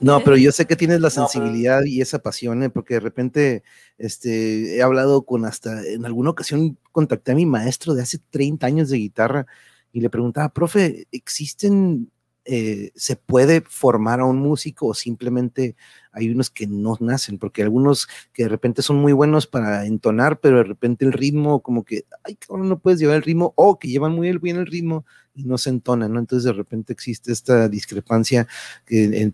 No, 0.00 0.22
pero 0.22 0.36
yo 0.36 0.52
sé 0.52 0.66
que 0.66 0.76
tienes 0.76 1.00
la 1.00 1.10
sensibilidad 1.10 1.82
y 1.84 2.00
esa 2.00 2.20
pasión, 2.20 2.62
¿eh? 2.62 2.70
porque 2.70 2.94
de 2.94 3.00
repente 3.00 3.64
este, 3.98 4.76
he 4.76 4.82
hablado 4.82 5.22
con 5.22 5.44
hasta, 5.44 5.84
en 5.84 6.06
alguna 6.06 6.30
ocasión 6.30 6.78
contacté 6.92 7.32
a 7.32 7.34
mi 7.34 7.46
maestro 7.46 7.94
de 7.94 8.02
hace 8.02 8.18
30 8.30 8.64
años 8.64 8.90
de 8.90 8.98
guitarra 8.98 9.46
y 9.92 10.00
le 10.00 10.08
preguntaba, 10.08 10.50
profe, 10.50 11.08
¿existen, 11.10 12.12
eh, 12.44 12.92
se 12.94 13.16
puede 13.16 13.62
formar 13.62 14.20
a 14.20 14.24
un 14.24 14.38
músico 14.38 14.86
o 14.86 14.94
simplemente 14.94 15.74
hay 16.12 16.30
unos 16.30 16.50
que 16.50 16.66
no 16.66 16.96
nacen? 17.00 17.38
Porque 17.38 17.62
algunos 17.62 18.08
que 18.32 18.44
de 18.44 18.48
repente 18.48 18.82
son 18.82 18.96
muy 18.96 19.12
buenos 19.12 19.46
para 19.46 19.86
entonar, 19.86 20.40
pero 20.40 20.58
de 20.58 20.64
repente 20.64 21.04
el 21.04 21.12
ritmo, 21.12 21.60
como 21.60 21.84
que, 21.84 22.04
ay, 22.24 22.36
cabrón, 22.36 22.68
no 22.68 22.78
puedes 22.78 23.00
llevar 23.00 23.16
el 23.16 23.22
ritmo, 23.22 23.52
o 23.56 23.78
que 23.78 23.88
llevan 23.88 24.12
muy 24.12 24.36
bien 24.38 24.56
el 24.56 24.66
ritmo, 24.66 25.04
y 25.38 25.44
no 25.44 25.56
se 25.56 25.70
entonan, 25.70 26.12
¿no? 26.12 26.18
Entonces 26.18 26.44
de 26.44 26.52
repente 26.52 26.92
existe 26.92 27.32
esta 27.32 27.68
discrepancia, 27.68 28.48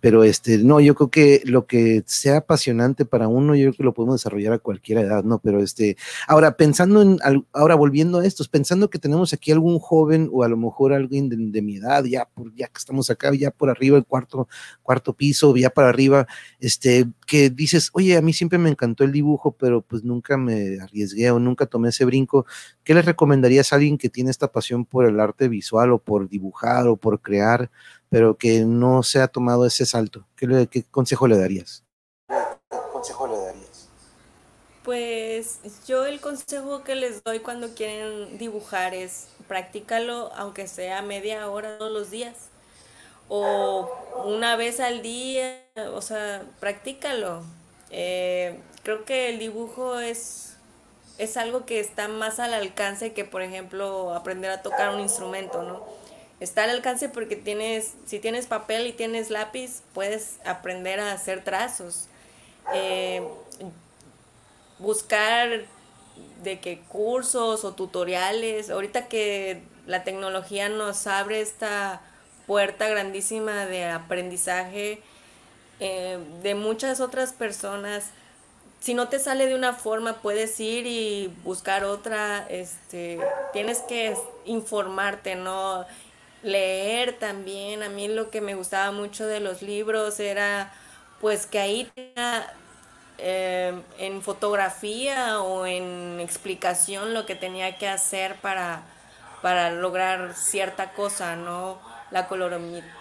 pero 0.01 0.23
este, 0.23 0.59
no, 0.59 0.79
yo 0.81 0.95
creo 0.95 1.11
que 1.11 1.43
lo 1.47 1.67
que 1.67 2.03
sea 2.07 2.39
apasionante 2.39 3.07
para 3.07 3.27
uno, 3.27 3.55
yo 3.55 3.65
creo 3.65 3.73
que 3.73 3.83
lo 3.85 3.95
podemos 3.95 4.17
desarrollar 4.17 4.53
a 4.53 4.59
cualquier 4.59 4.99
edad, 4.99 5.25
¿no? 5.25 5.39
Pero 5.39 5.63
este, 5.63 5.97
ahora 6.29 6.57
pensando 6.57 7.01
en, 7.01 7.19
ahora 7.53 7.75
volviendo 7.75 8.19
a 8.19 8.27
estos, 8.27 8.49
pensando 8.49 8.91
que 8.91 8.99
tenemos 8.99 9.33
aquí 9.33 9.51
algún 9.51 9.79
joven 9.79 10.29
o 10.31 10.45
a 10.45 10.49
lo 10.49 10.59
mejor 10.59 10.93
alguien 10.93 11.31
de, 11.31 11.63
mi 11.63 11.77
edad, 11.77 12.05
ya, 12.05 12.27
por, 12.27 12.55
ya 12.55 12.67
que 12.67 12.79
estamos 12.79 13.09
acá, 13.09 13.33
ya 13.35 13.51
por 13.51 13.71
arriba, 13.71 13.97
el 13.97 14.05
cuarto, 14.05 14.47
cuarto 14.83 15.15
piso, 15.15 15.57
ya 15.57 15.71
para 15.71 15.89
arriba, 15.89 16.27
este, 16.65 17.05
que 17.27 17.51
dices, 17.51 17.91
oye, 17.93 18.17
a 18.17 18.23
mí 18.23 18.33
siempre 18.33 18.59
me 18.59 18.71
encantó 18.71 19.05
el 19.05 19.13
dibujo, 19.13 19.53
pero 19.53 19.83
pues 19.83 20.03
nunca 20.03 20.39
me 20.39 20.81
arriesgué 20.81 21.31
o 21.31 21.39
nunca 21.39 21.67
tomé 21.67 21.91
ese 21.91 22.07
brinco, 22.07 22.47
¿qué 22.85 22.95
le 22.95 23.03
recomendarías 23.03 23.71
a 23.71 23.77
alguien 23.77 23.99
que 23.99 24.09
tiene 24.09 24.31
esta 24.31 24.51
pasión 24.51 24.87
por 24.87 25.05
el 25.05 25.21
arte 25.21 25.49
visual 25.49 26.01
por 26.01 26.27
dibujar 26.27 26.89
o 26.89 26.97
por 26.97 27.21
crear, 27.21 27.71
pero 28.09 28.39
que 28.39 28.65
no 28.65 29.03
se 29.03 29.21
ha 29.21 29.29
tomado 29.29 29.67
ese 29.67 29.85
salto? 29.85 30.27
¿Qué, 30.37 30.67
qué 30.71 30.85
consejo 30.85 31.29
le 31.29 31.37
darías? 31.37 31.85
¿Qué 32.29 32.79
consejo 32.91 33.27
le 33.27 33.37
darías? 33.37 33.91
Pues 34.85 35.61
yo 35.87 36.07
el 36.07 36.19
consejo 36.21 36.83
que 36.83 36.95
les 36.95 37.23
doy 37.23 37.41
cuando 37.41 37.75
quieren 37.75 38.39
dibujar 38.39 38.95
es 38.95 39.29
practícalo 39.49 40.33
aunque 40.35 40.67
sea 40.67 41.03
media 41.03 41.47
hora 41.51 41.77
todos 41.77 41.93
los 41.93 42.11
días 42.11 42.54
o 43.29 43.91
una 44.25 44.57
vez 44.57 44.81
al 44.81 45.03
día, 45.03 45.63
o 45.93 46.03
sea, 46.03 46.43
practícalo. 46.61 47.43
Eh, 47.91 48.59
creo 48.83 49.05
que 49.05 49.29
el 49.31 49.39
dibujo 49.39 49.99
es 50.01 50.55
es 51.19 51.37
algo 51.37 51.65
que 51.65 51.81
está 51.81 52.09
más 52.09 52.41
al 52.41 52.55
alcance 52.55 53.13
que, 53.13 53.25
por 53.25 53.43
ejemplo, 53.43 54.15
aprender 54.15 54.51
a 54.51 54.63
tocar 54.63 54.95
un 54.95 55.01
instrumento, 55.01 55.63
¿no? 55.63 55.85
Está 56.41 56.65
al 56.65 56.71
alcance 56.71 57.09
porque 57.09 57.37
tienes, 57.37 57.95
si 58.07 58.19
tienes 58.19 58.47
papel 58.47 58.87
y 58.87 58.93
tienes 58.93 59.31
lápiz, 59.31 59.83
puedes 59.93 60.39
aprender 60.45 60.99
a 60.99 61.13
hacer 61.13 61.45
trazos. 61.45 62.09
Eh, 62.75 63.23
buscar 64.79 65.67
de 66.43 66.59
qué 66.59 66.81
cursos 66.81 67.65
o 67.65 67.75
tutoriales. 67.75 68.69
Ahorita 68.71 69.07
que 69.07 69.63
la 69.87 70.03
tecnología 70.03 70.69
nos 70.69 71.07
abre 71.07 71.41
esta 71.41 72.01
puerta 72.47 72.89
grandísima 72.89 73.67
de 73.67 73.87
aprendizaje 73.87 75.03
eh, 75.81 76.19
de 76.43 76.55
muchas 76.55 77.01
otras 77.01 77.33
personas 77.33 78.11
si 78.85 78.93
no 78.93 79.09
te 79.09 79.19
sale 79.19 79.47
de 79.47 79.55
una 79.55 79.73
forma, 79.73 80.21
puedes 80.21 80.61
ir 80.61 80.87
y 80.87 81.35
buscar 81.43 81.85
otra, 81.85 82.47
este, 82.51 83.19
tienes 83.55 83.79
que 83.79 84.15
informarte, 84.45 85.37
¿no? 85.37 85.87
Leer 86.43 87.15
también, 87.19 87.83
a 87.83 87.89
mí 87.89 88.09
lo 88.09 88.29
que 88.29 88.43
me 88.43 88.55
gustaba 88.55 88.93
mucho 88.93 89.27
de 89.27 89.41
los 89.41 89.63
libros 89.63 90.21
era 90.21 90.71
pues 91.19 91.47
que 91.47 91.61
ahí 91.61 91.91
em, 93.17 93.83
en 93.99 94.21
fotografía 94.21 95.41
o 95.41 95.65
en 95.65 96.21
explicación 96.21 97.15
lo 97.15 97.25
que 97.25 97.37
tenía 97.37 97.79
que 97.79 97.89
hacer 97.89 98.37
para, 98.43 98.83
para 99.41 99.71
lograr 99.71 100.35
cierta 100.35 100.93
cosa, 100.93 101.37
¿no? 101.37 101.79
La, 102.15 102.29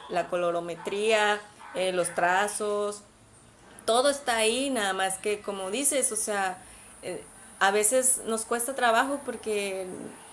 la 0.10 0.28
colorometría, 0.28 1.40
eh, 1.76 1.92
los 1.92 2.14
trazos, 2.16 3.04
todo 3.86 4.10
está 4.10 4.38
ahí, 4.38 4.70
nada 4.70 4.94
más 4.94 5.18
que 5.18 5.42
como 5.42 5.70
dices, 5.70 6.12
o 6.12 6.16
sea, 6.16 6.58
eh, 7.04 7.24
a 7.60 7.72
veces 7.72 8.22
nos 8.26 8.44
cuesta 8.44 8.76
trabajo 8.76 9.22
porque 9.24 9.88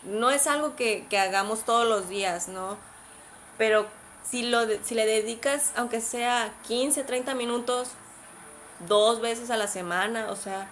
no 0.04 0.30
es 0.30 0.46
algo 0.46 0.76
que, 0.76 1.06
hagamos 1.18 1.64
todos 1.64 1.86
los 1.86 2.08
días, 2.08 2.48
¿no? 2.48 2.78
Pero 3.58 3.86
si, 4.28 4.44
lo, 4.44 4.60
si 4.82 4.94
le 4.94 5.04
dedicas, 5.04 5.72
aunque 5.76 6.00
sea 6.00 6.52
15, 6.66 7.04
30 7.04 7.34
minutos, 7.34 7.90
dos 8.88 9.20
veces 9.20 9.50
a 9.50 9.56
la 9.56 9.68
semana, 9.68 10.30
o 10.30 10.36
sea, 10.36 10.68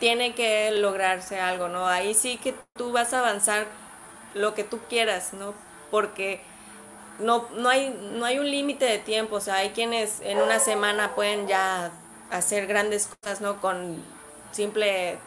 tiene 0.00 0.34
que 0.34 0.72
lograrse 0.72 1.40
algo, 1.40 1.68
¿no? 1.68 1.86
Ahí 1.86 2.14
sí 2.14 2.36
que 2.36 2.54
tú 2.76 2.90
vas 2.90 3.14
a 3.14 3.20
avanzar 3.20 3.66
lo 4.34 4.54
que 4.54 4.64
tú 4.64 4.80
quieras, 4.88 5.32
¿no? 5.32 5.54
Porque 5.90 6.42
no, 7.22 7.48
no, 7.56 7.68
hay, 7.68 7.90
no 8.14 8.24
hay 8.24 8.38
un 8.38 8.50
límite 8.50 8.84
de 8.84 8.98
tiempo, 8.98 9.36
o 9.36 9.40
sea, 9.40 9.56
hay 9.56 9.70
quienes 9.70 10.20
en 10.20 10.38
una 10.38 10.58
semana 10.58 11.14
pueden 11.14 11.46
ya 11.48 11.90
hacer 12.30 12.66
grandes 12.66 13.08
cosas, 13.08 13.40
¿no? 13.40 13.60
Con 13.60 14.02
simple, 14.52 15.18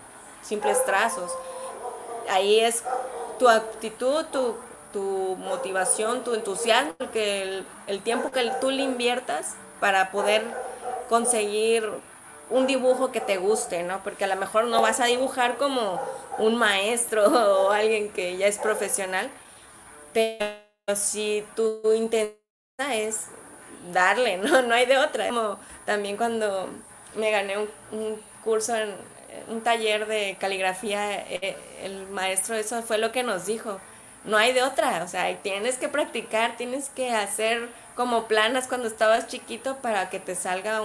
simples 0.42 0.84
trazos. 0.86 1.32
Ahí 2.30 2.60
es 2.60 2.84
tu 3.40 3.50
actitud, 3.50 4.26
tu, 4.26 4.56
tu 4.92 5.36
motivación, 5.40 6.24
tu 6.24 6.34
entusiasmo, 6.34 6.96
que 7.12 7.44
el, 7.44 7.66
el 7.88 8.02
tiempo 8.02 8.32
que 8.32 8.52
tú 8.62 8.72
le 8.72 8.84
inviertas 8.84 9.56
para 9.80 10.12
poder 10.12 10.44
conseguir 11.10 11.90
un 12.50 12.68
dibujo 12.68 13.12
que 13.12 13.22
te 13.22 13.38
guste, 13.38 13.84
¿no? 13.84 14.02
Porque 14.04 14.26
a 14.26 14.28
lo 14.28 14.36
mejor 14.36 14.66
no 14.66 14.82
vas 14.82 15.00
a 15.00 15.06
dibujar 15.06 15.58
como 15.58 16.00
un 16.38 16.56
maestro 16.56 17.26
o 17.68 17.72
alguien 17.72 18.10
que 18.12 18.38
ya 18.38 18.48
es 18.48 18.58
profesional, 18.58 19.30
pero 20.14 20.65
si 20.94 21.44
tu 21.56 21.82
intención 21.94 22.38
es 22.91 23.28
darle, 23.91 24.38
¿no? 24.38 24.62
No 24.68 24.76
hay 24.76 24.86
de 24.86 24.98
otra. 24.98 25.28
Como 25.28 25.57
también 25.86 26.18
cuando 26.18 26.70
me 27.16 27.32
gané 27.32 27.57
un, 27.57 28.22
curso 28.44 28.76
en 28.76 28.94
un 29.49 29.62
taller 29.62 30.06
de 30.06 30.38
caligrafía, 30.40 31.22
eh, 31.28 31.57
el 31.82 32.07
maestro 32.10 32.56
eso 32.56 32.84
fue 32.84 32.99
lo 32.99 33.12
que 33.12 33.24
nos 33.24 33.45
dijo. 33.48 33.80
No 34.24 34.38
hay 34.38 34.53
de 34.53 34.64
otra, 34.64 35.03
o 35.03 35.07
sea, 35.07 35.36
tienes 35.41 35.78
que 35.78 35.88
practicar, 35.88 36.57
tienes 36.57 36.90
que 36.90 37.12
hacer 37.12 37.70
como 37.95 38.28
planas 38.28 38.68
cuando 38.68 38.88
estabas 38.88 39.28
chiquito 39.28 39.78
para 39.78 40.10
que 40.10 40.20
te 40.20 40.36
salga 40.36 40.82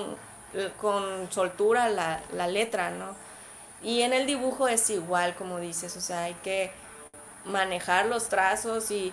con 0.78 1.31
soltura 1.32 1.89
la, 1.89 2.20
la 2.32 2.48
letra, 2.48 2.90
¿no? 2.90 3.14
Y 3.82 4.02
en 4.02 4.12
el 4.12 4.27
dibujo 4.27 4.68
es 4.68 4.90
igual, 4.90 5.35
como 5.36 5.59
dices, 5.59 5.97
o 5.97 6.01
sea, 6.02 6.24
hay 6.24 6.35
que 6.43 6.70
manejar 7.47 8.06
los 8.06 8.28
trazos 8.28 8.90
y 8.90 9.12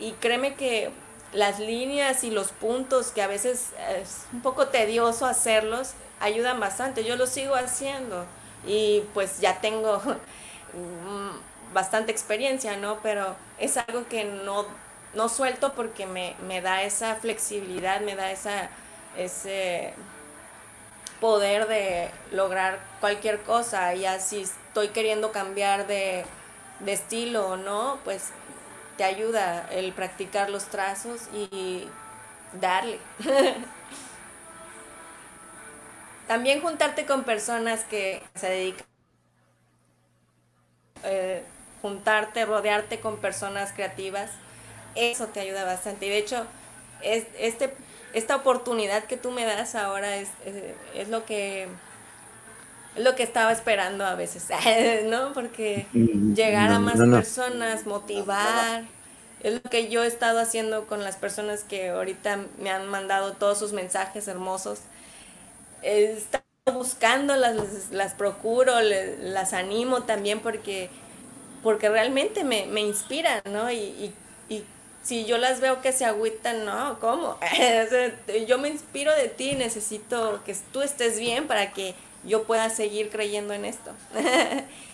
y 0.00 0.12
créeme 0.12 0.54
que 0.54 0.90
las 1.32 1.58
líneas 1.58 2.24
y 2.24 2.30
los 2.30 2.48
puntos, 2.52 3.08
que 3.08 3.22
a 3.22 3.26
veces 3.26 3.70
es 4.00 4.26
un 4.32 4.40
poco 4.40 4.68
tedioso 4.68 5.26
hacerlos, 5.26 5.92
ayudan 6.20 6.60
bastante. 6.60 7.04
Yo 7.04 7.16
lo 7.16 7.26
sigo 7.26 7.54
haciendo 7.54 8.24
y 8.66 9.02
pues 9.14 9.40
ya 9.40 9.60
tengo 9.60 10.00
bastante 11.74 12.12
experiencia, 12.12 12.76
¿no? 12.76 12.98
Pero 13.02 13.36
es 13.58 13.76
algo 13.76 14.06
que 14.08 14.24
no, 14.24 14.66
no 15.14 15.28
suelto 15.28 15.74
porque 15.74 16.06
me, 16.06 16.34
me 16.46 16.60
da 16.60 16.82
esa 16.82 17.16
flexibilidad, 17.16 18.00
me 18.00 18.16
da 18.16 18.30
esa, 18.30 18.70
ese 19.16 19.92
poder 21.20 21.66
de 21.68 22.10
lograr 22.32 22.78
cualquier 23.00 23.40
cosa. 23.42 23.94
Ya 23.94 24.20
si 24.20 24.42
estoy 24.42 24.88
queriendo 24.88 25.32
cambiar 25.32 25.86
de, 25.86 26.24
de 26.80 26.92
estilo 26.92 27.48
o 27.48 27.56
no, 27.56 27.98
pues 28.04 28.30
te 28.98 29.04
ayuda 29.04 29.66
el 29.70 29.94
practicar 29.94 30.50
los 30.50 30.64
trazos 30.66 31.28
y 31.32 31.88
darle. 32.60 32.98
También 36.26 36.60
juntarte 36.60 37.06
con 37.06 37.24
personas 37.24 37.84
que 37.84 38.22
se 38.34 38.50
dedican, 38.50 38.86
eh, 41.04 41.42
juntarte, 41.80 42.44
rodearte 42.44 43.00
con 43.00 43.18
personas 43.18 43.72
creativas, 43.72 44.30
eso 44.94 45.28
te 45.28 45.40
ayuda 45.40 45.64
bastante. 45.64 46.06
Y 46.06 46.10
de 46.10 46.18
hecho, 46.18 46.44
es, 47.00 47.24
este, 47.38 47.72
esta 48.12 48.36
oportunidad 48.36 49.04
que 49.04 49.16
tú 49.16 49.30
me 49.30 49.44
das 49.44 49.76
ahora 49.76 50.16
es, 50.16 50.28
es, 50.94 51.08
lo 51.08 51.24
que 51.24 51.68
lo 52.98 53.14
que 53.14 53.22
estaba 53.22 53.52
esperando 53.52 54.04
a 54.04 54.14
veces, 54.14 54.46
¿no? 55.04 55.32
Porque 55.32 55.86
mm, 55.92 56.34
llegar 56.34 56.70
a 56.70 56.78
más 56.78 56.96
personas, 56.98 57.86
motivar, 57.86 58.84
es 59.42 59.54
lo 59.54 59.62
que 59.62 59.88
yo 59.88 60.02
he 60.02 60.06
estado 60.06 60.40
haciendo 60.40 60.86
con 60.86 61.04
las 61.04 61.16
personas 61.16 61.64
que 61.64 61.90
ahorita 61.90 62.40
me 62.58 62.70
han 62.70 62.88
mandado 62.88 63.32
todos 63.34 63.58
sus 63.58 63.72
mensajes 63.72 64.26
hermosos. 64.26 64.80
He 65.82 66.12
estado 66.12 66.44
buscando, 66.72 67.36
las, 67.36 67.90
las 67.90 68.14
procuro, 68.14 68.80
las 68.80 69.52
animo 69.52 70.02
también 70.02 70.40
porque, 70.40 70.90
porque 71.62 71.88
realmente 71.88 72.44
me, 72.44 72.66
me 72.66 72.80
inspiran, 72.80 73.42
¿no? 73.50 73.70
Y, 73.70 73.76
y, 73.78 74.14
si 75.00 75.24
yo 75.24 75.38
las 75.38 75.60
veo 75.60 75.80
que 75.80 75.92
se 75.92 76.04
agüitan, 76.04 76.66
no, 76.66 76.98
¿cómo? 77.00 77.38
yo 78.46 78.58
me 78.58 78.68
inspiro 78.68 79.14
de 79.14 79.28
ti, 79.28 79.54
necesito 79.54 80.42
que 80.44 80.54
tú 80.70 80.82
estés 80.82 81.18
bien 81.18 81.46
para 81.46 81.72
que 81.72 81.94
yo 82.26 82.44
pueda 82.44 82.70
seguir 82.70 83.10
creyendo 83.10 83.54
en 83.54 83.64
esto. 83.64 83.92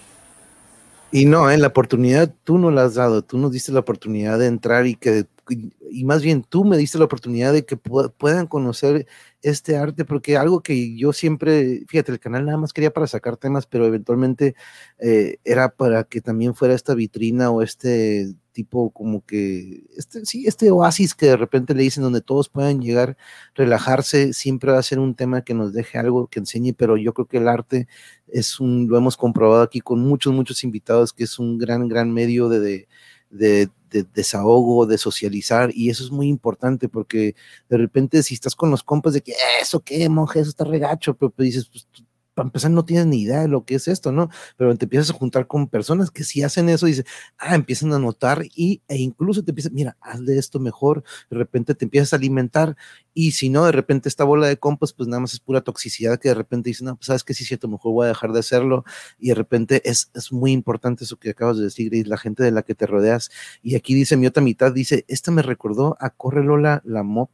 Y 1.15 1.27
no, 1.27 1.49
en 1.49 1.59
¿eh? 1.59 1.63
la 1.63 1.69
oportunidad 1.69 2.35
tú 2.43 2.59
no 2.59 2.73
la 2.73 2.83
has 2.83 2.95
dado, 2.95 3.23
tú 3.23 3.39
nos 3.39 3.53
diste 3.53 3.71
la 3.71 3.79
oportunidad 3.79 4.37
de 4.37 4.47
entrar 4.47 4.85
y 4.89 4.97
que, 4.97 5.27
y 5.49 6.03
más 6.03 6.23
bien 6.23 6.43
tú 6.43 6.65
me 6.65 6.77
diste 6.77 6.99
la 6.99 7.05
oportunidad 7.05 7.53
de 7.53 7.65
que 7.65 7.77
puedan 7.77 8.49
conocer 8.49 9.07
este 9.45 9.77
arte, 9.77 10.07
porque 10.07 10.39
algo 10.39 10.63
que 10.63 10.97
yo 10.97 11.13
siempre, 11.13 11.85
fíjate, 11.87 12.11
el 12.13 12.19
canal 12.19 12.47
nada 12.47 12.57
más 12.57 12.73
quería 12.73 12.93
para 12.93 13.07
sacar 13.07 13.37
temas, 13.37 13.67
pero 13.67 13.85
eventualmente 13.87 14.55
eh, 14.99 15.37
era 15.45 15.69
para 15.69 16.05
que 16.05 16.23
también 16.23 16.55
fuera 16.55 16.75
esta 16.75 16.95
vitrina 16.95 17.51
o 17.51 17.61
este 17.61 18.35
tipo 18.53 18.91
como 18.91 19.23
que, 19.27 19.85
este, 19.99 20.25
sí, 20.25 20.47
este 20.47 20.71
oasis 20.71 21.15
que 21.15 21.27
de 21.27 21.37
repente 21.37 21.75
le 21.75 21.83
dicen 21.83 22.03
donde 22.03 22.23
todos 22.23 22.49
puedan 22.49 22.81
llegar, 22.81 23.19
relajarse, 23.55 24.33
siempre 24.33 24.73
va 24.73 24.79
a 24.79 24.83
ser 24.83 24.99
un 24.99 25.15
tema 25.15 25.43
que 25.43 25.53
nos 25.53 25.75
deje 25.75 25.99
algo 25.99 26.29
que 26.29 26.41
enseñe, 26.41 26.73
pero 26.73 26.97
yo 26.97 27.13
creo 27.13 27.27
que 27.27 27.39
el 27.39 27.49
arte 27.49 27.87
es 28.29 28.61
un, 28.61 28.89
lo 28.89 28.97
hemos 28.97 29.19
comprobado 29.19 29.63
aquí 29.63 29.81
con 29.81 30.01
muchos, 30.01 30.33
muchos 30.33 30.65
invitados, 30.65 31.13
que 31.13 31.25
es 31.25 31.39
un 31.39 31.59
gran, 31.59 31.87
gran 31.89 32.13
medio 32.13 32.49
de, 32.49 32.61
de, 32.61 32.89
de, 33.29 33.69
desahogo, 34.03 34.87
de 34.87 34.99
socializar, 34.99 35.71
y 35.73 35.91
eso 35.91 36.05
es 36.05 36.11
muy 36.11 36.29
importante 36.29 36.89
porque 36.89 37.35
de 37.69 37.77
repente 37.79 38.23
si 38.23 38.35
estás 38.35 38.55
con 38.57 38.71
los 38.71 38.83
compas 38.83 39.15
de 39.15 39.23
que 39.23 39.35
eso 39.61 39.81
qué, 39.81 40.09
monje, 40.09 40.41
eso 40.41 40.51
está 40.51 40.65
regacho, 40.65 41.15
pero 41.15 41.31
pues 41.31 41.47
dices, 41.47 41.67
pues 41.67 41.87
para 42.35 42.49
empezar 42.49 42.71
no 42.71 42.85
tienes 42.85 43.07
ni 43.07 43.23
idea 43.23 43.41
de 43.41 43.49
lo 43.49 43.65
que 43.65 43.77
es 43.77 43.89
esto, 43.89 44.13
¿no? 44.13 44.29
Pero 44.57 44.75
te 44.77 44.85
empiezas 44.85 45.11
a 45.11 45.15
juntar 45.15 45.47
con 45.47 45.69
personas 45.69 46.11
que 46.11 46.25
si 46.25 46.43
hacen 46.43 46.69
eso, 46.69 46.87
dices, 46.87 47.05
ah, 47.39 47.55
empiezan 47.55 47.93
a 47.93 47.99
notar 47.99 48.45
y, 48.55 48.83
e 48.89 48.97
incluso 48.97 49.45
te 49.45 49.53
empiezan, 49.53 49.75
mira, 49.75 49.97
haz 50.01 50.25
de 50.25 50.39
esto 50.39 50.59
mejor, 50.59 51.05
de 51.31 51.39
repente 51.39 51.75
te 51.75 51.85
empiezas 51.85 52.13
a 52.13 52.17
alimentar 52.17 52.77
y 53.15 53.33
si 53.33 53.49
no, 53.49 53.65
de 53.65 53.73
repente 53.73 54.09
esta 54.09 54.25
bola 54.25 54.49
de 54.49 54.59
compas, 54.59 54.93
pues 54.93 55.09
nada 55.09 55.21
más 55.21 55.33
es 55.33 55.41
pura 55.41 55.61
toxicidad 55.61 56.19
que 56.19 56.29
de 56.29 56.35
repente 56.35 56.71
dicen, 56.71 56.87
no, 56.87 56.97
pues 56.97 57.07
sabes 57.07 57.23
que 57.25 57.35
sí, 57.35 57.45
cierto, 57.45 57.69
mejor 57.69 57.93
voy 57.93 58.07
a 58.07 58.09
dejar 58.09 58.33
de 58.33 58.41
hacerlo 58.41 58.85
y 59.19 59.29
de 59.29 59.35
repente 59.35 59.83
es, 59.89 60.11
es 60.15 60.33
muy 60.33 60.53
importante 60.53 61.05
eso 61.05 61.17
que 61.17 61.31
acabas 61.31 61.57
de 61.57 61.65
decir, 61.65 61.91
Gris, 61.91 62.09
la 62.09 62.19
gente 62.19 62.43
de 62.43 62.51
la 62.51 62.63
que 62.63 62.75
te 62.75 62.87
rodeas. 62.87 63.31
Y 63.63 63.77
aquí 63.77 63.95
dice 63.95 64.17
mi 64.17 64.27
otra 64.27 64.43
mitad, 64.43 64.73
dice, 64.73 65.05
esta 65.09 65.31
me 65.31 65.43
recordó 65.43 65.97
a 66.01 66.11
Corre 66.11 66.43
Lola, 66.43 66.83
la 66.85 67.03
mop. 67.03 67.31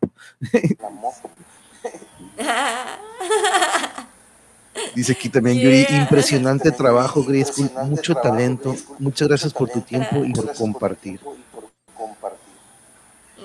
La 0.78 0.90
mop. 0.90 1.14
Dice 4.94 5.12
aquí 5.12 5.28
también 5.28 5.58
Yuri, 5.58 5.86
impresionante 5.90 6.70
trabajo, 6.76 7.24
Grace 7.24 7.70
mucho 7.84 8.14
talento. 8.14 8.74
Muchas 8.98 9.28
gracias 9.28 9.52
por 9.52 9.68
tu 9.68 9.80
tiempo 9.80 10.24
y 10.24 10.32
por 10.32 10.52
compartir. 10.54 11.20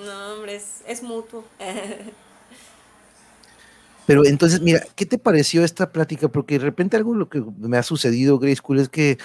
No, 0.04 0.34
hombre, 0.34 0.60
es, 0.86 1.02
mutuo. 1.02 1.44
Pero 4.06 4.24
entonces, 4.24 4.60
mira, 4.60 4.84
¿qué 4.94 5.04
te 5.04 5.18
pareció 5.18 5.64
esta 5.64 5.90
plática? 5.90 6.28
Porque 6.28 6.58
de 6.58 6.64
repente 6.64 6.96
algo 6.96 7.14
lo 7.14 7.28
que 7.28 7.42
me 7.58 7.76
ha 7.76 7.82
sucedido, 7.82 8.38
Grace 8.38 8.62
Cool, 8.62 8.78
es 8.78 8.88
que 8.88 9.18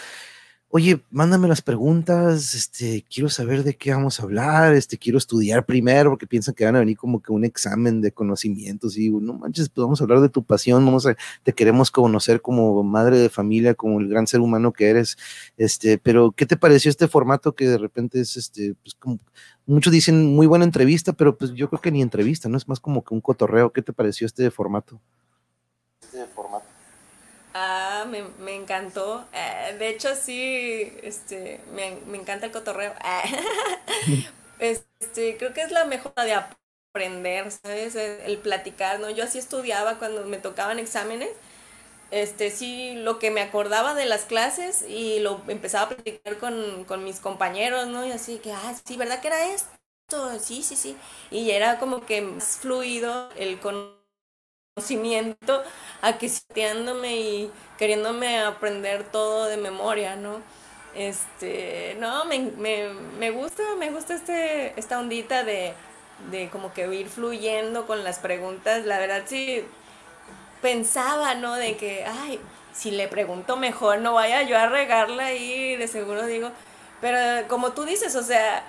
oye, 0.72 1.02
mándame 1.12 1.50
las 1.50 1.62
preguntas, 1.62 2.54
este, 2.56 3.06
quiero 3.14 3.30
saber 3.30 3.64
de 3.64 3.76
qué 3.76 3.92
vamos 3.92 4.20
a 4.20 4.24
hablar, 4.24 4.74
este, 4.74 4.98
quiero 4.98 5.18
estudiar 5.18 5.66
primero, 5.66 6.12
porque 6.12 6.28
piensan 6.28 6.56
que 6.56 6.64
van 6.64 6.78
a 6.78 6.80
venir 6.80 6.98
como 6.98 7.22
que 7.22 7.34
un 7.34 7.44
examen 7.44 8.00
de 8.00 8.14
conocimientos, 8.14 8.98
y 8.98 9.10
no 9.10 9.34
manches, 9.34 9.70
pues 9.70 9.84
vamos 9.84 10.00
a 10.00 10.06
hablar 10.06 10.22
de 10.22 10.30
tu 10.30 10.44
pasión, 10.44 10.86
vamos 10.86 11.06
a, 11.06 11.16
te 11.44 11.54
queremos 11.54 11.92
conocer 11.92 12.42
como 12.42 12.82
madre 12.84 13.18
de 13.20 13.30
familia, 13.30 13.74
como 13.76 14.00
el 14.00 14.08
gran 14.08 14.28
ser 14.28 14.40
humano 14.40 14.72
que 14.72 14.90
eres, 14.90 15.18
este, 15.58 15.98
pero 15.98 16.32
¿qué 16.32 16.46
te 16.46 16.56
pareció 16.56 16.90
este 16.90 17.10
formato 17.10 17.54
que 17.54 17.68
de 17.68 17.78
repente 17.78 18.22
es, 18.22 18.38
este, 18.38 18.74
pues 18.82 18.96
como, 18.96 19.20
muchos 19.66 19.92
dicen 19.92 20.34
muy 20.34 20.48
buena 20.48 20.64
entrevista, 20.66 21.12
pero 21.12 21.38
pues 21.38 21.52
yo 21.54 21.70
creo 21.70 21.82
que 21.82 21.92
ni 21.92 22.02
entrevista, 22.02 22.48
¿no? 22.48 22.58
Es 22.58 22.68
más 22.68 22.80
como 22.80 23.04
que 23.04 23.14
un 23.14 23.22
cotorreo, 23.22 23.74
¿qué 23.74 23.82
te 23.82 23.94
pareció 23.94 24.26
este 24.26 24.50
formato? 24.52 25.02
Este 26.02 26.26
formato 26.28 26.71
Ah, 27.54 28.06
me, 28.08 28.24
me 28.40 28.56
encantó. 28.56 29.26
Eh, 29.34 29.76
de 29.78 29.90
hecho, 29.90 30.16
sí, 30.16 30.94
este, 31.04 31.60
me, 31.74 31.98
me 32.08 32.18
encanta 32.18 32.46
el 32.46 32.52
cotorreo. 32.52 32.94
este, 34.60 35.38
creo 35.38 35.54
que 35.54 35.62
es 35.62 35.72
la 35.72 35.86
mejor 35.86 36.14
de 36.16 36.34
aprender, 36.34 37.52
¿sabes? 37.52 37.96
El 37.96 38.38
platicar, 38.38 39.00
¿no? 39.00 39.10
Yo 39.10 39.24
así 39.26 39.38
estudiaba 39.38 39.98
cuando 40.00 40.26
me 40.26 40.38
tocaban 40.38 40.80
exámenes. 40.80 41.30
Este, 42.12 42.52
sí, 42.52 42.96
lo 42.96 43.20
que 43.20 43.32
me 43.32 43.42
acordaba 43.42 43.96
de 43.96 44.06
las 44.06 44.26
clases 44.26 44.84
y 44.88 45.20
lo 45.20 45.42
empezaba 45.48 45.86
a 45.86 45.90
platicar 45.90 46.38
con, 46.40 46.86
con 46.86 47.04
mis 47.04 47.20
compañeros, 47.20 47.88
¿no? 47.88 48.06
Y 48.06 48.12
así 48.12 48.40
que, 48.40 48.54
ah, 48.54 48.76
sí, 48.86 48.98
¿verdad 48.98 49.22
que 49.22 49.28
era 49.30 49.46
esto? 49.54 50.40
Sí, 50.40 50.64
sí, 50.64 50.76
sí. 50.76 50.98
Y 51.32 51.52
era 51.52 51.80
como 51.80 52.06
que 52.06 52.22
más 52.22 52.58
fluido 52.60 53.30
el 53.38 53.60
conocimiento 53.60 54.01
conocimiento 54.76 55.64
a 56.02 56.18
y 56.18 57.52
queriéndome 57.78 58.40
aprender 58.40 59.04
todo 59.04 59.46
de 59.46 59.58
memoria, 59.58 60.16
¿no? 60.16 60.42
Este, 60.96 61.96
no, 62.00 62.26
me, 62.26 62.40
me, 63.20 63.32
gusta, 63.32 63.64
me 63.78 63.92
gusta 63.92 64.14
este, 64.14 64.78
esta 64.80 65.00
ondita 65.00 65.44
de, 65.44 65.74
de 66.32 66.50
como 66.50 66.74
que 66.74 66.94
ir 66.94 67.10
fluyendo 67.10 67.86
con 67.86 68.04
las 68.04 68.20
preguntas. 68.20 68.86
La 68.86 69.00
verdad 69.00 69.24
sí 69.26 69.64
pensaba, 70.62 71.36
¿no? 71.36 71.56
De 71.56 71.76
que, 71.78 72.06
ay, 72.06 72.40
si 72.74 72.92
le 72.92 73.08
pregunto 73.08 73.58
mejor, 73.58 74.00
no 74.00 74.14
vaya 74.14 74.44
yo 74.44 74.58
a 74.58 74.68
regarla 74.68 75.34
y 75.34 75.76
de 75.76 75.88
seguro 75.88 76.26
digo, 76.26 76.52
pero 77.02 77.48
como 77.48 77.74
tú 77.74 77.84
dices, 77.86 78.16
o 78.16 78.24
sea, 78.24 78.64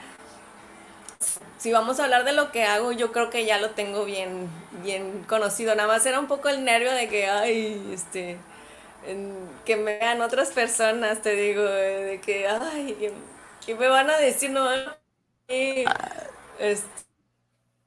si 1.62 1.70
vamos 1.70 2.00
a 2.00 2.04
hablar 2.04 2.24
de 2.24 2.32
lo 2.32 2.50
que 2.50 2.64
hago, 2.64 2.90
yo 2.90 3.12
creo 3.12 3.30
que 3.30 3.44
ya 3.44 3.58
lo 3.58 3.70
tengo 3.70 4.04
bien, 4.04 4.48
bien 4.82 5.22
conocido. 5.28 5.76
Nada 5.76 5.86
más 5.86 6.04
era 6.04 6.18
un 6.18 6.26
poco 6.26 6.48
el 6.48 6.64
nervio 6.64 6.90
de 6.92 7.08
que, 7.08 7.28
ay, 7.28 7.88
este, 7.94 8.36
que 9.64 9.76
me 9.76 9.96
vean 9.96 10.22
otras 10.22 10.50
personas, 10.50 11.22
te 11.22 11.36
digo, 11.36 11.62
de 11.62 12.20
que, 12.20 12.48
ay, 12.48 13.12
que, 13.64 13.74
me 13.76 13.86
van 13.86 14.10
a 14.10 14.16
decir, 14.16 14.50
no, 14.50 14.68
y, 15.46 15.84
este, 16.58 17.04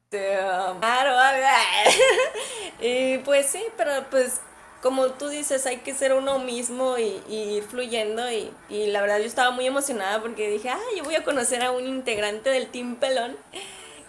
claro, 0.10 1.18
y 2.80 3.18
pues 3.20 3.46
sí, 3.48 3.62
pero 3.76 4.06
pues 4.10 4.40
como 4.86 5.08
tú 5.08 5.30
dices, 5.30 5.66
hay 5.66 5.78
que 5.78 5.96
ser 5.96 6.14
uno 6.14 6.38
mismo 6.38 7.00
y, 7.00 7.20
ir 7.28 7.64
fluyendo. 7.64 8.22
Y, 8.30 8.52
la 8.70 9.02
verdad, 9.02 9.18
yo 9.18 9.26
estaba 9.26 9.50
muy 9.50 9.66
emocionada 9.66 10.22
porque 10.22 10.48
dije, 10.52 10.70
ah, 10.70 10.80
yo 10.96 11.04
voy 11.04 11.16
a 11.16 11.24
conocer 11.24 11.64
a 11.64 11.72
un 11.72 11.88
integrante 11.88 12.52
del 12.52 12.68
Team 12.68 12.96
Pelón. 12.98 13.36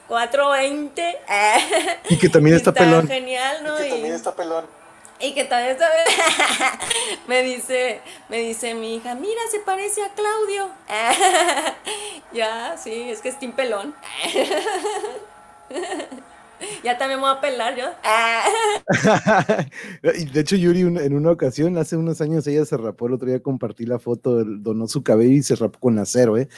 420. 0.06 1.18
Y 2.10 2.18
que 2.18 2.28
también 2.28 2.56
está, 2.58 2.74
pelón. 2.74 3.08
genial, 3.08 3.64
¿no? 3.64 3.80
Y 3.80 3.84
que 3.84 3.88
también 3.88 4.14
está 4.14 4.36
pelón. 4.36 4.66
Y 5.18 5.32
que 5.32 5.44
también 5.44 5.72
está 5.72 5.88
me 7.26 7.42
dice, 7.42 8.02
me 8.28 8.36
dice 8.40 8.74
mi 8.74 8.96
hija, 8.96 9.14
mira, 9.14 9.40
se 9.50 9.60
parece 9.60 10.02
a 10.02 10.10
Claudio. 10.10 10.68
ya, 12.34 12.76
sí, 12.76 13.08
es 13.08 13.22
que 13.22 13.30
es 13.30 13.38
Team 13.38 13.52
Pelón. 13.52 13.94
ya 16.84 16.96
también 16.98 17.20
me 17.20 17.26
voy 17.26 17.36
a 17.36 17.40
pelar 17.40 17.76
yo. 17.76 17.84
de 20.32 20.40
hecho, 20.40 20.56
Yuri, 20.56 20.80
en 20.80 21.14
una 21.14 21.30
ocasión, 21.30 21.76
hace 21.78 21.96
unos 21.96 22.20
años, 22.20 22.46
ella 22.46 22.64
se 22.64 22.76
rapó, 22.76 23.06
el 23.06 23.14
otro 23.14 23.28
día 23.28 23.40
compartí 23.40 23.84
la 23.86 23.98
foto, 23.98 24.44
donó 24.44 24.88
su 24.88 25.02
cabello 25.02 25.34
y 25.34 25.42
se 25.42 25.56
rapó 25.56 25.78
con 25.78 25.98
acero, 25.98 26.36
¿eh? 26.38 26.48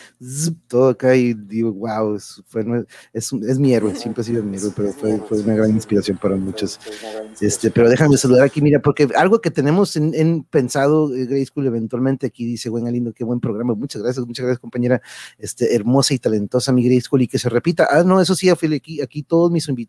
todo 0.69 0.91
acá 0.91 1.17
y 1.17 1.35
digo, 1.35 1.73
wow, 1.73 2.17
es, 2.17 2.43
fue, 2.47 2.65
es, 3.13 3.33
es, 3.33 3.59
mi 3.59 3.75
héroe, 3.75 3.95
siempre 3.95 4.21
ha 4.23 4.25
sido 4.25 4.43
mi 4.43 4.57
héroe, 4.57 4.73
pero 4.75 4.93
fue, 4.93 5.19
fue 5.19 5.41
una 5.41 5.55
gran 5.55 5.71
inspiración 5.71 6.19
para 6.19 6.37
muchos. 6.37 6.79
Este, 7.41 7.71
pero 7.71 7.89
déjame 7.89 8.17
saludar 8.17 8.45
aquí, 8.45 8.61
mira, 8.61 8.81
porque 8.81 9.09
algo 9.17 9.41
que 9.41 9.51
tenemos 9.51 9.97
en, 9.97 10.45
pensado, 10.45 11.15
eh, 11.15 11.27
Grace 11.27 11.47
School, 11.47 11.67
eventualmente 11.67 12.27
aquí 12.27 12.45
dice, 12.45 12.69
buen 12.69 12.91
lindo, 12.93 13.13
qué 13.13 13.25
buen 13.25 13.41
programa, 13.41 13.75
muchas 13.75 14.03
gracias, 14.03 14.27
muchas 14.27 14.45
gracias, 14.45 14.61
compañera, 14.61 15.01
este, 15.39 15.75
hermosa 15.75 16.15
y 16.15 16.19
talentosa, 16.19 16.73
mi 16.73 16.85
Grace 16.85 17.03
School, 17.03 17.23
y 17.23 17.29
que 17.29 17.39
se 17.39 17.49
repita. 17.49 17.89
Ah, 17.91 18.03
no, 18.05 18.21
eso 18.21 18.35
sí, 18.35 18.49
aquí, 18.49 19.01
aquí 19.01 19.23
todos 19.23 19.51
mis 19.51 19.69
invitados 19.69 19.88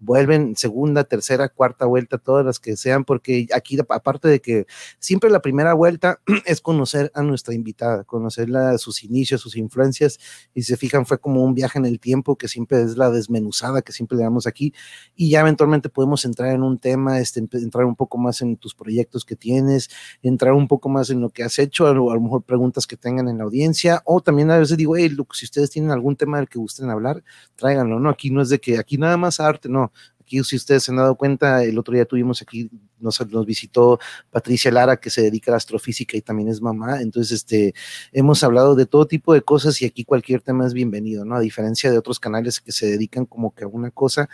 vuelven 0.00 0.56
segunda, 0.56 1.04
tercera, 1.04 1.48
cuarta 1.48 1.84
vuelta, 1.86 2.18
todas 2.18 2.44
las 2.44 2.58
que 2.58 2.76
sean, 2.76 3.04
porque 3.04 3.48
aquí, 3.54 3.78
aparte 3.88 4.28
de 4.28 4.40
que 4.40 4.66
siempre 4.98 5.30
la 5.30 5.42
primera 5.42 5.74
vuelta 5.74 6.20
es 6.46 6.60
conocer 6.60 7.10
a 7.14 7.22
nuestra 7.22 7.54
invitada, 7.54 8.04
conocerla, 8.04 8.78
sus 8.78 9.02
inicios, 9.02 9.40
sus 9.40 9.56
influencias, 9.56 10.18
y 10.54 10.62
se 10.62 10.76
fijan, 10.76 11.06
fue 11.06 11.18
como 11.18 11.42
un 11.42 11.54
viaje 11.54 11.78
en 11.78 11.86
el 11.86 12.00
tiempo, 12.00 12.36
que 12.36 12.48
siempre 12.48 12.82
es 12.82 12.96
la 12.96 13.10
desmenuzada 13.10 13.82
que 13.82 13.92
siempre 13.92 14.16
le 14.16 14.24
damos 14.24 14.46
aquí, 14.46 14.72
y 15.16 15.30
ya 15.30 15.40
eventualmente 15.40 15.88
podemos 15.88 16.24
entrar 16.24 16.52
en 16.52 16.62
un 16.62 16.78
tema, 16.78 17.18
este, 17.18 17.40
entrar 17.40 17.84
un 17.84 17.96
poco 17.96 18.18
más 18.18 18.40
en 18.40 18.56
tus 18.56 18.74
proyectos 18.74 19.24
que 19.24 19.36
tienes, 19.36 19.90
entrar 20.22 20.52
un 20.52 20.68
poco 20.68 20.88
más 20.88 21.10
en 21.10 21.20
lo 21.20 21.30
que 21.30 21.42
has 21.42 21.58
hecho, 21.58 21.92
lo, 21.92 22.10
a 22.10 22.14
lo 22.14 22.20
mejor 22.20 22.42
preguntas 22.42 22.86
que 22.86 22.96
tengan 22.96 23.28
en 23.28 23.38
la 23.38 23.44
audiencia, 23.44 24.02
o 24.04 24.20
también 24.20 24.50
a 24.50 24.58
veces 24.58 24.76
digo, 24.76 24.96
hey, 24.96 25.08
look, 25.08 25.34
si 25.34 25.44
ustedes 25.44 25.70
tienen 25.70 25.90
algún 25.90 26.16
tema 26.16 26.38
del 26.38 26.48
que 26.48 26.58
gusten 26.58 26.88
hablar, 26.90 27.22
tráiganlo, 27.56 27.98
¿no? 27.98 28.10
Aquí 28.10 28.30
no 28.30 28.42
es 28.42 28.48
de 28.48 28.60
que 28.60 28.78
aquí 28.78 28.96
nada 28.96 29.16
más 29.18 29.40
arte, 29.40 29.68
no. 29.68 29.92
Aquí, 30.20 30.42
si 30.44 30.56
ustedes 30.56 30.84
se 30.84 30.92
han 30.92 30.96
dado 30.96 31.16
cuenta, 31.16 31.64
el 31.64 31.78
otro 31.78 31.94
día 31.94 32.04
tuvimos 32.06 32.42
aquí 32.42 32.70
nos, 33.00 33.18
visitó 33.46 33.98
Patricia 34.30 34.70
Lara, 34.70 34.98
que 34.98 35.10
se 35.10 35.22
dedica 35.22 35.50
a 35.50 35.52
la 35.52 35.56
astrofísica 35.58 36.16
y 36.16 36.22
también 36.22 36.48
es 36.48 36.60
mamá. 36.60 37.00
Entonces, 37.00 37.32
este, 37.32 37.74
hemos 38.12 38.42
hablado 38.44 38.74
de 38.74 38.86
todo 38.86 39.06
tipo 39.06 39.34
de 39.34 39.42
cosas 39.42 39.80
y 39.82 39.86
aquí 39.86 40.04
cualquier 40.04 40.40
tema 40.40 40.66
es 40.66 40.72
bienvenido, 40.72 41.24
¿no? 41.24 41.36
A 41.36 41.40
diferencia 41.40 41.90
de 41.90 41.98
otros 41.98 42.20
canales 42.20 42.60
que 42.60 42.72
se 42.72 42.86
dedican 42.86 43.26
como 43.26 43.54
que 43.54 43.64
a 43.64 43.68
una 43.68 43.90
cosa, 43.90 44.28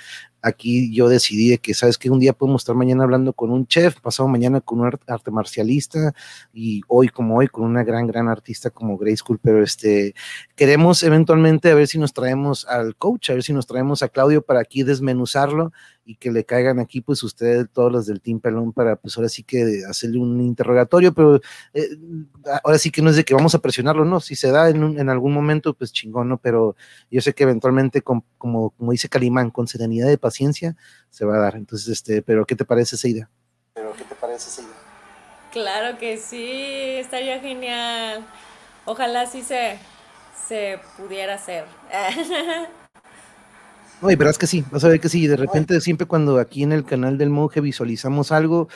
aquí 0.45 0.95
yo 0.95 1.09
decidí 1.09 1.57
que, 1.59 1.74
¿sabes 1.74 1.99
que 1.99 2.11
Un 2.11 2.20
día 2.20 2.32
podemos 2.32 2.62
estar 2.62 2.77
mañana 2.77 3.05
hablando 3.05 3.32
con 3.32 3.51
un 3.51 3.66
chef, 3.66 3.99
pasado 4.01 4.28
mañana 4.28 4.61
con 4.61 4.81
un 4.81 4.93
arte 5.07 5.31
marcialista 5.31 6.15
y 6.53 6.82
hoy 6.86 7.09
como 7.09 7.36
hoy 7.36 7.49
con 7.49 7.65
una 7.65 7.82
gran, 7.82 8.07
gran 8.07 8.28
artista 8.28 8.70
como 8.70 8.99
Grace 8.99 9.23
Cool, 9.27 9.39
pero 9.43 9.62
este, 9.62 10.15
queremos 10.55 11.03
eventualmente 11.03 11.70
a 11.70 11.74
ver 11.74 11.89
si 11.89 11.99
nos 11.99 12.12
traemos 12.12 12.66
al 12.66 12.95
coach, 12.97 13.31
a 13.31 13.35
ver 13.35 13.43
si 13.43 13.53
nos 13.53 13.66
traemos 13.66 14.03
a 14.03 14.09
Claudio 14.09 14.43
para 14.43 14.61
aquí 14.61 14.82
desmenuzarlo 14.82 15.73
y 16.05 16.16
que 16.16 16.31
le 16.31 16.44
caigan 16.44 16.78
aquí 16.78 17.01
pues 17.01 17.22
ustedes 17.22 17.66
todos 17.72 17.90
los 17.90 18.06
del 18.06 18.20
Team 18.20 18.40
Pelón 18.40 18.72
para 18.72 18.97
pues 18.97 19.16
ahora 19.16 19.28
sí 19.28 19.43
que 19.43 19.82
hacerle 19.89 20.18
un 20.18 20.40
interrogatorio, 20.40 21.14
pero 21.14 21.40
eh, 21.72 21.89
ahora 22.62 22.78
sí 22.78 22.90
que 22.90 23.02
no 23.02 23.10
es 23.10 23.16
de 23.16 23.24
que 23.24 23.35
vamos 23.35 23.55
a 23.55 23.60
presionarlo, 23.60 24.05
no, 24.05 24.20
si 24.20 24.36
se 24.36 24.51
da 24.51 24.68
en, 24.68 24.98
en 24.98 25.09
algún 25.09 25.32
momento 25.32 25.74
pues 25.74 25.93
chingón, 25.93 26.28
¿no? 26.28 26.39
Pero 26.39 26.76
yo 27.10 27.20
sé 27.20 27.35
que 27.35 27.44
eventualmente 27.44 28.02
como, 28.02 28.24
como 28.39 28.93
dice 28.93 29.09
Calimán, 29.09 29.51
con 29.51 29.66
serenidad 29.66 30.09
de 30.09 30.18
paciencia 30.18 30.76
se 31.10 31.24
va 31.24 31.36
a 31.36 31.40
dar. 31.40 31.56
Entonces, 31.56 31.89
este, 31.89 32.22
pero 32.22 32.44
¿qué 32.44 32.56
te 32.56 32.64
parece 32.64 32.97
esa 32.97 33.09
idea? 33.09 33.31
Pero 33.74 33.93
¿qué 33.94 34.05
te 34.05 34.14
parece 34.14 34.48
esa 34.51 34.62
idea? 34.62 34.74
Claro 35.52 35.98
que 35.98 36.18
sí, 36.18 36.97
estaría 36.98 37.40
genial. 37.40 38.26
Ojalá 38.85 39.26
sí 39.26 39.43
se, 39.43 39.78
se 40.48 40.81
pudiera 40.98 41.35
hacer. 41.35 41.64
No, 44.05 44.10
y 44.10 44.16
verás 44.16 44.36
que 44.36 44.47
sí, 44.47 44.62
vas 44.70 44.85
a 44.85 44.89
ver 44.89 45.01
que 45.01 45.09
sí, 45.09 45.26
de 45.26 45.35
repente 45.39 45.81
siempre 45.81 46.06
cuando 46.06 46.39
aquí 46.39 46.62
en 46.62 46.72
el 46.72 46.85
canal 46.85 47.16
del 47.16 47.31
monje 47.31 47.62
visualizamos 47.62 48.32
algo, 48.32 48.68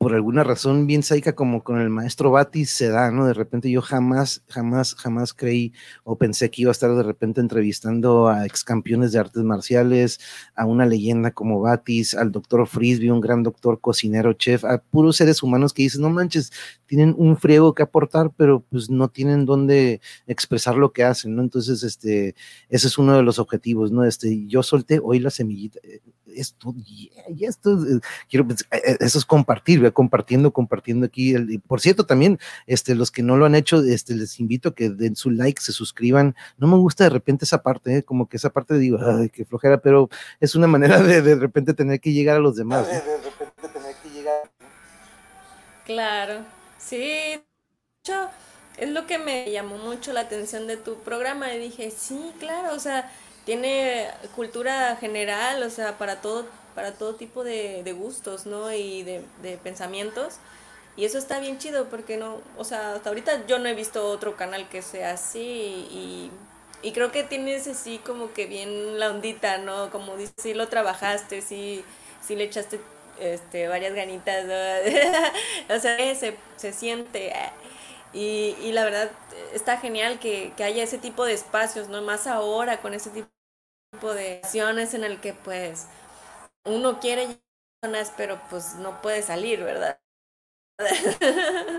por 0.00 0.14
alguna 0.14 0.44
razón 0.44 0.86
bien 0.86 1.02
saica 1.02 1.34
como 1.34 1.62
con 1.62 1.78
el 1.78 1.90
maestro 1.90 2.30
Batis 2.30 2.70
se 2.70 2.88
da, 2.88 3.10
¿no? 3.10 3.26
De 3.26 3.34
repente 3.34 3.70
yo 3.70 3.82
jamás, 3.82 4.42
jamás, 4.48 4.94
jamás 4.94 5.34
creí 5.34 5.74
o 6.04 6.16
pensé 6.16 6.50
que 6.50 6.62
iba 6.62 6.70
a 6.70 6.72
estar 6.72 6.90
de 6.96 7.02
repente 7.02 7.42
entrevistando 7.42 8.26
a 8.26 8.46
ex 8.46 8.64
campeones 8.64 9.12
de 9.12 9.18
artes 9.18 9.42
marciales, 9.42 10.18
a 10.54 10.64
una 10.64 10.86
leyenda 10.86 11.32
como 11.32 11.60
Batis, 11.60 12.14
al 12.14 12.32
doctor 12.32 12.66
Frisby, 12.66 13.10
un 13.10 13.20
gran 13.20 13.42
doctor 13.42 13.78
cocinero, 13.78 14.32
chef, 14.32 14.64
a 14.64 14.78
puros 14.78 15.18
seres 15.18 15.42
humanos 15.42 15.74
que 15.74 15.82
dicen, 15.82 16.00
no 16.00 16.08
manches, 16.08 16.50
tienen 16.86 17.14
un 17.18 17.36
friego 17.36 17.74
que 17.74 17.82
aportar, 17.82 18.32
pero 18.34 18.64
pues 18.70 18.88
no 18.88 19.10
tienen 19.10 19.44
dónde 19.44 20.00
expresar 20.26 20.76
lo 20.76 20.94
que 20.94 21.04
hacen, 21.04 21.36
¿no? 21.36 21.42
Entonces, 21.42 21.82
este, 21.82 22.34
ese 22.70 22.86
es 22.86 22.96
uno 22.96 23.18
de 23.18 23.22
los 23.22 23.38
objetivos, 23.38 23.92
¿no? 23.92 24.04
Este, 24.04 24.46
yo 24.46 24.62
solté 24.62 24.98
hoy 25.02 25.18
la 25.18 25.28
semillita, 25.28 25.78
eh, 25.82 26.00
esto, 26.34 26.74
y 26.76 27.10
esto, 27.44 27.72
eh, 27.84 28.00
quiero, 28.28 28.46
eh, 28.50 28.82
eh, 28.84 28.96
eso 29.00 29.18
es 29.18 29.24
compartir, 29.24 29.92
compartiendo, 29.92 30.52
compartiendo 30.52 31.06
aquí. 31.06 31.34
El, 31.34 31.60
por 31.60 31.80
cierto, 31.80 32.06
también, 32.06 32.38
este, 32.66 32.94
los 32.94 33.10
que 33.10 33.22
no 33.22 33.36
lo 33.36 33.46
han 33.46 33.54
hecho, 33.54 33.82
este, 33.82 34.14
les 34.14 34.40
invito 34.40 34.70
a 34.70 34.74
que 34.74 34.90
den 34.90 35.16
su 35.16 35.30
like, 35.30 35.60
se 35.60 35.72
suscriban. 35.72 36.34
No 36.58 36.66
me 36.66 36.76
gusta 36.76 37.04
de 37.04 37.10
repente 37.10 37.44
esa 37.44 37.62
parte, 37.62 38.02
como 38.02 38.28
que 38.28 38.36
esa 38.36 38.50
parte 38.50 38.78
digo, 38.78 38.98
ay, 39.00 39.30
qué 39.30 39.44
flojera, 39.44 39.80
pero 39.80 40.08
es 40.40 40.54
una 40.54 40.66
manera 40.66 41.02
de 41.02 41.22
de 41.22 41.34
repente 41.34 41.74
tener 41.74 42.00
que 42.00 42.12
llegar 42.12 42.36
a 42.36 42.40
los 42.40 42.56
demás. 42.56 42.86
De, 42.86 42.94
de 42.94 43.18
repente 43.22 43.68
tener 43.72 43.94
que 44.02 44.10
llegar. 44.10 44.50
Claro, 45.84 46.44
sí. 46.78 47.40
es 48.76 48.88
lo 48.90 49.06
que 49.06 49.18
me 49.18 49.50
llamó 49.50 49.78
mucho 49.78 50.12
la 50.12 50.20
atención 50.20 50.66
de 50.66 50.76
tu 50.76 50.96
programa 51.00 51.52
y 51.52 51.58
dije, 51.58 51.90
sí, 51.90 52.32
claro, 52.38 52.74
o 52.74 52.78
sea, 52.78 53.10
tiene 53.50 54.08
cultura 54.36 54.94
general, 54.94 55.60
o 55.64 55.70
sea, 55.70 55.98
para 55.98 56.20
todo, 56.20 56.46
para 56.76 56.92
todo 56.92 57.16
tipo 57.16 57.42
de, 57.42 57.82
gustos, 57.98 58.46
¿no? 58.46 58.72
Y 58.72 59.02
de, 59.02 59.58
pensamientos. 59.64 60.36
Y 60.96 61.04
eso 61.04 61.18
está 61.18 61.40
bien 61.40 61.58
chido 61.58 61.88
porque 61.88 62.16
no, 62.16 62.40
o 62.56 62.62
sea, 62.62 62.94
hasta 62.94 63.08
ahorita 63.08 63.48
yo 63.48 63.58
no 63.58 63.68
he 63.68 63.74
visto 63.74 64.06
otro 64.06 64.36
canal 64.36 64.68
que 64.68 64.82
sea 64.82 65.14
así 65.14 65.40
y, 65.40 66.30
y 66.80 66.92
creo 66.92 67.10
que 67.10 67.24
tienes 67.24 67.66
así 67.66 67.98
como 67.98 68.32
que 68.32 68.46
bien 68.46 69.00
la 69.00 69.10
ondita, 69.10 69.58
¿no? 69.58 69.90
Como 69.90 70.16
dices, 70.16 70.34
sí 70.36 70.54
lo 70.54 70.68
trabajaste, 70.68 71.42
sí, 71.42 71.84
sí 72.24 72.36
le 72.36 72.44
echaste 72.44 72.78
este, 73.18 73.66
varias 73.66 73.94
ganitas, 73.94 74.44
¿no? 74.44 74.54
o 75.74 75.80
sea, 75.80 75.96
se, 76.14 76.36
se 76.56 76.72
siente. 76.72 77.32
Y, 78.12 78.54
y 78.62 78.70
la 78.70 78.84
verdad 78.84 79.10
está 79.52 79.76
genial 79.78 80.20
que, 80.20 80.52
que, 80.56 80.62
haya 80.62 80.84
ese 80.84 80.98
tipo 80.98 81.24
de 81.24 81.32
espacios, 81.32 81.88
¿no? 81.88 82.00
Más 82.00 82.28
ahora 82.28 82.80
con 82.80 82.94
ese 82.94 83.10
tipo 83.10 83.39
de 83.92 84.40
acciones 84.42 84.94
en 84.94 85.04
el 85.04 85.20
que 85.20 85.34
pues 85.34 85.86
uno 86.64 87.00
quiere 87.00 87.40
personas, 87.80 88.12
pero 88.16 88.40
pues 88.48 88.76
no 88.76 89.00
puede 89.02 89.22
salir, 89.22 89.60
¿verdad? 89.60 90.00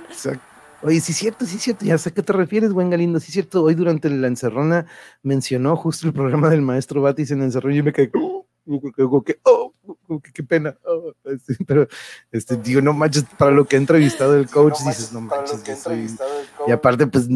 Exacto. 0.10 0.44
Oye, 0.84 1.00
sí 1.00 1.14
cierto, 1.14 1.46
sí 1.46 1.60
cierto, 1.60 1.86
ya 1.86 1.98
sé 1.98 2.10
a 2.10 2.12
qué 2.12 2.24
te 2.24 2.34
refieres, 2.34 2.74
buen 2.74 2.90
Galindo, 2.90 3.20
sí 3.20 3.32
cierto, 3.32 3.64
hoy 3.64 3.76
durante 3.76 4.10
la 4.10 4.28
encerrona 4.28 4.88
mencionó 5.22 5.76
justo 5.76 6.08
el 6.08 6.14
programa 6.14 6.50
del 6.50 6.64
maestro 6.64 7.04
Batis 7.04 7.30
en 7.32 7.44
encerrón 7.44 7.74
y 7.74 7.78
yo 7.78 7.84
me 7.84 7.94
quedé, 7.94 8.12
que, 8.66 9.04
oh, 9.44 9.74
qué, 10.34 10.44
pena. 10.44 10.78
Oh, 10.86 11.14
este, 11.26 11.56
pero 11.68 11.88
este, 12.32 12.58
digo, 12.58 12.82
no 12.82 12.94
manches, 12.94 13.26
para 13.38 13.52
lo 13.52 13.66
que 13.66 13.76
ha 13.76 13.80
entrevistado 13.80 14.36
el 14.36 14.48
coach, 14.48 14.80
dices, 14.86 15.12
no 15.14 15.22
manches. 15.22 15.64
Y 16.68 16.72
aparte, 16.72 17.08
pues 17.08 17.28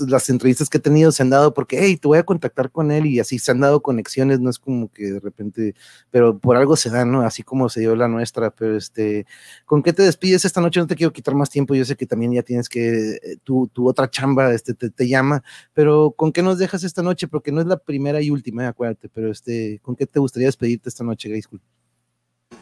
las 0.00 0.30
entrevistas 0.30 0.68
que 0.70 0.78
he 0.78 0.80
tenido 0.80 1.10
se 1.10 1.22
han 1.22 1.30
dado 1.30 1.52
porque, 1.52 1.78
hey, 1.80 1.96
te 1.96 2.08
voy 2.08 2.18
a 2.18 2.22
contactar 2.22 2.70
con 2.70 2.90
él 2.90 3.06
y 3.06 3.18
así 3.18 3.38
se 3.38 3.50
han 3.50 3.60
dado 3.60 3.82
conexiones, 3.82 4.40
no 4.40 4.50
es 4.50 4.58
como 4.58 4.90
que 4.90 5.12
de 5.12 5.20
repente, 5.20 5.74
pero 6.10 6.38
por 6.38 6.56
algo 6.56 6.76
se 6.76 6.90
da, 6.90 7.04
¿no? 7.04 7.22
Así 7.22 7.42
como 7.42 7.68
se 7.68 7.80
dio 7.80 7.96
la 7.96 8.08
nuestra, 8.08 8.50
pero 8.50 8.76
este, 8.76 9.26
¿con 9.64 9.82
qué 9.82 9.92
te 9.92 10.02
despides 10.02 10.44
esta 10.44 10.60
noche? 10.60 10.80
No 10.80 10.86
te 10.86 10.94
quiero 10.94 11.12
quitar 11.12 11.34
más 11.34 11.50
tiempo, 11.50 11.74
yo 11.74 11.84
sé 11.84 11.96
que 11.96 12.06
también 12.06 12.32
ya 12.32 12.42
tienes 12.42 12.68
que, 12.68 13.14
eh, 13.14 13.36
tu, 13.42 13.68
tu 13.68 13.88
otra 13.88 14.08
chamba 14.08 14.52
este, 14.52 14.74
te, 14.74 14.90
te, 14.90 15.08
llama, 15.08 15.42
pero 15.74 16.12
¿con 16.12 16.32
qué 16.32 16.42
nos 16.42 16.58
dejas 16.58 16.84
esta 16.84 17.02
noche? 17.02 17.26
Porque 17.26 17.50
no 17.50 17.60
es 17.60 17.66
la 17.66 17.78
primera 17.78 18.20
y 18.20 18.30
última, 18.30 18.68
acuérdate, 18.68 19.08
pero 19.08 19.30
este, 19.30 19.80
¿con 19.82 19.96
qué 19.96 20.06
te 20.06 20.20
gustaría 20.20 20.51
despedirte 20.52 20.88
esta 20.88 21.04
noche, 21.04 21.28
Grace 21.28 21.48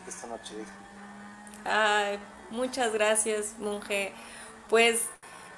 Esta 0.06 0.26
noche, 0.28 0.54
Ay, 1.64 2.18
muchas 2.50 2.92
gracias, 2.92 3.56
monje. 3.58 4.12
Pues 4.68 5.02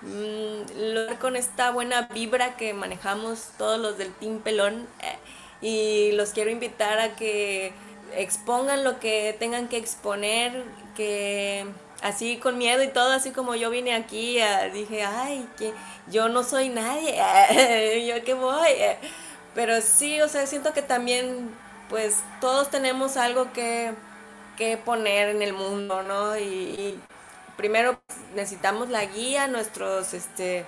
mm, 0.01 1.15
con 1.21 1.37
esta 1.37 1.71
buena 1.71 2.09
vibra 2.09 2.57
que 2.57 2.73
manejamos 2.75 3.51
todos 3.59 3.79
los 3.79 3.99
del 3.99 4.13
Team 4.15 4.41
Pelón 4.41 4.89
eh, 5.01 5.19
y 5.61 6.13
los 6.13 6.31
quiero 6.31 6.51
invitar 6.51 6.99
a 6.99 7.15
que 7.15 7.73
expongan 8.17 8.83
lo 8.83 8.99
que 8.99 9.37
tengan 9.39 9.69
que 9.69 9.77
exponer, 9.77 10.65
que 10.97 11.67
así 12.03 12.39
con 12.39 12.59
miedo 12.59 12.83
y 12.83 12.89
todo, 12.89 13.13
así 13.13 13.31
como 13.31 13.55
yo 13.55 13.71
vine 13.71 13.95
aquí, 13.95 14.39
eh, 14.39 14.71
dije, 14.73 15.05
ay, 15.05 15.47
que 15.57 15.73
yo 16.11 16.29
no 16.29 16.43
soy 16.43 16.71
nadie, 16.71 17.17
yo 18.09 18.25
qué 18.25 18.35
voy. 18.35 18.71
Pero 19.55 19.83
sí, 19.83 20.21
o 20.23 20.29
sea, 20.29 20.47
siento 20.47 20.73
que 20.73 20.81
también 20.83 21.51
pues 21.93 22.17
todos 22.41 22.71
tenemos 22.71 23.19
algo 23.19 23.53
que, 23.53 23.93
poner 24.87 25.29
en 25.29 25.43
el 25.43 25.53
mundo, 25.53 26.03
¿no? 26.05 26.39
Y, 26.39 26.99
primero 27.59 28.01
pues, 28.07 28.19
necesitamos 28.35 28.89
la 28.89 29.05
guía, 29.05 29.47
nuestros 29.47 30.15
este, 30.15 30.65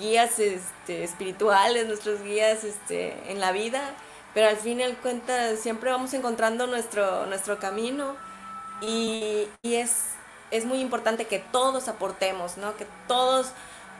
guías 0.00 0.38
este, 0.38 1.04
espirituales, 1.04 1.86
nuestros 1.86 2.22
guías 2.22 2.64
este, 2.64 3.14
en 3.30 3.38
la 3.38 3.52
vida, 3.52 3.82
pero 4.32 4.48
al 4.48 4.56
fin 4.56 4.80
y 4.80 4.84
al 4.84 4.96
cuenta 4.96 5.56
siempre 5.56 5.90
vamos 5.90 6.14
encontrando 6.14 6.66
nuestro, 6.66 7.26
nuestro 7.26 7.58
camino 7.58 8.16
y, 8.80 9.48
es, 9.62 10.04
es 10.50 10.64
muy 10.64 10.78
importante 10.78 11.26
que 11.26 11.38
todos 11.38 11.88
aportemos, 11.88 12.56
¿no? 12.56 12.74
Que 12.78 12.86
todos 13.08 13.48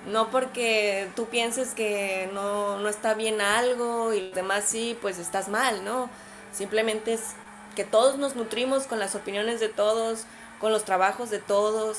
no 0.06 0.30
porque 0.30 1.10
tú 1.16 1.26
pienses 1.26 1.74
que 1.74 2.30
no, 2.32 2.78
no, 2.78 2.88
está 2.88 3.12
bien 3.12 3.42
algo 3.42 4.14
y 4.14 4.20
los 4.28 4.34
demás 4.34 4.64
sí, 4.66 4.96
pues 5.02 5.18
estás 5.18 5.48
mal, 5.48 5.84
¿no? 5.84 6.08
Simplemente 6.56 7.12
es 7.12 7.34
que 7.74 7.84
todos 7.84 8.16
nos 8.16 8.34
nutrimos 8.34 8.86
con 8.86 8.98
las 8.98 9.14
opiniones 9.14 9.60
de 9.60 9.68
todos, 9.68 10.24
con 10.58 10.72
los 10.72 10.84
trabajos 10.84 11.28
de 11.28 11.38
todos. 11.38 11.98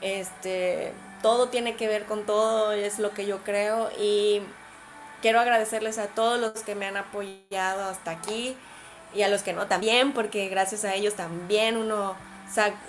Este, 0.00 0.92
todo 1.22 1.48
tiene 1.48 1.76
que 1.76 1.86
ver 1.86 2.04
con 2.04 2.26
todo, 2.26 2.72
es 2.72 2.98
lo 2.98 3.12
que 3.12 3.24
yo 3.24 3.44
creo 3.44 3.90
y 3.98 4.42
quiero 5.22 5.40
agradecerles 5.40 5.98
a 5.98 6.08
todos 6.08 6.38
los 6.40 6.62
que 6.64 6.74
me 6.74 6.86
han 6.86 6.96
apoyado 6.96 7.84
hasta 7.84 8.10
aquí 8.10 8.56
y 9.14 9.22
a 9.22 9.28
los 9.28 9.42
que 9.42 9.52
no 9.52 9.66
también, 9.66 10.12
porque 10.12 10.48
gracias 10.48 10.84
a 10.84 10.94
ellos 10.94 11.14
también 11.14 11.76
uno 11.76 12.16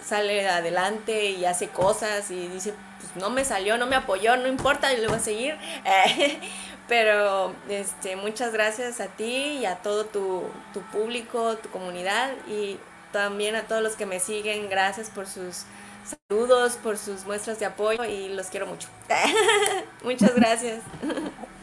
sale 0.04 0.50
adelante 0.50 1.30
y 1.30 1.46
hace 1.46 1.70
cosas 1.70 2.30
y 2.32 2.48
dice, 2.48 2.74
pues 3.00 3.16
no 3.16 3.30
me 3.30 3.46
salió, 3.46 3.78
no 3.78 3.86
me 3.86 3.96
apoyó, 3.96 4.36
no 4.38 4.48
importa, 4.48 4.92
yo 4.92 5.02
le 5.02 5.08
voy 5.08 5.18
a 5.18 5.20
seguir. 5.20 5.58
Pero 6.88 7.54
este, 7.68 8.16
muchas 8.16 8.54
gracias 8.54 9.00
a 9.00 9.08
ti 9.08 9.60
y 9.60 9.66
a 9.66 9.78
todo 9.78 10.06
tu, 10.06 10.44
tu 10.74 10.82
público, 10.82 11.58
tu 11.58 11.70
comunidad 11.70 12.32
y 12.48 12.78
también 13.12 13.56
a 13.56 13.64
todos 13.64 13.82
los 13.82 13.96
que 13.96 14.06
me 14.06 14.20
siguen. 14.20 14.70
Gracias 14.70 15.10
por 15.10 15.26
sus 15.26 15.64
saludos, 16.30 16.78
por 16.78 16.98
sus 16.98 17.26
muestras 17.26 17.60
de 17.60 17.66
apoyo 17.66 18.04
y 18.04 18.30
los 18.30 18.48
quiero 18.48 18.68
mucho. 18.68 18.88
muchas 20.04 20.36
gracias. 20.36 20.82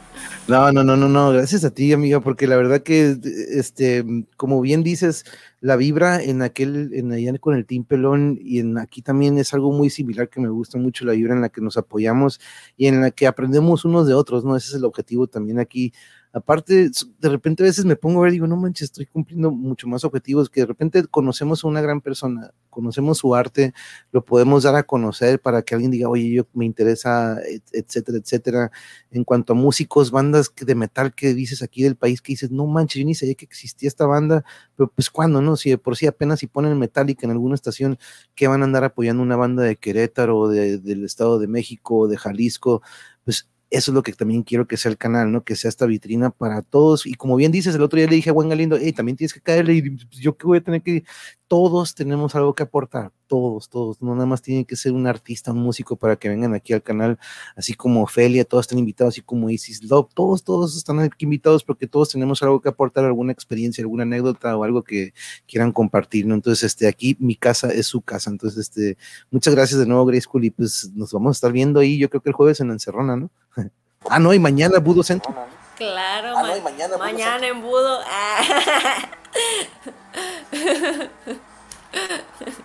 No, 0.48 0.72
no, 0.72 0.82
no, 0.82 0.96
no, 0.96 1.08
no, 1.08 1.30
gracias 1.30 1.64
a 1.64 1.70
ti, 1.70 1.92
amiga, 1.92 2.20
porque 2.20 2.46
la 2.48 2.56
verdad 2.56 2.82
que, 2.82 3.16
este, 3.50 4.04
como 4.36 4.60
bien 4.60 4.82
dices, 4.82 5.24
la 5.60 5.76
vibra 5.76 6.20
en 6.20 6.42
aquel, 6.42 6.90
en 6.94 7.12
allá 7.12 7.38
con 7.38 7.54
el 7.54 7.64
Team 7.64 7.84
Pelón 7.84 8.38
y 8.42 8.58
en 8.58 8.76
aquí 8.76 9.02
también 9.02 9.38
es 9.38 9.54
algo 9.54 9.70
muy 9.70 9.88
similar 9.88 10.28
que 10.28 10.40
me 10.40 10.48
gusta 10.48 10.78
mucho, 10.78 11.04
la 11.04 11.12
vibra 11.12 11.34
en 11.34 11.42
la 11.42 11.48
que 11.48 11.60
nos 11.60 11.76
apoyamos 11.76 12.40
y 12.76 12.88
en 12.88 13.00
la 13.00 13.12
que 13.12 13.28
aprendemos 13.28 13.84
unos 13.84 14.08
de 14.08 14.14
otros, 14.14 14.44
¿no? 14.44 14.56
Ese 14.56 14.70
es 14.70 14.74
el 14.74 14.84
objetivo 14.84 15.28
también 15.28 15.60
aquí 15.60 15.92
aparte, 16.32 16.90
de 17.18 17.28
repente 17.28 17.62
a 17.62 17.66
veces 17.66 17.84
me 17.84 17.96
pongo 17.96 18.20
a 18.20 18.24
ver, 18.24 18.32
digo, 18.32 18.46
no 18.46 18.56
manches, 18.56 18.84
estoy 18.84 19.06
cumpliendo 19.06 19.50
mucho 19.50 19.86
más 19.86 20.02
objetivos, 20.04 20.48
que 20.48 20.62
de 20.62 20.66
repente 20.66 21.04
conocemos 21.06 21.62
a 21.62 21.68
una 21.68 21.82
gran 21.82 22.00
persona, 22.00 22.52
conocemos 22.70 23.18
su 23.18 23.34
arte, 23.34 23.74
lo 24.12 24.24
podemos 24.24 24.62
dar 24.62 24.74
a 24.76 24.82
conocer 24.84 25.40
para 25.40 25.62
que 25.62 25.74
alguien 25.74 25.90
diga, 25.90 26.08
oye, 26.08 26.30
yo 26.30 26.46
me 26.54 26.64
interesa, 26.64 27.38
etcétera, 27.72 28.18
etcétera. 28.18 28.70
En 29.10 29.24
cuanto 29.24 29.52
a 29.52 29.56
músicos, 29.56 30.10
bandas 30.10 30.52
de 30.54 30.74
metal 30.74 31.14
que 31.14 31.34
dices 31.34 31.62
aquí 31.62 31.82
del 31.82 31.96
país, 31.96 32.22
que 32.22 32.32
dices, 32.32 32.50
no 32.50 32.66
manches, 32.66 33.00
yo 33.00 33.06
ni 33.06 33.14
sabía 33.14 33.34
que 33.34 33.44
existía 33.44 33.88
esta 33.88 34.06
banda, 34.06 34.42
pero 34.76 34.90
pues 34.90 35.10
cuando, 35.10 35.42
¿no? 35.42 35.56
Si 35.56 35.68
de 35.70 35.78
por 35.78 35.96
sí 35.96 36.06
apenas 36.06 36.40
si 36.40 36.46
ponen 36.46 36.78
Metallica 36.78 37.26
en 37.26 37.32
alguna 37.32 37.54
estación, 37.54 37.98
que 38.34 38.48
van 38.48 38.62
a 38.62 38.64
andar 38.64 38.84
apoyando 38.84 39.22
una 39.22 39.36
banda 39.36 39.62
de 39.62 39.76
Querétaro, 39.76 40.48
de, 40.48 40.78
del 40.78 41.04
Estado 41.04 41.38
de 41.38 41.46
México, 41.48 42.08
de 42.08 42.16
Jalisco, 42.16 42.82
pues 43.24 43.48
eso 43.72 43.90
es 43.90 43.94
lo 43.94 44.02
que 44.02 44.12
también 44.12 44.42
quiero 44.42 44.66
que 44.68 44.76
sea 44.76 44.90
el 44.90 44.98
canal, 44.98 45.32
¿no? 45.32 45.44
Que 45.44 45.56
sea 45.56 45.68
esta 45.70 45.86
vitrina 45.86 46.30
para 46.30 46.62
todos. 46.62 47.06
Y 47.06 47.14
como 47.14 47.36
bien 47.36 47.50
dices, 47.52 47.74
el 47.74 47.82
otro 47.82 47.96
día 47.96 48.06
le 48.06 48.16
dije 48.16 48.30
a 48.30 48.32
Juan 48.34 48.50
Galindo, 48.50 48.76
hey, 48.78 48.92
también 48.92 49.16
tienes 49.16 49.32
que 49.32 49.40
caerle. 49.40 49.74
Y 49.74 49.90
pues, 49.90 50.18
yo 50.20 50.36
que 50.36 50.46
voy 50.46 50.58
a 50.58 50.60
tener 50.62 50.82
que. 50.82 51.04
Todos 51.48 51.94
tenemos 51.94 52.34
algo 52.34 52.54
que 52.54 52.62
aportar, 52.62 53.12
todos, 53.32 53.70
todos. 53.70 54.02
No 54.02 54.14
nada 54.14 54.26
más 54.26 54.42
tiene 54.42 54.66
que 54.66 54.76
ser 54.76 54.92
un 54.92 55.06
artista, 55.06 55.52
un 55.52 55.62
músico 55.62 55.96
para 55.96 56.16
que 56.16 56.28
vengan 56.28 56.52
aquí 56.52 56.74
al 56.74 56.82
canal, 56.82 57.18
así 57.56 57.72
como 57.72 58.02
Ofelia, 58.02 58.44
todos 58.44 58.64
están 58.64 58.78
invitados, 58.78 59.14
así 59.14 59.22
como 59.22 59.48
Isis 59.48 59.82
Love, 59.84 60.12
todos, 60.12 60.44
todos 60.44 60.76
están 60.76 61.00
aquí 61.00 61.24
invitados 61.24 61.64
porque 61.64 61.86
todos 61.86 62.10
tenemos 62.10 62.42
algo 62.42 62.60
que 62.60 62.68
aportar, 62.68 63.06
alguna 63.06 63.32
experiencia, 63.32 63.80
alguna 63.80 64.02
anécdota 64.02 64.54
o 64.54 64.64
algo 64.64 64.82
que 64.82 65.14
quieran 65.48 65.72
compartir, 65.72 66.26
¿no? 66.26 66.34
Entonces, 66.34 66.62
este, 66.62 66.86
aquí 66.86 67.16
mi 67.20 67.34
casa 67.34 67.68
es 67.68 67.86
su 67.86 68.02
casa. 68.02 68.28
Entonces, 68.28 68.68
este, 68.68 68.98
muchas 69.30 69.54
gracias 69.54 69.80
de 69.80 69.86
nuevo, 69.86 70.04
Grace 70.04 70.24
School, 70.24 70.44
y 70.44 70.50
pues 70.50 70.90
nos 70.94 71.10
vamos 71.10 71.30
a 71.30 71.36
estar 71.38 71.52
viendo 71.52 71.80
ahí, 71.80 71.96
yo 71.96 72.10
creo 72.10 72.20
que 72.20 72.28
el 72.28 72.34
jueves 72.34 72.60
en 72.60 72.66
la 72.66 72.74
Encerrona, 72.74 73.16
¿no? 73.16 73.30
Ah, 74.10 74.18
no, 74.18 74.34
y 74.34 74.38
mañana 74.38 74.78
Budo 74.78 75.02
Centro. 75.02 75.34
Claro, 75.78 76.36
ah, 76.36 76.42
no, 76.42 76.56
y 76.56 76.60
mañana, 76.60 76.98
mañana 76.98 77.46
en 77.46 77.62
Budo. 77.62 78.00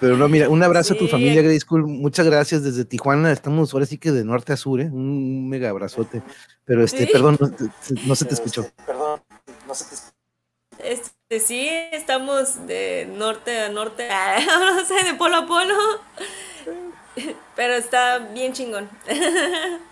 Pero 0.00 0.16
no, 0.16 0.28
mira, 0.28 0.48
un 0.48 0.62
abrazo 0.62 0.94
a 0.94 0.98
tu 0.98 1.08
familia, 1.08 1.42
Grace 1.42 1.60
School. 1.60 1.86
Muchas 1.86 2.26
gracias 2.26 2.62
desde 2.62 2.84
Tijuana. 2.84 3.32
Estamos 3.32 3.72
ahora 3.72 3.86
sí 3.86 3.98
que 3.98 4.12
de 4.12 4.24
norte 4.24 4.52
a 4.52 4.56
sur, 4.56 4.80
¿eh? 4.80 4.90
Un 4.90 5.48
mega 5.48 5.70
abrazote. 5.70 6.22
Pero 6.64 6.84
este, 6.84 7.06
perdón, 7.06 7.38
no, 8.06 8.14
se 8.14 8.24
te 8.24 8.34
escuchó. 8.34 8.62
Este, 8.62 8.82
perdón, 8.84 9.22
no 9.66 9.74
se 9.74 9.84
te 9.84 9.94
escuchó. 9.94 10.12
Este, 10.78 11.40
sí, 11.40 11.68
estamos 11.92 12.66
de 12.66 13.08
norte 13.16 13.58
a 13.58 13.68
norte, 13.70 14.08
no 14.46 14.84
sé, 14.84 15.04
de 15.04 15.14
polo 15.14 15.36
a 15.36 15.46
polo. 15.46 15.74
Pero 17.54 17.74
está 17.74 18.18
bien 18.18 18.52
chingón. 18.52 18.88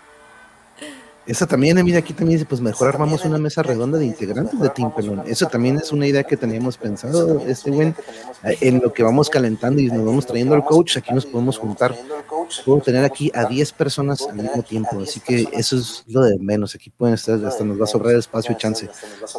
Esa 1.27 1.47
también, 1.47 1.83
mira, 1.83 1.99
aquí 1.99 2.13
también 2.13 2.37
dice, 2.37 2.47
pues 2.47 2.61
mejor 2.61 2.87
armamos 2.87 3.25
una 3.25 3.39
mesa 3.39 3.63
redonda 3.63 3.97
de 3.97 4.05
integrantes 4.05 4.59
de 4.59 4.69
Team 4.69 4.93
Pelón. 4.93 5.23
Eso 5.25 5.47
también 5.47 5.77
es 5.77 5.91
una 5.91 6.05
idea 6.05 6.23
que 6.23 6.37
teníamos 6.37 6.77
pensado, 6.77 7.41
este 7.47 7.71
buen, 7.71 7.95
en 8.43 8.79
lo 8.79 8.93
que 8.93 9.01
vamos 9.01 9.29
calentando 9.29 9.81
y 9.81 9.87
nos 9.87 10.05
vamos 10.05 10.27
trayendo 10.27 10.53
al 10.53 10.63
coach, 10.63 10.97
aquí 10.97 11.13
nos 11.13 11.25
podemos 11.25 11.57
juntar. 11.57 11.95
Puedo 12.63 12.79
tener 12.79 13.03
aquí 13.03 13.31
a 13.33 13.45
10 13.45 13.71
personas 13.71 14.21
al 14.29 14.35
mismo 14.35 14.61
tiempo, 14.61 14.99
así 15.01 15.19
que 15.19 15.47
eso 15.51 15.77
es 15.77 16.03
lo 16.07 16.21
de 16.21 16.37
menos. 16.37 16.75
Aquí 16.75 16.91
pueden 16.91 17.15
estar, 17.15 17.43
hasta 17.43 17.63
nos 17.63 17.79
va 17.79 17.85
a 17.85 17.87
sobrar 17.87 18.15
espacio 18.15 18.53
y 18.53 18.57
chance. 18.57 18.87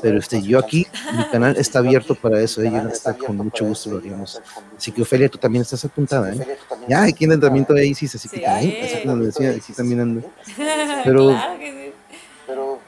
Pero 0.02 0.18
este, 0.18 0.42
yo 0.42 0.58
aquí, 0.58 0.86
mi 1.16 1.24
canal 1.30 1.56
está 1.56 1.78
abierto 1.78 2.16
para 2.16 2.40
eso, 2.40 2.62
¿eh? 2.62 2.70
yo 2.72 2.88
está 2.88 3.14
con 3.14 3.36
mucho 3.36 3.64
gusto 3.64 3.90
lo 3.90 3.98
haríamos. 3.98 4.42
Así 4.76 4.90
que 4.90 5.02
Ofelia, 5.02 5.28
tú 5.28 5.38
también 5.38 5.62
estás 5.62 5.84
apuntada, 5.84 6.32
¿eh? 6.34 6.58
Ya, 6.88 7.04
aquí 7.04 7.24
en 7.24 7.30
el 7.30 7.34
entrenamiento 7.36 7.74
de 7.74 7.86
Isis, 7.86 8.14
así 8.16 8.28
que 8.28 8.40
también, 8.40 8.84
así 8.84 9.06
como 9.06 9.16
decía, 9.16 9.50
aquí 9.50 9.72
también 9.72 10.00
ando. 10.00 10.22
Pero 11.04 11.36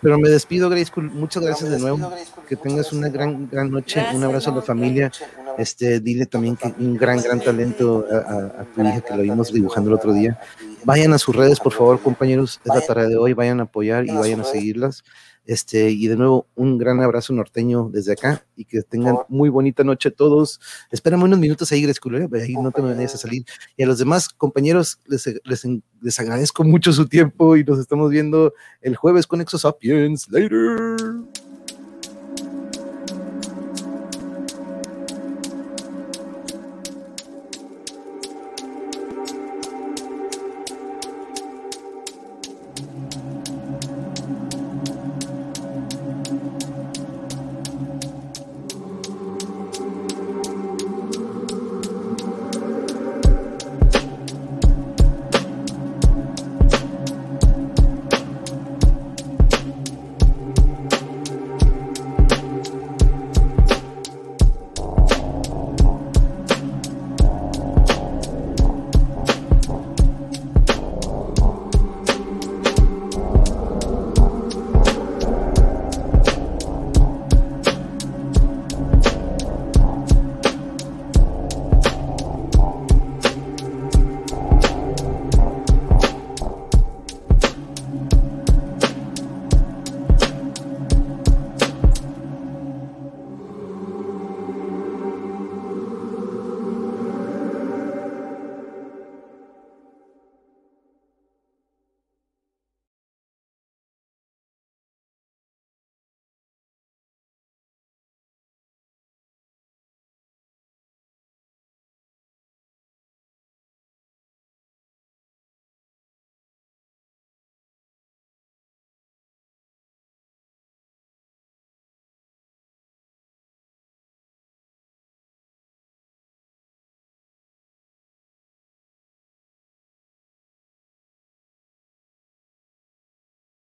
pero, 0.00 0.18
me 0.18 0.28
despido, 0.28 0.68
Grace 0.70 0.90
Muchas 0.96 1.42
gracias 1.42 1.70
de 1.70 1.78
nuevo. 1.78 2.12
Que 2.48 2.56
tengas 2.56 2.92
una 2.92 3.08
gran, 3.08 3.48
gran 3.50 3.70
noche. 3.70 4.04
un 4.14 4.24
abrazo 4.24 4.50
a 4.50 4.56
la 4.56 4.62
familia. 4.62 5.12
Este, 5.56 6.00
dile 6.00 6.26
también 6.26 6.56
que 6.56 6.72
un 6.78 6.96
gran, 6.96 7.20
gran 7.20 7.40
talento 7.40 8.06
a, 8.10 8.64
tu 8.74 8.82
hija 8.82 9.00
que 9.00 9.16
lo 9.16 9.22
vimos 9.22 9.52
dibujando 9.52 9.90
el 9.90 9.96
otro 9.96 10.12
día. 10.12 10.38
Vayan 10.84 11.12
a 11.12 11.18
sus 11.18 11.34
redes, 11.34 11.60
por 11.60 11.72
favor, 11.72 12.00
compañeros. 12.00 12.60
Es 12.64 12.74
la 12.74 12.80
tarea 12.80 13.06
de 13.06 13.16
hoy. 13.16 13.32
Vayan 13.32 13.60
a 13.60 13.64
apoyar 13.64 14.06
y 14.06 14.10
vayan 14.10 14.40
a 14.40 14.44
seguirlas. 14.44 15.04
Este, 15.48 15.90
y 15.90 16.08
de 16.08 16.16
nuevo, 16.16 16.46
un 16.56 16.76
gran 16.76 17.00
abrazo 17.00 17.32
norteño 17.32 17.88
desde 17.90 18.12
acá 18.12 18.44
y 18.54 18.66
que 18.66 18.82
tengan 18.82 19.16
muy 19.30 19.48
bonita 19.48 19.82
noche 19.82 20.10
todos. 20.10 20.60
Espérame 20.90 21.22
unos 21.22 21.38
minutos 21.38 21.72
ahí, 21.72 21.80
Gresculo, 21.80 22.18
ahí 22.18 22.52
no 22.52 22.70
te 22.70 22.82
me 22.82 22.94
vayas 22.94 23.14
a 23.14 23.16
salir. 23.16 23.46
Y 23.74 23.82
a 23.82 23.86
los 23.86 23.98
demás 23.98 24.28
compañeros, 24.28 25.00
les, 25.06 25.26
les, 25.44 25.66
les 26.02 26.20
agradezco 26.20 26.64
mucho 26.64 26.92
su 26.92 27.08
tiempo 27.08 27.56
y 27.56 27.64
nos 27.64 27.78
estamos 27.78 28.10
viendo 28.10 28.52
el 28.82 28.94
jueves 28.94 29.26
con 29.26 29.40
Exosapiens. 29.40 30.28
Later. 30.28 30.96